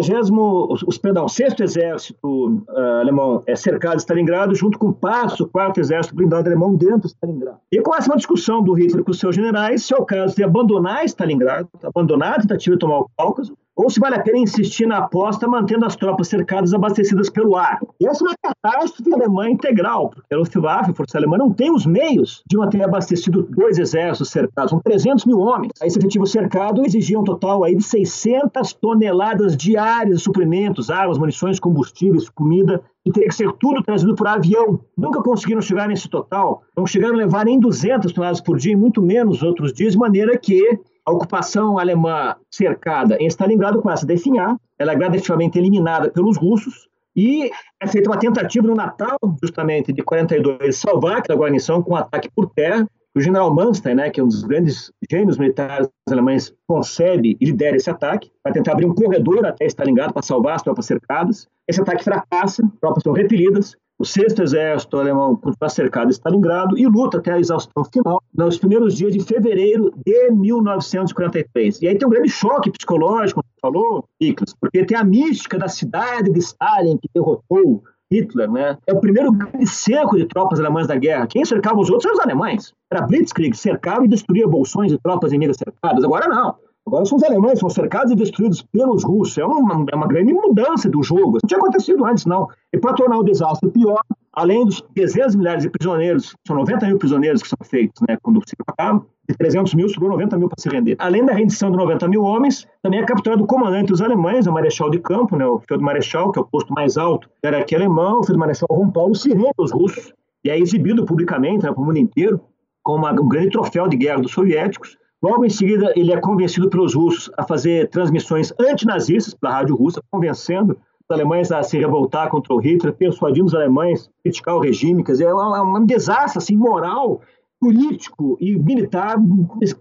os, 0.87 0.97
perdão, 0.97 1.27
sexto 1.27 1.65
exército 1.65 2.65
uh, 2.69 3.01
alemão 3.01 3.43
é 3.49 3.57
cercado 3.57 3.97
de 3.97 4.03
Stalingrado, 4.03 4.55
junto 4.55 4.79
com 4.79 4.89
o 4.89 4.93
passo, 4.93 5.49
quarto 5.49 5.81
exército 5.81 6.15
blindado 6.15 6.49
alemão 6.49 6.77
dentro 6.77 7.01
de 7.01 7.07
Stalingrado. 7.09 7.59
E 7.73 7.81
começa 7.81 8.09
uma 8.09 8.17
discussão 8.17 8.63
do 8.63 8.73
Hitler 8.75 9.03
com 9.03 9.13
seus 9.13 9.35
generais 9.35 9.85
se 9.85 9.93
é 9.93 9.97
o 9.97 10.05
caso 10.05 10.37
de 10.37 10.45
abandonar 10.45 11.05
Stalingrado, 11.05 11.69
abandonar 11.83 12.35
a 12.35 12.43
tentativa 12.43 12.77
de 12.77 12.81
tomar 12.81 13.01
o 13.01 13.11
Cáucaso, 13.19 13.57
ou 13.77 13.91
se 13.91 13.99
vale 13.99 14.17
a 14.17 14.23
pena 14.23 14.39
insistir 14.39 14.87
na 14.87 14.99
aposta 14.99 15.49
mantendo 15.49 15.85
as 15.85 15.97
tropas 15.97 16.29
cercadas 16.29 16.73
abastecidas 16.73 17.29
pelo 17.29 17.57
ar. 17.57 17.81
E 18.01 18.07
essa 18.07 18.25
é 18.25 18.29
uma 18.29 18.37
catástrofe 18.37 19.13
alemã 19.13 19.51
integral, 19.51 20.11
porque 20.11 20.33
a 20.33 20.39
Luftwaffe, 20.39 20.91
a 20.91 20.95
Força 20.95 21.19
Alemã, 21.19 21.37
não 21.37 21.51
tem 21.51 21.73
os 21.73 21.85
meios 21.85 22.43
de 22.47 22.57
manter 22.57 22.83
abastecido 22.83 23.43
dois 23.51 23.79
exércitos 23.79 24.31
cercados, 24.31 24.71
são 24.71 24.81
300 24.81 25.25
mil 25.25 25.39
homens. 25.39 25.73
Esse 25.83 25.99
efetivo 25.99 26.27
cercado 26.27 26.85
exigia 26.85 27.19
um 27.19 27.25
total 27.25 27.65
aí 27.65 27.75
de 27.75 27.83
600 27.83 28.73
toneladas 28.75 29.57
diárias 29.57 30.19
de 30.19 30.23
suprimentos, 30.25 30.91
armas, 30.91 31.19
munições, 31.19 31.59
combustíveis, 31.59 32.29
comida, 32.29 32.81
e 33.05 33.13
teria 33.13 33.29
que 33.29 33.35
ser 33.35 33.53
tudo 33.53 33.83
trazido 33.83 34.15
por 34.15 34.27
avião. 34.27 34.81
Nunca 34.97 35.23
conseguiram 35.23 35.61
chegar 35.61 35.89
nesse 35.89 36.09
total, 36.09 36.63
não 36.77 36.87
chegaram 36.87 37.15
a 37.15 37.19
levar 37.19 37.45
nem 37.45 37.61
200 37.61 38.13
toneladas 38.13 38.41
por 38.41 38.57
dia, 38.57 38.73
e 38.73 38.77
muito 38.77 39.03
menos 39.03 39.43
outros 39.43 39.73
dias, 39.73 39.93
de 39.93 39.99
maneira 39.99 40.39
que 40.39 40.81
a 41.07 41.13
ocupação 41.13 41.79
alemã 41.79 42.35
cercada 42.51 43.17
em 43.21 43.27
Stalingrado 43.27 43.83
começa 43.83 44.05
a 44.05 44.09
definhar, 44.09 44.57
ela 44.79 44.93
é 44.93 44.97
gradativamente 44.97 45.59
eliminada 45.59 46.11
pelos 46.11 46.37
russos, 46.37 46.89
e 47.17 47.51
é 47.81 47.87
feita 47.87 48.11
uma 48.11 48.19
tentativa 48.19 48.67
no 48.67 48.75
Natal, 48.75 49.17
justamente 49.41 49.93
de 49.93 50.03
42, 50.03 50.59
de 50.59 50.73
salvar 50.73 51.19
aquela 51.19 51.39
guarnição 51.39 51.81
com 51.81 51.93
um 51.93 51.97
ataque 51.97 52.29
por 52.35 52.51
terra. 52.51 52.89
O 53.17 53.21
general 53.21 53.55
Manstein, 53.55 53.95
né, 53.95 54.11
que 54.11 54.19
é 54.19 54.25
um 54.25 54.27
dos 54.27 54.43
grandes 54.43 54.91
gênios 55.09 55.39
militares 55.39 55.89
alemães, 56.11 56.53
concebe 56.67 57.37
e 57.41 57.45
lidera 57.45 57.77
esse 57.77 57.89
ataque, 57.89 58.33
para 58.43 58.53
tentar 58.53 58.73
abrir 58.73 58.87
um 58.87 58.95
corredor 58.95 59.47
até 59.47 59.65
Stalingrado 59.67 60.13
para 60.13 60.23
salvar 60.23 60.57
as 60.57 60.63
tropas 60.63 60.87
cercadas. 60.87 61.47
Esse 61.69 61.81
ataque 61.81 62.03
fracassa, 62.03 62.65
as 62.65 62.81
tropas 62.81 63.05
são 63.05 63.13
repelidas, 63.13 63.77
o 63.99 64.05
sexto 64.05 64.43
exército 64.43 64.99
alemão 64.99 65.37
continua 65.37 65.69
cercado 65.69 66.09
de 66.09 66.15
Stalingrado 66.15 66.77
e 66.77 66.87
luta 66.87 67.19
até 67.19 67.33
a 67.33 67.39
exaustão 67.39 67.85
final 67.85 68.23
nos 68.35 68.59
primeiros 68.59 68.97
dias 68.97 69.13
de 69.13 69.21
fevereiro 69.21 69.93
de 70.05 70.31
1943. 70.31 71.81
E 71.81 71.89
aí 71.89 71.97
tem 71.97 72.07
um 72.07 72.11
grande 72.11 72.29
choque 72.29 72.71
psicológico, 72.71 73.41
como 73.41 73.51
você 73.53 73.61
falou, 73.61 74.05
Niklas, 74.21 74.55
porque 74.61 74.85
tem 74.85 74.97
a 74.97 75.05
mística 75.05 75.59
da 75.59 75.69
cidade 75.69 76.31
de 76.31 76.39
Stalin 76.41 76.99
que 76.99 77.09
derrotou 77.15 77.83
Hitler, 78.11 78.51
né? 78.51 78.77
É 78.87 78.93
o 78.93 79.01
primeiro 79.01 79.33
grande 79.33 79.67
cerco 79.67 80.17
de 80.17 80.27
tropas 80.27 80.61
alemãs 80.61 80.87
da 80.87 80.97
guerra. 80.97 81.27
Quem 81.27 81.45
cercava 81.45 81.81
os 81.81 81.89
outros 81.89 82.07
eram 82.07 82.15
os 82.15 82.25
alemães. 82.25 82.73
Era 82.91 83.07
Blitzkrieg, 83.07 83.57
cercava 83.57 84.05
e 84.05 84.09
destruía 84.09 84.47
bolsões 84.47 84.91
de 84.91 84.99
tropas 84.99 85.33
inimigas 85.33 85.57
cercadas. 85.57 86.05
Agora 86.05 86.29
não. 86.29 86.57
Agora 86.87 87.05
são 87.07 87.17
os 87.17 87.25
alemães, 87.25 87.59
são 87.59 87.71
cercados 87.71 88.13
e 88.13 88.15
destruídos 88.15 88.63
pelos 88.63 89.05
russos. 89.05 89.39
É 89.39 89.45
uma, 89.45 89.87
é 89.91 89.97
uma 89.97 90.07
grande 90.07 90.33
mudança 90.33 90.89
do 90.89 91.03
jogo. 91.03 91.39
Não 91.43 91.49
tinha 91.49 91.59
acontecido 91.59 92.05
antes, 92.05 92.27
não. 92.27 92.47
E 92.73 92.79
para 92.79 92.93
tornar 92.93 93.19
o 93.19 93.23
desastre 93.23 93.71
pior, 93.71 94.01
além 94.35 94.65
dos 94.67 94.85
dezenas 94.95 95.33
de 95.33 95.39
milhares 95.39 95.63
de 95.63 95.71
prisioneiros, 95.71 96.37
são 96.47 96.57
90 96.57 96.87
mil 96.87 96.99
prisioneiros 96.99 97.43
que 97.43 97.49
são 97.49 97.59
feitos, 97.63 98.03
né, 98.07 98.19
quando 98.23 98.41
se 98.47 98.55
acaba, 98.67 99.05
de 99.27 99.35
300 99.37 99.75
mil, 99.75 99.89
sobrou 99.89 100.11
90 100.11 100.37
mil 100.37 100.49
para 100.49 100.61
se 100.61 100.69
render. 100.69 100.97
Além 100.99 101.25
da 101.25 101.33
rendição 101.33 101.71
de 101.71 101.77
90 101.79 102.07
mil 102.09 102.23
homens, 102.23 102.67
também 102.83 103.01
é 103.01 103.05
capturado 103.05 103.43
o 103.43 103.47
comandante 103.47 103.89
dos 103.89 104.03
alemães, 104.03 104.47
o 104.47 104.53
Marechal 104.53 104.91
de 104.91 104.99
Campo, 104.99 105.37
né, 105.37 105.47
o 105.47 105.61
Feudo 105.61 105.83
Marechal, 105.83 106.31
que 106.31 106.39
é 106.39 106.43
o 106.43 106.45
posto 106.45 106.75
mais 106.75 106.99
alto 106.99 107.31
da 107.43 107.49
hierarquia 107.49 107.79
alemã, 107.79 108.19
o 108.19 108.25
Feudo 108.25 108.39
Marechal 108.39 108.69
Ron 108.71 108.91
Paulo, 108.91 109.15
se 109.15 109.31
rende 109.31 109.53
aos 109.57 109.73
russos 109.73 110.13
e 110.45 110.51
é 110.51 110.59
exibido 110.59 111.07
publicamente 111.07 111.65
né, 111.65 111.73
para 111.73 111.81
o 111.81 111.87
mundo 111.87 111.99
inteiro 111.99 112.41
como 112.83 113.09
um 113.09 113.29
grande 113.29 113.49
troféu 113.49 113.89
de 113.89 113.97
guerra 113.97 114.21
dos 114.21 114.33
soviéticos. 114.33 114.99
Logo 115.25 115.47
em 115.47 115.49
seguida, 115.49 115.91
ele 115.97 116.13
é 116.13 116.21
convencido 116.21 116.69
pelos 116.69 116.95
russos 116.95 117.31
a 117.39 117.45
fazer 117.45 117.89
transmissões 117.89 118.53
antinazistas 118.61 119.33
pela 119.33 119.55
rádio 119.55 119.75
russa, 119.75 120.03
convencendo 120.11 120.73
os 120.75 121.11
alemães 121.11 121.51
a 121.51 121.63
se 121.63 121.79
revoltar 121.79 122.29
contra 122.29 122.53
o 122.53 122.59
Hitler, 122.59 122.93
persuadindo 122.93 123.47
os 123.47 123.55
alemães 123.55 124.07
a 124.07 124.23
criticar 124.23 124.55
o 124.55 124.61
regime. 124.61 125.03
Quer 125.03 125.13
dizer, 125.13 125.25
é 125.25 125.35
um, 125.35 125.77
um 125.79 125.87
desastre 125.87 126.37
assim, 126.37 126.55
moral, 126.55 127.23
político 127.59 128.37
e 128.39 128.55
militar 128.55 129.17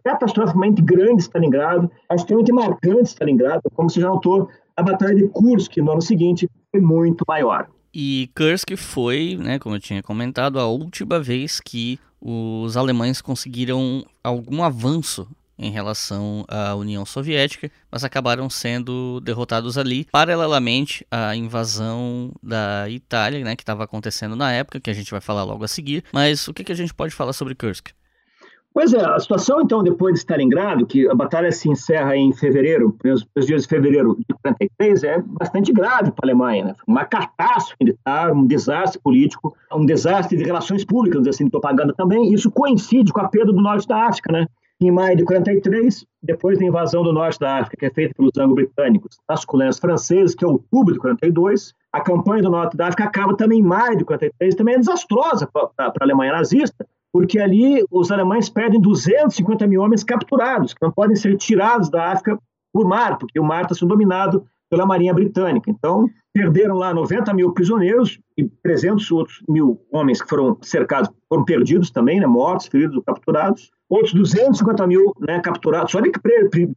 catastroficamente 0.02 0.82
grande 0.82 1.24
Stalingrado, 1.24 1.92
extremamente 2.10 2.54
marcante 2.54 3.10
Stalingrado, 3.10 3.64
como 3.76 3.90
você 3.90 4.00
já 4.00 4.08
notou, 4.08 4.48
a 4.78 4.82
Batalha 4.82 5.14
de 5.14 5.28
Kursk 5.28 5.76
no 5.76 5.92
ano 5.92 6.02
seguinte 6.02 6.50
foi 6.72 6.80
muito 6.80 7.26
maior. 7.28 7.68
E 7.94 8.30
Kursk 8.34 8.78
foi, 8.78 9.38
né, 9.38 9.60
como 9.60 9.76
eu 9.76 9.80
tinha 9.82 10.02
comentado, 10.02 10.58
a 10.58 10.68
última 10.68 11.20
vez 11.20 11.60
que 11.60 12.00
os 12.24 12.78
alemães 12.78 13.22
conseguiram 13.22 14.06
algum 14.24 14.64
avanço 14.64 15.28
em 15.58 15.70
relação 15.72 16.46
à 16.48 16.74
União 16.74 17.06
Soviética, 17.06 17.70
mas 17.92 18.04
acabaram 18.04 18.50
sendo 18.50 19.20
derrotados 19.22 19.78
ali, 19.78 20.06
paralelamente 20.12 21.06
à 21.12 21.36
invasão 21.36 22.32
da 22.42 22.90
Itália, 22.90 23.44
né, 23.44 23.56
que 23.56 23.62
estava 23.62 23.84
acontecendo 23.84 24.36
na 24.36 24.52
época, 24.52 24.80
que 24.80 24.90
a 24.90 24.94
gente 24.94 25.12
vai 25.12 25.22
falar 25.22 25.44
logo 25.44 25.64
a 25.64 25.68
seguir. 25.68 26.04
Mas 26.12 26.48
o 26.48 26.54
que, 26.54 26.64
que 26.64 26.72
a 26.72 26.76
gente 26.76 26.94
pode 26.94 27.14
falar 27.14 27.34
sobre 27.34 27.56
Kursk? 27.56 27.90
Pois 28.74 28.92
é, 28.92 29.06
a 29.06 29.20
situação 29.20 29.62
então 29.62 29.84
depois 29.84 30.14
de 30.14 30.20
Stalingrado, 30.20 30.88
que 30.88 31.08
a 31.08 31.14
batalha 31.14 31.52
se 31.52 31.70
encerra 31.70 32.18
em 32.18 32.34
fevereiro, 32.34 32.98
nos 33.04 33.46
dias 33.46 33.62
de 33.62 33.68
fevereiro 33.68 34.18
de 34.18 34.36
43, 34.42 35.04
é 35.04 35.22
bastante 35.22 35.72
grave 35.72 36.12
para 36.12 36.26
a 36.26 36.32
Alemanha, 36.32 36.66
né? 36.66 36.76
Uma 36.88 37.06
catástrofe 37.06 37.76
militar, 37.80 38.32
um 38.32 38.48
desastre 38.48 39.00
político, 39.00 39.56
um 39.72 39.86
desastre 39.86 40.36
de 40.36 40.44
relações 40.44 40.84
públicas, 40.84 41.28
assim, 41.28 41.46
de 41.46 41.52
propaganda 41.52 41.94
também. 41.94 42.34
Isso 42.34 42.50
coincide 42.50 43.14
com 43.14 43.22
a 43.22 43.28
perda 43.28 43.54
do 43.54 43.62
norte 43.62 43.88
da 43.88 44.08
África, 44.08 44.32
né? 44.34 44.48
Em 44.82 44.90
maio 44.90 45.18
de 45.18 45.24
43, 45.24 46.04
depois 46.24 46.58
da 46.58 46.66
invasão 46.66 47.04
do 47.04 47.14
norte 47.14 47.40
da 47.40 47.60
África, 47.60 47.78
que 47.78 47.86
é 47.86 47.92
feita 47.92 48.16
pelos 48.18 48.36
anglo-britânicos, 48.38 49.18
nas 49.30 49.46
colônias 49.46 49.78
francesas, 49.78 50.34
que 50.34 50.44
é 50.44 50.48
outubro 50.48 50.94
de 50.94 51.00
42, 51.00 51.74
a 51.92 52.02
campanha 52.02 52.42
do 52.42 52.50
norte 52.50 52.76
da 52.76 52.88
África 52.88 53.04
acaba 53.04 53.38
também 53.38 53.60
em 53.60 53.64
maio 53.64 53.98
de 53.98 54.04
43, 54.04 54.56
também 54.56 54.76
é 54.76 54.80
desastrosa 54.80 55.48
para 55.54 55.70
a 55.80 55.94
Alemanha 56.02 56.34
nazista, 56.34 56.86
porque 57.14 57.40
ali 57.40 57.86
os 57.92 58.12
alemães 58.12 58.50
perdem 58.50 58.82
250 58.82 59.68
mil 59.68 59.82
homens 59.82 60.04
capturados, 60.04 60.74
que 60.74 60.82
não 60.82 60.92
podem 60.92 61.16
ser 61.16 61.38
tirados 61.38 61.88
da 61.88 62.12
África 62.12 62.40
por 62.74 62.88
mar, 62.88 63.20
porque 63.20 63.40
o 63.40 63.44
mar 63.44 63.62
está 63.62 63.76
sendo 63.76 63.90
dominado 63.90 64.44
pela 64.68 64.88
Marinha 64.88 65.14
Britânica. 65.14 65.70
Então, 65.70 66.10
perderam 66.34 66.76
lá 66.76 66.92
90 66.92 67.32
mil 67.36 67.54
prisioneiros 67.54 68.20
e 68.36 68.46
300 68.64 69.12
outros 69.12 69.44
mil 69.48 69.80
homens 69.92 70.20
que 70.20 70.28
foram 70.28 70.58
cercados, 70.64 71.12
foram 71.30 71.46
perdidos 71.46 71.92
também, 71.92 72.20
né, 72.20 72.26
mortos, 72.26 72.66
feridos 72.66 72.98
ou 72.98 73.04
capturados. 73.04 73.70
Outros 73.88 74.14
250 74.14 74.88
mil 74.88 75.14
né, 75.20 75.40
capturados, 75.40 75.92
só 75.92 76.02
de 76.02 76.12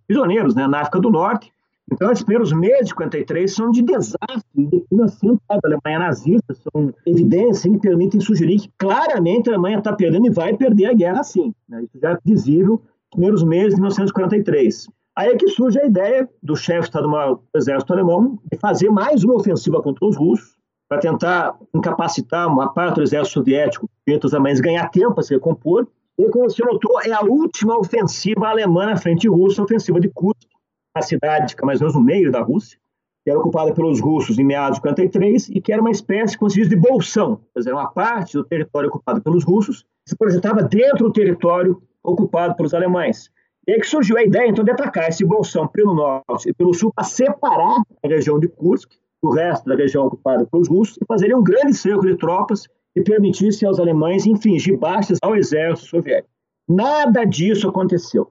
prisioneiros 0.07 0.55
né, 0.55 0.67
na 0.67 0.81
África 0.81 1.01
do 1.01 1.09
Norte. 1.09 1.51
Então, 1.93 2.11
esses 2.11 2.25
primeiros 2.25 2.53
meses 2.53 2.87
de 2.87 2.89
53 2.91 3.55
são 3.55 3.71
de 3.71 3.81
desastre, 3.81 4.43
de 4.57 4.85
financiamento 4.89 5.41
da 5.49 5.61
Alemanha 5.65 6.07
nazista, 6.07 6.55
são 6.55 6.93
evidências 7.07 7.63
que 7.63 7.79
permitem 7.79 8.21
sugerir 8.21 8.61
que 8.61 8.71
claramente 8.77 9.49
a 9.49 9.53
Alemanha 9.53 9.79
está 9.79 9.93
perdendo 9.93 10.27
e 10.27 10.31
vai 10.31 10.57
perder 10.57 10.87
a 10.87 10.93
guerra 10.95 11.23
sim. 11.23 11.55
Né? 11.69 11.85
Isso 11.85 11.99
já 12.01 12.13
é 12.13 12.19
visível 12.25 12.83
nos 12.83 13.11
primeiros 13.13 13.43
meses 13.45 13.75
de 13.75 13.81
1943. 13.81 14.89
Aí 15.17 15.31
é 15.31 15.37
que 15.37 15.49
surge 15.49 15.81
a 15.81 15.87
ideia 15.87 16.29
do 16.43 16.57
chefe 16.57 16.91
do 16.91 17.41
Exército 17.55 17.93
Alemão 17.93 18.39
de 18.53 18.59
fazer 18.59 18.91
mais 18.91 19.25
uma 19.25 19.37
ofensiva 19.37 19.81
contra 19.81 20.05
os 20.05 20.17
russos, 20.17 20.57
para 20.89 20.99
tentar 20.99 21.57
incapacitar 21.75 22.49
uma 22.49 22.73
parte 22.73 22.97
do 22.97 23.03
exército 23.03 23.41
soviético 23.41 23.89
e 24.07 24.17
os 24.23 24.35
alemães 24.35 24.61
ganhar 24.61 24.89
tempo 24.91 25.15
para 25.15 25.25
se 25.25 25.35
recompor. 25.35 25.87
E, 26.19 26.29
como 26.31 26.49
você 26.49 26.65
notou, 26.65 27.01
é 27.03 27.13
a 27.13 27.23
última 27.23 27.77
ofensiva 27.79 28.49
alemã 28.49 28.87
na 28.87 28.97
frente 28.97 29.29
russa, 29.29 29.61
a 29.61 29.65
ofensiva 29.65 30.01
de 30.01 30.09
Kursk, 30.09 30.49
a 30.99 31.03
cidade 31.03 31.53
fica 31.53 31.67
mais 31.67 31.81
ou 31.81 31.87
menos 31.87 31.95
no 31.97 32.03
meio 32.03 32.33
da 32.33 32.41
Rússia, 32.41 32.79
que 33.23 33.31
era 33.31 33.39
ocupada 33.39 33.75
pelos 33.75 34.01
russos 34.01 34.39
em 34.39 34.45
meados 34.45 34.77
de 34.77 34.83
43 34.83 35.49
e 35.51 35.61
que 35.61 35.73
era 35.73 35.81
uma 35.81 35.91
espécie, 35.91 36.39
como 36.39 36.51
se 36.51 36.61
diz, 36.61 36.69
de 36.69 36.77
bolsão, 36.77 37.41
quer 37.53 37.61
dizer, 37.61 37.73
uma 37.73 37.91
parte 37.91 38.35
do 38.35 38.45
território 38.45 38.89
ocupado 38.89 39.21
pelos 39.21 39.45
russos 39.45 39.85
se 40.07 40.17
projetava 40.17 40.63
dentro 40.63 41.09
do 41.09 41.13
território 41.13 41.83
ocupado 42.03 42.55
pelos 42.55 42.73
alemães. 42.73 43.31
E 43.67 43.73
aí 43.73 43.81
que 43.81 43.87
surgiu 43.87 44.17
a 44.17 44.23
ideia, 44.23 44.49
então, 44.49 44.65
de 44.65 44.71
atacar 44.71 45.09
esse 45.09 45.25
bolsão 45.25 45.67
pelo 45.67 45.93
norte 45.93 46.49
e 46.49 46.55
pelo 46.55 46.73
sul 46.73 46.93
para 46.95 47.05
separar 47.05 47.83
a 48.03 48.09
região 48.09 48.39
de 48.39 48.47
Kursk 48.49 48.93
do 49.23 49.31
resto 49.31 49.69
da 49.69 49.75
região 49.75 50.07
ocupada 50.07 50.47
pelos 50.47 50.69
russos 50.69 50.97
e 51.03 51.05
fazer 51.07 51.35
um 51.35 51.43
grande 51.43 51.75
cerco 51.75 52.07
de 52.07 52.17
tropas 52.17 52.69
e 52.95 53.03
permitisse 53.03 53.67
aos 53.67 53.81
alemães 53.81 54.25
infligir 54.25 54.79
baixas 54.79 55.19
ao 55.21 55.35
exército 55.35 55.89
soviético. 55.89 56.31
Nada 56.69 57.25
disso 57.25 57.69
aconteceu. 57.69 58.31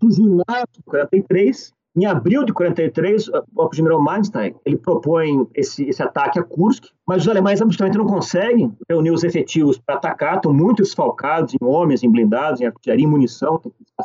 Surgiu 0.00 0.24
em 0.26 0.42
março 0.48 0.74
de 0.78 0.82
43. 0.84 1.72
Em 1.96 2.04
abril 2.04 2.44
de 2.44 2.52
43, 2.52 3.30
o 3.56 3.70
general 3.72 4.02
Manstein 4.02 4.54
ele 4.66 4.76
propõe 4.76 5.46
esse, 5.54 5.88
esse 5.88 6.02
ataque 6.02 6.38
a 6.38 6.42
Kursk, 6.42 6.84
mas 7.06 7.22
os 7.22 7.28
alemães 7.28 7.62
absolutamente 7.62 7.96
não 7.96 8.06
conseguem 8.06 8.70
reunir 8.86 9.12
os 9.12 9.24
efetivos 9.24 9.78
para 9.78 9.94
atacar, 9.94 10.36
estão 10.36 10.52
muito 10.52 10.82
esfalcados 10.82 11.54
em 11.54 11.64
homens, 11.64 12.02
em 12.02 12.10
blindados, 12.10 12.60
em 12.60 12.66
artilharia, 12.66 13.04
em 13.04 13.08
munição, 13.08 13.58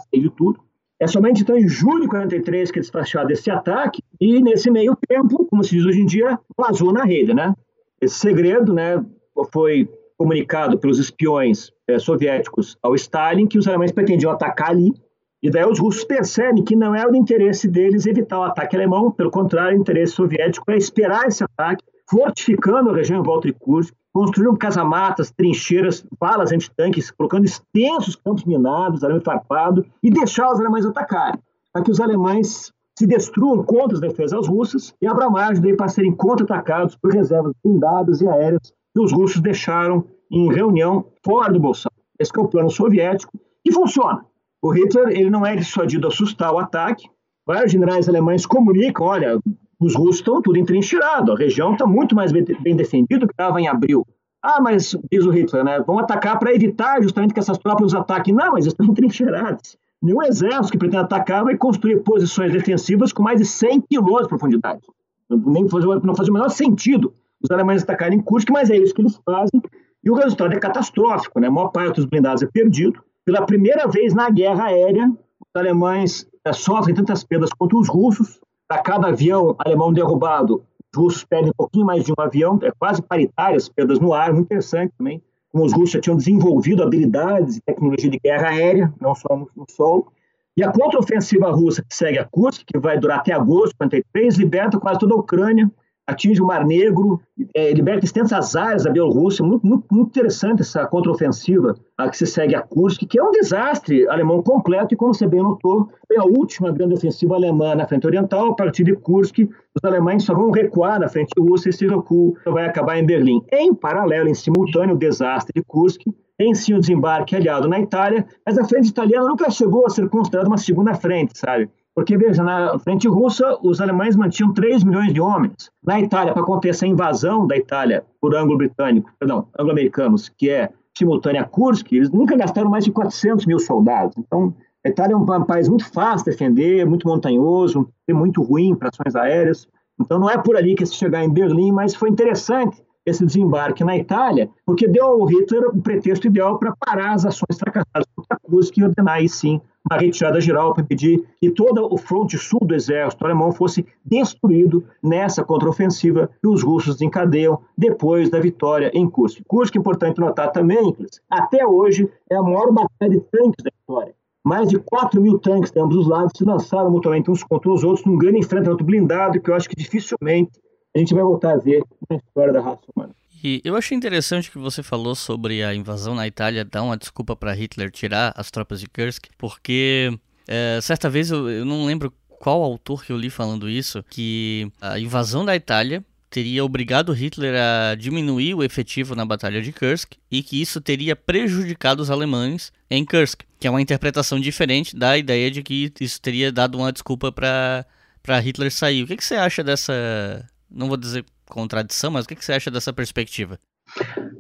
tem 0.09 0.22
de 0.22 0.30
tudo. 0.30 0.61
É 1.01 1.07
somente 1.07 1.41
então 1.41 1.57
em 1.57 1.68
julho 1.68 2.03
de 2.03 2.07
43 2.07 2.72
que 2.72 2.80
é 2.80 2.81
despachado 2.81 3.34
esse 3.34 3.51
ataque, 3.51 4.01
e 4.22 4.41
nesse 4.41 4.72
meio 4.72 4.95
tempo, 5.09 5.45
como 5.47 5.61
se 5.61 5.72
diz 5.72 5.85
hoje 5.85 5.99
em 5.99 6.05
dia, 6.05 6.39
vazou 6.57 6.93
na 6.93 7.03
rede, 7.03 7.34
né? 7.34 7.53
Esse 7.99 8.15
segredo, 8.15 8.73
né, 8.73 9.03
foi 9.51 9.89
comunicado 10.18 10.77
pelos 10.77 10.97
espiões 10.97 11.72
é, 11.88 11.99
soviéticos 11.99 12.77
ao 12.81 12.95
Stalin 12.95 13.47
que 13.47 13.57
os 13.57 13.68
alemães 13.68 13.91
pretendiam 13.91 14.31
atacar 14.31 14.69
ali, 14.69 14.93
e 15.41 15.49
daí 15.49 15.65
os 15.65 15.80
russos 15.80 16.03
percebem 16.03 16.63
que 16.63 16.76
não 16.76 16.93
era 16.93 17.09
do 17.09 17.18
interesse 17.18 17.68
deles 17.68 18.05
evitar 18.05 18.39
o 18.39 18.43
ataque 18.43 18.76
alemão, 18.76 19.09
pelo 19.11 19.31
contrário, 19.31 19.77
o 19.77 19.81
interesse 19.81 20.13
soviético 20.13 20.69
é 20.69 20.77
esperar 20.77 21.27
esse 21.27 21.43
ataque, 21.43 21.84
fortificando 22.07 22.89
a 22.89 22.95
região 22.95 23.19
em 23.19 23.23
volta 23.23 23.47
de 23.47 23.53
Kursk, 23.53 23.93
construíram 24.13 24.55
casamatas, 24.55 25.31
trincheiras, 25.31 26.05
balas 26.19 26.51
antitanques, 26.51 27.09
colocando 27.09 27.45
extensos 27.45 28.15
campos 28.15 28.43
minados, 28.43 29.03
arame 29.03 29.22
farpado, 29.22 29.85
e 30.03 30.11
deixar 30.11 30.51
os 30.51 30.59
alemães 30.59 30.85
atacarem, 30.85 31.39
para 31.73 31.84
que 31.84 31.89
os 31.89 31.99
alemães 31.99 32.72
se 32.99 33.07
destruam 33.07 33.63
contra 33.63 33.95
as 33.95 34.01
defesas 34.01 34.47
russas 34.47 34.93
e 35.01 35.07
abra 35.07 35.30
margem 35.30 35.76
para 35.76 35.88
serem 35.88 36.13
contra-atacados 36.13 36.95
por 36.95 37.11
reservas 37.11 37.53
blindadas 37.63 38.22
e 38.22 38.27
aéreas 38.27 38.72
que 38.93 39.01
os 39.01 39.11
russos 39.11 39.41
deixaram 39.41 40.03
em 40.30 40.53
reunião 40.53 41.05
fora 41.23 41.51
do 41.51 41.59
Bolsão. 41.59 41.91
Esse 42.19 42.31
é 42.38 42.41
o 42.41 42.47
plano 42.47 42.69
soviético 42.69 43.31
e 43.65 43.72
funciona. 43.72 44.26
O 44.61 44.69
Hitler 44.69 45.09
ele 45.09 45.29
não 45.29 45.45
é 45.45 45.55
dissuadido 45.55 46.07
a 46.07 46.09
assustar 46.09 46.53
o 46.53 46.59
ataque. 46.59 47.09
Vários 47.45 47.71
generais 47.71 48.07
alemães 48.07 48.45
comunicam, 48.45 49.05
olha, 49.05 49.39
os 49.79 49.95
russos 49.95 50.17
estão 50.17 50.41
tudo 50.41 50.59
entrincheirado, 50.59 51.31
a 51.31 51.35
região 51.35 51.73
está 51.73 51.88
muito 51.88 52.15
mais 52.15 52.31
bem, 52.31 52.43
defendida 52.75 53.19
do 53.19 53.27
que 53.27 53.33
estava 53.33 53.59
em 53.59 53.67
abril. 53.67 54.05
Ah, 54.43 54.61
mas, 54.61 54.95
diz 55.11 55.25
o 55.25 55.31
Hitler, 55.31 55.63
né, 55.63 55.79
vão 55.79 55.99
atacar 55.99 56.38
para 56.38 56.53
evitar 56.53 57.01
justamente 57.01 57.33
que 57.33 57.39
essas 57.39 57.57
os 57.81 57.95
ataquem. 57.95 58.33
Não, 58.33 58.53
mas 58.53 58.65
estão 58.65 58.85
entrincheirados. 58.85 59.77
Nenhum 60.01 60.21
exército 60.23 60.71
que 60.71 60.77
pretende 60.77 61.03
atacar 61.03 61.43
vai 61.43 61.55
construir 61.55 62.01
posições 62.03 62.51
defensivas 62.51 63.13
com 63.13 63.21
mais 63.21 63.39
de 63.39 63.45
100 63.45 63.81
quilômetros 63.81 64.23
de 64.23 64.29
profundidade. 64.29 64.81
Nem 65.29 65.69
faz, 65.69 65.85
não 65.85 66.15
faz 66.15 66.27
o 66.27 66.33
menor 66.33 66.49
sentido 66.49 67.13
os 67.43 67.49
alemães 67.49 67.83
atacarem 67.83 68.21
Kursk, 68.21 68.49
mas 68.51 68.69
é 68.69 68.77
isso 68.77 68.93
que 68.93 69.01
eles 69.01 69.19
fazem. 69.25 69.61
E 70.03 70.09
o 70.09 70.15
resultado 70.15 70.53
é 70.53 70.59
catastrófico. 70.59 71.39
Né? 71.39 71.47
A 71.47 71.51
maior 71.51 71.69
parte 71.69 71.95
dos 71.95 72.05
blindados 72.05 72.43
é 72.43 72.47
perdido. 72.47 73.03
Pela 73.23 73.45
primeira 73.45 73.88
vez 73.88 74.14
na 74.14 74.30
guerra 74.30 74.65
aérea, 74.65 75.07
os 75.10 75.60
alemães 75.60 76.27
é, 76.43 76.52
sofrem 76.52 76.95
tantas 76.95 77.23
perdas 77.23 77.52
quanto 77.52 77.80
os 77.80 77.88
russos. 77.88 78.39
A 78.68 78.80
cada 78.80 79.10
avião 79.10 79.56
alemão 79.60 79.91
derrubado, 79.91 80.64
os 80.93 80.99
russos 80.99 81.23
perdem 81.23 81.49
um 81.49 81.56
pouquinho 81.56 81.85
mais 81.85 82.03
de 82.03 82.11
um 82.11 82.15
avião, 82.18 82.57
é 82.64 82.72
quase 82.72 83.02
paritário 83.02 83.57
as 83.57 83.69
perdas 83.69 83.99
no 83.99 84.14
ar, 84.14 84.31
muito 84.34 84.45
interessante 84.45 84.93
também, 84.98 85.22
como 85.52 85.65
os 85.65 85.73
russos 85.73 85.91
já 85.91 85.99
tinham 85.99 86.18
desenvolvido 86.18 86.81
habilidades 86.81 87.57
e 87.57 87.61
tecnologia 87.61 88.10
de 88.10 88.18
guerra 88.18 88.49
aérea, 88.49 88.93
não 88.99 89.14
só 89.14 89.35
no, 89.35 89.49
no 89.56 89.65
solo. 89.69 90.11
E 90.56 90.64
a 90.64 90.72
contraofensiva 90.72 91.52
russa, 91.52 91.84
que 91.84 91.95
segue 91.95 92.18
a 92.18 92.26
Kursk, 92.26 92.64
que 92.65 92.80
vai 92.80 92.98
durar 92.98 93.19
até 93.19 93.34
agosto 93.34 93.73
de 93.73 93.84
53, 93.84 94.35
liberta 94.38 94.80
quase 94.80 94.99
toda 94.99 95.14
a 95.14 95.18
Ucrânia, 95.18 95.69
atinge 96.11 96.41
o 96.41 96.45
Mar 96.45 96.65
Negro, 96.65 97.19
é, 97.55 97.71
liberta 97.73 98.05
extensas 98.05 98.55
áreas 98.55 98.83
da 98.83 98.91
Bielorrússia. 98.91 99.43
Muito, 99.43 99.65
muito, 99.65 99.85
muito 99.91 100.09
interessante 100.09 100.61
essa 100.61 100.85
contraofensiva 100.85 101.75
a 101.97 102.09
que 102.09 102.17
se 102.17 102.25
segue 102.25 102.55
a 102.55 102.61
Kursk, 102.61 103.01
que 103.07 103.19
é 103.19 103.23
um 103.23 103.31
desastre 103.31 104.07
alemão 104.07 104.41
completo, 104.41 104.93
e 104.93 104.97
como 104.97 105.13
você 105.13 105.27
bem 105.27 105.41
notou, 105.41 105.89
foi 106.07 106.17
a 106.17 106.23
última 106.23 106.71
grande 106.71 106.95
ofensiva 106.95 107.35
alemã 107.35 107.75
na 107.75 107.88
frente 107.88 108.07
oriental. 108.07 108.51
A 108.51 108.55
partir 108.55 108.83
de 108.83 108.95
Kursk, 108.95 109.39
os 109.39 109.83
alemães 109.83 110.23
só 110.23 110.33
vão 110.33 110.51
recuar 110.51 110.99
na 110.99 111.07
frente 111.07 111.31
russa 111.39 111.67
e 111.67 111.71
esse 111.71 111.88
recuo 111.88 112.35
vai 112.45 112.65
acabar 112.65 112.97
em 112.97 113.05
Berlim. 113.05 113.41
Em 113.51 113.73
paralelo, 113.73 114.29
em 114.29 114.33
simultâneo, 114.33 114.95
o 114.95 114.97
desastre 114.97 115.53
de 115.55 115.63
Kursk, 115.63 116.01
tem 116.38 116.55
sim 116.55 116.73
o 116.73 116.79
desembarque 116.79 117.35
aliado 117.35 117.67
na 117.67 117.79
Itália, 117.79 118.25
mas 118.43 118.57
a 118.57 118.63
frente 118.63 118.89
italiana 118.89 119.27
nunca 119.27 119.49
chegou 119.51 119.85
a 119.85 119.89
ser 119.89 120.09
considerada 120.09 120.49
uma 120.49 120.57
segunda 120.57 120.95
frente, 120.95 121.38
sabe? 121.38 121.69
Porque, 121.93 122.18
veja, 122.18 122.41
na 122.41 122.80
frente 122.80 123.07
russa, 123.07 123.57
os 123.61 123.81
alemães 123.81 124.15
mantinham 124.15 124.53
3 124.53 124.84
milhões 124.84 125.13
de 125.13 125.19
homens. 125.19 125.69
Na 125.84 125.99
Itália, 125.99 126.34
para 126.34 126.41
acontecer 126.41 126.85
a 126.85 126.88
invasão 126.88 127.45
da 127.45 127.57
Itália 127.57 128.05
por 128.19 128.34
anglo-britânico, 128.35 129.11
perdão, 129.19 129.47
anglo-americanos, 129.59 130.30
que 130.30 130.49
é 130.49 130.69
simultânea 130.97 131.41
a 131.41 131.45
Kursk, 131.45 131.91
eles 131.91 132.09
nunca 132.09 132.38
gastaram 132.38 132.69
mais 132.69 132.85
de 132.85 132.91
400 132.91 133.45
mil 133.45 133.59
soldados. 133.59 134.15
Então, 134.18 134.53
a 134.85 134.89
Itália 134.89 135.13
é 135.13 135.18
um 135.18 135.26
país 135.43 135.68
muito 135.68 135.91
fácil 135.91 136.26
de 136.26 136.31
defender, 136.31 136.85
muito 136.85 137.07
montanhoso, 137.07 137.89
muito 138.09 138.41
ruim 138.41 138.73
para 138.73 138.89
ações 138.89 139.15
aéreas. 139.15 139.68
Então, 139.99 140.18
não 140.18 140.30
é 140.30 140.38
por 140.38 140.55
ali 140.55 140.76
que 140.76 140.85
se 140.85 140.95
chegar 140.95 141.23
em 141.23 141.30
Berlim, 141.30 141.72
mas 141.72 141.93
foi 141.93 142.09
interessante 142.09 142.81
esse 143.06 143.26
desembarque 143.26 143.84
na 143.84 143.98
Itália, 143.98 144.49
porque 144.65 144.88
deu 144.88 145.06
ao 145.06 145.26
Hitler 145.26 145.69
o 145.69 145.82
pretexto 145.82 146.28
ideal 146.28 146.60
para 146.60 146.76
parar 146.76 147.14
as 147.14 147.26
ações 147.26 147.57
fracassadas 147.57 148.07
contra 148.15 148.38
Kursk 148.41 148.78
e 148.78 148.84
ordenar 148.84 149.15
aí 149.15 149.28
sim 149.28 149.60
uma 149.90 149.98
retirada 149.98 150.40
geral 150.40 150.73
para 150.73 150.84
impedir 150.84 151.23
que 151.40 151.49
todo 151.49 151.91
o 151.91 151.98
fronte 151.98 152.38
sul 152.38 152.60
do 152.61 152.76
exército 152.76 153.26
alemão 153.26 153.52
fosse 153.52 153.86
destruído 154.06 154.86
nessa 155.02 155.44
contraofensiva 155.44 156.30
que 156.40 156.48
os 156.48 156.61
russos 156.61 156.95
desencadeiam 156.95 157.60
depois 157.76 158.30
da 158.30 158.40
vitória 158.40 158.91
em 158.94 159.10
Kursk. 159.10 159.41
Kursk, 159.48 159.76
importante 159.76 160.19
notar 160.19 160.52
também, 160.52 160.95
até 161.30 161.65
hoje 161.65 162.10
é 162.30 162.36
a 162.36 162.44
maior 162.44 162.72
batalha 162.72 163.10
de 163.10 163.19
tanques 163.22 163.64
da 163.64 163.72
história. 163.76 164.14
Mais 164.44 164.69
de 164.69 164.80
4 164.80 165.22
mil 165.22 165.38
tanques 165.40 165.72
de 165.72 165.80
ambos 165.80 165.98
os 165.98 166.07
lados 166.07 166.34
se 166.36 166.44
lançaram 166.44 166.90
mutuamente 166.90 167.30
uns 167.30 167.44
contra 167.44 167.72
os 167.72 167.84
outros 167.84 168.06
num 168.06 168.18
grande 168.18 168.40
enfrentamento 168.40 168.84
blindado 168.84 169.40
que 169.40 169.49
eu 169.49 169.56
acho 169.56 169.69
que 169.69 169.76
dificilmente 169.76 170.52
a 170.95 170.99
gente 170.99 171.13
vai 171.13 171.23
voltar 171.23 171.53
a 171.53 171.57
ver 171.57 171.81
na 172.09 172.18
história 172.18 172.53
da 172.53 172.61
raça 172.61 172.81
humana. 172.95 173.15
E 173.43 173.59
eu 173.63 173.76
achei 173.76 173.97
interessante 173.97 174.51
que 174.51 174.59
você 174.59 174.84
falou 174.84 175.15
sobre 175.15 175.63
a 175.63 175.73
invasão 175.73 176.13
na 176.13 176.27
Itália, 176.27 176.63
dar 176.63 176.84
uma 176.84 176.97
desculpa 176.97 177.35
para 177.35 177.53
Hitler 177.53 177.89
tirar 177.89 178.34
as 178.35 178.51
tropas 178.51 178.80
de 178.80 178.88
Kursk, 178.88 179.27
porque 179.38 180.15
é, 180.47 180.80
certa 180.81 181.09
vez 181.09 181.31
eu, 181.31 181.49
eu 181.49 181.65
não 181.65 181.85
lembro 181.85 182.13
qual 182.27 182.61
autor 182.61 183.03
que 183.03 183.11
eu 183.11 183.18
li 183.18 183.30
falando 183.30 183.69
isso, 183.69 184.03
que 184.09 184.72
a 184.80 184.99
invasão 184.99 185.43
da 185.43 185.55
Itália 185.55 186.03
teria 186.30 186.63
obrigado 186.63 187.11
Hitler 187.11 187.53
a 187.55 187.93
diminuir 187.95 188.55
o 188.55 188.63
efetivo 188.63 189.13
na 189.15 189.26
Batalha 189.26 189.61
de 189.61 189.73
Kursk 189.73 190.13
e 190.31 190.41
que 190.41 190.61
isso 190.61 190.80
teria 190.80 191.15
prejudicado 191.15 192.01
os 192.01 192.09
alemães 192.09 192.72
em 192.89 193.03
Kursk, 193.03 193.41
que 193.59 193.68
é 193.68 193.69
uma 193.69 193.81
interpretação 193.81 194.39
diferente 194.39 194.95
da 194.95 195.18
ideia 195.18 195.51
de 195.51 195.61
que 195.61 195.91
isso 195.99 196.22
teria 196.22 196.51
dado 196.51 196.77
uma 196.77 196.91
desculpa 196.91 197.31
para 197.31 198.39
Hitler 198.39 198.72
sair. 198.72 199.03
O 199.03 199.07
que, 199.07 199.18
que 199.18 199.26
você 199.26 199.35
acha 199.35 199.63
dessa, 199.63 200.47
não 200.72 200.88
vou 200.88 200.98
dizer 200.98 201.26
contradição, 201.48 202.11
mas 202.11 202.26
o 202.26 202.27
que 202.27 202.43
você 202.43 202.53
acha 202.53 202.72
dessa 202.72 202.93
perspectiva? 202.93 203.60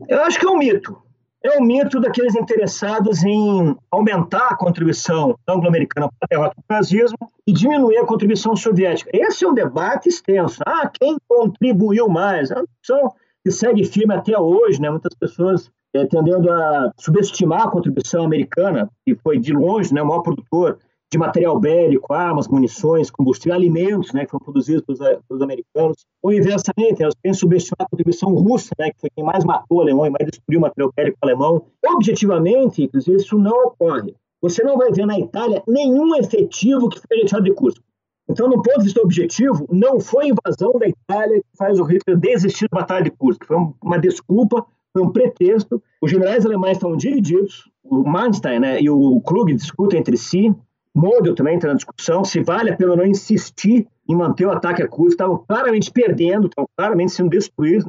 Eu 0.07 0.23
acho 0.23 0.39
que 0.39 0.45
é 0.45 0.49
um 0.49 0.57
mito. 0.57 0.97
é 1.43 1.57
o 1.57 1.61
mito 1.61 1.99
daqueles 1.99 2.35
interessados 2.35 3.23
em 3.23 3.75
aumentar 3.89 4.47
a 4.47 4.55
contribuição 4.55 5.37
anglo-americana 5.47 6.07
para 6.07 6.17
a 6.21 6.27
derrota 6.29 6.55
do 6.55 6.73
nazismo 6.73 7.17
e 7.45 7.51
diminuir 7.51 7.97
a 7.97 8.05
contribuição 8.05 8.55
soviética. 8.55 9.09
Esse 9.13 9.43
é 9.43 9.47
um 9.47 9.53
debate 9.53 10.07
extenso. 10.07 10.61
Ah, 10.65 10.89
quem 10.89 11.17
contribuiu 11.27 12.07
mais? 12.07 12.51
É 12.51 12.55
uma 12.55 12.65
discussão 12.65 13.13
que 13.43 13.51
segue 13.51 13.83
firme 13.83 14.13
até 14.13 14.37
hoje, 14.39 14.79
né? 14.79 14.89
Muitas 14.89 15.15
pessoas 15.15 15.69
é, 15.93 16.05
tendendo 16.05 16.49
a 16.49 16.91
subestimar 16.97 17.63
a 17.63 17.71
contribuição 17.71 18.23
americana, 18.23 18.89
que 19.05 19.15
foi 19.15 19.39
de 19.39 19.51
longe 19.51 19.93
né, 19.93 20.01
o 20.01 20.07
maior 20.07 20.21
produtor 20.21 20.79
de 21.11 21.17
material 21.17 21.59
bélico, 21.59 22.13
armas, 22.13 22.47
munições, 22.47 23.11
combustível, 23.11 23.53
alimentos, 23.53 24.13
né, 24.13 24.23
que 24.23 24.31
foram 24.31 24.45
produzidos 24.45 24.81
pelos, 24.83 24.99
pelos 25.27 25.43
americanos. 25.43 26.05
Ou 26.23 26.31
inversamente, 26.31 27.03
elas 27.03 27.13
querem 27.21 27.33
subestimar 27.33 27.85
a 27.85 27.89
contribuição 27.89 28.33
russa, 28.33 28.69
né, 28.79 28.91
que 28.91 29.01
foi 29.01 29.09
quem 29.13 29.23
mais 29.23 29.43
matou 29.43 29.79
o 29.79 29.81
alemão 29.81 30.05
e 30.05 30.09
mais 30.09 30.25
destruiu 30.25 30.59
o 30.59 30.61
material 30.61 30.93
bélico 30.95 31.17
alemão. 31.21 31.65
Objetivamente, 31.85 32.83
inclusive, 32.83 33.17
isso 33.17 33.37
não 33.37 33.51
ocorre. 33.65 34.15
Você 34.41 34.63
não 34.63 34.77
vai 34.77 34.91
ver 34.91 35.05
na 35.05 35.19
Itália 35.19 35.61
nenhum 35.67 36.15
efetivo 36.15 36.89
que 36.89 36.99
foi 36.99 37.17
retirado 37.17 37.43
de 37.43 37.53
Cusco. 37.53 37.83
Então, 38.29 38.47
no 38.47 38.61
ponto 38.61 38.77
de 38.77 38.85
vista 38.85 39.01
objetivo, 39.01 39.67
não 39.69 39.99
foi 39.99 40.25
a 40.25 40.29
invasão 40.29 40.71
da 40.79 40.87
Itália 40.87 41.41
que 41.41 41.57
faz 41.57 41.77
o 41.77 41.83
Hitler 41.83 42.17
desistir 42.17 42.69
da 42.71 42.79
Batalha 42.79 43.03
de 43.03 43.11
Cusco. 43.11 43.45
Foi 43.45 43.57
uma 43.83 43.99
desculpa, 43.99 44.65
foi 44.93 45.03
um 45.03 45.11
pretexto. 45.11 45.83
Os 46.01 46.09
generais 46.09 46.45
alemães 46.45 46.77
estão 46.77 46.95
divididos. 46.95 47.69
O 47.83 48.03
Manstein 48.07 48.59
né, 48.59 48.81
e 48.81 48.89
o 48.89 49.19
Krug 49.21 49.53
discutem 49.53 49.99
entre 49.99 50.15
si. 50.15 50.55
Model 50.95 51.33
também 51.35 51.55
entra 51.55 51.69
na 51.69 51.75
discussão 51.75 52.23
se 52.23 52.41
vale 52.41 52.69
a 52.69 52.75
pena 52.75 52.95
não 52.95 53.05
insistir 53.05 53.87
em 54.07 54.15
manter 54.15 54.45
o 54.45 54.51
ataque 54.51 54.83
a 54.83 54.87
Cusco. 54.87 55.11
Estavam 55.11 55.43
claramente 55.47 55.91
perdendo, 55.91 56.47
estavam 56.47 56.67
claramente 56.77 57.13
sendo 57.13 57.29
destruídos 57.29 57.85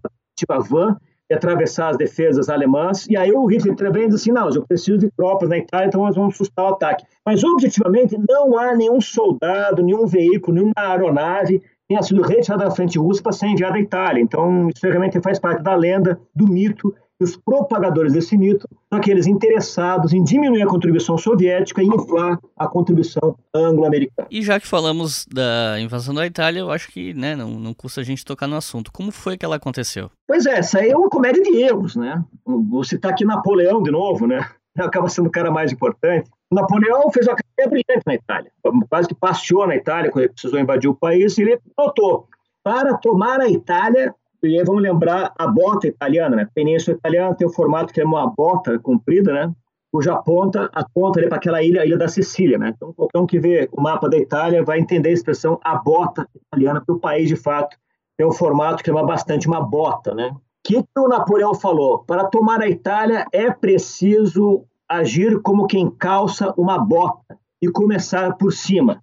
na 0.49 0.59
van 0.59 0.97
e 1.31 1.35
atravessar 1.35 1.91
as 1.91 1.97
defesas 1.97 2.49
alemãs. 2.49 3.07
E 3.09 3.17
aí 3.17 3.33
o 3.33 3.47
Hitler 3.47 3.73
intervém 3.73 4.05
e 4.05 4.07
diz 4.09 4.17
assim: 4.17 4.33
não, 4.33 4.49
eu 4.51 4.67
preciso 4.67 4.99
de 4.99 5.11
tropas 5.11 5.49
na 5.49 5.59
Itália, 5.59 5.87
então 5.87 6.03
nós 6.03 6.15
vamos 6.15 6.37
sustar 6.37 6.65
o 6.67 6.75
ataque. 6.75 7.05
Mas 7.25 7.43
objetivamente 7.43 8.17
não 8.29 8.59
há 8.59 8.75
nenhum 8.75 9.01
soldado, 9.01 9.83
nenhum 9.83 10.07
veículo, 10.07 10.55
nenhuma 10.55 10.73
aeronave 10.77 11.63
tenha 11.89 12.03
sido 12.03 12.23
retirada 12.23 12.65
da 12.65 12.71
frente 12.71 12.99
russa 12.99 13.23
para 13.23 13.33
ser 13.33 13.47
enviada 13.47 13.77
à 13.77 13.81
Itália. 13.81 14.23
Então, 14.23 14.69
isso 14.69 14.87
realmente 14.87 15.21
faz 15.21 15.39
parte 15.39 15.63
da 15.63 15.75
lenda, 15.75 16.19
do 16.35 16.47
mito 16.47 16.95
os 17.23 17.37
propagadores 17.37 18.13
desse 18.13 18.37
mito 18.37 18.69
são 18.89 18.99
aqueles 18.99 19.27
interessados 19.27 20.13
em 20.13 20.23
diminuir 20.23 20.63
a 20.63 20.67
contribuição 20.67 21.17
soviética 21.17 21.83
e 21.83 21.87
inflar 21.87 22.39
a 22.57 22.67
contribuição 22.67 23.37
anglo-americana. 23.55 24.29
E 24.31 24.43
já 24.43 24.59
que 24.59 24.67
falamos 24.67 25.27
da 25.27 25.79
invasão 25.81 26.15
da 26.15 26.27
Itália, 26.27 26.61
eu 26.61 26.71
acho 26.71 26.91
que 26.91 27.15
né, 27.15 27.35
não, 27.37 27.51
não 27.51 27.75
custa 27.75 28.01
a 28.01 28.05
gente 28.05 28.25
tocar 28.25 28.47
no 28.47 28.57
assunto. 28.57 28.93
Como 28.93 29.11
foi 29.11 29.37
que 29.37 29.45
ela 29.45 29.57
aconteceu? 29.57 30.11
Pois 30.27 30.47
é, 30.47 30.59
essa 30.59 30.79
aí 30.79 30.91
é 30.91 30.97
uma 30.97 31.09
comédia 31.09 31.43
de 31.43 31.57
erros, 31.57 31.97
né? 31.97 32.23
Vou 32.45 32.85
citar 32.85 33.13
aqui 33.13 33.25
Napoleão 33.25 33.83
de 33.83 33.91
novo, 33.91 34.27
né? 34.27 34.49
Acaba 34.79 35.09
sendo 35.09 35.27
o 35.27 35.31
cara 35.31 35.51
mais 35.51 35.73
importante. 35.73 36.31
Napoleão 36.51 37.11
fez 37.11 37.27
uma 37.27 37.37
carreira 37.37 37.71
brilhante 37.71 38.07
na 38.07 38.15
Itália, 38.15 38.51
quase 38.89 39.09
que 39.09 39.15
passeou 39.15 39.67
na 39.67 39.77
Itália 39.77 40.11
quando 40.11 40.25
ele 40.25 40.33
precisou 40.33 40.61
invadir 40.61 40.89
o 40.89 40.95
país, 40.95 41.37
e 41.37 41.43
ele 41.43 41.59
notou, 41.77 42.27
para 42.63 42.95
tomar 42.97 43.41
a 43.41 43.49
Itália, 43.49 44.15
e 44.47 44.59
aí 44.59 44.65
vamos 44.65 44.83
lembrar 44.83 45.33
a 45.39 45.47
bota 45.47 45.87
italiana, 45.87 46.37
né? 46.37 46.49
Península 46.55 46.97
Italiana 46.97 47.35
tem 47.35 47.47
o 47.47 47.53
formato 47.53 47.93
que 47.93 48.01
é 48.01 48.05
uma 48.05 48.27
bota 48.27 48.79
comprida, 48.79 49.33
né? 49.33 49.53
Cuja 49.93 50.17
ponta 50.17 50.71
aponta 50.73 51.21
para 51.29 51.37
aquela 51.37 51.63
ilha, 51.63 51.83
a 51.83 51.87
ilha 51.87 51.99
da 51.99 52.09
Sicília, 52.09 52.59
né? 52.59 52.73
Então, 52.75 52.93
qualquer 52.93 53.19
um 53.19 53.27
que 53.27 53.39
vê 53.39 53.69
o 53.73 53.81
mapa 53.81 54.09
da 54.09 54.17
Itália 54.17 54.65
vai 54.65 54.79
entender 54.79 55.11
a 55.11 55.13
expressão 55.13 55.61
a 55.63 55.77
bota 55.77 56.27
italiana, 56.35 56.81
porque 56.81 56.93
o 56.93 56.99
país, 56.99 57.29
de 57.29 57.37
fato, 57.37 57.77
tem 58.17 58.27
um 58.27 58.33
formato 58.33 58.83
que 58.83 58.91
lembra 58.91 59.07
bastante 59.07 59.47
uma 59.47 59.61
bota, 59.61 60.15
né? 60.15 60.29
O 60.29 60.41
que, 60.65 60.83
que 60.83 60.99
o 60.99 61.09
Napoleão 61.09 61.55
falou? 61.55 62.05
Para 62.05 62.25
tomar 62.25 62.61
a 62.61 62.69
Itália 62.69 63.27
é 63.33 63.51
preciso 63.51 64.65
agir 64.89 65.41
como 65.41 65.67
quem 65.67 65.91
calça 65.91 66.53
uma 66.57 66.79
bota 66.79 67.39
e 67.61 67.69
começar 67.69 68.37
por 68.37 68.53
cima. 68.53 69.03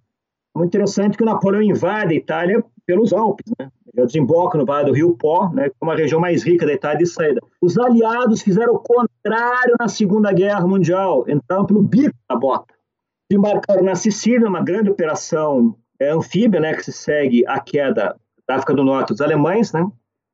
Muito 0.54 0.68
interessante 0.68 1.16
que 1.16 1.22
o 1.22 1.26
Napoleão 1.26 1.62
invade 1.62 2.14
a 2.14 2.16
Itália 2.16 2.64
pelos 2.90 3.12
Alpes, 3.12 3.52
né? 3.56 3.70
Já 3.96 4.04
desemboca 4.04 4.58
no 4.58 4.66
Vale 4.66 4.86
do 4.86 4.92
Rio 4.92 5.16
Pó, 5.16 5.48
né? 5.50 5.68
Que 5.68 5.76
é 5.80 5.84
uma 5.84 5.94
região 5.94 6.20
mais 6.20 6.42
rica 6.42 6.66
da 6.66 6.72
Itália 6.72 6.98
de 6.98 7.06
saída. 7.06 7.40
Os 7.62 7.78
aliados 7.78 8.42
fizeram 8.42 8.74
o 8.74 8.80
contrário 8.80 9.76
na 9.78 9.86
Segunda 9.86 10.32
Guerra 10.32 10.66
Mundial, 10.66 11.24
entraram 11.28 11.64
pelo 11.64 11.82
bico 11.82 12.16
da 12.28 12.34
bota. 12.34 12.74
Desembarcaram 13.30 13.84
na 13.84 13.94
Sicília, 13.94 14.48
uma 14.48 14.60
grande 14.60 14.90
operação 14.90 15.76
é, 16.00 16.10
anfíbia, 16.10 16.58
né? 16.58 16.74
Que 16.74 16.82
se 16.82 16.92
segue 16.92 17.46
a 17.46 17.60
queda 17.60 18.16
da 18.48 18.56
África 18.56 18.74
do 18.74 18.82
Norte 18.82 19.10
dos 19.10 19.20
alemães, 19.20 19.72
né? 19.72 19.86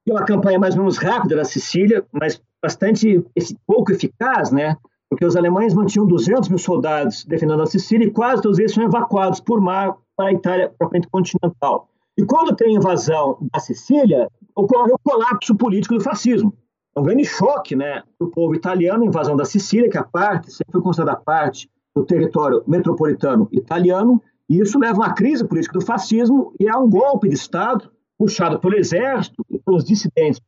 E 0.07 0.11
uma 0.11 0.25
campanha 0.25 0.59
mais 0.59 0.75
ou 0.75 0.81
menos 0.81 0.97
rápida 0.97 1.37
na 1.37 1.45
Sicília, 1.45 2.07
mas 2.11 2.41
bastante 2.63 3.23
pouco 3.67 3.93
eficaz, 3.93 4.51
né? 4.51 4.79
Porque 5.11 5.27
os 5.27 5.37
alemães 5.37 5.75
mantinham 5.75 6.07
200 6.07 6.49
mil 6.49 6.59
soldados 6.59 7.23
defendendo 7.27 7.63
a 7.63 7.67
Sicília 7.67 8.07
e 8.07 8.11
quase 8.11 8.41
todos 8.41 8.59
eles 8.59 8.73
foram 8.73 8.89
evacuados 8.89 9.41
por 9.41 9.61
mar 9.61 9.95
para 10.17 10.31
a 10.31 10.33
Itália 10.33 10.73
propriamente 10.79 11.11
continental. 11.11 11.91
E 12.19 12.25
quando 12.25 12.57
tem 12.57 12.69
a 12.69 12.79
invasão 12.79 13.39
da 13.53 13.61
Sicília, 13.61 14.29
ocorre 14.55 14.93
o 14.93 14.99
colapso 14.99 15.55
político 15.55 15.95
do 15.95 16.01
fascismo. 16.01 16.55
É 16.97 17.01
um 17.01 17.03
grande 17.03 17.27
choque 17.27 17.77
né, 17.77 18.03
para 18.19 18.27
o 18.27 18.31
povo 18.31 18.55
italiano, 18.55 19.03
a 19.03 19.07
invasão 19.07 19.37
da 19.37 19.45
Sicília, 19.45 19.91
que 19.91 19.99
a 19.99 20.05
parte 20.05 20.51
sempre 20.51 20.73
foi 20.73 20.81
considerada 20.81 21.21
parte 21.21 21.69
do 21.95 22.05
território 22.05 22.63
metropolitano 22.67 23.49
italiano, 23.53 24.23
e 24.49 24.61
isso 24.61 24.79
leva 24.79 24.95
a 24.95 25.07
uma 25.07 25.15
crise 25.15 25.45
política 25.45 25.79
do 25.79 25.85
fascismo 25.85 26.55
e 26.59 26.69
a 26.69 26.79
um 26.79 26.89
golpe 26.89 27.29
de 27.29 27.35
Estado 27.35 27.91
puxado 28.19 28.59
pelo 28.59 28.77
exército 28.77 29.45
e 29.51 29.59
pelos 29.59 29.85
dissidentes 29.85 30.41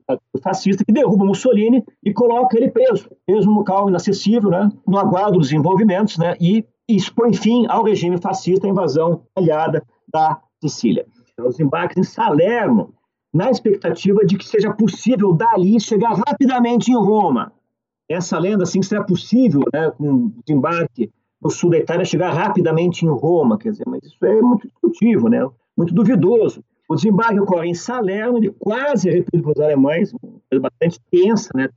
fascistas 0.43 0.83
que 0.87 0.93
derruba 0.93 1.25
Mussolini 1.25 1.85
e 2.03 2.15
coloca 2.15 2.57
ele 2.57 2.71
preso, 2.71 3.11
preso 3.27 3.47
num 3.47 3.57
local 3.57 3.91
inacessível, 3.91 4.49
né, 4.49 4.71
no 4.87 4.99
aguardo 4.99 5.39
dos 5.39 5.49
desenvolvimentos, 5.49 6.17
né, 6.17 6.35
e 6.41 6.65
expõe 6.89 7.35
fim 7.35 7.67
ao 7.69 7.85
regime 7.85 8.17
fascista, 8.17 8.67
a 8.67 8.71
invasão 8.71 9.23
aliada 9.37 9.83
da 10.11 10.41
Sicília. 10.63 11.05
Então, 11.39 11.49
os 11.49 11.61
embarques 11.61 11.97
em 11.97 12.03
Salerno, 12.03 12.93
na 13.33 13.49
expectativa 13.49 14.27
de 14.27 14.37
que 14.37 14.45
seja 14.45 14.73
possível 14.75 15.33
dali 15.33 15.79
chegar 15.79 16.21
rapidamente 16.27 16.91
em 16.91 16.97
Roma. 16.97 17.53
Essa 18.09 18.37
lenda, 18.39 18.65
assim, 18.65 18.81
que 18.81 18.87
será 18.87 19.05
possível, 19.05 19.61
né, 19.73 19.89
com 19.93 20.33
desembarque 20.45 21.13
no 21.41 21.49
sul 21.49 21.71
da 21.71 21.79
Itália, 21.79 22.05
chegar 22.05 22.33
rapidamente 22.33 23.07
em 23.07 23.09
Roma, 23.09 23.57
quer 23.57 23.71
dizer, 23.71 23.85
mas 23.87 24.03
isso 24.03 24.25
é 24.25 24.43
muito 24.43 24.67
discutível, 24.67 25.29
né, 25.29 25.49
muito 25.77 25.95
duvidoso. 25.95 26.65
O 26.89 26.97
desembarque 26.97 27.39
ocorre 27.39 27.69
em 27.69 27.75
Salerno, 27.75 28.39
ele 28.39 28.51
quase 28.59 29.09
é 29.09 29.13
repetido 29.13 29.45
pelos 29.45 29.61
alemães, 29.61 30.13
bastante 30.61 30.99
tensa, 31.09 31.51
né, 31.55 31.69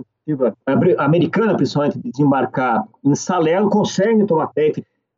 americana, 0.97 1.55
principalmente, 1.55 1.99
de 1.99 2.09
desembarcar 2.09 2.83
em 3.03 3.13
Salerno, 3.13 3.69
conseguem 3.69 4.25
tomar 4.25 4.47
pé 4.47 4.71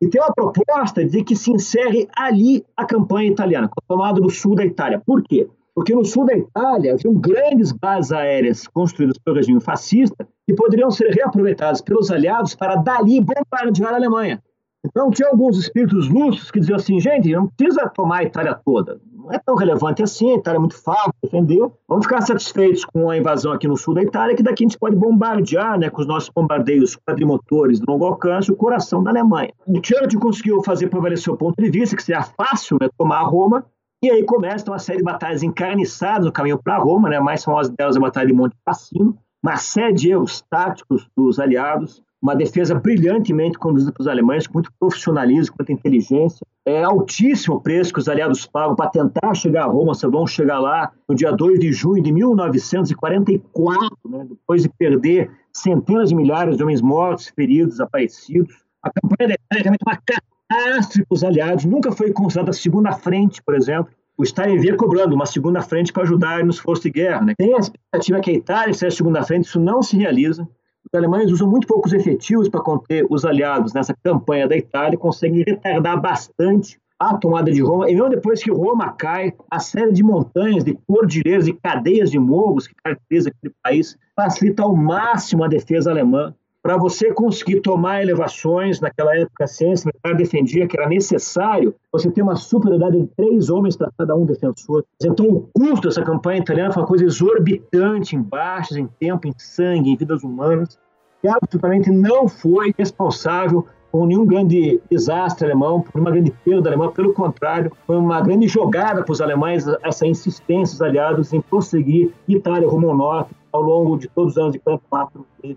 e 0.04 0.08
tem 0.10 0.20
uma 0.20 0.34
proposta 0.34 1.02
de 1.02 1.24
que 1.24 1.34
se 1.34 1.50
encerre 1.50 2.06
ali 2.14 2.62
a 2.76 2.84
campanha 2.84 3.30
italiana, 3.30 3.68
com 3.68 3.80
a 3.80 3.88
tomada 3.88 4.20
do 4.20 4.28
sul 4.28 4.54
da 4.54 4.62
Itália. 4.62 5.00
Por 5.04 5.22
quê? 5.22 5.48
Porque 5.74 5.94
no 5.94 6.04
sul 6.04 6.26
da 6.26 6.36
Itália 6.36 6.92
haviam 6.92 7.14
grandes 7.14 7.72
bases 7.72 8.12
aéreas 8.12 8.68
construídas 8.68 9.16
pelo 9.16 9.36
regime 9.36 9.62
fascista 9.62 10.28
que 10.46 10.54
poderiam 10.54 10.90
ser 10.90 11.08
reaproveitadas 11.08 11.80
pelos 11.80 12.10
aliados 12.10 12.54
para 12.54 12.76
dali 12.76 13.18
bombardear 13.18 13.94
a 13.94 13.96
Alemanha. 13.96 14.42
Então 14.84 15.10
tinha 15.10 15.30
alguns 15.30 15.56
espíritos 15.56 16.06
lúcidos 16.10 16.50
que 16.50 16.60
diziam 16.60 16.76
assim, 16.76 17.00
gente, 17.00 17.32
não 17.32 17.46
precisa 17.46 17.88
tomar 17.88 18.18
a 18.18 18.24
Itália 18.24 18.54
toda 18.62 19.00
não 19.24 19.32
é 19.32 19.38
tão 19.38 19.54
relevante 19.54 20.02
assim, 20.02 20.32
a 20.32 20.36
Itália 20.36 20.58
é 20.58 20.60
muito 20.60 20.80
fácil 20.80 21.12
defender. 21.22 21.66
Vamos 21.88 22.04
ficar 22.04 22.20
satisfeitos 22.20 22.84
com 22.84 23.08
a 23.08 23.16
invasão 23.16 23.52
aqui 23.52 23.66
no 23.66 23.76
sul 23.76 23.94
da 23.94 24.02
Itália, 24.02 24.36
que 24.36 24.42
daqui 24.42 24.64
a 24.64 24.66
gente 24.66 24.78
pode 24.78 24.94
bombardear, 24.94 25.78
né, 25.78 25.88
com 25.88 26.02
os 26.02 26.06
nossos 26.06 26.28
bombardeios 26.28 26.96
quadrimotores 26.96 27.80
de 27.80 27.86
longo 27.88 28.04
alcance, 28.04 28.52
o 28.52 28.56
coração 28.56 29.02
da 29.02 29.10
Alemanha. 29.10 29.52
O 29.66 29.80
Churchill 29.82 30.20
conseguiu 30.20 30.62
fazer 30.62 30.88
prevalecer 30.88 31.32
o 31.32 31.36
ponto 31.36 31.60
de 31.60 31.70
vista, 31.70 31.96
que 31.96 32.02
seria 32.02 32.22
fácil 32.22 32.76
né, 32.80 32.88
tomar 32.98 33.22
Roma, 33.22 33.64
e 34.02 34.10
aí 34.10 34.22
começa 34.24 34.70
uma 34.70 34.78
série 34.78 34.98
de 34.98 35.04
batalhas 35.04 35.42
encarniçadas 35.42 36.26
no 36.26 36.32
caminho 36.32 36.60
para 36.62 36.76
Roma, 36.76 37.08
né, 37.08 37.16
a 37.16 37.22
mais 37.22 37.42
famosa 37.42 37.72
delas 37.72 37.96
é 37.96 37.98
a 37.98 38.02
Batalha 38.02 38.26
de 38.26 38.34
Monte 38.34 38.54
Cassino, 38.66 39.16
uma 39.42 39.56
série 39.56 39.94
de 39.94 40.10
erros 40.10 40.42
táticos 40.50 41.08
dos 41.16 41.38
aliados, 41.38 42.02
uma 42.24 42.34
defesa 42.34 42.74
brilhantemente 42.74 43.58
conduzida 43.58 43.92
pelos 43.92 44.08
alemães, 44.08 44.46
com 44.46 44.54
muito 44.54 44.72
profissionalismo, 44.80 45.52
com 45.52 45.62
muita 45.62 45.72
inteligência. 45.74 46.46
É 46.64 46.82
altíssimo 46.82 47.56
o 47.56 47.60
preço 47.60 47.92
que 47.92 47.98
os 47.98 48.08
aliados 48.08 48.46
pagam 48.46 48.74
para 48.74 48.88
tentar 48.88 49.34
chegar 49.34 49.64
a 49.64 49.66
Roma, 49.66 49.92
só 49.92 50.08
vão 50.08 50.26
chegar 50.26 50.58
lá 50.58 50.90
no 51.06 51.14
dia 51.14 51.30
2 51.30 51.60
de 51.60 51.70
junho 51.70 52.02
de 52.02 52.10
1944, 52.10 53.98
né, 54.08 54.24
depois 54.26 54.62
de 54.62 54.70
perder 54.70 55.30
centenas 55.52 56.08
de 56.08 56.14
milhares 56.14 56.56
de 56.56 56.62
homens 56.62 56.80
mortos, 56.80 57.30
feridos, 57.36 57.74
desaparecidos. 57.74 58.54
A 58.82 58.90
campanha 58.90 59.28
da 59.28 59.34
Itália 59.34 59.68
é 59.68 59.86
uma 59.86 59.98
catástrofe 59.98 61.04
para 61.06 61.14
os 61.14 61.22
aliados, 61.22 61.66
nunca 61.66 61.92
foi 61.92 62.10
considerada 62.10 62.52
a 62.52 62.54
segunda 62.54 62.92
frente, 62.92 63.42
por 63.42 63.54
exemplo. 63.54 63.92
O 64.16 64.22
Stalin 64.22 64.56
via 64.56 64.74
cobrando 64.76 65.14
uma 65.14 65.26
segunda 65.26 65.60
frente 65.60 65.92
para 65.92 66.04
ajudar 66.04 66.42
nos 66.42 66.56
esforço 66.56 66.84
de 66.84 66.90
guerra. 66.90 67.20
Né? 67.20 67.34
Tem 67.36 67.52
a 67.52 67.58
expectativa 67.58 68.20
que 68.20 68.30
a 68.30 68.34
Itália 68.34 68.72
seja 68.72 68.94
a 68.94 68.96
segunda 68.96 69.22
frente, 69.22 69.44
isso 69.44 69.60
não 69.60 69.82
se 69.82 69.98
realiza. 69.98 70.48
Alemães 70.96 71.30
usam 71.30 71.48
muito 71.48 71.66
poucos 71.66 71.92
efetivos 71.92 72.48
para 72.48 72.60
conter 72.60 73.06
os 73.10 73.24
aliados 73.24 73.72
nessa 73.72 73.94
campanha 74.02 74.48
da 74.48 74.56
Itália, 74.56 74.98
conseguem 74.98 75.42
retardar 75.46 76.00
bastante 76.00 76.78
a 76.98 77.16
tomada 77.16 77.50
de 77.50 77.60
Roma, 77.60 77.90
e 77.90 77.94
mesmo 77.94 78.08
depois 78.08 78.42
que 78.42 78.50
Roma 78.50 78.92
cai, 78.92 79.34
a 79.50 79.58
série 79.58 79.92
de 79.92 80.02
montanhas, 80.02 80.64
de 80.64 80.78
cordilheiras 80.86 81.46
e 81.46 81.52
cadeias 81.52 82.10
de 82.10 82.18
morros 82.18 82.66
que 82.66 82.74
caracteriza 82.82 83.30
aquele 83.30 83.54
país 83.62 83.96
facilita 84.14 84.62
ao 84.62 84.74
máximo 84.74 85.44
a 85.44 85.48
defesa 85.48 85.90
alemã. 85.90 86.34
Para 86.64 86.78
você 86.78 87.12
conseguir 87.12 87.60
tomar 87.60 88.00
elevações, 88.00 88.80
naquela 88.80 89.14
época 89.14 89.44
a 89.44 89.46
ciência 89.46 89.86
militar 89.86 90.16
defendia 90.16 90.66
que 90.66 90.80
era 90.80 90.88
necessário 90.88 91.74
você 91.92 92.10
ter 92.10 92.22
uma 92.22 92.36
superioridade 92.36 93.02
de 93.02 93.06
três 93.08 93.50
homens 93.50 93.76
para 93.76 93.92
cada 93.98 94.16
um 94.16 94.24
defensor. 94.24 94.82
Então 95.04 95.26
o 95.26 95.48
custo 95.52 95.88
dessa 95.88 96.00
campanha 96.00 96.40
italiana 96.40 96.72
foi 96.72 96.82
uma 96.82 96.88
coisa 96.88 97.04
exorbitante 97.04 98.16
em 98.16 98.22
baixas, 98.22 98.78
em 98.78 98.86
tempo, 98.98 99.28
em 99.28 99.34
sangue, 99.36 99.90
em 99.90 99.96
vidas 99.96 100.22
humanas, 100.24 100.78
que 101.20 101.28
absolutamente 101.28 101.90
não 101.90 102.26
foi 102.26 102.72
responsável 102.78 103.66
por 103.92 104.06
nenhum 104.06 104.24
grande 104.24 104.80
desastre 104.90 105.44
alemão, 105.44 105.82
por 105.82 106.00
uma 106.00 106.10
grande 106.10 106.30
perda 106.30 106.70
alemã, 106.70 106.90
pelo 106.90 107.12
contrário, 107.12 107.70
foi 107.86 107.96
uma 107.96 108.22
grande 108.22 108.48
jogada 108.48 109.04
para 109.04 109.12
os 109.12 109.20
alemães 109.20 109.66
essa 109.82 110.06
insistência 110.06 110.72
dos 110.72 110.82
aliados 110.82 111.32
em 111.34 111.42
prosseguir 111.42 112.10
Itália 112.26 112.66
rumo 112.66 112.88
ao 112.88 112.96
norte 112.96 113.34
ao 113.52 113.60
longo 113.60 113.98
de 113.98 114.08
todos 114.08 114.32
os 114.32 114.38
anos 114.38 114.52
de 114.54 114.58
44 114.58 115.24
e 115.44 115.56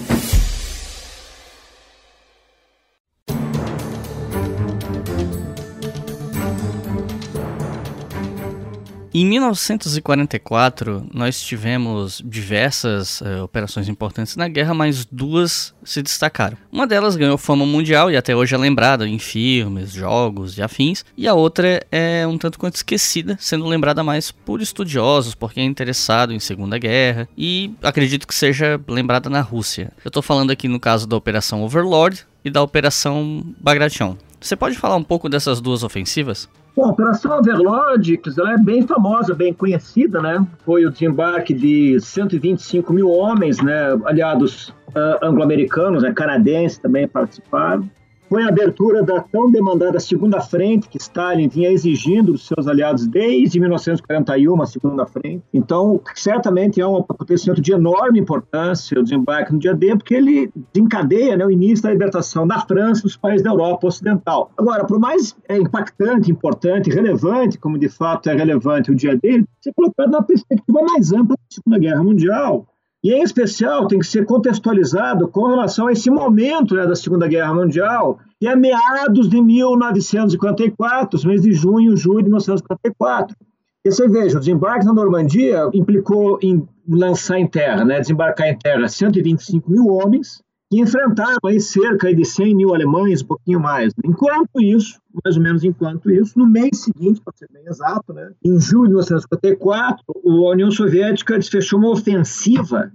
Em 9.21 9.25
1944, 9.27 11.05
nós 11.13 11.39
tivemos 11.39 12.23
diversas 12.25 13.21
uh, 13.21 13.43
operações 13.43 13.87
importantes 13.87 14.35
na 14.35 14.47
guerra, 14.47 14.73
mas 14.73 15.05
duas 15.05 15.75
se 15.83 16.01
destacaram. 16.01 16.57
Uma 16.71 16.87
delas 16.87 17.15
ganhou 17.15 17.37
fama 17.37 17.63
mundial 17.63 18.09
e 18.09 18.17
até 18.17 18.35
hoje 18.35 18.55
é 18.55 18.57
lembrada 18.57 19.07
em 19.07 19.19
filmes, 19.19 19.91
jogos 19.91 20.57
e 20.57 20.63
afins, 20.63 21.05
e 21.15 21.27
a 21.27 21.35
outra 21.35 21.85
é 21.91 22.25
um 22.25 22.35
tanto 22.35 22.57
quanto 22.57 22.77
esquecida, 22.77 23.37
sendo 23.39 23.67
lembrada 23.67 24.03
mais 24.03 24.31
por 24.31 24.59
estudiosos, 24.59 25.35
por 25.35 25.53
quem 25.53 25.65
é 25.65 25.67
interessado 25.67 26.33
em 26.33 26.39
Segunda 26.39 26.79
Guerra, 26.79 27.29
e 27.37 27.75
acredito 27.83 28.25
que 28.25 28.33
seja 28.33 28.81
lembrada 28.87 29.29
na 29.29 29.41
Rússia. 29.41 29.93
Eu 30.03 30.09
estou 30.09 30.23
falando 30.23 30.49
aqui 30.49 30.67
no 30.67 30.79
caso 30.79 31.05
da 31.05 31.15
Operação 31.15 31.61
Overlord 31.61 32.25
e 32.43 32.49
da 32.49 32.63
Operação 32.63 33.45
Bagration. 33.59 34.17
Você 34.39 34.55
pode 34.55 34.75
falar 34.75 34.95
um 34.95 35.03
pouco 35.03 35.29
dessas 35.29 35.61
duas 35.61 35.83
ofensivas? 35.83 36.49
Bom, 36.75 36.85
a 36.85 36.89
Operação 36.89 37.37
Overlord 37.37 38.19
ela 38.37 38.53
é 38.53 38.57
bem 38.57 38.87
famosa, 38.87 39.35
bem 39.35 39.53
conhecida, 39.53 40.21
né? 40.21 40.45
Foi 40.65 40.85
o 40.85 40.91
desembarque 40.91 41.53
de 41.53 41.99
125 41.99 42.93
mil 42.93 43.09
homens, 43.09 43.61
né? 43.61 43.89
Aliados 44.05 44.69
uh, 44.89 45.23
anglo-americanos, 45.23 46.03
né? 46.03 46.13
canadenses 46.13 46.77
também 46.77 47.07
participaram 47.07 47.89
foi 48.31 48.43
a 48.43 48.47
abertura 48.47 49.03
da 49.03 49.19
tão 49.19 49.51
demandada 49.51 49.99
Segunda 49.99 50.39
Frente, 50.39 50.87
que 50.87 50.97
Stalin 50.97 51.49
vinha 51.49 51.69
exigindo 51.69 52.31
dos 52.31 52.47
seus 52.47 52.65
aliados 52.65 53.05
desde 53.05 53.59
1941, 53.59 54.61
a 54.61 54.65
Segunda 54.65 55.05
Frente. 55.05 55.43
Então, 55.53 55.99
certamente 56.15 56.79
é 56.79 56.87
um 56.87 56.95
acontecimento 56.95 57.59
de 57.59 57.73
enorme 57.73 58.21
importância 58.21 58.97
o 58.97 59.03
desembarque 59.03 59.51
no 59.51 59.59
dia 59.59 59.73
D, 59.73 59.97
porque 59.97 60.15
ele 60.15 60.49
desencadeia 60.71 61.35
né, 61.35 61.45
o 61.45 61.51
início 61.51 61.83
da 61.83 61.91
libertação 61.91 62.47
da 62.47 62.61
França 62.61 63.01
e 63.01 63.03
dos 63.03 63.17
países 63.17 63.43
da 63.43 63.49
Europa 63.49 63.87
Ocidental. 63.87 64.49
Agora, 64.57 64.85
por 64.85 64.97
mais 64.97 65.35
é, 65.49 65.57
impactante, 65.57 66.31
importante, 66.31 66.89
relevante, 66.89 67.57
como 67.57 67.77
de 67.77 67.89
fato 67.89 68.29
é 68.29 68.33
relevante 68.33 68.91
o 68.91 68.95
dia 68.95 69.13
D, 69.17 69.27
ele 69.27 69.45
se 69.59 69.73
colocado 69.73 70.09
na 70.09 70.21
perspectiva 70.21 70.81
mais 70.83 71.11
ampla 71.11 71.35
da 71.35 71.43
Segunda 71.49 71.79
Guerra 71.79 72.01
Mundial, 72.01 72.65
e, 73.03 73.11
em 73.13 73.23
especial, 73.23 73.87
tem 73.87 73.97
que 73.99 74.05
ser 74.05 74.25
contextualizado 74.25 75.27
com 75.27 75.47
relação 75.47 75.87
a 75.87 75.91
esse 75.91 76.09
momento 76.09 76.75
né, 76.75 76.85
da 76.85 76.95
Segunda 76.95 77.27
Guerra 77.27 77.53
Mundial, 77.53 78.19
que 78.39 78.47
é 78.47 78.55
meados 78.55 79.27
de 79.27 79.41
1954, 79.41 81.17
os 81.17 81.25
meses 81.25 81.41
de 81.41 81.53
junho 81.53 81.97
julho 81.97 82.23
de 82.23 82.29
1954. 82.29 83.35
E 83.83 83.91
você 83.91 84.07
veja, 84.07 84.37
o 84.37 84.39
desembarque 84.39 84.85
na 84.85 84.93
Normandia 84.93 85.67
implicou 85.73 86.37
em 86.43 86.67
lançar 86.87 87.39
em 87.39 87.47
terra, 87.47 87.83
né, 87.83 87.99
desembarcar 87.99 88.47
em 88.47 88.55
terra 88.55 88.87
125 88.87 89.71
mil 89.71 89.87
homens, 89.87 90.43
que 90.71 90.79
enfrentaram 90.79 91.37
aí 91.45 91.59
cerca 91.59 92.15
de 92.15 92.23
100 92.23 92.55
mil 92.55 92.73
alemães, 92.73 93.21
um 93.21 93.27
pouquinho 93.27 93.59
mais. 93.59 93.93
Enquanto 94.05 94.61
isso, 94.61 95.01
mais 95.21 95.35
ou 95.35 95.43
menos 95.43 95.65
enquanto 95.65 96.09
isso, 96.09 96.39
no 96.39 96.47
mês 96.47 96.69
seguinte, 96.79 97.19
para 97.21 97.33
ser 97.35 97.49
bem 97.51 97.63
exato, 97.67 98.13
né, 98.13 98.31
em 98.43 98.57
julho 98.57 98.83
de 98.83 98.93
1954, 98.93 100.01
a 100.07 100.51
União 100.51 100.71
Soviética 100.71 101.37
desfechou 101.37 101.77
uma 101.77 101.89
ofensiva 101.89 102.89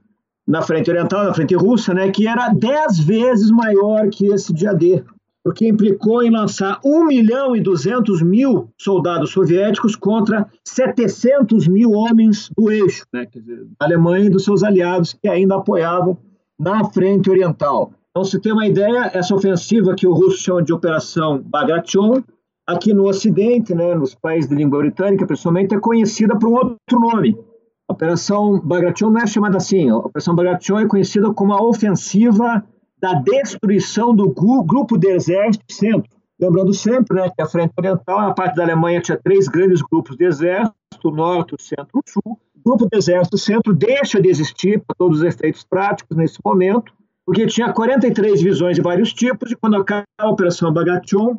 na 0.49 0.63
frente 0.63 0.91
oriental, 0.91 1.25
na 1.25 1.35
frente 1.35 1.55
russa, 1.55 1.93
né, 1.93 2.11
que 2.11 2.27
era 2.27 2.49
dez 2.49 2.99
vezes 2.99 3.51
maior 3.51 4.09
que 4.09 4.27
esse 4.27 4.55
dia 4.55 4.73
D, 4.73 5.05
porque 5.45 5.69
implicou 5.69 6.23
em 6.23 6.31
lançar 6.31 6.81
1 6.83 7.05
milhão 7.05 7.55
e 7.55 7.61
200 7.61 8.23
mil 8.23 8.71
soldados 8.81 9.33
soviéticos 9.33 9.95
contra 9.95 10.49
700 10.65 11.69
mil 11.69 11.91
homens 11.91 12.49
do 12.57 12.71
eixo, 12.71 13.05
né, 13.13 13.27
dizer, 13.31 13.67
da 13.79 13.85
Alemanha 13.85 14.27
e 14.27 14.31
dos 14.31 14.45
seus 14.45 14.63
aliados 14.63 15.13
que 15.13 15.29
ainda 15.29 15.57
apoiavam 15.57 16.17
na 16.59 16.85
frente 16.85 17.31
oriental. 17.31 17.93
Então, 18.11 18.25
se 18.25 18.41
tem 18.41 18.53
uma 18.53 18.67
ideia, 18.67 19.11
essa 19.13 19.35
ofensiva 19.35 19.95
que 19.95 20.07
o 20.07 20.15
russo 20.15 20.39
chama 20.39 20.63
de 20.63 20.73
Operação 20.73 21.43
Bagration, 21.45 22.23
aqui 22.67 22.95
no 22.95 23.07
Ocidente, 23.07 23.75
né, 23.75 23.95
nos 23.95 24.15
países 24.15 24.49
de 24.49 24.57
língua 24.57 24.79
britânica, 24.79 25.27
principalmente, 25.27 25.75
é 25.75 25.79
conhecida 25.79 26.39
por 26.39 26.49
um 26.49 26.55
outro 26.55 26.99
nome. 26.99 27.39
A 27.89 27.93
Operação 27.93 28.59
Bagration 28.61 29.11
não 29.11 29.21
é 29.21 29.27
chamada 29.27 29.59
assim. 29.59 29.91
A 29.91 29.99
Operação 29.99 30.35
Bagration 30.35 30.79
é 30.79 30.87
conhecida 30.87 31.33
como 31.33 31.53
a 31.53 31.63
ofensiva 31.63 32.65
da 32.99 33.15
destruição 33.15 34.15
do 34.15 34.31
grupo 34.65 34.97
de 34.97 35.09
exército 35.09 35.65
centro. 35.71 36.11
Lembrando 36.41 36.75
sempre 36.75 37.21
né, 37.21 37.31
que 37.31 37.41
a 37.41 37.47
frente 37.47 37.73
oriental, 37.79 38.19
a 38.19 38.35
parte 38.35 38.57
da 38.57 38.65
Alemanha, 38.65 39.01
tinha 39.01 39.17
três 39.17 39.47
grandes 39.47 39.81
grupos 39.81 40.17
de 40.17 40.25
exército, 40.25 40.75
o 41.05 41.11
norte, 41.11 41.55
o 41.55 41.61
centro 41.61 41.89
e 41.95 41.99
o 41.99 42.03
sul. 42.07 42.39
Grupo 42.67 42.89
de 42.91 42.99
exército 42.99 43.39
centro 43.39 43.73
deixa 43.73 44.21
de 44.21 44.29
existir 44.29 44.83
para 44.85 44.97
todos 44.99 45.21
os 45.21 45.25
efeitos 45.25 45.63
práticos 45.63 46.17
nesse 46.17 46.41
momento, 46.45 46.93
porque 47.25 47.47
tinha 47.47 47.73
43 47.73 48.41
divisões 48.41 48.75
de 48.75 48.83
vários 48.83 49.13
tipos, 49.13 49.53
e 49.53 49.55
quando 49.55 49.77
acaba 49.77 50.03
a 50.19 50.29
Operação 50.29 50.73
Bagration, 50.73 51.39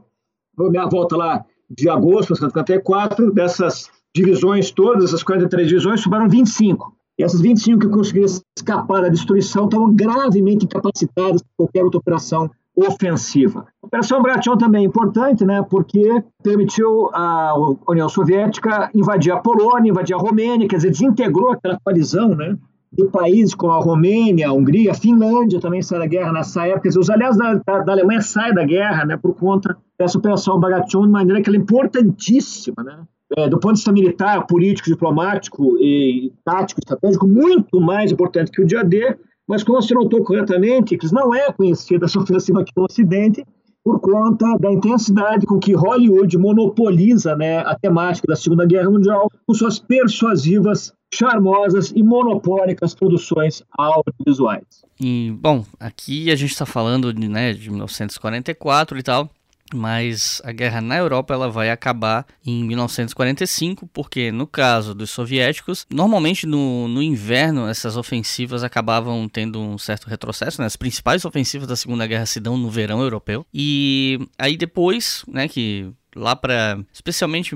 minha 0.57 0.87
volta 0.87 1.17
lá 1.17 1.45
de 1.69 1.89
agosto 1.89 2.33
de 2.33 2.39
1954, 2.39 3.33
dessas 3.33 3.91
divisões 4.15 4.71
todas, 4.71 5.03
essas 5.03 5.21
43 5.21 5.67
divisões, 5.67 5.99
sobraram 5.99 6.29
25. 6.29 6.95
E 7.19 7.23
essas 7.23 7.41
25 7.41 7.79
que 7.79 7.89
conseguiram 7.89 8.27
escapar 8.57 9.01
da 9.01 9.09
destruição 9.09 9.65
estavam 9.65 9.93
gravemente 9.93 10.63
incapacitadas 10.63 11.41
para 11.41 11.51
qualquer 11.57 11.83
outra 11.83 11.99
operação 11.99 12.49
ofensiva. 12.77 13.65
A 13.81 13.87
Operação 13.87 14.21
Bagration 14.21 14.55
também 14.55 14.83
é 14.83 14.87
importante, 14.87 15.43
né, 15.43 15.65
porque 15.67 16.23
permitiu 16.43 17.09
à 17.13 17.53
União 17.89 18.07
Soviética 18.07 18.91
invadir 18.93 19.31
a 19.31 19.39
Polônia, 19.39 19.89
invadir 19.89 20.15
a 20.15 20.19
Romênia, 20.19 20.67
quer 20.67 20.75
dizer, 20.75 20.91
desintegrou 20.91 21.51
aquela 21.51 21.79
coalizão, 21.83 22.29
né, 22.29 22.55
de 22.91 23.05
países 23.05 23.53
como 23.55 23.73
a 23.73 23.79
Romênia, 23.79 24.47
a 24.47 24.53
Hungria, 24.53 24.91
a 24.91 24.95
Finlândia 24.95 25.59
também 25.59 25.81
sai 25.81 25.99
da 25.99 26.07
guerra 26.07 26.31
nessa 26.31 26.65
época. 26.67 26.87
Dizer, 26.87 26.99
os 26.99 27.09
aliados 27.09 27.37
da, 27.37 27.55
da, 27.55 27.79
da, 27.79 27.91
Alemanha 27.91 28.21
saem 28.21 28.53
da 28.53 28.63
guerra 28.63 29.05
né, 29.05 29.17
por 29.17 29.35
conta 29.35 29.75
dessa 29.99 30.17
operação 30.17 30.59
Bagration, 30.59 31.01
de 31.01 31.09
maneira 31.09 31.41
que 31.41 31.49
ela 31.49 31.57
é 31.57 31.61
importantíssima, 31.61 32.83
né? 32.83 33.03
É, 33.35 33.49
do 33.49 33.59
ponto 33.59 33.73
de 33.73 33.79
vista 33.79 33.91
militar, 33.91 34.47
político, 34.47 34.87
diplomático 34.87 35.77
e 35.81 36.31
tático, 36.45 36.79
estratégico, 36.79 37.27
muito 37.27 37.81
mais 37.81 38.09
importante 38.09 38.49
que 38.49 38.61
o 38.61 38.65
dia 38.65 38.85
D, 38.85 39.17
mas 39.47 39.63
como 39.63 39.81
você 39.81 39.93
notou 39.93 40.23
corretamente, 40.23 40.97
que 40.97 41.13
não 41.13 41.33
é 41.33 41.51
conhecida 41.51 42.05
essa 42.05 42.19
ofensiva 42.19 42.61
aqui 42.61 42.71
no 42.75 42.83
Ocidente, 42.83 43.45
por 43.87 44.01
conta 44.01 44.57
da 44.59 44.69
intensidade 44.69 45.45
com 45.45 45.57
que 45.59 45.73
Hollywood 45.73 46.37
monopoliza 46.37 47.37
né, 47.37 47.59
a 47.59 47.73
temática 47.73 48.27
da 48.27 48.35
Segunda 48.35 48.65
Guerra 48.65 48.89
Mundial 48.89 49.31
com 49.45 49.53
suas 49.53 49.79
persuasivas, 49.79 50.93
charmosas 51.13 51.93
e 51.95 52.03
monopólicas 52.03 52.93
produções 52.93 53.63
audiovisuais. 53.77 54.83
E, 54.99 55.31
bom, 55.39 55.63
aqui 55.79 56.29
a 56.29 56.35
gente 56.35 56.51
está 56.51 56.65
falando 56.65 57.13
de, 57.13 57.29
né, 57.29 57.53
de 57.53 57.69
1944 57.69 58.97
e 58.99 59.03
tal, 59.03 59.29
mas 59.73 60.41
a 60.43 60.51
guerra 60.51 60.81
na 60.81 60.97
Europa 60.97 61.33
ela 61.33 61.49
vai 61.49 61.69
acabar 61.69 62.25
em 62.45 62.63
1945, 62.63 63.87
porque 63.87 64.31
no 64.31 64.47
caso 64.47 64.93
dos 64.93 65.09
soviéticos, 65.09 65.85
normalmente 65.89 66.45
no, 66.45 66.87
no 66.87 67.01
inverno 67.01 67.67
essas 67.67 67.97
ofensivas 67.97 68.63
acabavam 68.63 69.27
tendo 69.27 69.59
um 69.59 69.77
certo 69.77 70.07
retrocesso, 70.07 70.61
né? 70.61 70.67
as 70.67 70.75
principais 70.75 71.25
ofensivas 71.25 71.67
da 71.67 71.75
Segunda 71.75 72.07
Guerra 72.07 72.25
se 72.25 72.39
dão 72.39 72.57
no 72.57 72.69
verão 72.69 73.01
europeu, 73.01 73.45
e 73.53 74.19
aí 74.37 74.55
depois, 74.55 75.23
né, 75.27 75.47
que 75.47 75.91
lá 76.15 76.35
para 76.35 76.79
especialmente 76.91 77.55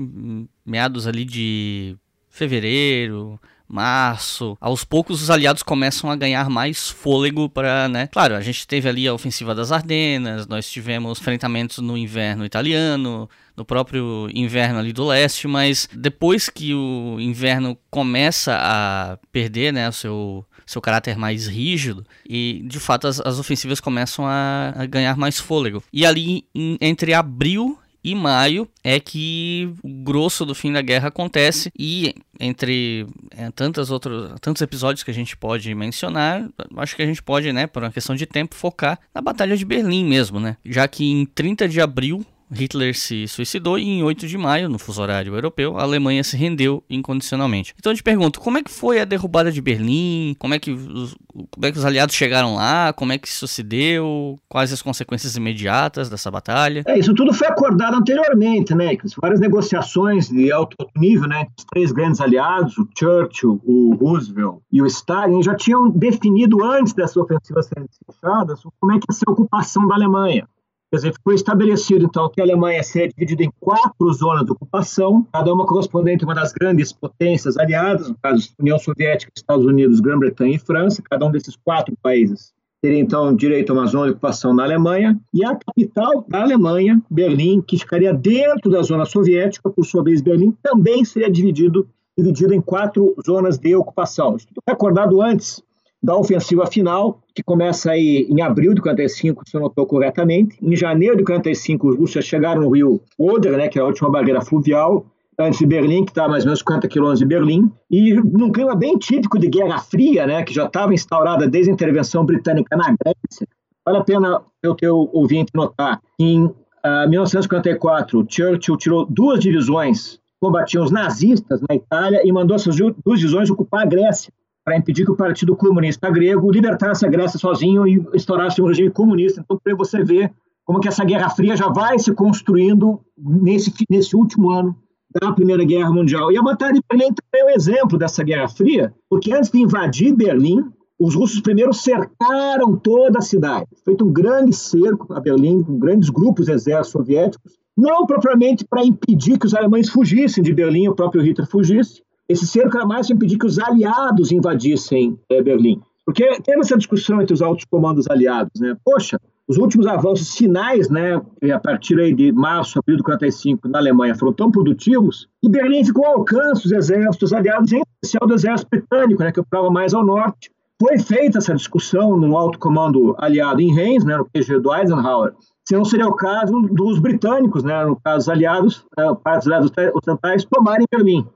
meados 0.64 1.06
ali 1.06 1.24
de 1.24 1.96
fevereiro, 2.28 3.40
março. 3.72 4.56
Aos 4.60 4.84
poucos 4.84 5.22
os 5.22 5.30
aliados 5.30 5.62
começam 5.62 6.10
a 6.10 6.16
ganhar 6.16 6.48
mais 6.50 6.90
fôlego 6.90 7.48
para, 7.48 7.88
né? 7.88 8.06
Claro, 8.08 8.34
a 8.36 8.40
gente 8.40 8.66
teve 8.66 8.88
ali 8.88 9.08
a 9.08 9.14
ofensiva 9.14 9.54
das 9.54 9.72
Ardenas, 9.72 10.46
nós 10.46 10.70
tivemos 10.70 11.18
enfrentamentos 11.18 11.78
no 11.78 11.96
inverno 11.96 12.44
italiano, 12.44 13.28
no 13.56 13.64
próprio 13.64 14.28
inverno 14.34 14.78
ali 14.78 14.92
do 14.92 15.06
leste, 15.06 15.48
mas 15.48 15.88
depois 15.92 16.48
que 16.48 16.74
o 16.74 17.18
inverno 17.18 17.76
começa 17.90 18.56
a 18.60 19.18
perder, 19.30 19.72
né, 19.72 19.88
o 19.88 19.92
seu 19.92 20.46
seu 20.64 20.80
caráter 20.80 21.18
mais 21.18 21.46
rígido 21.46 22.06
e 22.26 22.62
de 22.66 22.80
fato 22.80 23.06
as, 23.06 23.20
as 23.20 23.38
ofensivas 23.38 23.80
começam 23.80 24.24
a, 24.26 24.72
a, 24.76 24.86
ganhar 24.86 25.16
mais 25.16 25.38
fôlego. 25.38 25.82
E 25.92 26.06
ali 26.06 26.44
em, 26.54 26.78
entre 26.80 27.12
abril 27.12 27.78
e 28.04 28.14
maio 28.14 28.68
é 28.82 28.98
que 28.98 29.72
o 29.82 29.88
grosso 30.02 30.44
do 30.44 30.54
fim 30.54 30.72
da 30.72 30.82
guerra 30.82 31.08
acontece 31.08 31.70
e 31.78 32.14
entre 32.40 33.06
é, 33.30 33.50
tantas 33.50 33.90
outros, 33.90 34.32
tantos 34.40 34.60
episódios 34.62 35.02
que 35.02 35.10
a 35.10 35.14
gente 35.14 35.36
pode 35.36 35.72
mencionar, 35.74 36.48
acho 36.76 36.96
que 36.96 37.02
a 37.02 37.06
gente 37.06 37.22
pode, 37.22 37.52
né, 37.52 37.66
por 37.66 37.82
uma 37.82 37.92
questão 37.92 38.16
de 38.16 38.26
tempo, 38.26 38.54
focar 38.54 38.98
na 39.14 39.20
Batalha 39.20 39.56
de 39.56 39.64
Berlim 39.64 40.04
mesmo, 40.04 40.40
né? 40.40 40.56
Já 40.64 40.88
que 40.88 41.04
em 41.04 41.24
30 41.24 41.68
de 41.68 41.80
abril 41.80 42.24
Hitler 42.52 42.94
se 42.96 43.26
suicidou 43.26 43.78
e 43.78 43.88
em 43.88 44.02
8 44.02 44.26
de 44.26 44.36
maio, 44.36 44.68
no 44.68 44.78
fuso 44.78 45.00
horário 45.02 45.34
europeu, 45.34 45.78
a 45.78 45.82
Alemanha 45.82 46.22
se 46.22 46.36
rendeu 46.36 46.82
incondicionalmente. 46.88 47.74
Então 47.78 47.92
eu 47.92 47.96
te 47.96 48.02
pergunto, 48.02 48.40
como 48.40 48.58
é 48.58 48.62
que 48.62 48.70
foi 48.70 49.00
a 49.00 49.04
derrubada 49.04 49.50
de 49.50 49.60
Berlim? 49.60 50.34
Como 50.38 50.54
é 50.54 50.58
que 50.58 50.70
os, 50.70 51.16
como 51.50 51.66
é 51.66 51.72
que 51.72 51.78
os 51.78 51.84
aliados 51.84 52.14
chegaram 52.14 52.54
lá? 52.54 52.92
Como 52.92 53.12
é 53.12 53.18
que 53.18 53.28
isso 53.28 53.46
se 53.48 53.62
deu? 53.62 54.38
Quais 54.48 54.72
as 54.72 54.82
consequências 54.82 55.36
imediatas 55.36 56.08
dessa 56.08 56.30
batalha? 56.30 56.82
É, 56.86 56.98
isso 56.98 57.14
tudo 57.14 57.32
foi 57.32 57.48
acordado 57.48 57.96
anteriormente, 57.96 58.74
né? 58.74 58.96
Várias 59.20 59.40
negociações 59.40 60.28
de 60.28 60.52
alto 60.52 60.76
nível, 60.96 61.28
né? 61.28 61.46
Os 61.58 61.64
três 61.64 61.92
grandes 61.92 62.20
aliados, 62.20 62.76
o 62.78 62.88
Churchill, 62.98 63.60
o 63.64 63.94
Roosevelt 63.94 64.58
e 64.70 64.82
o 64.82 64.86
Stalin, 64.86 65.42
já 65.42 65.54
tinham 65.54 65.90
definido 65.90 66.62
antes 66.64 66.92
dessas 66.92 67.16
ofensivas 67.16 67.66
serem 67.66 67.88
fechadas 68.06 68.62
como 68.80 68.92
é 68.92 68.98
que 68.98 69.06
ia 69.10 69.14
ser 69.14 69.24
a 69.28 69.32
ocupação 69.32 69.86
da 69.86 69.94
Alemanha. 69.94 70.46
Quer 70.92 70.96
dizer, 70.96 71.14
foi 71.24 71.34
estabelecido, 71.34 72.04
então, 72.04 72.28
que 72.28 72.38
a 72.38 72.44
Alemanha 72.44 72.82
seria 72.82 73.08
dividida 73.08 73.42
em 73.42 73.50
quatro 73.58 74.12
zonas 74.12 74.44
de 74.44 74.52
ocupação, 74.52 75.26
cada 75.32 75.50
uma 75.50 75.64
correspondente 75.64 76.22
a 76.22 76.26
uma 76.26 76.34
das 76.34 76.52
grandes 76.52 76.92
potências 76.92 77.56
aliadas, 77.56 78.10
no 78.10 78.16
caso, 78.22 78.50
União 78.60 78.78
Soviética, 78.78 79.32
Estados 79.34 79.64
Unidos, 79.64 80.00
Grã-Bretanha 80.00 80.54
e 80.54 80.58
França, 80.58 81.02
cada 81.02 81.24
um 81.24 81.30
desses 81.30 81.56
quatro 81.56 81.96
países 82.02 82.52
teria, 82.82 82.98
então, 82.98 83.34
direito 83.34 83.70
a 83.70 83.74
uma 83.74 83.86
zona 83.86 84.06
de 84.06 84.10
ocupação 84.10 84.52
na 84.52 84.64
Alemanha, 84.64 85.18
e 85.32 85.44
a 85.44 85.54
capital 85.54 86.26
da 86.28 86.42
Alemanha, 86.42 87.00
Berlim, 87.08 87.62
que 87.62 87.78
ficaria 87.78 88.12
dentro 88.12 88.68
da 88.70 88.82
zona 88.82 89.04
soviética, 89.04 89.70
por 89.70 89.86
sua 89.86 90.02
vez, 90.02 90.20
Berlim, 90.20 90.52
também 90.60 91.04
seria 91.04 91.30
dividido, 91.30 91.88
em 92.18 92.60
quatro 92.60 93.14
zonas 93.24 93.56
de 93.56 93.74
ocupação. 93.76 94.36
Isso 94.36 94.48
foi 94.52 94.74
acordado 94.74 95.22
antes 95.22 95.62
da 96.02 96.16
ofensiva 96.16 96.66
final, 96.66 97.20
que 97.34 97.42
começa 97.42 97.92
aí 97.92 98.26
em 98.28 98.42
abril 98.42 98.74
de 98.74 98.82
45, 98.82 99.48
se 99.48 99.56
eu 99.56 99.60
notou 99.60 99.86
corretamente. 99.86 100.58
Em 100.60 100.74
janeiro 100.74 101.16
de 101.16 101.24
45, 101.24 101.88
os 101.88 101.96
russos 101.96 102.24
chegaram 102.24 102.62
no 102.62 102.70
rio 102.70 103.00
Oder, 103.16 103.56
né, 103.56 103.68
que 103.68 103.78
é 103.78 103.82
a 103.82 103.86
última 103.86 104.10
barreira 104.10 104.40
fluvial, 104.40 105.06
antes 105.38 105.60
de 105.60 105.66
Berlim, 105.66 106.04
que 106.04 106.10
está 106.10 106.28
mais 106.28 106.42
ou 106.42 106.48
menos 106.48 106.58
50 106.58 106.88
quilômetros 106.88 107.20
de 107.20 107.26
Berlim, 107.26 107.70
e 107.88 108.14
num 108.14 108.50
clima 108.50 108.74
bem 108.74 108.98
típico 108.98 109.38
de 109.38 109.48
Guerra 109.48 109.78
Fria, 109.78 110.26
né, 110.26 110.42
que 110.42 110.52
já 110.52 110.66
estava 110.66 110.92
instaurada 110.92 111.46
desde 111.46 111.70
a 111.70 111.74
intervenção 111.74 112.24
britânica 112.24 112.76
na 112.76 112.86
Grécia. 112.86 113.46
Vale 113.84 113.98
a 113.98 114.04
pena 114.04 114.42
eu 114.62 114.74
ter 114.74 114.88
o 114.88 115.08
ouvinte 115.12 115.50
notar 115.54 116.00
que 116.18 116.24
em 116.24 116.44
uh, 116.44 116.54
ah, 116.82 117.06
1954, 117.06 118.26
Churchill 118.28 118.76
tirou 118.76 119.06
duas 119.06 119.40
divisões 119.40 120.20
combatiam 120.40 120.82
os 120.82 120.90
nazistas 120.90 121.60
na 121.60 121.76
Itália 121.76 122.20
e 122.24 122.32
mandou 122.32 122.56
essas 122.56 122.76
duas 122.76 123.20
divisões 123.20 123.48
ocupar 123.48 123.82
a 123.82 123.86
Grécia 123.86 124.32
para 124.64 124.76
impedir 124.76 125.04
que 125.04 125.10
o 125.10 125.16
Partido 125.16 125.56
Comunista 125.56 126.10
Grego 126.10 126.50
libertasse 126.50 127.04
a 127.04 127.08
Grécia 127.08 127.38
sozinho 127.38 127.86
e 127.86 128.04
estourasse 128.14 128.62
um 128.62 128.66
regime 128.66 128.90
comunista. 128.90 129.40
Então, 129.40 129.58
para 129.62 129.74
você 129.74 130.02
ver 130.04 130.32
como 130.64 130.80
que 130.80 130.88
essa 130.88 131.04
Guerra 131.04 131.28
Fria 131.30 131.56
já 131.56 131.68
vai 131.68 131.98
se 131.98 132.12
construindo 132.14 133.00
nesse, 133.18 133.72
nesse 133.90 134.14
último 134.14 134.50
ano 134.50 134.76
da 135.20 135.32
Primeira 135.32 135.64
Guerra 135.64 135.90
Mundial. 135.90 136.32
E 136.32 136.38
a 136.38 136.42
Batalha 136.42 136.74
de 136.74 136.80
Berlim 136.88 137.12
também 137.12 137.42
é 137.42 137.52
um 137.52 137.56
exemplo 137.56 137.98
dessa 137.98 138.22
Guerra 138.22 138.48
Fria, 138.48 138.94
porque 139.10 139.32
antes 139.32 139.50
de 139.50 139.58
invadir 139.58 140.14
Berlim, 140.14 140.64
os 140.98 141.14
russos 141.14 141.40
primeiro 141.40 141.72
cercaram 141.72 142.76
toda 142.76 143.18
a 143.18 143.22
cidade. 143.22 143.66
Feito 143.84 144.04
um 144.06 144.12
grande 144.12 144.52
cerco 144.52 145.12
a 145.12 145.20
Berlim, 145.20 145.62
com 145.62 145.78
grandes 145.78 146.08
grupos 146.08 146.46
de 146.46 146.52
exércitos 146.52 146.92
soviéticos, 146.92 147.58
não 147.76 148.06
propriamente 148.06 148.64
para 148.64 148.84
impedir 148.84 149.38
que 149.38 149.46
os 149.46 149.54
alemães 149.54 149.88
fugissem 149.88 150.44
de 150.44 150.54
Berlim, 150.54 150.88
o 150.88 150.94
próprio 150.94 151.22
Hitler 151.22 151.48
fugisse, 151.48 152.02
esse 152.32 152.46
cerco 152.46 152.76
era 152.76 152.86
mais 152.86 153.06
para 153.06 153.16
impedir 153.16 153.38
que 153.38 153.46
os 153.46 153.58
aliados 153.58 154.32
invadissem 154.32 155.18
é, 155.30 155.42
Berlim. 155.42 155.80
Porque 156.04 156.40
teve 156.42 156.60
essa 156.60 156.76
discussão 156.76 157.20
entre 157.22 157.32
os 157.32 157.42
altos 157.42 157.64
comandos 157.64 158.08
aliados, 158.10 158.60
né? 158.60 158.76
Poxa, 158.84 159.20
os 159.46 159.56
últimos 159.56 159.86
avanços 159.86 160.28
sinais, 160.28 160.88
né, 160.88 161.20
a 161.52 161.58
partir 161.58 161.98
aí 162.00 162.14
de 162.14 162.32
março, 162.32 162.78
abril 162.78 162.96
de 162.96 163.02
45 163.02 163.68
na 163.68 163.78
Alemanha 163.78 164.14
foram 164.14 164.32
tão 164.32 164.50
produtivos 164.50 165.28
que 165.40 165.48
Berlim 165.48 165.84
ficou 165.84 166.06
ao 166.06 166.18
alcance 166.18 166.62
dos 166.62 166.72
exércitos 166.72 167.32
aliados, 167.32 167.72
em 167.72 167.82
especial 168.02 168.26
do 168.26 168.34
exército 168.34 168.70
britânico, 168.70 169.22
né, 169.22 169.30
que 169.30 169.40
operava 169.40 169.70
mais 169.70 169.94
ao 169.94 170.04
norte. 170.04 170.50
Foi 170.80 170.98
feita 170.98 171.38
essa 171.38 171.54
discussão 171.54 172.16
no 172.16 172.36
alto 172.36 172.58
comando 172.58 173.14
aliado 173.18 173.60
em 173.60 173.72
Reims, 173.74 174.04
né, 174.04 174.16
no 174.16 174.24
QG 174.24 174.58
do 174.60 174.74
Eisenhower, 174.74 175.34
se 175.64 175.76
não 175.76 175.84
seria 175.84 176.08
o 176.08 176.14
caso 176.14 176.60
dos 176.72 176.98
britânicos, 176.98 177.62
né, 177.62 177.84
no 177.84 177.96
caso 178.00 178.30
aliados, 178.30 178.84
uh, 178.98 179.14
partes 179.14 179.46
aliados 179.46 179.70
ocidentais, 179.94 180.44
tomarem 180.44 180.86
Berlim. 180.90 181.26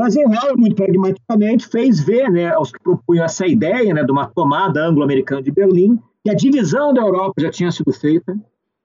Eisenhower, 0.00 0.56
muito 0.56 0.74
pragmaticamente, 0.74 1.66
fez 1.66 2.00
ver 2.00 2.30
né, 2.30 2.48
aos 2.54 2.72
que 2.72 2.82
propunham 2.82 3.24
essa 3.24 3.46
ideia 3.46 3.92
né, 3.92 4.02
de 4.02 4.10
uma 4.10 4.26
tomada 4.26 4.82
anglo-americana 4.86 5.42
de 5.42 5.50
Berlim, 5.50 5.98
que 6.24 6.30
a 6.30 6.34
divisão 6.34 6.94
da 6.94 7.02
Europa 7.02 7.34
já 7.38 7.50
tinha 7.50 7.70
sido 7.70 7.92
feita, 7.92 8.34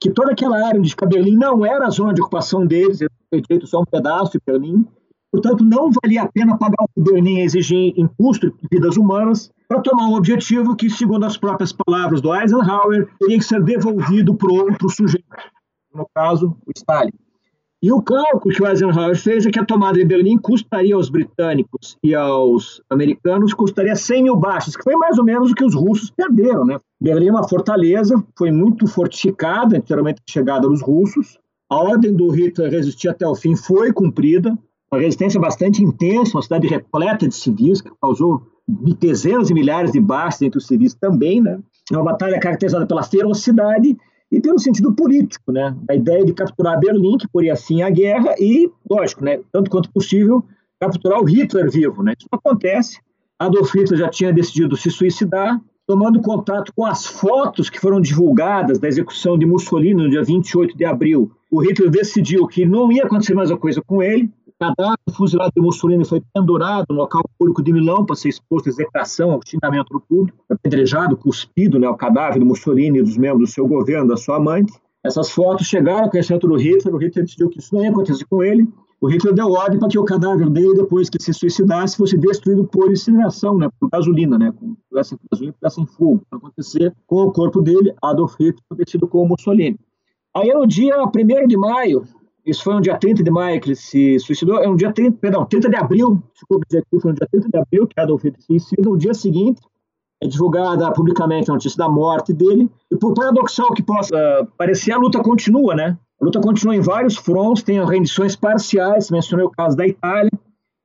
que 0.02 0.12
toda 0.12 0.32
aquela 0.32 0.58
área 0.66 0.80
onde 0.80 0.90
fica 0.90 1.06
Berlim 1.06 1.38
não 1.38 1.66
era 1.66 1.88
a 1.88 1.90
zona 1.90 2.14
de 2.14 2.22
ocupação 2.22 2.66
deles, 2.66 3.00
foi 3.30 3.42
feito 3.48 3.66
só 3.66 3.82
um 3.82 3.86
pedaço 3.86 4.34
de 4.34 4.42
Berlim, 4.46 4.86
portanto 5.32 5.64
não 5.64 5.90
valia 6.04 6.24
a 6.24 6.28
pena 6.28 6.58
pagar 6.58 6.84
o 6.84 6.88
que 6.88 7.12
Berlim 7.12 7.40
exigia 7.40 7.94
em 7.96 8.08
custo 8.08 8.52
de 8.52 8.68
vidas 8.70 8.98
humanas 8.98 9.50
para 9.68 9.82
tomar 9.82 10.08
um 10.08 10.16
objetivo 10.16 10.76
que, 10.76 10.90
segundo 10.90 11.26
as 11.26 11.38
próprias 11.38 11.72
palavras 11.72 12.22
do 12.22 12.36
Eisenhower, 12.36 13.08
teria 13.20 13.38
que 13.38 13.46
ser 13.46 13.64
devolvido 13.64 14.36
para 14.36 14.52
outro 14.52 14.90
sujeito, 14.90 15.26
no 15.94 16.06
caso, 16.14 16.58
o 16.66 16.72
Stalin. 16.76 17.12
E 17.82 17.92
o 17.92 18.02
cálculo 18.02 18.56
que 18.56 18.64
o 18.64 18.68
Eisenhower 18.68 19.16
fez 19.16 19.46
é 19.46 19.52
que 19.52 19.60
a 19.60 19.66
tomada 19.66 20.00
de 20.00 20.06
Berlim 20.06 20.38
custaria 20.40 20.96
aos 20.96 21.10
britânicos 21.10 21.96
e 22.04 22.16
aos 22.16 22.82
americanos 22.90 23.54
custaria 23.54 23.96
100 23.96 24.24
mil 24.24 24.36
baixas, 24.36 24.76
que 24.76 24.84
foi 24.84 24.96
mais 24.96 25.20
ou 25.20 25.24
menos 25.24 25.52
o 25.52 25.54
que 25.54 25.64
os 25.64 25.76
russos 25.76 26.10
perderam. 26.10 26.66
Né? 26.66 26.80
Berlim 27.00 27.28
é 27.28 27.32
uma 27.32 27.48
fortaleza, 27.48 28.16
foi 28.36 28.50
muito 28.50 28.88
fortificada 28.88 29.78
anteriormente 29.78 30.22
da 30.26 30.34
chegada 30.34 30.68
dos 30.68 30.82
russos. 30.82 31.38
A 31.70 31.76
ordem 31.76 32.16
do 32.16 32.30
Hitler 32.30 32.72
resistir 32.72 33.10
até 33.10 33.28
o 33.28 33.36
fim 33.36 33.56
foi 33.56 33.94
cumprida, 33.94 34.58
uma 34.92 35.00
resistência 35.00 35.40
bastante 35.40 35.84
intensa, 35.84 36.36
uma 36.36 36.42
cidade 36.42 36.66
repleta 36.66 37.28
de 37.28 37.36
civis, 37.36 37.82
que 37.82 37.92
causou 38.02 38.42
dezenas 39.00 39.50
de 39.50 39.54
milhares 39.54 39.92
de 39.92 40.00
baixas 40.00 40.42
entre 40.42 40.58
os 40.58 40.66
civis 40.66 40.96
também. 40.96 41.42
Né? 41.42 41.60
É 41.92 41.96
uma 41.96 42.06
batalha 42.06 42.40
caracterizada 42.40 42.88
pela 42.88 43.04
ferocidade 43.04 43.96
e 44.32 44.42
pelo 44.42 44.60
sentido 44.60 44.94
político, 44.94 45.52
né? 45.52 45.76
A 45.90 45.96
ideia 45.96 46.26
de 46.26 46.34
capturar 46.34 46.80
Berlim, 46.80 47.18
que 47.18 47.28
poria 47.28 47.56
fim 47.56 47.82
à 47.82 47.90
guerra, 47.90 48.36
e, 48.40 48.70
lógico, 48.90 49.24
né, 49.24 49.40
tanto 49.52 49.70
quanto 49.70 49.92
possível, 49.92 50.44
capturar 50.80 51.22
o 51.22 51.26
Hitler 51.26 51.70
vivo. 51.72 52.04
Né? 52.04 52.14
Isso 52.18 52.28
não 52.32 52.38
acontece. 52.38 53.00
Adolf 53.40 53.74
Hitler 53.74 54.00
já 54.00 54.10
tinha 54.10 54.34
decidido 54.34 54.76
se 54.76 54.90
suicidar, 54.90 55.60
tomando 55.86 56.22
contato 56.22 56.74
com 56.76 56.86
as 56.86 57.06
fotos 57.06 57.70
que 57.70 57.80
foram 57.80 58.02
divulgadas 58.02 58.78
da 58.78 58.88
execução 58.88 59.38
de 59.38 59.46
Mussolini 59.46 60.04
no 60.04 60.10
dia 60.10 60.24
28 60.24 60.76
de 60.76 60.84
abril. 60.84 61.32
O 61.50 61.62
Hitler 61.62 61.90
decidiu 61.90 62.46
que 62.48 62.66
não 62.66 62.92
ia 62.92 63.06
acontecer 63.06 63.34
mais 63.34 63.50
a 63.50 63.58
coisa 63.58 63.82
com 63.82 64.04
ele, 64.04 64.30
cadáver 64.60 64.98
fuzilado 65.16 65.52
de 65.56 65.62
Mussolini 65.62 66.04
foi 66.06 66.22
pendurado 66.34 66.86
no 66.90 66.96
local 66.96 67.24
público 67.38 67.62
de 67.62 67.72
Milão 67.72 68.06
para 68.06 68.16
ser 68.16 68.30
exposto 68.30 68.68
à 68.68 68.70
execração, 68.70 69.32
ao 69.32 69.40
xingamento 69.46 69.90
do 69.90 70.02
público, 70.02 70.38
apedrejado, 70.50 71.16
cuspido 71.16 71.80
né, 71.80 71.88
o 71.88 71.96
cadáver 71.96 72.40
do 72.40 72.46
Mussolini 72.46 73.00
e 73.00 73.04
dos 73.04 73.18
membros 73.18 73.50
do 73.50 73.54
seu 73.54 73.68
governo, 73.68 74.08
da 74.08 74.18
sua 74.18 74.38
amante. 74.38 74.74
Essas 75.04 75.30
fotos 75.32 75.68
chegaram 75.68 76.06
ao 76.06 76.10
conhecimento 76.10 76.48
do 76.48 76.56
Hitler, 76.56 76.94
o 76.94 76.98
Hitler 76.98 77.26
decidiu 77.26 77.50
que 77.50 77.60
isso 77.60 77.74
não 77.74 77.84
ia 77.84 77.90
acontecer 77.90 78.26
com 78.26 78.44
ele. 78.44 78.68
O 79.00 79.08
Hitler 79.08 79.34
deu 79.34 79.52
ordem 79.52 79.80
para 79.80 79.88
que 79.88 80.00
o 80.00 80.04
cadáver 80.04 80.50
dele, 80.50 80.74
depois 80.74 81.08
que 81.08 81.22
se 81.22 81.32
suicidasse, 81.32 81.96
fosse 81.96 82.18
destruído 82.18 82.66
por 82.66 82.92
incineração, 82.92 83.58
né, 83.58 83.70
por 83.80 83.90
gasolina, 83.90 84.40
né, 84.40 84.52
com 84.52 84.76
gasolina 84.92 85.54
e 85.62 85.82
em 85.82 85.86
fogo, 85.86 86.24
para 86.28 86.40
acontecer 86.40 86.94
com 87.06 87.24
o 87.24 87.32
corpo 87.32 87.62
dele, 87.62 87.94
Adolf 88.02 88.34
Hitler, 88.40 88.60
acontecido 88.70 89.08
com 89.08 89.22
o 89.22 89.28
Mussolini. 89.28 89.80
Aí, 90.36 90.52
no 90.52 90.68
dia 90.68 90.96
1 91.04 91.48
de 91.48 91.58
maio 91.58 92.04
isso 92.48 92.64
foi 92.64 92.74
no 92.74 92.82
dia 92.82 92.98
30 92.98 93.22
de 93.22 93.30
maio 93.30 93.60
que 93.60 93.68
ele 93.68 93.76
se 93.76 94.18
suicidou. 94.20 94.58
É 94.60 94.70
um 94.70 94.76
dia 94.76 94.92
30, 94.92 95.18
perdão, 95.18 95.46
30 95.46 95.70
de 95.70 95.76
abril, 95.76 96.24
desculpa 96.34 96.66
dizer 96.66 96.80
aqui, 96.80 97.02
foi 97.02 97.12
no 97.12 97.18
dia 97.18 97.28
30 97.30 97.50
de 97.50 97.58
abril 97.58 97.88
que 97.88 98.00
Adolf 98.00 98.24
Hitler 98.24 98.42
se 98.42 98.48
suicida. 98.48 98.90
No 98.90 98.98
dia 98.98 99.14
seguinte, 99.14 99.62
é 100.24 100.28
divulgada 100.28 100.90
publicamente 100.94 101.52
a 101.52 101.54
notícia 101.54 101.78
da 101.78 101.90
morte 101.90 102.32
dele. 102.34 102.72
E 102.90 102.96
por 102.96 103.14
paradoxal 103.14 103.74
que 103.74 103.84
possa 103.84 104.48
parecer, 104.58 104.94
a 104.94 104.98
luta 104.98 105.22
continua, 105.22 105.76
né? 105.76 105.98
A 106.20 106.26
luta 106.26 106.40
continua 106.40 106.76
em 106.76 106.80
vários 106.80 107.18
fronts, 107.18 107.64
tem 107.64 107.84
rendições 107.86 108.36
parciais, 108.36 109.12
mencionei 109.12 109.46
o 109.46 109.52
caso 109.52 109.76
da 109.76 109.86
Itália. 109.86 110.32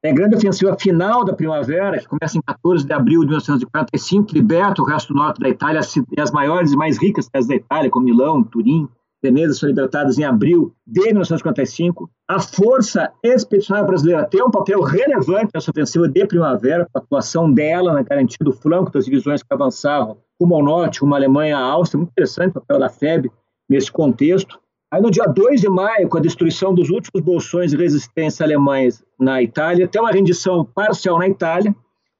É 0.04 0.10
a 0.10 0.14
grande 0.14 0.34
ofensiva 0.34 0.76
final 0.76 1.24
da 1.24 1.32
primavera, 1.32 2.00
que 2.00 2.08
começa 2.08 2.36
em 2.36 2.42
14 2.42 2.84
de 2.84 2.92
abril 2.92 3.20
de 3.20 3.26
1945, 3.26 4.26
que 4.26 4.34
liberta 4.34 4.82
o 4.82 4.84
resto 4.84 5.12
do 5.12 5.18
norte 5.20 5.40
da 5.40 5.48
Itália, 5.48 5.80
as 5.80 6.30
maiores 6.32 6.72
e 6.72 6.76
mais 6.76 6.98
ricas 6.98 7.26
cidades 7.26 7.46
da 7.46 7.54
Itália, 7.54 7.88
como 7.88 8.04
Milão, 8.04 8.42
Turim, 8.42 8.88
Veneza, 9.22 9.54
são 9.54 9.68
libertadas 9.68 10.18
em 10.18 10.24
abril 10.24 10.74
de 10.84 11.00
1955. 11.00 12.10
A 12.28 12.40
Força 12.40 13.12
Expedicionária 13.22 13.86
Brasileira 13.86 14.26
tem 14.26 14.42
um 14.42 14.50
papel 14.50 14.80
relevante 14.80 15.50
nessa 15.54 15.70
ofensiva 15.70 16.08
de 16.08 16.26
primavera, 16.26 16.86
com 16.86 16.98
a 16.98 17.02
atuação 17.02 17.52
dela 17.52 17.92
na 17.92 18.02
garantia 18.02 18.38
do 18.40 18.52
flanco 18.52 18.90
das 18.90 19.04
divisões 19.04 19.42
que 19.42 19.54
avançavam 19.54 20.18
rumo 20.40 20.56
ao 20.56 20.62
norte, 20.62 21.04
à 21.04 21.14
Alemanha, 21.14 21.56
à 21.56 21.60
Áustria. 21.60 21.98
Muito 21.98 22.10
interessante 22.10 22.50
o 22.50 22.60
papel 22.60 22.80
da 22.80 22.88
FEB 22.88 23.30
nesse 23.70 23.92
contexto. 23.92 24.58
Aí, 24.92 25.00
no 25.00 25.10
dia 25.10 25.24
2 25.24 25.60
de 25.60 25.68
maio, 25.68 26.08
com 26.08 26.18
a 26.18 26.20
destruição 26.20 26.74
dos 26.74 26.90
últimos 26.90 27.24
bolsões 27.24 27.70
de 27.70 27.76
resistência 27.76 28.44
alemães 28.44 29.02
na 29.18 29.40
Itália, 29.40 29.88
tem 29.88 30.02
uma 30.02 30.10
rendição 30.10 30.64
parcial 30.64 31.18
na 31.18 31.28
Itália. 31.28 31.74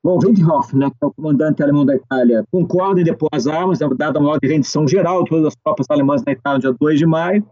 Bom, 0.05 0.19
Windhoff, 0.19 0.77
né, 0.77 0.91
que 0.91 0.97
é 1.01 1.07
o 1.07 1.13
comandante 1.13 1.63
alemão 1.63 1.87
da 1.87 1.95
Itália, 1.95 2.45
concorda 2.51 3.01
em 3.01 3.05
depor 3.05 3.29
as 3.33 3.47
armas, 3.47 3.79
dada 3.97 4.19
uma 4.19 4.31
ordem 4.31 4.49
de 4.49 4.55
rendição 4.57 4.89
geral 4.89 5.23
de 5.23 5.31
todas 5.31 5.47
as 5.47 5.55
tropas 5.55 5.87
alemãs 5.89 6.25
na 6.25 6.33
Itália 6.33 6.57
no 6.57 6.61
dia 6.61 6.77
2 6.81 6.99
de 6.99 7.07
maio. 7.07 7.47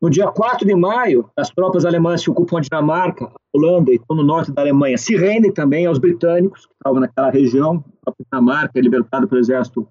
No 0.00 0.08
dia 0.08 0.28
4 0.28 0.64
de 0.64 0.74
maio, 0.74 1.28
as 1.36 1.50
tropas 1.50 1.84
alemãs 1.84 2.22
que 2.22 2.30
ocupam 2.30 2.58
a 2.58 2.60
Dinamarca, 2.60 3.24
a 3.24 3.30
Holanda 3.52 3.90
e 3.90 3.96
estão 3.96 4.16
no 4.16 4.22
norte 4.22 4.52
da 4.52 4.62
Alemanha 4.62 4.96
se 4.96 5.16
rendem 5.16 5.50
também 5.50 5.86
aos 5.86 5.98
britânicos, 5.98 6.66
que 6.66 6.74
estavam 6.74 7.00
naquela 7.00 7.30
região. 7.30 7.82
A 8.06 8.12
Dinamarca 8.12 8.78
é 8.78 8.82
libertada 8.82 9.26
pelo 9.26 9.40
exército 9.40 9.88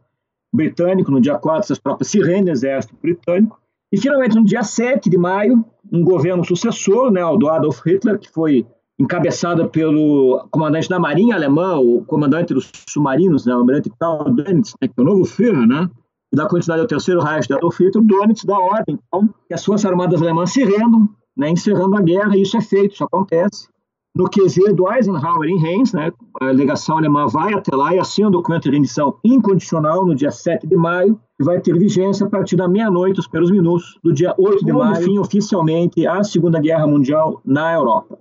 britânico. 0.53 1.11
No 1.11 1.19
dia 1.19 1.37
4, 1.37 1.63
essas 1.63 1.79
tropas 1.79 2.07
se 2.07 2.19
rendem 2.19 2.49
ao 2.49 2.53
exército 2.53 2.95
britânico. 3.01 3.59
E, 3.91 3.97
finalmente, 3.97 4.35
no 4.35 4.45
dia 4.45 4.63
7 4.63 5.09
de 5.09 5.17
maio, 5.17 5.65
um 5.91 6.03
governo 6.03 6.45
sucessor, 6.45 7.11
né, 7.11 7.25
o 7.25 7.35
do 7.35 7.49
Adolf 7.49 7.81
Hitler, 7.85 8.17
que 8.17 8.29
foi 8.29 8.65
encabeçado 8.99 9.67
pelo 9.69 10.47
comandante 10.49 10.87
da 10.87 10.99
Marinha 10.99 11.35
Alemã, 11.35 11.77
o 11.77 12.03
comandante 12.05 12.53
dos 12.53 12.71
submarinos, 12.87 13.45
né, 13.45 13.53
o 13.53 13.59
almirante 13.59 13.91
Karl 13.99 14.31
Dönitz, 14.31 14.73
né, 14.81 14.87
que 14.87 14.93
é 14.97 15.01
o 15.01 15.05
novo 15.05 15.25
Führer, 15.25 15.67
né, 15.67 15.89
e 16.33 16.35
dá 16.35 16.43
continuidade 16.43 16.81
ao 16.81 16.87
terceiro 16.87 17.21
Reich 17.21 17.47
de 17.47 17.53
Adolf 17.53 17.79
Hitler, 17.79 18.03
Dönitz 18.05 18.45
dá 18.45 18.57
ordem, 18.57 18.97
então, 19.07 19.29
que 19.47 19.53
as 19.53 19.63
forças 19.65 19.85
armadas 19.89 20.21
alemãs 20.21 20.51
se 20.53 20.63
rendam, 20.63 21.09
né, 21.35 21.49
encerrando 21.49 21.97
a 21.97 22.01
guerra, 22.01 22.37
e 22.37 22.41
isso 22.41 22.55
é 22.55 22.61
feito, 22.61 22.93
isso 22.93 23.03
acontece 23.03 23.67
no 24.15 24.29
QZ 24.29 24.73
do 24.73 24.89
Eisenhower 24.89 25.49
em 25.49 25.59
Reims, 25.59 25.91
né, 25.91 26.09
a 26.39 26.45
delegação 26.45 26.97
alemã 26.97 27.27
vai 27.27 27.53
até 27.53 27.75
lá 27.75 27.93
e 27.93 27.99
assina 27.99 28.29
um 28.29 28.31
documento 28.31 28.63
de 28.63 28.71
rendição 28.71 29.17
incondicional 29.25 30.05
no 30.05 30.15
dia 30.15 30.31
7 30.31 30.65
de 30.65 30.75
maio, 30.77 31.19
e 31.37 31.43
vai 31.43 31.59
ter 31.59 31.77
vigência 31.77 32.25
a 32.25 32.29
partir 32.29 32.55
da 32.55 32.65
meia-noite, 32.65 33.19
os 33.19 33.27
primeiros 33.27 33.51
minutos, 33.51 33.99
do 34.01 34.13
dia 34.13 34.33
8 34.37 34.63
de 34.63 34.71
maio, 34.71 35.03
fim 35.03 35.19
oficialmente 35.19 36.07
a 36.07 36.23
Segunda 36.23 36.61
Guerra 36.61 36.87
Mundial 36.87 37.41
na 37.43 37.73
Europa. 37.73 38.17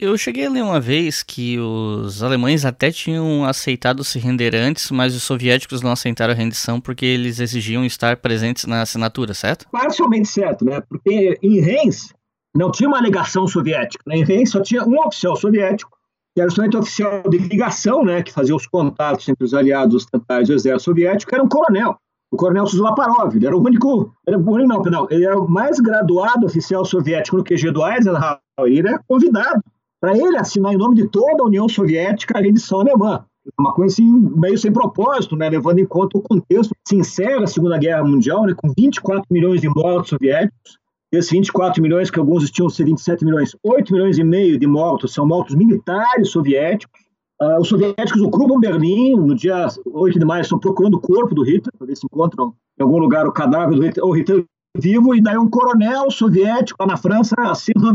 Eu 0.00 0.16
cheguei 0.16 0.46
a 0.46 0.50
ler 0.50 0.62
uma 0.62 0.80
vez 0.80 1.22
que 1.22 1.58
os 1.58 2.22
alemães 2.22 2.64
até 2.64 2.90
tinham 2.90 3.44
aceitado 3.44 4.02
se 4.02 4.18
render 4.18 4.54
antes, 4.54 4.90
mas 4.90 5.14
os 5.14 5.22
soviéticos 5.22 5.82
não 5.82 5.92
aceitaram 5.92 6.32
a 6.32 6.36
rendição 6.36 6.80
porque 6.80 7.04
eles 7.04 7.38
exigiam 7.38 7.84
estar 7.84 8.16
presentes 8.16 8.64
na 8.64 8.80
assinatura, 8.80 9.34
certo? 9.34 9.66
Parcialmente 9.70 10.26
certo, 10.26 10.64
né? 10.64 10.80
Porque 10.88 11.38
em 11.42 11.60
Reims, 11.60 12.14
não 12.56 12.70
tinha 12.70 12.88
uma 12.88 12.98
legação 12.98 13.46
soviética. 13.46 14.02
Né? 14.06 14.16
Em 14.16 14.46
só 14.46 14.62
tinha 14.62 14.82
um 14.84 14.98
oficial 15.06 15.36
soviético, 15.36 15.90
que 16.34 16.40
era 16.40 16.48
justamente 16.48 16.78
o 16.78 16.80
oficial 16.80 17.22
de 17.28 17.36
ligação, 17.36 18.02
né, 18.02 18.22
que 18.22 18.32
fazia 18.32 18.56
os 18.56 18.66
contatos 18.66 19.28
entre 19.28 19.44
os 19.44 19.52
aliados 19.52 19.96
ocidentais 19.96 20.48
e 20.48 20.52
o 20.52 20.54
exército 20.54 20.84
soviético, 20.84 21.28
que 21.28 21.34
era 21.34 21.44
um 21.44 21.48
coronel. 21.48 21.94
O 22.32 22.38
coronel 22.38 22.66
Suslaparov, 22.66 23.36
ele 23.36 23.46
era 23.46 23.54
o 23.54 23.62
único, 23.62 24.14
era 24.26 24.38
não, 24.38 24.82
não, 24.82 25.06
ele 25.10 25.26
era 25.26 25.38
o 25.38 25.46
mais 25.46 25.78
graduado 25.78 26.46
oficial 26.46 26.86
soviético 26.86 27.36
no 27.36 27.44
QG 27.44 27.70
do 27.70 27.86
Eisenhower, 27.86 28.38
ele 28.60 28.88
era 28.88 28.98
convidado 29.06 29.60
para 30.00 30.16
ele 30.16 30.36
assinar 30.36 30.72
em 30.72 30.78
nome 30.78 30.96
de 30.96 31.08
toda 31.08 31.42
a 31.42 31.46
União 31.46 31.68
Soviética 31.68 32.38
a 32.38 32.42
rendição 32.42 32.80
alemã. 32.80 33.24
Uma 33.58 33.72
coisa 33.72 33.94
assim, 33.94 34.08
meio 34.36 34.56
sem 34.56 34.72
propósito, 34.72 35.36
né, 35.36 35.48
levando 35.48 35.78
em 35.78 35.86
conta 35.86 36.18
o 36.18 36.22
contexto. 36.22 36.74
Se 36.86 36.96
encerra 36.96 37.44
a 37.44 37.46
Segunda 37.46 37.78
Guerra 37.78 38.04
Mundial 38.04 38.44
né, 38.44 38.54
com 38.56 38.72
24 38.76 39.24
milhões 39.30 39.60
de 39.60 39.68
mortos 39.68 40.10
soviéticos, 40.10 40.80
Desses 41.12 41.30
24 41.32 41.82
milhões, 41.82 42.08
que 42.08 42.20
alguns 42.20 42.44
estimam 42.44 42.70
ser 42.70 42.84
27 42.84 43.24
milhões, 43.24 43.56
8 43.64 43.92
milhões 43.92 44.16
e 44.16 44.22
meio 44.22 44.56
de 44.56 44.66
mortos 44.66 45.12
são 45.12 45.26
mortos 45.26 45.56
militares 45.56 46.30
soviéticos. 46.30 47.00
Uh, 47.42 47.60
os 47.60 47.68
soviéticos 47.68 48.22
ocupam 48.22 48.60
Berlim, 48.60 49.16
no 49.16 49.34
dia 49.34 49.66
8 49.86 50.18
de 50.20 50.24
maio, 50.24 50.42
estão 50.42 50.58
procurando 50.58 50.94
o 50.94 51.00
corpo 51.00 51.34
do 51.34 51.42
Hitler, 51.42 51.72
para 51.76 51.86
ver 51.86 51.96
se 51.96 52.06
encontram 52.06 52.54
em 52.78 52.82
algum 52.82 52.98
lugar 52.98 53.26
o 53.26 53.32
cadáver 53.32 53.74
do 53.74 53.82
Hitler, 53.82 54.06
ou 54.06 54.12
Hitler 54.12 54.44
vivo, 54.76 55.12
e 55.12 55.20
daí 55.20 55.36
um 55.36 55.50
coronel 55.50 56.12
soviético 56.12 56.80
lá 56.80 56.86
na 56.86 56.96
França 56.96 57.34
assina 57.40 57.92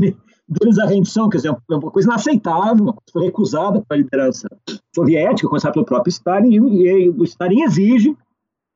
deles 0.47 0.77
a 0.77 0.85
rendição, 0.85 1.29
quer 1.29 1.37
dizer, 1.37 1.49
é 1.49 1.75
uma 1.75 1.91
coisa 1.91 2.07
inaceitável, 2.07 2.83
uma 2.83 2.93
coisa 2.93 3.11
foi 3.11 3.23
recusada 3.25 3.81
pela 3.87 4.01
liderança 4.01 4.47
soviética, 4.93 5.47
começada 5.47 5.73
pelo 5.73 5.85
próprio 5.85 6.09
Stalin, 6.09 6.53
e, 6.53 7.09
o 7.09 7.23
Stalin 7.23 7.63
exige 7.63 8.15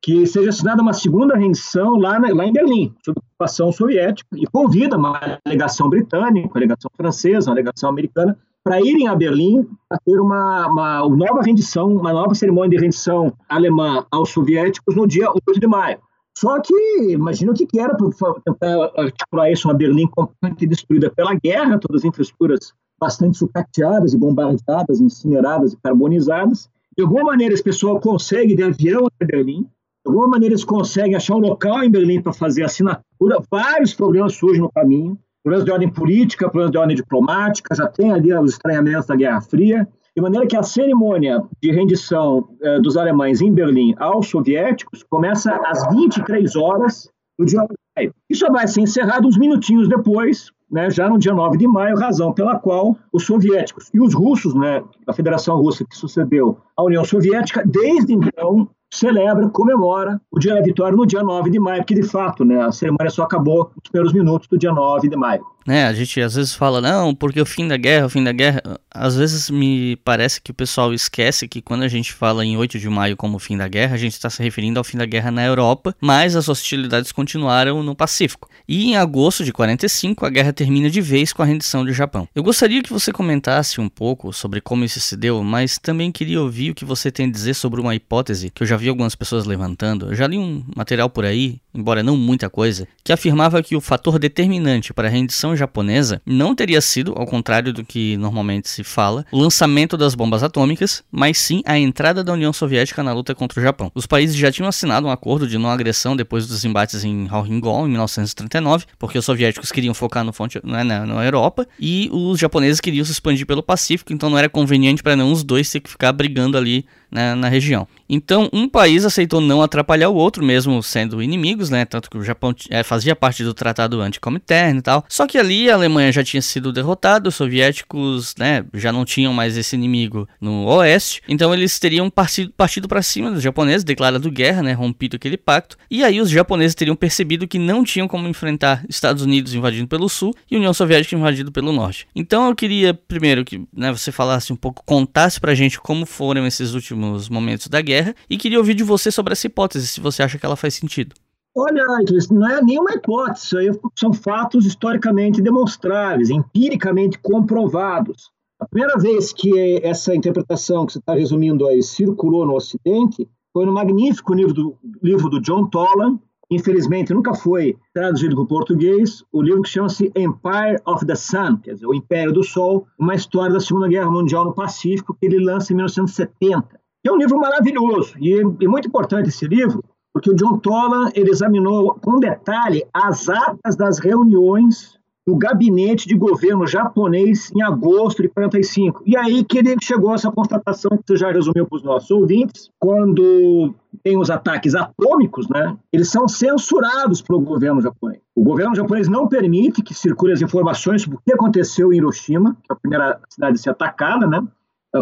que 0.02 0.26
seja 0.26 0.50
assinada 0.50 0.82
uma 0.82 0.94
segunda 0.94 1.36
rendição 1.36 1.98
lá, 1.98 2.18
lá 2.18 2.46
em 2.46 2.54
Berlim, 2.54 2.94
sob 3.04 3.20
ocupação 3.20 3.72
soviética, 3.72 4.30
e 4.36 4.46
convida 4.48 4.98
uma 4.98 5.40
delegação 5.46 5.90
britânica, 5.90 6.48
uma 6.48 6.54
delegação 6.54 6.90
francesa, 6.96 7.50
uma 7.50 7.56
delegação 7.56 7.90
americana, 7.90 8.38
para 8.64 8.80
irem 8.82 9.08
a 9.08 9.16
Berlim 9.16 9.68
a 9.90 9.98
ter 9.98 10.20
uma, 10.20 10.68
uma, 10.68 11.04
uma, 11.06 11.16
nova 11.16 11.42
rendição, 11.42 11.88
uma 11.88 12.14
nova 12.14 12.34
cerimônia 12.34 12.78
de 12.78 12.84
rendição 12.84 13.34
alemã 13.48 14.06
aos 14.12 14.30
soviéticos 14.30 14.96
no 14.96 15.08
dia 15.08 15.30
8 15.30 15.60
de 15.60 15.68
maio. 15.68 16.00
Só 16.40 16.58
que, 16.62 16.74
imagina 17.12 17.52
o 17.52 17.54
que, 17.54 17.66
que 17.66 17.78
era 17.82 17.94
para 17.94 18.08
tentar 18.46 18.92
articular 18.96 19.52
isso, 19.52 19.68
uma 19.68 19.74
Berlim 19.74 20.08
completamente 20.08 20.66
destruída 20.68 21.12
pela 21.12 21.34
guerra, 21.34 21.78
todas 21.78 22.02
as 22.02 22.06
infraestruturas 22.06 22.74
bastante 22.98 23.38
sucateadas 23.38 24.14
e 24.14 24.18
bombardeadas, 24.18 25.02
incineradas 25.02 25.74
e 25.74 25.78
carbonizadas. 25.84 26.70
De 26.98 27.04
alguma 27.04 27.26
maneira, 27.26 27.54
esse 27.54 27.64
pessoal 27.64 28.00
consegue 28.00 28.56
de 28.56 28.64
avião 28.64 29.08
até 29.08 29.26
Berlim, 29.26 29.64
de 29.64 29.68
alguma 30.08 30.30
maneira 30.30 30.54
eles 30.54 30.64
conseguem 30.64 31.16
achar 31.16 31.36
um 31.36 31.40
local 31.40 31.84
em 31.84 31.92
Berlim 31.92 32.22
para 32.22 32.32
fazer 32.32 32.64
assinatura, 32.64 33.44
vários 33.52 33.94
problemas 33.94 34.34
surgem 34.36 34.62
no 34.62 34.72
caminho, 34.72 35.20
problemas 35.44 35.66
de 35.66 35.72
ordem 35.74 35.90
política, 35.90 36.46
problemas 36.46 36.72
de 36.72 36.78
ordem 36.78 36.96
diplomática, 36.96 37.76
já 37.76 37.86
tem 37.86 38.14
ali 38.14 38.34
os 38.34 38.54
estranhamentos 38.54 39.08
da 39.08 39.16
Guerra 39.18 39.42
Fria, 39.42 39.86
de 40.16 40.22
maneira 40.22 40.48
que 40.48 40.56
a 40.56 40.64
cerimônia 40.64 41.42
de 41.62 41.72
rendição 41.72 42.50
eh, 42.62 42.80
dos 42.80 42.98
alemães 42.98 43.42
em 43.42 43.52
Berlim 43.52 43.96
aos 43.98 44.28
soviéticos 44.28 45.04
começa 45.04 45.54
às 45.66 45.88
23 45.90 46.56
horas 46.56 47.10
do 47.38 47.46
dia 47.46 47.60
9 47.60 47.74
de 47.74 47.80
maio. 47.96 48.14
Isso 48.30 48.46
vai 48.52 48.68
ser 48.68 48.82
encerrado 48.82 49.28
uns 49.28 49.38
minutinhos 49.38 49.88
depois, 49.88 50.52
né, 50.70 50.90
já 50.90 51.10
no 51.10 51.18
dia 51.18 51.34
9 51.34 51.58
de 51.58 51.68
maio, 51.68 51.98
razão 51.98 52.34
pela 52.34 52.60
qual 52.60 52.98
os 53.14 53.26
soviéticos 53.26 53.90
e 53.94 54.00
os 54.00 54.14
russos, 54.14 54.54
né, 54.54 54.84
a 55.08 55.14
Federação 55.14 55.58
Russa 55.58 55.86
que 55.90 55.96
sucedeu 55.96 56.58
à 56.76 56.84
União 56.84 57.04
Soviética, 57.04 57.64
desde 57.66 58.14
então 58.14 58.70
celebra, 58.92 59.48
comemora 59.50 60.20
o 60.32 60.40
dia 60.40 60.56
da 60.56 60.62
vitória 60.62 60.96
no 60.96 61.06
dia 61.06 61.24
9 61.24 61.50
de 61.50 61.60
maio, 61.60 61.82
porque 61.82 61.94
de 61.94 62.04
fato, 62.04 62.44
né, 62.44 62.62
a 62.62 62.72
cerimônia 62.72 63.10
só 63.10 63.24
acabou 63.24 63.72
nos 63.76 63.90
primeiros 63.90 64.14
minutos 64.14 64.48
do 64.48 64.58
dia 64.58 64.74
9 64.74 65.08
de 65.08 65.16
maio. 65.16 65.44
É, 65.68 65.84
a 65.84 65.94
gente 65.94 66.20
às 66.22 66.36
vezes 66.36 66.54
fala, 66.54 66.82
não, 66.82 67.14
porque 67.14 67.40
o 67.40 67.46
fim 67.46 67.68
da 67.68 67.78
guerra, 67.78 68.08
o 68.08 68.10
fim 68.10 68.24
da 68.24 68.32
guerra. 68.32 68.62
Às 68.92 69.16
vezes 69.16 69.50
me 69.50 69.96
parece 69.98 70.42
que 70.42 70.52
o 70.52 70.54
pessoal 70.54 70.94
esquece 70.94 71.48
que 71.48 71.62
quando 71.62 71.84
a 71.84 71.88
gente 71.88 72.12
fala 72.12 72.44
em 72.44 72.58
8 72.58 72.80
de 72.80 72.90
maio 72.90 73.16
como 73.16 73.38
fim 73.38 73.56
da 73.56 73.68
guerra, 73.68 73.96
a 73.96 73.98
gente 73.98 74.14
está 74.14 74.30
se 74.30 74.42
referindo 74.42 74.80
ao 74.80 74.84
fim 74.84 74.98
da 74.98 75.06
guerra 75.06 75.30
na 75.30 75.46
Europa, 75.46 75.96
mas 76.02 76.36
as 76.36 76.50
hostilidades 76.50 77.12
continuaram 77.12 77.84
no 77.84 77.96
Pacífico. 77.96 78.50
E 78.68 78.90
em 78.90 78.98
agosto 78.98 79.44
de 79.44 79.54
45, 79.54 80.26
a 80.26 80.30
guerra 80.30 80.54
termina 80.54 80.90
de 80.90 81.02
vez 81.02 81.32
com 81.32 81.42
a 81.42 81.46
rendição 81.46 81.86
do 81.86 81.94
Japão. 81.94 82.28
Eu 82.34 82.44
gostaria 82.44 82.82
que 82.82 82.92
você 82.92 83.12
comentasse 83.12 83.80
um 83.80 83.90
pouco 83.90 84.34
sobre 84.34 84.62
como 84.62 84.84
isso 84.84 85.00
se 85.00 85.16
deu, 85.16 85.44
mas 85.44 85.78
também 85.78 86.12
queria 86.12 86.42
ouvir 86.42 86.72
o 86.72 86.76
que 86.76 86.86
você 86.86 87.12
tem 87.12 87.28
a 87.28 87.32
dizer 87.32 87.54
sobre 87.54 87.80
uma 87.80 87.96
hipótese 87.96 88.50
que 88.50 88.64
eu 88.64 88.68
já 88.68 88.76
vi 88.76 88.90
algumas 88.90 89.16
pessoas 89.16 89.46
levantando. 89.46 90.08
Eu 90.08 90.16
já 90.16 90.26
li 90.26 90.38
um 90.38 90.64
material 90.76 91.10
por 91.10 91.26
aí, 91.26 91.60
embora 91.74 92.02
não 92.02 92.18
muita 92.18 92.50
coisa, 92.50 92.88
que 93.04 93.14
afirmava 93.14 93.62
que 93.62 93.76
o 93.76 93.82
fator 93.82 94.18
determinante 94.18 94.94
para 94.94 95.08
a 95.08 95.12
rendição 95.12 95.56
japonesa 95.60 96.22
não 96.26 96.56
teria 96.56 96.82
sido, 96.82 97.14
ao 97.16 97.26
contrário 97.26 97.72
do 97.72 97.84
que 97.84 98.18
normalmente 98.18 98.70
se 98.70 98.84
fala, 98.84 99.26
o 99.32 99.40
lançamento 99.40 99.98
das 99.98 100.16
bombas 100.16 100.44
atômicas, 100.44 101.04
mas 101.12 101.38
sim 101.38 101.62
a 101.66 101.78
entrada 101.78 102.24
da 102.24 102.34
União 102.34 102.52
Soviética 102.52 103.04
na 103.04 103.14
luta 103.14 103.36
contra 103.36 103.60
o 103.60 103.64
Japão. 103.64 103.92
Os 103.94 104.06
países 104.06 104.36
já 104.36 104.52
tinham 104.52 104.68
assinado 104.68 105.08
um 105.08 105.12
acordo 105.12 105.48
de 105.48 105.58
não 105.58 105.70
agressão 105.70 106.16
depois 106.16 106.48
dos 106.48 106.66
embates 106.66 107.04
em 107.04 107.28
Haringol 107.30 107.86
em 107.86 107.92
1939, 107.92 108.86
porque 108.98 109.18
os 109.18 109.26
soviéticos 109.26 109.72
queriam 109.72 109.94
focar 109.94 110.24
no 110.24 110.34
fonte, 110.34 110.60
né, 110.64 110.84
na, 110.84 111.06
na 111.06 111.26
Europa 111.26 111.68
e 111.80 112.10
os 112.12 112.40
japoneses 112.40 112.80
queriam 112.80 113.06
se 113.06 113.12
expandir 113.12 113.46
pelo 113.46 113.62
Pacífico, 113.62 114.14
então 114.14 114.30
não 114.30 114.38
era 114.38 114.50
conveniente 114.50 115.04
para 115.04 115.16
nenhum 115.16 115.32
dos 115.32 115.44
dois 115.44 115.70
ter 115.70 115.80
que 115.80 115.90
ficar 115.90 116.12
brigando 116.12 116.58
ali 116.58 116.86
na, 117.12 117.36
na 117.36 117.50
região. 117.50 117.88
Então, 118.08 118.50
um 118.52 118.68
país 118.68 119.06
aceitou 119.06 119.40
não 119.40 119.62
atrapalhar 119.62 120.10
o 120.10 120.16
outro, 120.16 120.44
mesmo 120.44 120.82
sendo 120.82 121.22
inimigos, 121.22 121.70
né? 121.70 121.86
Tanto 121.86 122.10
que 122.10 122.18
o 122.18 122.24
Japão 122.24 122.56
é, 122.70 122.84
fazia 122.84 123.16
parte 123.16 123.44
do 123.44 123.54
tratado 123.54 124.02
anti-comiterne 124.02 124.80
e 124.80 124.82
tal. 124.82 125.06
Só 125.08 125.28
que 125.28 125.38
ali 125.38 125.70
a 125.70 125.76
Alemanha 125.76 126.12
já 126.12 126.24
tinha 126.24 126.42
sido 126.42 126.74
derrotada, 126.74 127.30
os 127.30 127.36
soviéticos, 127.36 128.34
né, 128.38 128.66
já 128.74 128.92
não 128.92 129.06
tinham 129.06 129.34
mais 129.34 129.58
esse 129.58 129.76
inimigo 129.76 130.28
no 130.42 130.66
oeste. 130.66 131.22
Então, 131.28 131.54
eles 131.54 131.78
teriam 131.78 132.10
partido, 132.10 132.52
partido 132.56 132.88
para 132.88 133.02
cima 133.02 133.32
dos 133.32 133.44
japoneses, 133.44 133.84
declarado 133.84 134.32
guerra, 134.32 134.64
né? 134.64 134.74
Rompido 134.74 135.16
aquele 135.16 135.38
pacto. 135.38 135.78
E 135.90 136.04
aí, 136.04 136.20
os 136.20 136.30
japoneses 136.30 136.76
teriam 136.76 136.96
percebido 136.96 137.48
que 137.48 137.60
não 137.60 137.84
tinham 137.84 138.08
como 138.08 138.28
enfrentar 138.28 138.84
Estados 138.90 139.22
Unidos 139.22 139.54
invadindo 139.54 139.88
pelo 139.88 140.10
sul 140.10 140.34
e 140.50 140.56
União 140.56 140.74
Soviética 140.74 141.16
invadindo 141.16 141.52
pelo 141.52 141.72
norte. 141.72 142.08
Então, 142.16 142.48
eu 142.48 142.56
queria 142.56 142.94
primeiro 142.94 143.46
que 143.46 143.62
né, 143.72 143.92
você 143.92 144.12
falasse 144.12 144.52
um 144.52 144.56
pouco, 144.56 144.84
contasse 144.84 145.40
pra 145.40 145.54
gente 145.54 145.80
como 145.80 146.06
foram 146.06 146.46
esses 146.48 146.74
últimos 146.74 146.99
momentos 147.30 147.68
da 147.68 147.82
guerra 147.82 148.00
guerra 148.00 148.16
e 148.30 148.38
queria 148.38 148.58
ouvir 148.58 148.74
de 148.74 148.84
você 148.84 149.12
sobre 149.12 149.34
essa 149.34 149.48
hipótese, 149.48 149.88
se 149.88 150.00
você 150.00 150.24
acha 150.24 150.38
que 150.38 150.46
ela 150.46 150.56
faz 150.56 150.76
sentido. 150.76 151.16
Olha, 151.56 151.84
não 152.32 152.48
é 152.48 152.62
nenhuma 152.62 152.94
hipótese, 152.94 153.46
isso 153.46 153.58
aí 153.58 153.72
são 153.96 154.14
fatos 154.14 154.66
historicamente 154.66 155.42
demonstráveis, 155.42 156.30
empiricamente 156.30 157.18
comprovados. 157.20 158.30
A 158.60 158.68
primeira 158.68 158.98
vez 158.98 159.34
que 159.34 159.80
essa 159.84 160.14
interpretação 160.14 160.86
que 160.86 160.94
você 160.94 161.00
está 161.00 161.14
resumindo 161.14 161.68
aí 161.68 161.82
circulou 161.82 162.46
no 162.46 162.56
Ocidente 162.56 163.28
foi 163.52 163.66
no 163.66 163.74
magnífico 163.74 164.34
livro 164.34 164.54
do, 164.54 164.78
livro 165.02 165.28
do 165.30 165.42
John 165.42 165.66
Tolan, 165.68 166.20
infelizmente 166.52 167.14
nunca 167.14 167.34
foi 167.34 167.76
traduzido 167.94 168.36
para 168.36 168.44
o 168.44 168.48
português, 168.48 169.24
o 169.32 169.42
livro 169.42 169.64
que 169.64 169.70
chama-se 169.70 170.12
Empire 170.16 170.80
of 170.86 171.06
the 171.06 171.16
Sun, 171.16 171.58
quer 171.58 171.74
dizer, 171.74 171.88
o 171.88 171.96
Império 171.96 172.32
do 172.32 172.44
Sol, 172.44 172.86
uma 172.98 173.16
história 173.16 173.54
da 173.54 173.60
Segunda 173.60 173.88
Guerra 173.88 174.12
Mundial 174.12 174.46
no 174.46 174.54
Pacífico, 174.54 175.16
que 175.20 175.26
ele 175.26 175.44
lança 175.44 175.74
em 175.74 175.76
1970. 175.76 176.79
É 177.06 177.12
um 177.12 177.18
livro 177.18 177.40
maravilhoso 177.40 178.16
e 178.20 178.34
é 178.34 178.68
muito 178.68 178.88
importante 178.88 179.30
esse 179.30 179.48
livro, 179.48 179.84
porque 180.14 180.30
o 180.30 180.36
John 180.36 180.58
Tolan 180.58 181.10
ele 181.14 181.30
examinou 181.30 181.96
com 181.96 182.20
detalhe 182.20 182.86
as 182.94 183.30
atas 183.30 183.76
das 183.76 184.00
reuniões 184.00 185.00
do 185.26 185.36
gabinete 185.36 186.08
de 186.08 186.16
governo 186.16 186.66
japonês 186.66 187.52
em 187.56 187.62
agosto 187.62 188.22
de 188.24 188.30
45. 188.30 189.04
E 189.06 189.16
aí 189.16 189.44
que 189.44 189.60
ele 189.60 189.76
chegou 189.82 190.12
a 190.12 190.16
essa 190.16 190.32
constatação 190.32 190.98
que 190.98 191.04
você 191.06 191.18
já 191.18 191.32
resumiu 191.32 191.68
para 191.68 191.76
os 191.76 191.84
nossos 191.84 192.10
ouvintes, 192.10 192.72
quando 192.80 193.74
tem 194.04 194.18
os 194.18 194.32
ataques 194.32 194.74
atômicos, 194.74 195.48
né, 195.48 195.78
eles 195.94 196.10
são 196.10 196.28
censurados 196.28 197.22
pelo 197.22 197.40
governo 197.42 197.80
japonês. 197.80 198.22
O 198.36 198.44
governo 198.44 198.76
japonês 198.76 199.08
não 199.08 199.28
permite 199.28 199.84
que 199.84 199.94
circulem 199.94 200.34
as 200.34 200.42
informações 200.42 201.04
sobre 201.04 201.18
o 201.18 201.22
que 201.24 201.32
aconteceu 201.32 201.94
em 201.94 201.98
Hiroshima, 201.98 202.58
que 202.64 202.72
é 202.72 202.74
a 202.74 202.80
primeira 202.80 203.20
cidade 203.30 203.54
a 203.54 203.58
ser 203.58 203.70
atacada, 203.70 204.26
né? 204.26 204.44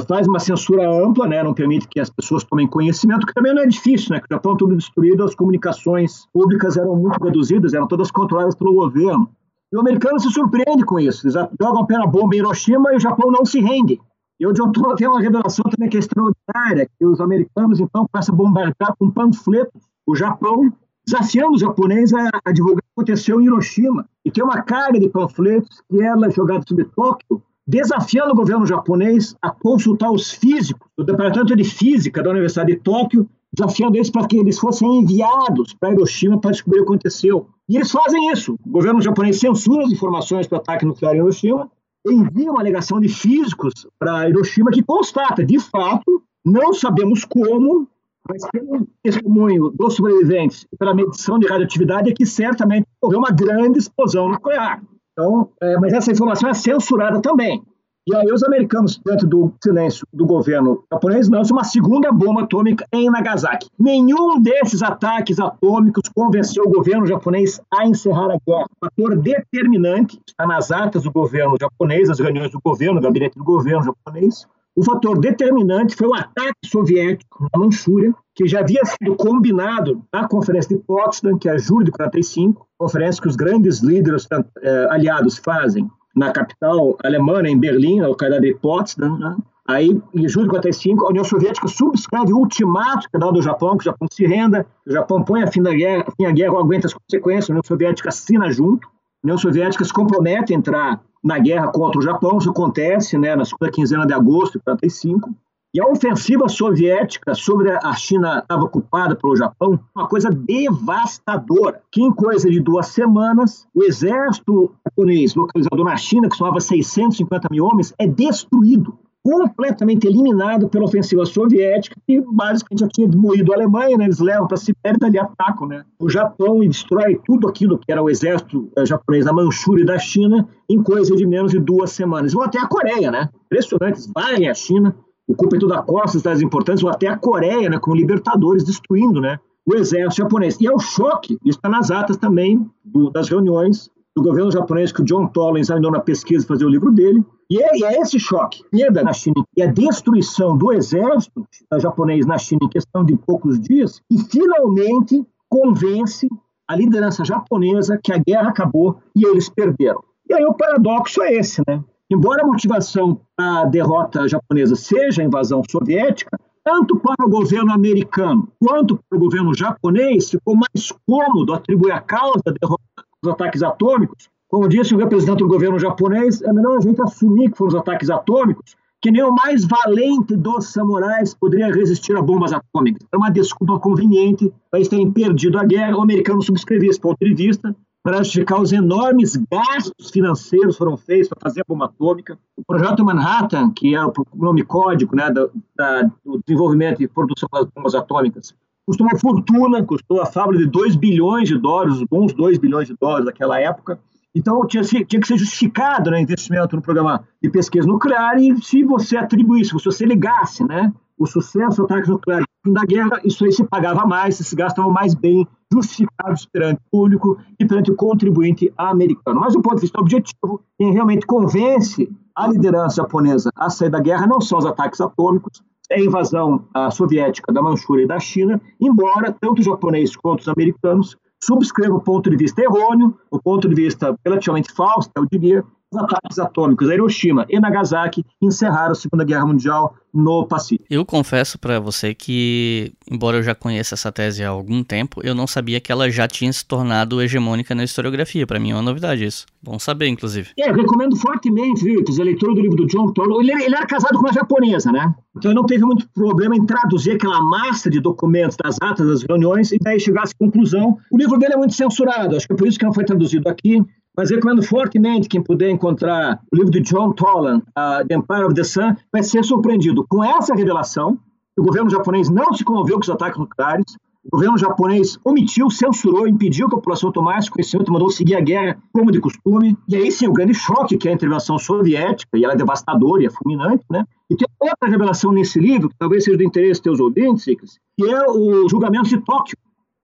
Faz 0.08 0.28
uma 0.28 0.40
censura 0.40 0.90
ampla, 0.90 1.28
né, 1.28 1.42
não 1.42 1.54
permite 1.54 1.88
que 1.88 2.00
as 2.00 2.10
pessoas 2.10 2.44
tomem 2.44 2.68
conhecimento, 2.68 3.26
que 3.26 3.34
também 3.34 3.54
não 3.54 3.64
é 3.64 3.68
difícil, 3.68 4.14
né, 4.14 4.20
que 4.20 4.28
já 4.30 4.38
estão 4.38 4.56
tudo 4.56 4.76
destruído, 4.76 5.24
as 5.24 5.34
comunicações 5.34 6.26
públicas 6.34 6.76
eram 6.76 6.96
muito 6.96 7.24
reduzidas, 7.24 7.74
eram 7.74 7.88
todas 7.88 8.12
controladas 8.12 8.56
pelo 8.56 8.74
governo. 8.74 9.30
E 9.72 9.78
o 9.78 9.80
americano 9.80 10.20
se 10.20 10.30
surpreende 10.30 10.84
com 10.86 11.00
isso, 11.00 11.26
eles 11.26 11.36
jogam 11.60 11.86
pé 11.86 11.98
na 11.98 12.08
bomba 12.08 12.36
em 12.36 12.40
Hiroshima 12.40 12.94
e 12.94 12.98
o 12.98 13.00
Japão 13.00 13.32
não 13.32 13.46
se 13.46 13.60
rende. 13.60 14.00
E 14.40 14.46
o 14.46 14.54
John 14.54 14.72
tem 14.96 15.08
uma 15.08 15.22
revelação 15.22 15.64
também 15.64 15.90
que 15.90 15.98
é 15.98 16.00
extraordinária, 16.00 16.90
que 16.98 17.06
os 17.06 17.20
americanos, 17.20 17.80
então, 17.80 18.08
começam 18.12 18.34
a 18.34 18.38
bombardear 18.38 18.96
com 19.00 19.10
panfletos 19.10 19.82
o 20.06 20.16
Japão, 20.16 20.72
desafiando 21.06 21.54
os 21.54 21.62
japoneses 21.62 22.14
a, 22.14 22.30
a 22.46 22.52
divulgar 22.52 22.80
o 22.80 22.82
que 22.82 22.92
aconteceu 22.96 23.42
em 23.42 23.46
Hiroshima. 23.46 24.08
E 24.24 24.32
tem 24.32 24.44
uma 24.44 24.62
carga 24.62 25.00
de 25.00 25.10
panfletos 25.10 25.82
que 25.90 26.02
ela 26.02 26.28
é 26.28 26.32
jogada 26.32 26.64
sobre 26.68 26.86
Tóquio, 26.86 27.42
desafiando 27.68 28.32
o 28.32 28.36
governo 28.36 28.66
japonês 28.66 29.36
a 29.42 29.52
consultar 29.52 30.10
os 30.10 30.32
físicos 30.32 30.90
do 30.98 31.04
Departamento 31.04 31.56
de 31.56 31.66
Física 31.66 32.24
da 32.24 32.30
Universidade 32.30 32.72
de 32.72 32.80
Tóquio, 32.80 33.30
desafiando 33.52 33.98
eles 33.98 34.10
para 34.10 34.26
que 34.26 34.38
eles 34.38 34.58
fossem 34.58 35.00
enviados 35.00 35.74
para 35.74 35.92
Hiroshima 35.92 36.40
para 36.40 36.52
descobrir 36.52 36.80
o 36.80 36.84
que 36.84 36.90
aconteceu. 36.90 37.48
E 37.68 37.76
eles 37.76 37.92
fazem 37.92 38.32
isso. 38.32 38.58
O 38.66 38.70
governo 38.70 39.02
japonês 39.02 39.40
censura 39.40 39.84
as 39.84 39.92
informações 39.92 40.48
para 40.48 40.58
o 40.58 40.62
ataque 40.62 40.86
nuclear 40.86 41.16
em 41.16 41.18
Hiroshima, 41.18 41.70
envia 42.06 42.52
uma 42.52 42.62
alegação 42.62 43.02
de 43.02 43.10
físicos 43.10 43.86
para 44.00 44.30
Hiroshima 44.30 44.72
que 44.72 44.82
constata, 44.82 45.44
de 45.44 45.60
fato, 45.60 46.24
não 46.46 46.74
sabemos 46.74 47.26
como, 47.26 47.88
mas 48.30 48.50
pelo 48.50 48.88
testemunho 49.04 49.70
dos 49.72 49.96
sobreviventes 49.96 50.66
e 50.72 50.78
pela 50.78 50.96
medição 50.96 51.38
de 51.38 51.48
radioatividade, 51.48 52.12
é 52.12 52.14
que 52.14 52.26
certamente 52.26 52.88
ocorreu 53.02 53.20
uma 53.20 53.32
grande 53.32 53.80
explosão 53.80 54.30
nuclear. 54.30 54.82
Então, 55.18 55.50
é, 55.60 55.76
mas 55.78 55.94
essa 55.94 56.12
informação 56.12 56.48
é 56.48 56.54
censurada 56.54 57.20
também. 57.20 57.64
E 58.08 58.16
aí 58.16 58.32
os 58.32 58.42
americanos, 58.44 59.02
dentro 59.04 59.28
do 59.28 59.52
silêncio 59.62 60.08
do 60.14 60.26
governo 60.26 60.82
japonês, 60.94 61.28
lançam 61.28 61.58
uma 61.58 61.64
segunda 61.64 62.10
bomba 62.10 62.44
atômica 62.44 62.86
em 62.94 63.10
Nagasaki. 63.10 63.68
Nenhum 63.78 64.40
desses 64.40 64.82
ataques 64.82 65.40
atômicos 65.40 66.08
convenceu 66.16 66.64
o 66.64 66.70
governo 66.70 67.06
japonês 67.06 67.60
a 67.74 67.86
encerrar 67.86 68.32
a 68.32 68.38
guerra. 68.48 68.68
O 68.82 68.86
fator 68.86 69.18
determinante 69.18 70.22
está 70.26 70.48
nas 70.48 70.72
atas 70.72 71.04
do 71.04 71.12
governo 71.12 71.58
japonês, 71.60 72.10
as 72.10 72.20
reuniões 72.20 72.52
do 72.52 72.62
governo, 72.64 73.02
gabinete 73.02 73.38
do 73.38 73.44
governo 73.44 73.84
japonês, 73.84 74.48
o 74.78 74.84
fator 74.84 75.20
determinante 75.20 75.96
foi 75.96 76.08
o 76.08 76.14
ataque 76.14 76.54
soviético 76.64 77.50
na 77.52 77.60
Manchúria, 77.60 78.14
que 78.36 78.48
já 78.48 78.60
havia 78.60 78.86
sido 78.86 79.16
combinado 79.16 80.04
na 80.14 80.28
Conferência 80.28 80.78
de 80.78 80.84
Potsdam, 80.84 81.36
que 81.40 81.50
é 81.50 81.58
julho 81.58 81.86
de 81.86 81.92
45, 81.92 82.68
conferência 82.78 83.20
que 83.20 83.28
os 83.28 83.36
grandes 83.36 83.80
líderes 83.80 84.28
eh, 84.62 84.88
aliados 84.92 85.40
fazem 85.40 85.90
na 86.16 86.32
capital 86.32 86.96
alemã, 87.04 87.42
em 87.42 87.58
Berlim, 87.58 88.02
na 88.02 88.08
localidade 88.08 88.46
de 88.46 88.54
Potsdam. 88.54 89.18
Né? 89.18 89.36
Aí, 89.68 90.00
em 90.14 90.30
julho 90.30 90.46
de 90.46 90.52
45, 90.52 91.06
a 91.06 91.10
União 91.10 91.24
Soviética 91.24 91.68
subscreve 91.68 92.32
o 92.32 92.38
ultimato 92.38 93.10
que 93.10 93.18
é 93.18 93.20
dado 93.20 93.36
ao 93.36 93.42
Japão, 93.42 93.78
que 93.78 93.82
o 93.82 93.92
Japão 93.92 94.08
se 94.12 94.28
renda, 94.28 94.64
o 94.86 94.92
Japão 94.92 95.24
põe 95.24 95.42
a 95.42 95.48
fim 95.48 95.64
da 95.64 95.74
guerra, 95.74 96.06
fim 96.16 96.26
a 96.26 96.32
guerra, 96.32 96.60
aguenta 96.60 96.86
as 96.86 96.94
consequências, 96.94 97.50
a 97.50 97.54
União 97.54 97.64
Soviética 97.66 98.10
assina 98.10 98.52
junto, 98.52 98.88
a 98.88 98.92
União 99.24 99.40
Soviética 99.40 99.84
se 99.84 99.92
compromete 99.92 100.54
a 100.54 100.56
entrar 100.56 101.02
na 101.28 101.38
guerra 101.38 101.68
contra 101.68 102.00
o 102.00 102.02
Japão, 102.02 102.38
isso 102.38 102.50
acontece 102.50 103.18
né, 103.18 103.36
na 103.36 103.44
segunda 103.44 103.70
quinzena 103.70 104.08
de 104.08 104.14
agosto 104.14 104.54
de 104.54 104.64
45. 104.64 105.30
E 105.74 105.82
a 105.82 105.86
ofensiva 105.86 106.48
soviética 106.48 107.36
sobre 107.36 107.70
a 107.70 107.94
China 107.94 108.40
estava 108.40 108.64
ocupada 108.64 109.14
pelo 109.14 109.36
Japão, 109.36 109.78
uma 109.94 110.08
coisa 110.08 110.30
devastadora. 110.30 111.82
Que 111.92 112.02
em 112.02 112.12
coisa 112.12 112.50
de 112.50 112.62
duas 112.62 112.88
semanas, 112.88 113.68
o 113.76 113.84
exército 113.84 114.72
japonês 114.86 115.36
localizado 115.36 115.84
na 115.84 115.98
China, 115.98 116.30
que 116.30 116.38
somava 116.38 116.62
650 116.62 117.50
mil 117.52 117.66
homens, 117.66 117.94
é 118.00 118.08
destruído 118.08 118.98
completamente 119.28 120.08
eliminado 120.08 120.70
pela 120.70 120.86
ofensiva 120.86 121.26
soviética, 121.26 121.98
que 122.08 122.22
basicamente 122.22 122.80
já 122.80 122.88
tinha 122.88 123.10
demolido 123.10 123.52
a 123.52 123.58
Alemanha, 123.58 123.98
né? 123.98 124.06
eles 124.06 124.20
levam 124.20 124.48
para 124.48 124.56
a 124.56 124.58
Sibéria 124.58 124.96
e 124.96 125.00
dali 125.00 125.20
atacam 125.20 125.68
né? 125.68 125.84
o 126.00 126.10
Japão 126.10 126.64
e 126.64 126.68
destrói 126.70 127.20
tudo 127.26 127.46
aquilo 127.46 127.78
que 127.78 127.92
era 127.92 128.02
o 128.02 128.10
exército 128.10 128.72
eh, 128.78 128.86
japonês 128.86 129.26
da 129.26 129.34
Manchúria 129.34 129.84
e 129.84 129.86
da 129.86 130.00
China 130.00 130.48
em 130.70 130.82
coisa 130.82 131.14
de 131.14 131.26
menos 131.26 131.52
de 131.52 131.60
duas 131.60 131.92
semanas. 131.92 132.32
Vão 132.32 132.42
até 132.42 132.58
a 132.58 132.68
Coreia, 132.68 133.12
né? 133.12 133.30
Impressionante, 133.48 134.10
vai 134.16 134.46
à 134.46 134.54
China, 134.54 134.96
ocupam 135.28 135.60
toda 135.60 135.78
a 135.78 135.82
costa, 135.82 136.20
cidades 136.20 136.42
importantes, 136.42 136.82
vão 136.82 136.90
até 136.90 137.08
a 137.08 137.18
Coreia, 137.18 137.70
né? 137.70 137.78
com 137.80 137.94
libertadores 137.94 138.64
destruindo 138.64 139.20
né? 139.20 139.38
o 139.66 139.76
exército 139.76 140.24
japonês. 140.24 140.58
E 140.62 140.68
é 140.68 140.72
o 140.72 140.80
choque, 140.80 141.38
isso 141.44 141.58
está 141.58 141.68
nas 141.68 141.92
atas 141.92 142.16
também 142.16 142.66
do, 142.82 143.10
das 143.10 143.28
reuniões 143.28 143.90
do 144.18 144.24
governo 144.24 144.50
japonês 144.50 144.92
que 144.92 145.02
o 145.02 145.06
John 145.06 145.28
Tollins 145.28 145.68
examinou 145.68 145.92
na 145.92 146.00
pesquisa 146.00 146.48
fazer 146.48 146.66
o 146.66 146.70
livro 146.70 146.92
dele. 146.92 147.24
E 147.52 147.62
é, 147.62 147.78
e 147.78 147.84
é 147.84 148.02
esse 148.02 148.20
choque, 148.20 148.64
perda 148.72 149.04
na 149.04 149.14
China 149.14 149.46
e 149.56 149.62
a 149.62 149.68
destruição 149.68 150.58
do 150.58 150.74
exército 150.74 151.48
japonês 151.80 152.26
na 152.26 152.38
China 152.40 152.62
em 152.64 152.70
questão 152.70 153.06
de 153.06 153.16
poucos 153.16 153.60
dias, 153.60 154.02
e 154.12 154.18
finalmente 154.18 155.24
convence 155.48 156.28
a 156.68 156.76
liderança 156.76 157.24
japonesa 157.24 158.00
que 158.04 158.12
a 158.12 158.18
guerra 158.18 158.50
acabou 158.50 158.98
e 159.16 159.24
eles 159.24 159.50
perderam. 159.50 160.04
E 160.28 160.34
aí 160.34 160.44
o 160.44 160.54
paradoxo 160.56 161.22
é 161.22 161.34
esse, 161.34 161.62
né? 161.68 161.82
Embora 162.10 162.42
a 162.42 162.48
motivação 162.48 163.22
para 163.36 163.62
a 163.62 163.66
derrota 163.66 164.28
japonesa 164.28 164.76
seja 164.76 165.22
a 165.22 165.26
invasão 165.26 165.62
soviética, 165.70 166.38
tanto 166.66 166.98
para 166.98 167.26
o 167.26 167.30
governo 167.30 167.72
americano 167.72 168.48
quanto 168.60 169.00
para 169.08 169.18
o 169.18 169.22
governo 169.22 169.54
japonês, 169.54 170.32
ficou 170.32 170.56
mais 170.56 170.92
cômodo 171.06 171.54
atribuir 171.54 171.92
a 171.92 172.02
causa 172.02 172.42
da 172.44 172.52
derrota 172.60 172.87
dos 173.28 173.34
ataques 173.34 173.62
atômicos. 173.62 174.30
Como 174.48 174.70
disse 174.70 174.96
o 174.96 174.98
representante 174.98 175.40
do 175.40 175.48
governo 175.48 175.78
japonês, 175.78 176.42
é 176.42 176.54
melhor 176.54 176.78
a 176.78 176.82
gente 176.82 177.02
assumir 177.02 177.52
que 177.52 177.58
foram 177.58 177.70
os 177.70 177.76
ataques 177.76 178.10
atômicos, 178.10 178.76
que 179.02 179.12
nem 179.12 179.22
o 179.22 179.36
mais 179.36 179.66
valente 179.66 180.36
dos 180.36 180.72
samurais 180.72 181.34
poderia 181.34 181.68
resistir 181.68 182.16
a 182.16 182.22
bombas 182.22 182.54
atômicas. 182.54 183.06
É 183.12 183.18
uma 183.18 183.30
desculpa 183.30 183.78
conveniente 183.80 184.52
para 184.72 184.80
eles 184.80 184.88
terem 184.88 185.12
perdido 185.12 185.60
a 185.60 185.66
guerra. 185.66 185.98
O 185.98 186.02
americano 186.02 186.42
subscrevia 186.42 186.90
esse 186.90 187.00
ponto 187.00 187.18
de 187.20 187.34
vista 187.34 187.76
para 188.02 188.20
justificar 188.20 188.62
os 188.62 188.72
enormes 188.72 189.36
gastos 189.52 190.10
financeiros 190.10 190.76
que 190.76 190.78
foram 190.78 190.96
feitos 190.96 191.28
para 191.28 191.42
fazer 191.42 191.60
a 191.60 191.66
bomba 191.68 191.86
atômica. 191.86 192.40
O 192.56 192.64
projeto 192.66 193.04
Manhattan, 193.04 193.70
que 193.72 193.94
é 193.94 194.04
o 194.04 194.14
nome 194.34 194.64
código 194.64 195.14
né, 195.14 195.30
do, 195.30 195.52
da, 195.76 196.04
do 196.26 196.42
desenvolvimento 196.48 197.04
e 197.04 197.08
produção 197.08 197.50
das 197.52 197.66
bombas 197.66 197.94
atômicas, 197.94 198.56
custou 198.88 199.06
uma 199.06 199.20
fortuna, 199.20 199.84
custou 199.84 200.22
a 200.22 200.26
fábrica 200.26 200.64
de 200.64 200.72
2 200.72 200.96
bilhões 200.96 201.50
de 201.50 201.58
dólares, 201.58 202.02
bons 202.10 202.34
2 202.34 202.58
bilhões 202.58 202.88
de 202.88 202.96
dólares 203.00 203.26
naquela 203.26 203.60
época. 203.60 204.00
Então, 204.34 204.66
tinha, 204.66 204.84
tinha 204.84 205.20
que 205.20 205.28
ser 205.28 205.38
justificado 205.38 206.10
né, 206.10 206.22
investimento 206.22 206.76
no 206.76 206.82
programa 206.82 207.28
de 207.42 207.50
pesquisa 207.50 207.86
nuclear 207.86 208.38
e 208.38 208.56
se 208.62 208.84
você 208.84 209.18
atribuísse, 209.18 209.78
se 209.78 209.84
você 209.84 210.06
ligasse 210.06 210.64
né, 210.64 210.94
o 211.18 211.26
sucesso, 211.26 211.84
ataques 211.84 212.08
nucleares 212.08 212.46
no 212.64 212.72
fim 212.72 212.74
da 212.74 212.86
guerra, 212.86 213.20
isso 213.26 213.44
aí 213.44 213.52
se 213.52 213.64
pagava 213.66 214.06
mais, 214.06 214.38
se 214.38 214.56
gastava 214.56 214.90
mais 214.90 215.14
bem 215.16 215.46
justificados 215.74 216.46
perante 216.46 216.80
o 216.86 216.90
público 216.92 217.38
e 217.60 217.66
perante 217.66 217.92
o 217.92 217.96
contribuinte 217.96 218.72
americano. 218.78 219.40
Mas 219.40 219.54
do 219.54 219.62
ponto 219.62 219.76
de 219.76 219.82
vista 219.82 220.00
objetivo, 220.00 220.62
quem 220.78 220.94
realmente 220.94 221.26
convence 221.26 222.10
a 222.36 222.48
liderança 222.48 222.98
japonesa 222.98 223.50
a 223.56 223.70
sair 223.70 223.90
da 223.90 224.00
guerra 224.00 224.28
não 224.28 224.40
são 224.40 224.60
os 224.60 224.66
ataques 224.66 225.02
atômicos, 225.02 225.64
a 225.92 226.00
invasão 226.00 226.66
soviética 226.92 227.52
da 227.52 227.62
Manchúria 227.62 228.04
e 228.04 228.08
da 228.08 228.20
China, 228.20 228.62
embora 228.80 229.32
tanto 229.32 229.60
os 229.60 229.66
japoneses 229.66 230.16
quanto 230.16 230.42
os 230.42 230.48
americanos 230.48 231.18
subscrevam 231.42 231.98
o 231.98 232.02
ponto 232.02 232.30
de 232.30 232.36
vista 232.36 232.62
errôneo, 232.62 233.16
o 233.32 233.40
ponto 233.40 233.70
de 233.70 233.76
vista 233.76 234.16
relativamente 234.26 234.72
falso, 234.74 235.10
eu 235.16 235.26
diria, 235.32 235.64
os 235.92 235.98
ataques 235.98 236.38
atômicos 236.38 236.90
a 236.90 236.94
Hiroshima 236.94 237.46
e 237.50 237.60
Nagasaki 237.60 238.26
encerraram 238.42 238.92
a 238.92 238.96
Segunda 238.96 239.24
Guerra 239.24 239.46
Mundial 239.46 239.96
no 240.14 240.46
Pacífico. 240.46 240.86
Eu 240.90 241.06
confesso 241.06 241.58
para 241.60 241.80
você 241.80 242.14
que, 242.14 242.94
embora 243.10 243.38
eu 243.38 243.44
já 243.44 243.54
conheça 243.54 243.96
essa 243.96 244.12
tese 244.12 244.44
há 244.44 244.50
algum 244.50 244.84
tempo, 244.84 245.22
eu 245.24 245.36
não 245.36 245.48
sabia 245.48 245.80
que 245.80 245.92
ela 245.92 246.10
já 246.10 246.28
tinha 246.28 246.52
se 246.52 246.66
tornado 246.66 247.22
hegemônica 247.22 247.74
na 247.76 247.84
historiografia. 247.84 248.46
Para 248.46 248.60
mim 248.60 248.72
é 248.72 248.76
uma 248.76 248.82
novidade 248.82 249.24
isso. 249.24 249.46
Bom 249.62 249.78
saber, 249.80 250.08
inclusive. 250.08 250.50
É, 250.58 250.70
eu 250.70 250.74
recomendo 250.74 251.16
fortemente, 251.16 251.84
viu, 251.84 252.04
a 252.08 252.24
leitura 252.24 252.54
do 252.54 252.62
livro 252.62 252.78
do 252.78 252.88
John 252.88 253.12
Torlow. 253.14 253.42
Ele, 253.42 253.52
ele, 253.52 253.76
era 253.76 253.86
casado 253.86 254.18
com 254.18 254.26
uma 254.26 254.34
japonesa, 254.34 254.92
né? 254.92 255.14
Então 255.36 255.52
ele 255.52 255.60
não 255.60 255.66
teve 255.66 255.86
muito 255.86 256.08
problema 256.10 256.56
em 256.56 256.66
traduzir 256.66 257.12
aquela 257.12 257.42
massa 257.42 257.90
de 257.90 258.00
documentos 258.00 258.58
das 258.62 258.78
atas 258.82 259.08
das 259.08 259.24
reuniões 259.24 259.72
e 259.72 259.78
daí 259.80 260.00
chegar 260.00 260.22
a 260.22 260.24
essa 260.24 260.34
conclusão. 260.38 260.98
O 261.12 261.18
livro 261.18 261.38
dele 261.38 261.54
é 261.54 261.58
muito 261.58 261.76
censurado, 261.76 262.36
acho 262.36 262.48
que 262.48 262.54
é 262.54 262.56
por 262.56 262.68
isso 262.68 262.80
que 262.80 262.86
não 262.86 262.94
foi 262.94 263.06
traduzido 263.06 263.48
aqui. 263.48 263.86
Mas 264.18 264.32
recomendo 264.32 264.64
fortemente 264.64 265.30
quem 265.30 265.44
puder 265.44 265.70
encontrar 265.70 266.42
o 266.52 266.56
livro 266.56 266.72
de 266.72 266.82
John 266.82 267.12
Tolan, 267.12 267.60
uh, 267.60 268.08
The 268.08 268.16
Empire 268.16 268.46
of 268.46 268.56
the 268.56 268.64
Sun, 268.64 268.96
vai 269.14 269.22
ser 269.22 269.46
surpreendido 269.46 270.04
com 270.10 270.24
essa 270.24 270.56
revelação. 270.56 271.20
O 271.56 271.62
governo 271.62 271.88
japonês 271.88 272.28
não 272.28 272.52
se 272.52 272.64
comoveu 272.64 272.96
com 272.96 273.04
os 273.04 273.10
ataques 273.12 273.38
nucleares. 273.38 273.86
O 274.26 274.30
governo 274.32 274.58
japonês 274.58 275.20
omitiu, 275.24 275.70
censurou, 275.70 276.28
impediu 276.28 276.68
que 276.68 276.74
a 276.74 276.78
população 276.78 277.12
tomasse 277.12 277.50
conhecimento, 277.50 277.94
mandou 277.94 278.10
seguir 278.10 278.36
a 278.36 278.42
guerra 278.42 278.78
como 278.92 279.12
de 279.12 279.22
costume. 279.22 279.78
E 279.88 279.96
aí 279.96 280.12
sim, 280.12 280.28
o 280.28 280.34
grande 280.34 280.56
choque 280.56 280.98
que 280.98 281.08
é 281.08 281.12
a 281.12 281.14
intervenção 281.14 281.60
soviética, 281.60 282.38
e 282.38 282.44
ela 282.44 282.54
é 282.54 282.58
devastadora 282.58 283.22
e 283.22 283.28
é 283.28 283.30
fulminante, 283.30 283.86
né? 283.90 284.04
E 284.30 284.36
tem 284.36 284.48
outra 284.60 284.90
revelação 284.90 285.32
nesse 285.32 285.60
livro, 285.60 285.90
que 285.90 285.96
talvez 285.98 286.24
seja 286.24 286.36
do 286.36 286.44
interesse 286.44 286.82
dos 286.82 286.98
teus 286.98 287.00
ouvintes, 287.00 287.46
que 287.46 288.06
é 288.06 288.30
o 288.30 288.68
julgamento 288.68 289.08
de 289.08 289.20
Tóquio. 289.20 289.56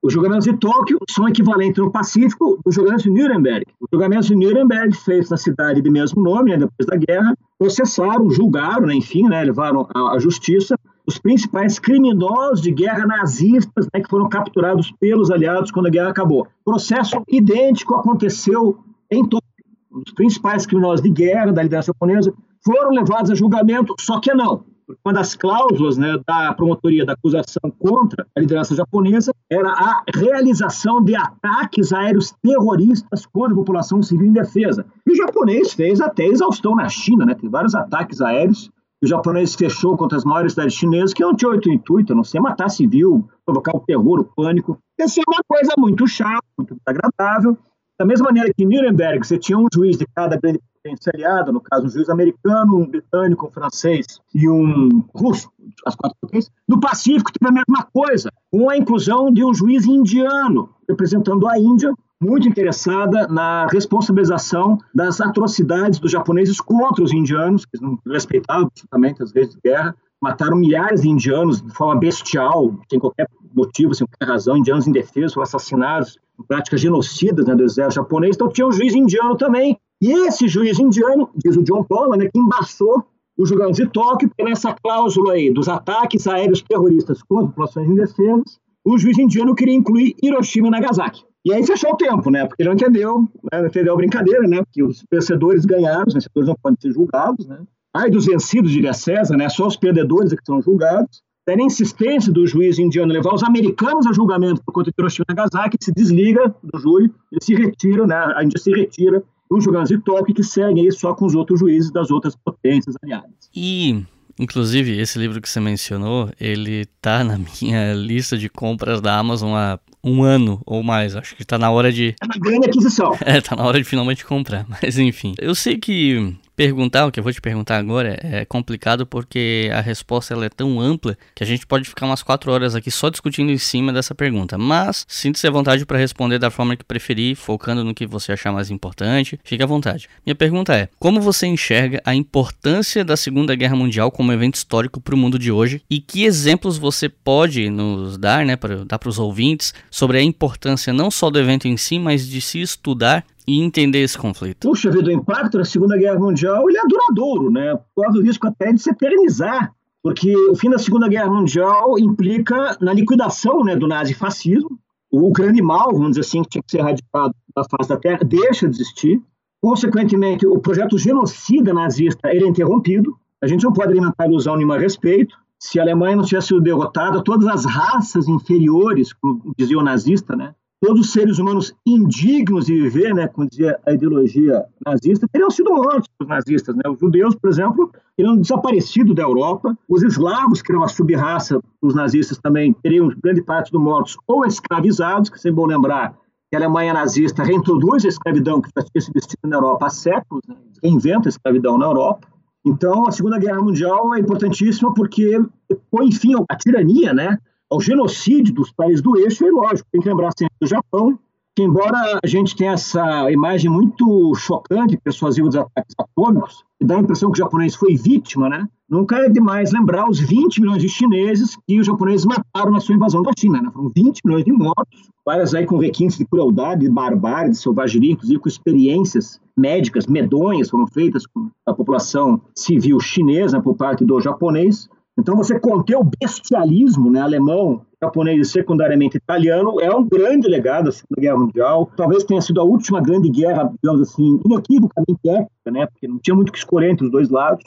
Os 0.03 0.11
julgamentos 0.11 0.43
de 0.43 0.57
Tóquio 0.57 0.99
são 1.09 1.29
equivalentes 1.29 1.81
no 1.81 1.89
Pacífico 1.89 2.59
dos 2.65 2.75
julgamentos 2.75 3.05
de 3.05 3.09
Nuremberg. 3.09 3.65
Os 3.79 3.87
julgamentos 3.89 4.27
de 4.27 4.35
Nuremberg, 4.35 4.93
feitos 4.97 5.29
na 5.29 5.37
cidade 5.37 5.81
de 5.81 5.89
mesmo 5.89 6.21
nome, 6.21 6.51
né, 6.51 6.57
depois 6.57 6.85
da 6.85 6.97
guerra, 6.97 7.33
processaram, 7.57 8.29
julgaram, 8.29 8.87
né, 8.87 8.95
enfim, 8.95 9.29
né, 9.29 9.41
levaram 9.41 9.87
à, 9.95 10.19
justiça 10.19 10.77
os 11.07 11.17
principais 11.17 11.79
criminosos 11.79 12.61
de 12.61 12.71
guerra 12.71 13.07
nazistas 13.07 13.87
né, 13.93 14.01
que 14.01 14.09
foram 14.09 14.27
capturados 14.27 14.91
pelos 14.99 15.31
aliados 15.31 15.71
quando 15.71 15.85
a 15.85 15.89
guerra 15.89 16.09
acabou. 16.09 16.45
Processo 16.65 17.23
idêntico 17.29 17.95
aconteceu 17.95 18.79
em 19.09 19.23
Tóquio. 19.23 19.47
Os 19.89 20.13
principais 20.13 20.65
criminosos 20.65 21.01
de 21.01 21.09
guerra 21.09 21.53
da 21.53 21.63
liderança 21.63 21.93
japonesa 21.93 22.33
foram 22.61 22.89
levados 22.89 23.31
a 23.31 23.35
julgamento, 23.35 23.95
só 23.97 24.19
que 24.19 24.33
não 24.33 24.65
uma 25.03 25.13
das 25.13 25.35
cláusulas 25.35 25.97
né, 25.97 26.17
da 26.25 26.53
promotoria 26.53 27.05
da 27.05 27.13
acusação 27.13 27.71
contra 27.79 28.25
a 28.35 28.39
liderança 28.39 28.75
japonesa 28.75 29.33
era 29.49 29.69
a 29.69 30.03
realização 30.15 31.03
de 31.03 31.15
ataques 31.15 31.93
aéreos 31.93 32.33
terroristas 32.41 33.25
contra 33.25 33.53
a 33.53 33.55
população 33.55 34.01
civil 34.01 34.27
indefesa. 34.27 34.85
E 35.05 35.11
o 35.11 35.15
japonês 35.15 35.73
fez 35.73 36.01
até 36.01 36.25
exaustão 36.25 36.75
na 36.75 36.89
China, 36.89 37.25
né? 37.25 37.35
Tem 37.35 37.49
vários 37.49 37.75
ataques 37.75 38.21
aéreos 38.21 38.71
o 39.03 39.07
japonês 39.07 39.53
fechou 39.53 39.97
contra 39.97 40.17
as 40.17 40.23
maiores 40.23 40.53
cidades 40.53 40.75
chinesas, 40.75 41.13
que 41.13 41.21
não 41.21 41.35
tinha 41.35 41.51
outro 41.51 41.69
intuito, 41.69 42.13
a 42.13 42.15
não 42.15 42.23
ser 42.23 42.39
matar 42.39 42.69
civil, 42.69 43.27
provocar 43.45 43.75
o 43.75 43.81
terror, 43.81 44.21
o 44.21 44.23
pânico. 44.23 44.79
Essa 44.97 45.19
é 45.19 45.23
uma 45.27 45.41
coisa 45.45 45.73
muito 45.77 46.07
chata, 46.07 46.41
muito 46.57 46.73
desagradável. 46.73 47.57
Da 47.99 48.05
mesma 48.05 48.27
maneira 48.27 48.53
que 48.53 48.63
em 48.63 48.65
Nuremberg 48.65 49.27
você 49.27 49.37
tinha 49.37 49.57
um 49.57 49.67
juiz 49.73 49.97
de 49.97 50.05
cada 50.15 50.37
grande 50.37 50.61
potência 50.83 51.11
aliada, 51.15 51.51
no 51.51 51.61
caso 51.61 51.85
um 51.85 51.89
juiz 51.89 52.09
americano, 52.09 52.77
um 52.77 52.85
britânico, 52.85 53.47
um 53.47 53.51
francês 53.51 54.05
e 54.35 54.49
um 54.49 55.03
russo, 55.15 55.49
as 55.85 55.95
quatro 55.95 56.17
potências. 56.19 56.51
No 56.67 56.79
Pacífico 56.79 57.31
teve 57.31 57.49
a 57.49 57.53
mesma 57.53 57.87
coisa, 57.91 58.29
com 58.51 58.69
a 58.69 58.77
inclusão 58.77 59.31
de 59.31 59.43
um 59.43 59.53
juiz 59.53 59.85
indiano, 59.85 60.69
representando 60.87 61.47
a 61.47 61.57
Índia, 61.57 61.93
muito 62.21 62.47
interessada 62.47 63.27
na 63.27 63.67
responsabilização 63.67 64.77
das 64.93 65.19
atrocidades 65.19 65.99
dos 65.99 66.11
japoneses 66.11 66.59
contra 66.59 67.03
os 67.03 67.13
indianos, 67.13 67.65
que 67.65 67.81
não 67.81 67.97
respeitavam 68.05 68.67
absolutamente 68.67 69.23
as 69.23 69.31
vezes 69.31 69.55
de 69.55 69.61
guerra, 69.63 69.95
mataram 70.21 70.55
milhares 70.55 71.01
de 71.01 71.09
indianos 71.09 71.61
de 71.61 71.73
forma 71.73 71.99
bestial, 71.99 72.73
sem 72.89 72.99
qualquer 72.99 73.27
motivo, 73.53 73.93
sem 73.93 74.07
qualquer 74.07 74.31
razão, 74.31 74.57
indianos 74.57 74.87
indefesos 74.87 75.33
foram 75.33 75.43
assassinados 75.43 76.17
práticas 76.47 76.81
genocidas 76.81 77.45
né, 77.45 77.55
do 77.55 77.63
exército 77.63 77.95
japonês, 77.95 78.35
então 78.35 78.49
tinha 78.49 78.65
um 78.65 78.71
juiz 78.71 78.95
indiano 78.95 79.35
também, 79.35 79.77
e 80.05 80.27
esse 80.27 80.49
juiz 80.49 80.77
indiano, 80.79 81.29
diz 81.35 81.55
o 81.55 81.63
John 81.63 81.83
Paul, 81.83 82.17
né, 82.17 82.27
que 82.27 82.37
embaçou 82.37 83.05
o 83.37 83.45
julgamento 83.45 83.77
de 83.77 83.89
Tóquio, 83.89 84.27
porque 84.27 84.43
nessa 84.43 84.73
cláusula 84.73 85.33
aí 85.33 85.49
dos 85.49 85.69
ataques 85.69 86.27
aéreos 86.27 86.61
terroristas 86.61 87.23
contra 87.23 87.47
populações 87.47 87.89
indefesas, 87.89 88.59
o 88.85 88.97
juiz 88.97 89.17
indiano 89.17 89.55
queria 89.55 89.73
incluir 89.73 90.13
Hiroshima 90.21 90.67
e 90.67 90.71
Nagasaki. 90.71 91.23
E 91.45 91.53
aí 91.53 91.65
fechou 91.65 91.93
o 91.93 91.95
tempo, 91.95 92.29
né? 92.29 92.45
Porque 92.45 92.61
ele 92.61 92.69
não 92.69 92.75
entendeu, 92.75 93.27
né? 93.51 93.65
entendeu 93.65 93.93
a 93.93 93.95
brincadeira, 93.95 94.47
né? 94.47 94.61
Porque 94.63 94.83
os 94.83 95.05
vencedores 95.11 95.65
ganharam, 95.65 96.05
os 96.07 96.13
vencedores 96.13 96.49
não 96.49 96.55
podem 96.61 96.77
ser 96.81 96.91
julgados, 96.91 97.47
né? 97.47 97.59
Ai 97.95 98.09
dos 98.09 98.25
vencidos, 98.25 98.71
diria 98.71 98.93
César, 98.93 99.37
né? 99.37 99.47
Só 99.47 99.67
os 99.67 99.77
perdedores 99.77 100.33
é 100.33 100.35
que 100.35 100.45
são 100.45 100.61
julgados. 100.61 101.21
Daí 101.47 101.57
insistência 101.61 102.31
do 102.31 102.47
juiz 102.47 102.79
indiano 102.79 103.11
levar 103.11 103.33
os 103.33 103.43
americanos 103.43 104.07
a 104.07 104.13
julgamento 104.13 104.61
por 104.65 104.71
conta 104.71 104.89
de 104.89 104.95
Hiroshima 104.97 105.25
e 105.29 105.33
Nagasaki, 105.33 105.77
se 105.81 105.91
desliga 105.91 106.55
do 106.63 106.79
júri, 106.79 107.11
ele 107.31 107.41
se 107.41 107.53
retira, 107.53 108.07
né? 108.07 108.15
A 108.35 108.43
Índia 108.43 108.59
se 108.59 108.71
retira 108.71 109.21
os 109.57 109.63
julgamentos 109.63 109.95
de 109.95 110.03
Tóquio 110.03 110.35
que 110.35 110.43
seguem 110.43 110.83
aí 110.83 110.91
só 110.91 111.13
com 111.13 111.25
os 111.25 111.35
outros 111.35 111.59
juízes 111.59 111.91
das 111.91 112.11
outras 112.11 112.35
potências 112.35 112.95
aliadas. 113.01 113.31
E 113.55 114.05
Inclusive, 114.39 114.99
esse 114.99 115.19
livro 115.19 115.39
que 115.39 115.47
você 115.47 115.59
mencionou, 115.59 116.29
ele 116.39 116.85
tá 116.99 117.23
na 117.23 117.37
minha 117.37 117.93
lista 117.93 118.37
de 118.37 118.49
compras 118.49 118.99
da 118.99 119.17
Amazon 119.17 119.53
há 119.53 119.79
um 120.03 120.23
ano 120.23 120.61
ou 120.65 120.81
mais. 120.81 121.15
Acho 121.15 121.35
que 121.35 121.45
tá 121.45 121.57
na 121.57 121.69
hora 121.69 121.91
de. 121.91 122.15
É 122.19 122.25
uma 122.25 122.39
grande 122.39 122.67
aquisição. 122.67 123.15
É, 123.23 123.39
tá 123.39 123.55
na 123.55 123.63
hora 123.63 123.77
de 123.77 123.83
finalmente 123.83 124.25
comprar. 124.25 124.65
Mas 124.67 124.97
enfim. 124.97 125.35
Eu 125.37 125.53
sei 125.53 125.77
que 125.77 126.35
perguntar, 126.55 127.05
o 127.05 127.11
que 127.11 127.19
eu 127.19 127.23
vou 127.23 127.33
te 127.33 127.41
perguntar 127.41 127.77
agora 127.77 128.19
é 128.21 128.45
complicado 128.45 129.05
porque 129.05 129.69
a 129.73 129.81
resposta 129.81 130.33
ela 130.33 130.45
é 130.45 130.49
tão 130.49 130.79
ampla 130.79 131.17
que 131.35 131.43
a 131.43 131.47
gente 131.47 131.65
pode 131.65 131.87
ficar 131.87 132.05
umas 132.05 132.23
4 132.23 132.51
horas 132.51 132.75
aqui 132.75 132.91
só 132.91 133.09
discutindo 133.09 133.51
em 133.51 133.57
cima 133.57 133.91
dessa 133.91 134.13
pergunta. 134.13 134.57
Mas 134.57 135.05
sinta-se 135.07 135.47
à 135.47 135.51
vontade 135.51 135.85
para 135.85 135.97
responder 135.97 136.39
da 136.39 136.51
forma 136.51 136.75
que 136.75 136.83
preferir, 136.83 137.35
focando 137.35 137.83
no 137.83 137.93
que 137.93 138.05
você 138.05 138.31
achar 138.31 138.51
mais 138.51 138.69
importante. 138.69 139.39
Fique 139.43 139.63
à 139.63 139.65
vontade. 139.65 140.07
Minha 140.25 140.35
pergunta 140.35 140.75
é: 140.75 140.89
como 140.99 141.19
você 141.19 141.47
enxerga 141.47 142.01
a 142.05 142.13
importância 142.13 143.03
da 143.03 143.17
Segunda 143.17 143.55
Guerra 143.55 143.75
Mundial 143.75 144.11
como 144.11 144.31
evento 144.31 144.55
histórico 144.55 145.01
para 145.01 145.15
o 145.15 145.17
mundo 145.17 145.39
de 145.39 145.51
hoje 145.51 145.81
e 145.89 145.99
que 145.99 146.23
exemplos 146.23 146.77
você 146.77 147.09
pode 147.09 147.69
nos 147.69 148.17
dar, 148.17 148.45
né, 148.45 148.55
para 148.55 148.85
dar 148.85 148.99
para 148.99 149.09
os 149.09 149.19
ouvintes 149.19 149.73
sobre 149.89 150.17
a 150.17 150.21
importância 150.21 150.93
não 150.93 151.09
só 151.09 151.29
do 151.29 151.39
evento 151.39 151.67
em 151.67 151.77
si, 151.77 151.97
mas 151.99 152.27
de 152.27 152.41
se 152.41 152.61
estudar 152.61 153.25
e 153.47 153.61
entender 153.61 153.99
esse 153.99 154.17
conflito? 154.17 154.67
Puxa 154.67 154.89
vida, 154.89 155.09
o 155.09 155.11
impacto 155.11 155.57
da 155.57 155.65
Segunda 155.65 155.97
Guerra 155.97 156.19
Mundial 156.19 156.69
ele 156.69 156.77
é 156.77 156.87
duradouro, 156.87 157.51
né? 157.51 157.77
Corre 157.95 158.19
o 158.19 158.23
risco 158.23 158.47
até 158.47 158.71
de 158.71 158.81
se 158.81 158.89
eternizar, 158.89 159.73
porque 160.01 160.35
o 160.49 160.55
fim 160.55 160.69
da 160.69 160.77
Segunda 160.77 161.07
Guerra 161.07 161.29
Mundial 161.29 161.97
implica 161.97 162.77
na 162.81 162.93
liquidação 162.93 163.63
né, 163.63 163.75
do 163.75 163.87
nazifascismo. 163.87 164.77
O 165.11 165.31
grande 165.31 165.61
mal, 165.61 165.91
vamos 165.91 166.11
dizer 166.11 166.21
assim, 166.21 166.43
que 166.43 166.49
tinha 166.49 166.63
que 166.63 166.71
ser 166.71 166.79
erradicado 166.79 167.33
da 167.55 167.63
face 167.63 167.89
da 167.89 167.97
Terra, 167.97 168.19
deixa 168.25 168.67
de 168.67 168.75
existir. 168.75 169.21
Consequentemente, 169.61 170.45
o 170.45 170.59
projeto 170.59 170.97
genocida 170.97 171.73
nazista 171.73 172.33
ele 172.33 172.45
é 172.45 172.47
interrompido. 172.47 173.17
A 173.41 173.47
gente 173.47 173.63
não 173.63 173.71
pode 173.71 173.91
alimentar 173.91 174.25
ilusão 174.25 174.55
nenhuma 174.55 174.75
a 174.75 174.79
respeito. 174.79 175.37
Se 175.57 175.79
a 175.79 175.83
Alemanha 175.83 176.17
não 176.17 176.25
tivesse 176.25 176.47
sido 176.47 176.59
derrotada, 176.59 177.23
todas 177.23 177.47
as 177.47 177.63
raças 177.63 178.27
inferiores, 178.27 179.13
como 179.13 179.53
dizia 179.57 179.77
o 179.77 179.83
nazista, 179.83 180.35
né, 180.35 180.53
todos 180.83 181.05
os 181.05 181.13
seres 181.13 181.39
humanos 181.39 181.73
indignos 181.85 182.65
de 182.65 182.73
viver, 182.73 183.15
né, 183.15 183.25
como 183.29 183.47
dizia 183.47 183.79
a 183.87 183.93
ideologia 183.93 184.65
nazista, 184.85 185.25
teriam 185.31 185.49
sido 185.49 185.73
mortos 185.73 186.09
pelos 186.17 186.29
nazistas. 186.29 186.75
Né? 186.75 186.81
Os 186.89 186.99
judeus, 186.99 187.35
por 187.35 187.49
exemplo, 187.49 187.89
teriam 188.17 188.35
desaparecido 188.35 189.13
da 189.13 189.23
Europa. 189.23 189.77
Os 189.87 190.03
eslavos, 190.03 190.61
que 190.61 190.73
eram 190.73 190.81
uma 190.81 190.89
sub-raça 190.89 191.61
dos 191.81 191.95
nazistas 191.95 192.37
também, 192.37 192.73
teriam 192.73 193.07
grande 193.23 193.41
parte 193.41 193.71
dos 193.71 193.81
mortos 193.81 194.17
ou 194.27 194.45
escravizados, 194.45 195.29
que 195.29 195.37
é 195.37 195.39
sempre 195.39 195.55
bom 195.55 195.67
lembrar 195.67 196.17
que 196.51 196.57
a 196.57 196.59
Alemanha 196.59 196.93
nazista 196.93 197.43
reintroduz 197.43 198.03
a 198.03 198.09
escravidão 198.09 198.61
que 198.61 198.69
já 198.75 198.83
tinha 198.83 199.01
sido 199.01 199.17
extinta 199.17 199.47
na 199.47 199.55
Europa 199.55 199.85
há 199.85 199.89
séculos, 199.89 200.43
né? 200.49 200.55
reinventa 200.83 201.29
a 201.29 201.31
escravidão 201.31 201.77
na 201.77 201.85
Europa. 201.85 202.27
Então, 202.65 203.07
a 203.07 203.11
Segunda 203.11 203.39
Guerra 203.39 203.61
Mundial 203.61 204.13
é 204.15 204.19
importantíssima 204.19 204.93
porque 204.93 205.41
põe 205.89 206.11
fim 206.11 206.33
à 206.49 206.55
tirania, 206.57 207.13
né? 207.13 207.37
Ao 207.73 207.81
genocídio 207.81 208.53
dos 208.53 208.71
países 208.71 209.01
do 209.01 209.17
eixo, 209.17 209.43
e 209.43 209.49
lógico, 209.49 209.89
tem 209.91 209.99
que 209.99 210.07
lembrar 210.07 210.29
sempre 210.37 210.53
do 210.61 210.67
Japão, 210.67 211.17
que 211.55 211.63
embora 211.63 212.19
a 212.23 212.27
gente 212.27 212.55
tenha 212.55 212.73
essa 212.73 213.31
imagem 213.31 213.69
muito 213.69 214.33
chocante 214.35 214.97
persuasiva 214.97 215.47
dos 215.47 215.55
ataques 215.55 215.95
atômicos, 215.97 216.63
e 216.79 216.85
dá 216.85 216.97
a 216.97 216.99
impressão 216.99 217.31
que 217.31 217.39
o 217.39 217.43
japonês 217.43 217.75
foi 217.75 217.95
vítima, 217.95 218.47
né? 218.47 218.67
Nunca 218.87 219.17
é 219.17 219.29
demais 219.29 219.71
lembrar 219.71 220.07
os 220.07 220.19
20 220.19 220.61
milhões 220.61 220.81
de 220.81 220.89
chineses 220.89 221.57
que 221.67 221.79
os 221.79 221.85
japoneses 221.85 222.25
mataram 222.25 222.71
na 222.71 222.79
sua 222.79 222.95
invasão 222.95 223.23
da 223.23 223.31
China, 223.37 223.61
né? 223.61 223.71
Foram 223.73 223.91
20 223.95 224.21
milhões 224.23 224.45
de 224.45 224.51
mortos, 224.51 225.09
várias 225.25 225.55
aí 225.55 225.65
com 225.65 225.77
requintes 225.77 226.17
de 226.17 226.25
crueldade, 226.25 226.81
de 226.81 226.89
barbárie, 226.89 227.51
de 227.51 227.57
selvageria, 227.57 228.11
inclusive 228.11 228.39
com 228.39 228.49
experiências 228.49 229.39
médicas 229.57 230.07
medonhas 230.07 230.69
foram 230.69 230.87
feitas 230.87 231.25
com 231.25 231.49
a 231.65 231.73
população 231.73 232.41
civil 232.55 232.99
chinesa 232.99 233.61
por 233.61 233.75
parte 233.75 234.03
do 234.03 234.19
japonês. 234.19 234.89
Então, 235.17 235.35
você 235.35 235.59
conter 235.59 235.95
o 235.95 236.03
bestialismo 236.03 237.11
né, 237.11 237.21
alemão, 237.21 237.85
japonês 238.01 238.47
e 238.47 238.51
secundariamente 238.51 239.17
italiano 239.17 239.79
é 239.79 239.95
um 239.95 240.03
grande 240.03 240.47
legado 240.47 240.85
da 240.85 240.91
Segunda 240.91 241.21
Guerra 241.21 241.37
Mundial. 241.37 241.91
Talvez 241.95 242.23
tenha 242.23 242.41
sido 242.41 242.59
a 242.59 242.63
última 242.63 242.99
grande 242.99 243.29
guerra, 243.29 243.71
digamos 243.81 244.01
assim, 244.01 244.39
inequivocamente 244.43 245.19
ética, 245.25 245.71
né, 245.71 245.85
porque 245.85 246.07
não 246.07 246.17
tinha 246.19 246.35
muito 246.35 246.51
que 246.51 246.57
escolher 246.57 246.89
entre 246.89 247.05
os 247.05 247.11
dois 247.11 247.29
lados. 247.29 247.63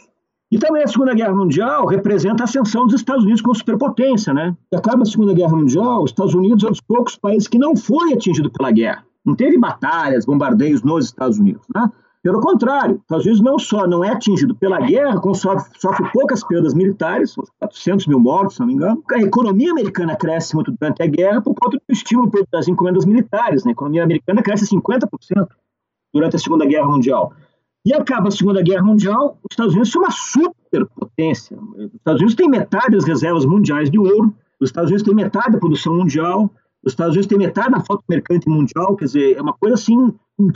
E 0.50 0.58
também 0.58 0.82
a 0.82 0.86
Segunda 0.86 1.14
Guerra 1.14 1.34
Mundial 1.34 1.86
representa 1.86 2.42
a 2.42 2.44
ascensão 2.44 2.86
dos 2.86 2.94
Estados 2.94 3.24
Unidos 3.24 3.42
como 3.42 3.54
superpotência. 3.54 4.32
Né? 4.32 4.56
Acaba 4.74 5.02
a 5.02 5.06
Segunda 5.06 5.34
Guerra 5.34 5.56
Mundial, 5.56 6.02
os 6.02 6.10
Estados 6.10 6.34
Unidos 6.34 6.62
é 6.64 6.68
um 6.68 6.70
dos 6.70 6.80
poucos 6.80 7.16
países 7.16 7.48
que 7.48 7.58
não 7.58 7.76
foi 7.76 8.12
atingido 8.12 8.50
pela 8.50 8.70
guerra. 8.70 9.04
Não 9.24 9.34
teve 9.34 9.58
batalhas, 9.58 10.24
bombardeios 10.24 10.82
nos 10.82 11.06
Estados 11.06 11.38
Unidos. 11.38 11.62
Né? 11.74 11.90
Pelo 12.26 12.40
contrário, 12.40 12.96
os 12.96 13.02
Estados 13.02 13.24
Unidos 13.24 13.40
não 13.40 13.56
só 13.56 13.86
não 13.86 14.02
é 14.02 14.10
atingido 14.10 14.52
pela 14.52 14.80
guerra, 14.80 15.20
como 15.20 15.32
sofre, 15.32 15.70
sofre 15.78 16.10
poucas 16.10 16.42
perdas 16.42 16.74
militares, 16.74 17.36
400 17.60 18.08
mil 18.08 18.18
mortos, 18.18 18.56
se 18.56 18.60
não 18.60 18.66
me 18.66 18.74
engano. 18.74 19.00
A 19.12 19.20
economia 19.20 19.70
americana 19.70 20.16
cresce 20.16 20.56
muito 20.56 20.72
durante 20.72 21.00
a 21.04 21.06
guerra 21.06 21.40
por 21.40 21.54
conta 21.54 21.76
do 21.76 21.82
estímulo 21.88 22.28
das 22.50 22.66
encomendas 22.66 23.04
militares. 23.04 23.62
Né? 23.62 23.70
A 23.70 23.74
economia 23.74 24.02
americana 24.02 24.42
cresce 24.42 24.66
50% 24.66 25.06
durante 26.12 26.34
a 26.34 26.38
Segunda 26.40 26.66
Guerra 26.66 26.88
Mundial. 26.88 27.32
E 27.84 27.94
acaba 27.94 28.26
a 28.26 28.32
Segunda 28.32 28.60
Guerra 28.60 28.82
Mundial, 28.82 29.38
os 29.44 29.52
Estados 29.52 29.74
Unidos 29.74 29.92
são 29.92 30.02
uma 30.02 30.10
superpotência. 30.10 31.56
Os 31.76 31.94
Estados 31.94 32.20
Unidos 32.20 32.34
têm 32.34 32.48
metade 32.48 32.96
das 32.96 33.04
reservas 33.04 33.46
mundiais 33.46 33.88
de 33.88 34.00
ouro, 34.00 34.34
os 34.58 34.70
Estados 34.70 34.90
Unidos 34.90 35.06
têm 35.06 35.14
metade 35.14 35.52
da 35.52 35.58
produção 35.60 35.94
mundial, 35.94 36.50
os 36.86 36.92
Estados 36.92 37.14
Unidos 37.14 37.26
têm 37.26 37.38
metade 37.38 37.72
da 37.72 37.80
frota 37.80 38.04
mercante 38.08 38.48
mundial, 38.48 38.94
quer 38.96 39.06
dizer, 39.06 39.36
é 39.36 39.42
uma 39.42 39.52
coisa 39.52 39.74
assim 39.74 40.14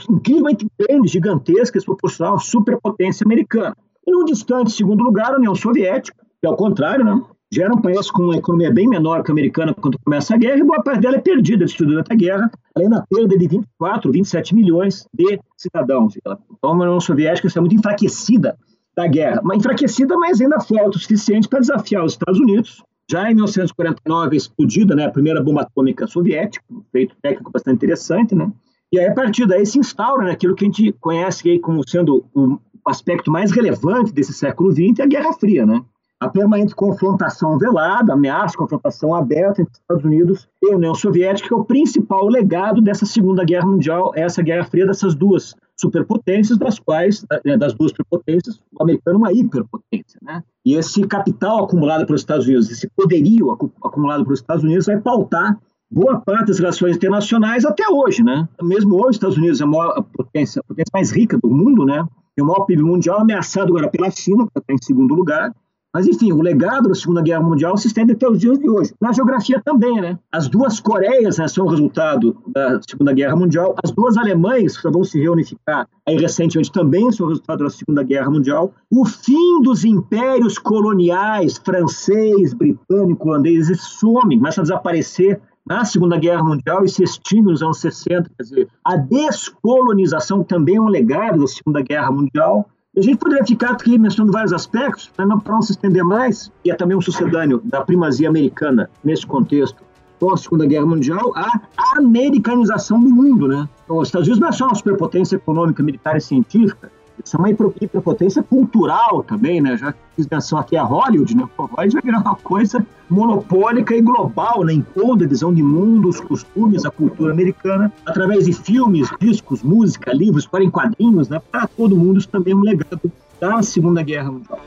incrivelmente 0.08 0.64
grande, 0.78 1.08
gigantesca, 1.08 1.80
proporcional 1.84 2.36
à 2.36 2.38
superpotência 2.38 3.24
americana. 3.24 3.76
E 4.06 4.12
no 4.12 4.24
distante 4.24 4.70
segundo 4.70 5.02
lugar, 5.02 5.32
a 5.32 5.36
União 5.36 5.54
Soviética, 5.54 6.16
que 6.40 6.46
é 6.46 6.50
o 6.50 6.54
contrário, 6.54 7.04
né? 7.04 7.20
já 7.52 7.64
era 7.64 7.74
um 7.74 7.80
país 7.80 8.08
com 8.12 8.22
uma 8.22 8.36
economia 8.36 8.72
bem 8.72 8.88
menor 8.88 9.24
que 9.24 9.30
a 9.30 9.34
americana 9.34 9.74
quando 9.74 9.98
começa 10.04 10.34
a 10.34 10.38
guerra, 10.38 10.58
e 10.58 10.62
boa 10.62 10.80
parte 10.82 11.00
dela 11.00 11.16
é 11.16 11.20
perdida, 11.20 11.64
destruída 11.64 11.94
durante 11.94 12.12
a 12.12 12.16
guerra, 12.16 12.50
além 12.76 12.88
da 12.88 13.04
perda 13.10 13.36
de 13.36 13.48
24, 13.48 14.12
27 14.12 14.54
milhões 14.54 15.04
de 15.12 15.40
cidadãos. 15.56 16.14
Então, 16.16 16.38
a 16.62 16.70
União 16.70 17.00
Soviética 17.00 17.48
está 17.48 17.60
muito 17.60 17.74
enfraquecida 17.74 18.56
da 18.96 19.08
guerra, 19.08 19.40
mas 19.42 19.58
enfraquecida, 19.58 20.16
mas 20.16 20.40
ainda 20.40 20.60
forte 20.60 20.96
o 20.96 21.00
suficiente 21.00 21.48
para 21.48 21.58
desafiar 21.58 22.04
os 22.04 22.12
Estados 22.12 22.38
Unidos. 22.38 22.84
Já 23.10 23.28
em 23.28 23.34
1949 23.34 24.36
explodida 24.36 24.94
né, 24.94 25.06
a 25.06 25.10
primeira 25.10 25.42
bomba 25.42 25.62
atômica 25.62 26.06
soviética, 26.06 26.64
um 26.70 26.80
feito 26.92 27.16
técnico 27.20 27.50
bastante 27.50 27.74
interessante, 27.74 28.36
né? 28.36 28.48
E 28.92 29.00
aí, 29.00 29.06
a 29.06 29.14
partir 29.14 29.46
daí, 29.46 29.66
se 29.66 29.80
instaura 29.80 30.26
né, 30.26 30.36
que 30.36 30.46
a 30.46 30.54
gente 30.60 30.92
conhece 31.00 31.48
aí 31.50 31.58
como 31.58 31.82
sendo 31.88 32.24
o 32.32 32.56
aspecto 32.86 33.28
mais 33.28 33.50
relevante 33.50 34.12
desse 34.12 34.32
século 34.32 34.70
XX, 34.70 35.00
a 35.00 35.06
Guerra 35.06 35.32
Fria, 35.32 35.66
né? 35.66 35.82
A 36.20 36.28
permanente 36.28 36.72
confrontação 36.72 37.58
velada, 37.58 38.12
ameaça, 38.12 38.56
confrontação 38.56 39.12
aberta 39.12 39.60
entre 39.60 39.72
Estados 39.72 40.04
Unidos 40.04 40.48
e 40.62 40.72
União 40.72 40.94
Soviética, 40.94 41.48
que 41.48 41.54
é 41.54 41.56
o 41.56 41.64
principal 41.64 42.28
legado 42.28 42.80
dessa 42.80 43.06
Segunda 43.06 43.44
Guerra 43.44 43.66
Mundial, 43.66 44.12
essa 44.14 44.40
Guerra 44.40 44.64
Fria 44.64 44.86
dessas 44.86 45.16
duas 45.16 45.56
superpotências, 45.80 46.58
das 46.58 46.78
quais, 46.78 47.24
né, 47.44 47.56
das 47.56 47.72
duas 47.74 47.90
superpotências, 47.90 48.60
o 48.72 48.82
americano 48.82 49.16
é 49.16 49.18
uma 49.18 49.32
hiperpotência, 49.32 50.20
né? 50.22 50.42
E 50.64 50.74
esse 50.74 51.02
capital 51.06 51.64
acumulado 51.64 52.06
pelos 52.06 52.20
Estados 52.20 52.46
Unidos, 52.46 52.70
esse 52.70 52.88
poderio 52.88 53.52
acumulado 53.82 54.24
pelos 54.24 54.40
Estados 54.40 54.62
Unidos 54.62 54.86
vai 54.86 55.00
pautar 55.00 55.58
boa 55.90 56.20
parte 56.20 56.48
das 56.48 56.58
relações 56.58 56.96
internacionais 56.96 57.64
até 57.64 57.88
hoje, 57.88 58.22
né? 58.22 58.48
Mesmo 58.62 58.94
hoje, 58.94 59.10
os 59.10 59.16
Estados 59.16 59.36
Unidos 59.36 59.60
é 59.60 59.64
a 59.64 59.66
maior 59.66 60.02
potência, 60.14 60.60
a 60.60 60.64
potência 60.64 60.90
mais 60.92 61.10
rica 61.10 61.38
do 61.38 61.48
mundo, 61.48 61.84
né? 61.84 62.06
Tem 62.36 62.44
o 62.44 62.46
maior 62.46 62.64
PIB 62.64 62.82
mundial 62.82 63.20
ameaçado 63.20 63.70
agora 63.70 63.90
pela 63.90 64.10
China, 64.10 64.44
que 64.44 64.58
está 64.58 64.72
em 64.72 64.78
segundo 64.82 65.14
lugar. 65.14 65.52
Mas, 65.92 66.06
enfim, 66.06 66.32
o 66.32 66.40
legado 66.40 66.88
da 66.88 66.94
Segunda 66.94 67.20
Guerra 67.20 67.42
Mundial 67.42 67.76
se 67.76 67.88
estende 67.88 68.12
até 68.12 68.28
os 68.28 68.38
dias 68.38 68.58
de 68.58 68.68
hoje. 68.68 68.94
Na 69.00 69.12
geografia 69.12 69.60
também, 69.64 70.00
né? 70.00 70.18
As 70.30 70.48
duas 70.48 70.78
Coreias 70.78 71.38
né, 71.38 71.48
são 71.48 71.66
resultado 71.66 72.36
da 72.46 72.80
Segunda 72.88 73.12
Guerra 73.12 73.34
Mundial. 73.34 73.74
As 73.82 73.90
duas 73.90 74.16
Alemanhas, 74.16 74.78
que 74.78 74.88
vão 74.88 75.02
se 75.02 75.20
reunificar 75.20 75.88
aí 76.06 76.16
recentemente, 76.16 76.70
também 76.70 77.10
são 77.10 77.26
resultado 77.26 77.64
da 77.64 77.70
Segunda 77.70 78.04
Guerra 78.04 78.30
Mundial. 78.30 78.72
O 78.88 79.04
fim 79.04 79.60
dos 79.62 79.84
impérios 79.84 80.58
coloniais 80.58 81.58
francês, 81.58 82.54
britânico, 82.54 83.28
holandês, 83.28 83.68
some, 83.80 84.36
começa 84.36 84.60
a 84.60 84.62
desaparecer 84.62 85.40
na 85.66 85.84
Segunda 85.84 86.16
Guerra 86.16 86.42
Mundial 86.42 86.84
e 86.84 86.88
se 86.88 87.02
extingue 87.02 87.50
nos 87.50 87.62
anos 87.62 87.80
60. 87.80 88.30
Quer 88.36 88.42
dizer, 88.42 88.68
a 88.84 88.96
descolonização 88.96 90.42
também 90.42 90.76
é 90.76 90.80
um 90.80 90.88
legado 90.88 91.40
da 91.40 91.46
Segunda 91.46 91.82
Guerra 91.82 92.10
Mundial. 92.10 92.68
A 92.96 93.00
gente 93.00 93.18
poderia 93.18 93.46
ficar 93.46 93.70
aqui 93.70 93.96
mencionando 93.96 94.32
vários 94.32 94.52
aspectos, 94.52 95.08
para 95.14 95.24
não 95.24 95.62
se 95.62 95.72
estender 95.72 96.02
mais, 96.02 96.50
e 96.64 96.72
é 96.72 96.74
também 96.74 96.96
um 96.96 97.00
sucedâneo 97.00 97.60
da 97.64 97.82
primazia 97.82 98.28
americana 98.28 98.90
nesse 99.04 99.24
contexto 99.24 99.84
pós 100.18 100.40
Segunda 100.40 100.66
Guerra 100.66 100.86
Mundial, 100.86 101.32
a 101.36 101.60
americanização 101.96 103.00
do 103.00 103.08
mundo, 103.08 103.46
né? 103.46 103.68
Então, 103.84 103.98
os 103.98 104.08
Estados 104.08 104.26
Unidos 104.26 104.40
não 104.40 104.48
é 104.48 104.52
só 104.52 104.66
uma 104.66 104.74
superpotência 104.74 105.36
econômica, 105.36 105.84
militar 105.84 106.16
e 106.16 106.20
científica, 106.20 106.90
isso 107.24 107.36
é 107.36 107.38
uma 107.38 107.50
hiperpotência 107.50 108.42
cultural 108.42 109.22
também, 109.22 109.60
né? 109.60 109.76
Já 109.76 109.94
fiz 110.16 110.26
menção 110.30 110.58
aqui 110.58 110.76
a 110.76 110.82
Hollywood, 110.82 111.36
né? 111.36 111.48
Pô, 111.56 111.64
Hollywood 111.64 111.94
vai 111.94 112.02
virar 112.02 112.20
uma 112.20 112.36
coisa 112.36 112.84
monopólica 113.08 113.94
e 113.94 114.00
global, 114.00 114.64
né? 114.64 114.72
Impondo 114.72 115.24
a 115.24 115.26
visão 115.26 115.52
de 115.52 115.62
mundo, 115.62 116.08
os 116.08 116.20
costumes, 116.20 116.84
a 116.84 116.90
cultura 116.90 117.32
americana, 117.32 117.92
através 118.06 118.46
de 118.46 118.52
filmes, 118.52 119.08
discos, 119.20 119.62
música, 119.62 120.12
livros, 120.12 120.44
história 120.44 120.64
em 120.64 120.70
quadrinhos, 120.70 121.28
né? 121.28 121.40
Para 121.50 121.66
todo 121.66 121.96
mundo, 121.96 122.18
isso 122.18 122.28
também 122.28 122.52
é 122.52 122.56
um 122.56 122.60
legado 122.60 123.10
da 123.40 123.62
Segunda 123.62 124.02
Guerra 124.02 124.30
Mundial. 124.30 124.60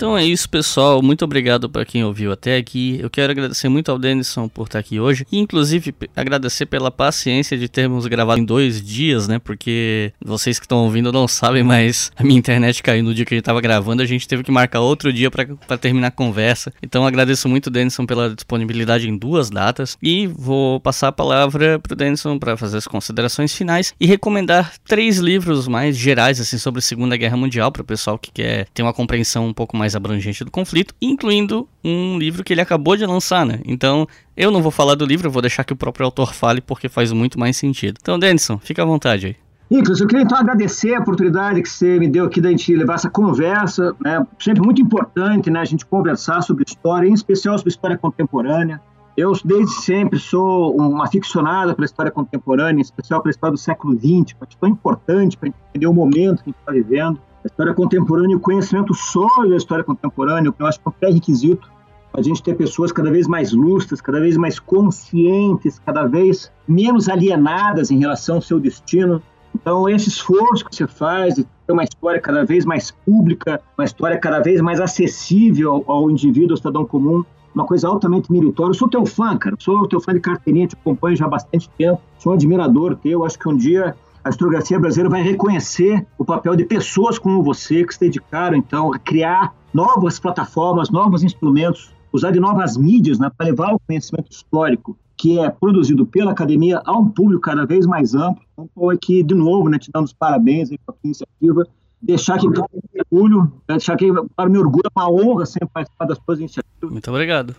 Então 0.00 0.16
é 0.16 0.24
isso, 0.24 0.48
pessoal. 0.48 1.02
Muito 1.02 1.26
obrigado 1.26 1.68
para 1.68 1.84
quem 1.84 2.02
ouviu 2.02 2.32
até 2.32 2.56
aqui. 2.56 2.98
Eu 3.02 3.10
quero 3.10 3.30
agradecer 3.32 3.68
muito 3.68 3.92
ao 3.92 3.98
Denison 3.98 4.48
por 4.48 4.64
estar 4.64 4.78
aqui 4.78 4.98
hoje. 4.98 5.26
E, 5.30 5.38
inclusive, 5.38 5.94
agradecer 6.16 6.64
pela 6.64 6.90
paciência 6.90 7.58
de 7.58 7.68
termos 7.68 8.06
gravado 8.06 8.40
em 8.40 8.44
dois 8.46 8.80
dias, 8.80 9.28
né? 9.28 9.38
Porque 9.38 10.10
vocês 10.18 10.58
que 10.58 10.64
estão 10.64 10.84
ouvindo 10.84 11.12
não 11.12 11.28
sabem, 11.28 11.62
mas 11.62 12.10
a 12.16 12.24
minha 12.24 12.38
internet 12.38 12.82
caiu 12.82 13.04
no 13.04 13.12
dia 13.12 13.26
que 13.26 13.34
a 13.34 13.36
gente 13.36 13.42
estava 13.42 13.60
gravando. 13.60 14.02
A 14.02 14.06
gente 14.06 14.26
teve 14.26 14.42
que 14.42 14.50
marcar 14.50 14.80
outro 14.80 15.12
dia 15.12 15.30
para 15.30 15.76
terminar 15.76 16.06
a 16.06 16.10
conversa. 16.10 16.72
Então, 16.82 17.06
agradeço 17.06 17.46
muito, 17.46 17.68
Denison, 17.68 18.06
pela 18.06 18.34
disponibilidade 18.34 19.06
em 19.06 19.14
duas 19.14 19.50
datas. 19.50 19.98
E 20.02 20.26
vou 20.26 20.80
passar 20.80 21.08
a 21.08 21.12
palavra 21.12 21.78
para 21.78 21.92
o 21.92 21.96
Denison 21.96 22.38
para 22.38 22.56
fazer 22.56 22.78
as 22.78 22.86
considerações 22.86 23.54
finais 23.54 23.92
e 24.00 24.06
recomendar 24.06 24.72
três 24.88 25.18
livros 25.18 25.68
mais 25.68 25.94
gerais, 25.94 26.40
assim, 26.40 26.56
sobre 26.56 26.78
a 26.78 26.82
Segunda 26.82 27.18
Guerra 27.18 27.36
Mundial, 27.36 27.70
para 27.70 27.82
o 27.82 27.84
pessoal 27.84 28.18
que 28.18 28.32
quer 28.32 28.66
ter 28.72 28.82
uma 28.82 28.94
compreensão 28.94 29.46
um 29.46 29.52
pouco 29.52 29.76
mais 29.76 29.89
mais 29.90 29.96
abrangente 29.96 30.44
do 30.44 30.50
conflito, 30.50 30.94
incluindo 31.02 31.68
um 31.84 32.18
livro 32.18 32.44
que 32.44 32.52
ele 32.52 32.60
acabou 32.60 32.96
de 32.96 33.04
lançar, 33.04 33.44
né? 33.44 33.60
Então, 33.64 34.06
eu 34.36 34.50
não 34.50 34.62
vou 34.62 34.70
falar 34.70 34.94
do 34.94 35.04
livro, 35.04 35.26
eu 35.26 35.30
vou 35.30 35.42
deixar 35.42 35.64
que 35.64 35.72
o 35.72 35.76
próprio 35.76 36.06
autor 36.06 36.32
fale 36.32 36.60
porque 36.60 36.88
faz 36.88 37.12
muito 37.12 37.38
mais 37.38 37.56
sentido. 37.56 37.98
Então, 38.00 38.18
Denison, 38.18 38.58
fica 38.58 38.82
à 38.82 38.86
vontade 38.86 39.26
aí. 39.26 39.36
Nicolas, 39.68 40.00
eu 40.00 40.06
queria 40.06 40.24
então 40.24 40.36
agradecer 40.36 40.94
a 40.94 41.00
oportunidade 41.00 41.62
que 41.62 41.68
você 41.68 41.98
me 41.98 42.08
deu 42.08 42.24
aqui 42.24 42.40
da 42.40 42.50
gente 42.50 42.74
levar 42.74 42.94
essa 42.94 43.08
conversa, 43.08 43.94
né? 44.04 44.26
Sempre 44.38 44.62
muito 44.62 44.82
importante, 44.82 45.48
né? 45.48 45.60
A 45.60 45.64
gente 45.64 45.86
conversar 45.86 46.42
sobre 46.42 46.64
história, 46.66 47.08
em 47.08 47.12
especial 47.12 47.56
sobre 47.56 47.70
história 47.70 47.96
contemporânea. 47.96 48.80
Eu, 49.16 49.32
desde 49.44 49.72
sempre, 49.82 50.18
sou 50.18 50.80
um 50.80 51.00
aficionado 51.02 51.74
pela 51.74 51.84
história 51.84 52.10
contemporânea, 52.10 52.80
em 52.80 52.82
especial 52.82 53.20
pela 53.20 53.30
história 53.30 53.52
do 53.52 53.58
século 53.58 53.94
XX, 53.94 54.32
que 54.32 54.42
é 54.42 54.58
tão 54.60 54.68
importante 54.68 55.36
para 55.36 55.48
entender 55.48 55.86
o 55.86 55.92
momento 55.92 56.42
que 56.42 56.50
a 56.50 56.52
gente 56.52 56.60
está 56.60 56.72
vivendo. 56.72 57.20
A 57.42 57.46
história 57.46 57.72
contemporânea 57.72 58.36
o 58.36 58.40
conhecimento 58.40 58.92
sólido 58.92 59.50
da 59.50 59.56
história 59.56 59.82
contemporânea, 59.82 60.52
eu 60.58 60.66
acho 60.66 60.78
que 60.78 60.86
é 60.86 60.90
um 60.90 60.92
pré-requisito 60.92 61.70
a 62.12 62.20
gente 62.20 62.42
ter 62.42 62.54
pessoas 62.54 62.90
cada 62.90 63.10
vez 63.10 63.26
mais 63.26 63.52
lustras, 63.52 64.00
cada 64.00 64.20
vez 64.20 64.36
mais 64.36 64.58
conscientes, 64.58 65.78
cada 65.78 66.06
vez 66.06 66.50
menos 66.66 67.08
alienadas 67.08 67.90
em 67.90 67.98
relação 67.98 68.36
ao 68.36 68.42
seu 68.42 68.58
destino. 68.58 69.22
Então, 69.54 69.88
esse 69.88 70.08
esforço 70.08 70.64
que 70.64 70.74
você 70.74 70.86
faz 70.86 71.34
de 71.34 71.44
ter 71.44 71.72
uma 71.72 71.84
história 71.84 72.20
cada 72.20 72.44
vez 72.44 72.64
mais 72.64 72.90
pública, 72.90 73.60
uma 73.78 73.84
história 73.84 74.18
cada 74.18 74.40
vez 74.40 74.60
mais 74.60 74.80
acessível 74.80 75.84
ao, 75.86 75.96
ao 75.96 76.10
indivíduo, 76.10 76.52
ao 76.52 76.56
cidadão 76.56 76.84
comum, 76.84 77.24
uma 77.54 77.64
coisa 77.64 77.88
altamente 77.88 78.30
meritória. 78.30 78.70
Eu 78.70 78.74
sou 78.74 78.88
teu 78.88 79.06
fã, 79.06 79.36
cara, 79.36 79.56
sou 79.58 79.86
teu 79.88 80.00
fã 80.00 80.12
de 80.12 80.20
carteirinha, 80.20 80.66
te 80.66 80.76
acompanho 80.76 81.16
já 81.16 81.26
há 81.26 81.28
bastante 81.28 81.68
tempo, 81.70 82.00
sou 82.18 82.32
um 82.32 82.34
admirador 82.34 82.96
teu, 82.96 83.24
acho 83.24 83.38
que 83.38 83.48
um 83.48 83.56
dia 83.56 83.94
a 84.22 84.28
historiografia 84.28 84.78
brasileira 84.78 85.08
vai 85.08 85.22
reconhecer 85.22 86.06
o 86.18 86.24
papel 86.24 86.54
de 86.54 86.64
pessoas 86.64 87.18
como 87.18 87.42
você 87.42 87.84
que 87.84 87.94
se 87.94 88.00
dedicaram, 88.00 88.56
então, 88.56 88.92
a 88.92 88.98
criar 88.98 89.54
novas 89.72 90.18
plataformas, 90.18 90.90
novos 90.90 91.22
instrumentos, 91.22 91.94
usar 92.12 92.30
de 92.30 92.40
novas 92.40 92.76
mídias 92.76 93.18
né, 93.18 93.30
para 93.36 93.46
levar 93.46 93.72
o 93.74 93.80
conhecimento 93.86 94.30
histórico 94.30 94.96
que 95.16 95.38
é 95.38 95.50
produzido 95.50 96.06
pela 96.06 96.32
academia 96.32 96.80
a 96.84 96.98
um 96.98 97.06
público 97.08 97.42
cada 97.42 97.66
vez 97.66 97.84
mais 97.84 98.14
amplo. 98.14 98.42
Então, 98.58 98.88
aqui, 98.88 99.22
de 99.22 99.34
novo, 99.34 99.68
né, 99.68 99.78
te 99.78 99.90
dando 99.92 100.06
os 100.06 100.14
parabéns 100.14 100.70
pela 100.70 100.80
tua 100.86 100.96
iniciativa, 101.04 101.66
deixar 102.00 102.36
aqui 102.36 102.50
para 102.50 102.64
orgulho, 103.12 103.52
deixar 103.68 103.94
aqui 103.94 104.06
para 104.34 104.48
meu 104.48 104.62
orgulho, 104.62 104.84
é 104.86 104.98
uma 104.98 105.10
honra 105.10 105.44
sempre 105.44 105.68
participar 105.72 106.06
das 106.06 106.18
suas 106.24 106.38
iniciativas. 106.38 106.90
Muito 106.90 107.10
obrigado. 107.10 107.54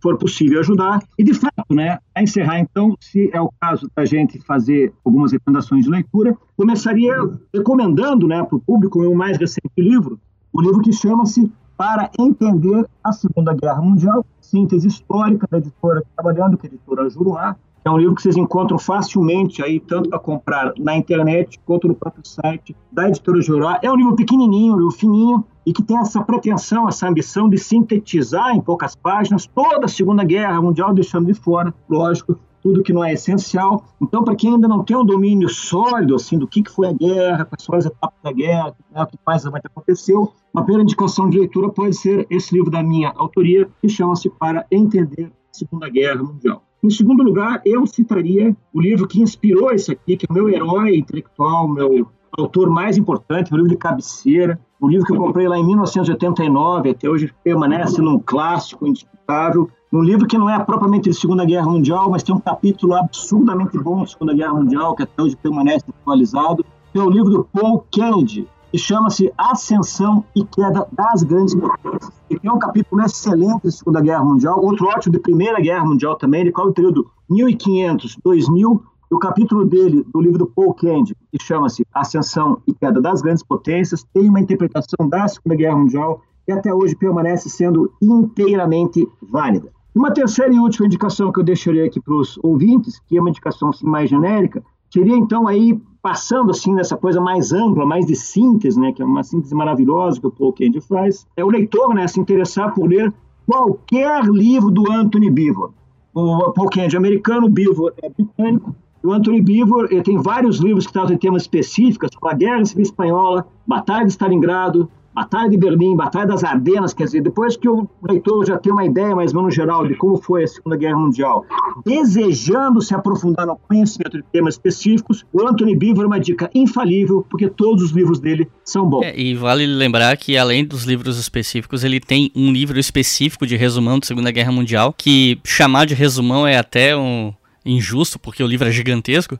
For 0.00 0.16
possível 0.16 0.60
ajudar. 0.60 1.00
E, 1.18 1.24
de 1.24 1.34
fato, 1.34 1.74
né, 1.74 1.98
a 2.14 2.22
encerrar, 2.22 2.58
então, 2.60 2.96
se 3.00 3.30
é 3.32 3.40
o 3.40 3.50
caso 3.60 3.90
da 3.94 4.04
gente 4.04 4.38
fazer 4.40 4.92
algumas 5.04 5.32
recomendações 5.32 5.84
de 5.84 5.90
leitura, 5.90 6.36
começaria 6.56 7.14
recomendando 7.52 8.26
né, 8.26 8.42
para 8.42 8.56
o 8.56 8.60
público 8.60 8.98
o 8.98 9.02
meu 9.02 9.14
mais 9.14 9.36
recente 9.36 9.70
livro, 9.76 10.20
o 10.52 10.60
livro 10.60 10.80
que 10.80 10.92
chama-se 10.92 11.50
Para 11.76 12.10
Entender 12.18 12.86
a 13.02 13.12
Segunda 13.12 13.54
Guerra 13.54 13.80
Mundial, 13.80 14.24
síntese 14.40 14.86
histórica 14.86 15.46
da 15.50 15.58
editora 15.58 16.02
trabalhando, 16.14 16.56
que 16.56 16.66
é 16.66 16.70
a 16.70 16.72
editora 16.72 17.08
Juruá. 17.08 17.56
É 17.84 17.90
um 17.90 17.96
livro 17.96 18.14
que 18.14 18.22
vocês 18.22 18.36
encontram 18.36 18.78
facilmente 18.78 19.62
aí, 19.62 19.80
tanto 19.80 20.08
para 20.08 20.18
comprar 20.18 20.72
na 20.78 20.96
internet 20.96 21.58
quanto 21.66 21.88
no 21.88 21.94
próprio 21.94 22.24
site 22.24 22.76
da 22.92 23.08
editora 23.08 23.42
Juruá. 23.42 23.80
É 23.82 23.90
um 23.90 23.96
livro 23.96 24.14
pequenininho, 24.14 24.74
um 24.74 24.76
livro 24.76 24.92
fininho, 24.92 25.44
e 25.66 25.72
que 25.72 25.82
tem 25.82 25.98
essa 25.98 26.22
pretensão, 26.22 26.88
essa 26.88 27.08
ambição 27.08 27.48
de 27.48 27.58
sintetizar 27.58 28.54
em 28.54 28.60
poucas 28.60 28.94
páginas 28.94 29.46
toda 29.46 29.86
a 29.86 29.88
Segunda 29.88 30.22
Guerra 30.24 30.60
Mundial, 30.60 30.94
deixando 30.94 31.26
de 31.26 31.34
fora, 31.34 31.74
lógico, 31.88 32.38
tudo 32.62 32.82
que 32.82 32.92
não 32.92 33.02
é 33.02 33.12
essencial. 33.12 33.84
Então, 34.00 34.22
para 34.22 34.36
quem 34.36 34.54
ainda 34.54 34.68
não 34.68 34.84
tem 34.84 34.96
um 34.96 35.04
domínio 35.04 35.48
sólido 35.48 36.14
assim 36.14 36.38
do 36.38 36.46
que, 36.46 36.62
que 36.62 36.70
foi 36.70 36.88
a 36.88 36.92
guerra, 36.92 37.44
quais 37.44 37.64
foram 37.64 37.78
as 37.80 37.86
etapas 37.86 38.18
da 38.22 38.32
guerra, 38.32 38.74
né, 38.92 39.02
o 39.02 39.06
que 39.06 39.18
mais 39.26 39.44
aconteceu, 39.44 40.32
uma 40.54 40.62
primeira 40.62 40.84
indicação 40.84 41.28
de 41.28 41.38
leitura 41.38 41.68
pode 41.68 41.96
ser 41.96 42.26
esse 42.30 42.54
livro 42.54 42.70
da 42.70 42.82
minha 42.82 43.12
autoria, 43.16 43.68
que 43.80 43.88
chama-se 43.88 44.30
Para 44.30 44.64
Entender 44.70 45.32
a 45.50 45.56
Segunda 45.56 45.88
Guerra 45.88 46.22
Mundial. 46.22 46.62
Em 46.82 46.90
segundo 46.90 47.22
lugar, 47.22 47.62
eu 47.64 47.86
citaria 47.86 48.56
o 48.74 48.80
livro 48.80 49.06
que 49.06 49.22
inspirou 49.22 49.70
esse 49.70 49.92
aqui, 49.92 50.16
que 50.16 50.26
é 50.28 50.32
o 50.32 50.34
meu 50.34 50.48
herói 50.48 50.96
intelectual, 50.96 51.68
meu 51.68 52.08
autor 52.36 52.68
mais 52.68 52.96
importante, 52.96 53.52
o 53.52 53.56
livro 53.56 53.70
de 53.70 53.76
cabeceira, 53.76 54.58
um 54.80 54.88
livro 54.88 55.06
que 55.06 55.12
eu 55.12 55.16
comprei 55.16 55.46
lá 55.46 55.56
em 55.56 55.64
1989, 55.64 56.90
até 56.90 57.08
hoje 57.08 57.32
permanece 57.44 58.02
num 58.02 58.18
clássico 58.18 58.86
indiscutível, 58.86 59.70
um 59.92 60.02
livro 60.02 60.26
que 60.26 60.36
não 60.36 60.50
é 60.50 60.58
propriamente 60.58 61.08
de 61.08 61.14
Segunda 61.14 61.44
Guerra 61.44 61.66
Mundial, 61.66 62.10
mas 62.10 62.24
tem 62.24 62.34
um 62.34 62.40
capítulo 62.40 62.94
absurdamente 62.94 63.78
bom 63.78 64.02
de 64.02 64.10
Segunda 64.10 64.34
Guerra 64.34 64.54
Mundial, 64.54 64.96
que 64.96 65.04
até 65.04 65.22
hoje 65.22 65.36
permanece 65.36 65.84
atualizado, 65.88 66.64
que 66.92 66.98
é 66.98 67.02
o 67.02 67.10
livro 67.10 67.30
do 67.30 67.44
Paul 67.44 67.86
Kennedy, 67.92 68.48
que 68.72 68.78
chama-se 68.78 69.30
Ascensão 69.36 70.24
e 70.34 70.42
Queda 70.44 70.88
das 70.90 71.22
Grandes 71.22 71.54
Potências. 71.54 72.10
E 72.30 72.38
tem 72.38 72.50
um 72.50 72.58
capítulo 72.58 73.02
excelente 73.02 73.64
de 73.64 73.70
Segunda 73.70 74.00
Guerra 74.00 74.24
Mundial, 74.24 74.58
outro 74.64 74.86
ótimo 74.86 75.12
de 75.12 75.18
Primeira 75.18 75.60
Guerra 75.60 75.84
Mundial 75.84 76.16
também, 76.16 76.42
de 76.42 76.50
qual 76.50 76.68
o 76.68 76.72
período 76.72 77.10
1500, 77.28 78.16
2000, 78.24 78.82
o 79.10 79.18
capítulo 79.18 79.66
dele, 79.66 80.02
do 80.10 80.22
livro 80.22 80.38
do 80.38 80.46
Paul 80.46 80.72
Kennedy, 80.72 81.14
que 81.30 81.44
chama-se 81.44 81.86
Ascensão 81.92 82.62
e 82.66 82.72
Queda 82.72 82.98
das 82.98 83.20
Grandes 83.20 83.42
Potências, 83.42 84.06
tem 84.14 84.26
uma 84.26 84.40
interpretação 84.40 85.06
da 85.06 85.28
Segunda 85.28 85.54
Guerra 85.54 85.76
Mundial 85.76 86.22
que 86.46 86.52
até 86.52 86.72
hoje 86.72 86.96
permanece 86.96 87.50
sendo 87.50 87.92
inteiramente 88.00 89.06
válida. 89.20 89.70
E 89.94 89.98
uma 89.98 90.10
terceira 90.10 90.54
e 90.54 90.58
última 90.58 90.86
indicação 90.86 91.30
que 91.30 91.38
eu 91.38 91.44
deixaria 91.44 91.84
aqui 91.84 92.00
para 92.00 92.14
os 92.14 92.38
ouvintes, 92.42 92.98
que 93.06 93.18
é 93.18 93.20
uma 93.20 93.28
indicação 93.28 93.68
assim, 93.68 93.84
mais 93.84 94.08
genérica, 94.08 94.64
seria 94.92 95.16
então 95.16 95.48
aí 95.48 95.80
passando 96.02 96.50
assim 96.50 96.74
nessa 96.74 96.96
coisa 96.96 97.20
mais 97.20 97.52
ampla, 97.52 97.86
mais 97.86 98.04
de 98.06 98.14
síntese, 98.14 98.78
né, 98.78 98.92
que 98.92 99.00
é 99.00 99.04
uma 99.04 99.22
síntese 99.22 99.54
maravilhosa 99.54 100.20
que 100.20 100.26
o 100.26 100.30
Paul 100.30 100.52
Kennedy 100.52 100.80
faz, 100.80 101.26
é 101.36 101.44
o 101.44 101.48
leitor, 101.48 101.94
né, 101.94 102.06
se 102.06 102.20
interessar 102.20 102.74
por 102.74 102.88
ler 102.88 103.12
qualquer 103.46 104.24
livro 104.24 104.70
do 104.70 104.90
Anthony 104.90 105.30
Beevor. 105.30 105.70
O 106.12 106.50
Paul 106.50 106.68
Kennedy 106.68 106.96
é 106.96 106.98
americano, 106.98 107.46
o 107.46 107.90
é 108.02 108.10
britânico. 108.10 108.74
O 109.02 109.12
Anthony 109.12 109.40
Beevor 109.40 109.88
tem 110.04 110.18
vários 110.18 110.58
livros 110.58 110.86
que 110.86 110.92
tratam 110.92 111.14
de 111.14 111.20
temas 111.20 111.42
específicos, 111.42 112.10
como 112.14 112.30
a 112.30 112.36
Guerra 112.36 112.64
Civil 112.64 112.82
Espanhola, 112.82 113.46
Batalha 113.66 114.04
de 114.04 114.12
Stalingrado, 114.12 114.88
Batalha 115.14 115.50
de 115.50 115.56
Berlim, 115.56 115.94
Batalha 115.94 116.26
das 116.26 116.42
Ardenas, 116.42 116.94
quer 116.94 117.04
dizer, 117.04 117.22
depois 117.22 117.56
que 117.56 117.68
o 117.68 117.88
leitor 118.02 118.46
já 118.46 118.58
tem 118.58 118.72
uma 118.72 118.84
ideia 118.84 119.14
mais 119.14 119.34
ou 119.34 119.40
menos 119.40 119.54
geral 119.54 119.86
de 119.86 119.94
como 119.94 120.16
foi 120.16 120.44
a 120.44 120.46
Segunda 120.46 120.76
Guerra 120.76 120.96
Mundial, 120.96 121.44
desejando 121.84 122.80
se 122.80 122.94
aprofundar 122.94 123.46
no 123.46 123.56
conhecimento 123.56 124.16
de 124.16 124.24
temas 124.32 124.54
específicos, 124.54 125.24
o 125.32 125.46
Anthony 125.46 125.76
Beaver 125.76 126.04
é 126.04 126.06
uma 126.06 126.20
dica 126.20 126.50
infalível, 126.54 127.24
porque 127.28 127.48
todos 127.48 127.84
os 127.84 127.90
livros 127.90 128.18
dele 128.20 128.48
são 128.64 128.88
bons. 128.88 129.04
É, 129.04 129.18
e 129.18 129.34
vale 129.34 129.66
lembrar 129.66 130.16
que 130.16 130.36
além 130.36 130.64
dos 130.64 130.84
livros 130.84 131.18
específicos, 131.18 131.84
ele 131.84 132.00
tem 132.00 132.30
um 132.34 132.52
livro 132.52 132.78
específico 132.78 133.46
de 133.46 133.56
resumão 133.56 133.98
da 133.98 134.06
Segunda 134.06 134.30
Guerra 134.30 134.52
Mundial, 134.52 134.94
que 134.96 135.38
chamar 135.44 135.86
de 135.86 135.94
resumão 135.94 136.46
é 136.46 136.56
até 136.56 136.96
um 136.96 137.32
injusto, 137.64 138.18
porque 138.18 138.42
o 138.42 138.46
livro 138.46 138.68
é 138.68 138.72
gigantesco. 138.72 139.38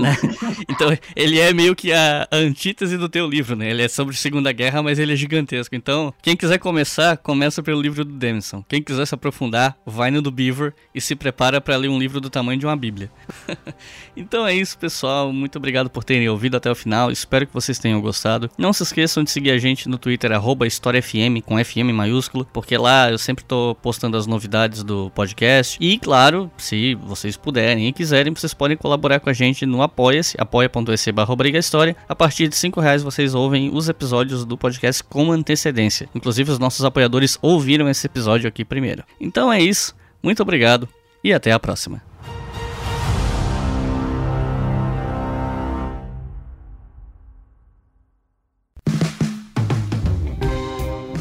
Né? 0.00 0.16
Então, 0.68 0.96
ele 1.14 1.38
é 1.38 1.52
meio 1.52 1.74
que 1.74 1.92
a, 1.92 2.28
antítese 2.30 2.96
do 2.96 3.08
teu 3.08 3.28
livro, 3.28 3.56
né? 3.56 3.70
Ele 3.70 3.82
é 3.82 3.88
sobre 3.88 4.16
Segunda 4.16 4.52
Guerra, 4.52 4.82
mas 4.82 4.98
ele 4.98 5.12
é 5.12 5.16
gigantesco. 5.16 5.74
Então, 5.74 6.12
quem 6.22 6.36
quiser 6.36 6.58
começar, 6.58 7.16
começa 7.16 7.62
pelo 7.62 7.80
livro 7.80 8.04
do 8.04 8.12
Demison. 8.12 8.64
Quem 8.68 8.82
quiser 8.82 9.06
se 9.06 9.14
aprofundar, 9.14 9.76
vai 9.84 10.10
no 10.10 10.22
do 10.22 10.30
Beaver 10.30 10.74
e 10.94 11.00
se 11.00 11.14
prepara 11.14 11.60
para 11.60 11.76
ler 11.76 11.88
um 11.88 11.98
livro 11.98 12.20
do 12.20 12.30
tamanho 12.30 12.58
de 12.58 12.66
uma 12.66 12.76
Bíblia. 12.76 13.10
então 14.16 14.46
é 14.46 14.54
isso, 14.54 14.78
pessoal. 14.78 15.32
Muito 15.32 15.56
obrigado 15.56 15.90
por 15.90 16.04
terem 16.04 16.28
ouvido 16.28 16.56
até 16.56 16.70
o 16.70 16.74
final. 16.74 17.10
Espero 17.10 17.46
que 17.46 17.52
vocês 17.52 17.78
tenham 17.78 18.00
gostado. 18.00 18.50
Não 18.56 18.72
se 18.72 18.82
esqueçam 18.82 19.24
de 19.24 19.30
seguir 19.30 19.50
a 19.50 19.58
gente 19.58 19.88
no 19.88 19.98
Twitter, 19.98 20.32
HistóriaFM, 20.66 21.40
com 21.44 21.62
FM 21.62 21.92
maiúsculo, 21.92 22.44
porque 22.52 22.76
lá 22.76 23.10
eu 23.10 23.18
sempre 23.18 23.44
tô 23.44 23.76
postando 23.80 24.16
as 24.16 24.26
novidades 24.26 24.82
do 24.82 25.10
podcast. 25.10 25.76
E, 25.80 25.98
claro, 25.98 26.50
se 26.56 26.94
vocês 26.94 27.31
vocês 27.32 27.36
puderem 27.36 27.88
e 27.88 27.92
quiserem, 27.92 28.34
vocês 28.34 28.52
podem 28.52 28.76
colaborar 28.76 29.20
com 29.20 29.30
a 29.30 29.32
gente 29.32 29.64
no 29.64 29.82
Apoia-se, 29.82 30.36
apoia.se 30.38 31.12
barra 31.12 31.34
História. 31.58 31.96
A 32.08 32.14
partir 32.14 32.48
de 32.48 32.56
5 32.56 32.80
reais 32.80 33.02
vocês 33.02 33.34
ouvem 33.34 33.70
os 33.72 33.88
episódios 33.88 34.44
do 34.44 34.58
podcast 34.58 35.02
com 35.04 35.32
antecedência. 35.32 36.08
Inclusive 36.14 36.50
os 36.50 36.58
nossos 36.58 36.84
apoiadores 36.84 37.38
ouviram 37.40 37.88
esse 37.88 38.06
episódio 38.06 38.48
aqui 38.48 38.64
primeiro. 38.64 39.02
Então 39.20 39.52
é 39.52 39.60
isso, 39.60 39.94
muito 40.22 40.42
obrigado 40.42 40.88
e 41.24 41.32
até 41.32 41.52
a 41.52 41.58
próxima. 41.58 42.02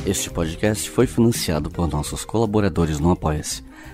Este 0.06 0.30
podcast 0.30 0.90
foi 0.90 1.08
financiado 1.08 1.70
por 1.70 1.88
nossos 1.88 2.26
colaboradores 2.26 3.00
no 3.00 3.12
Apoia-se. 3.12 3.71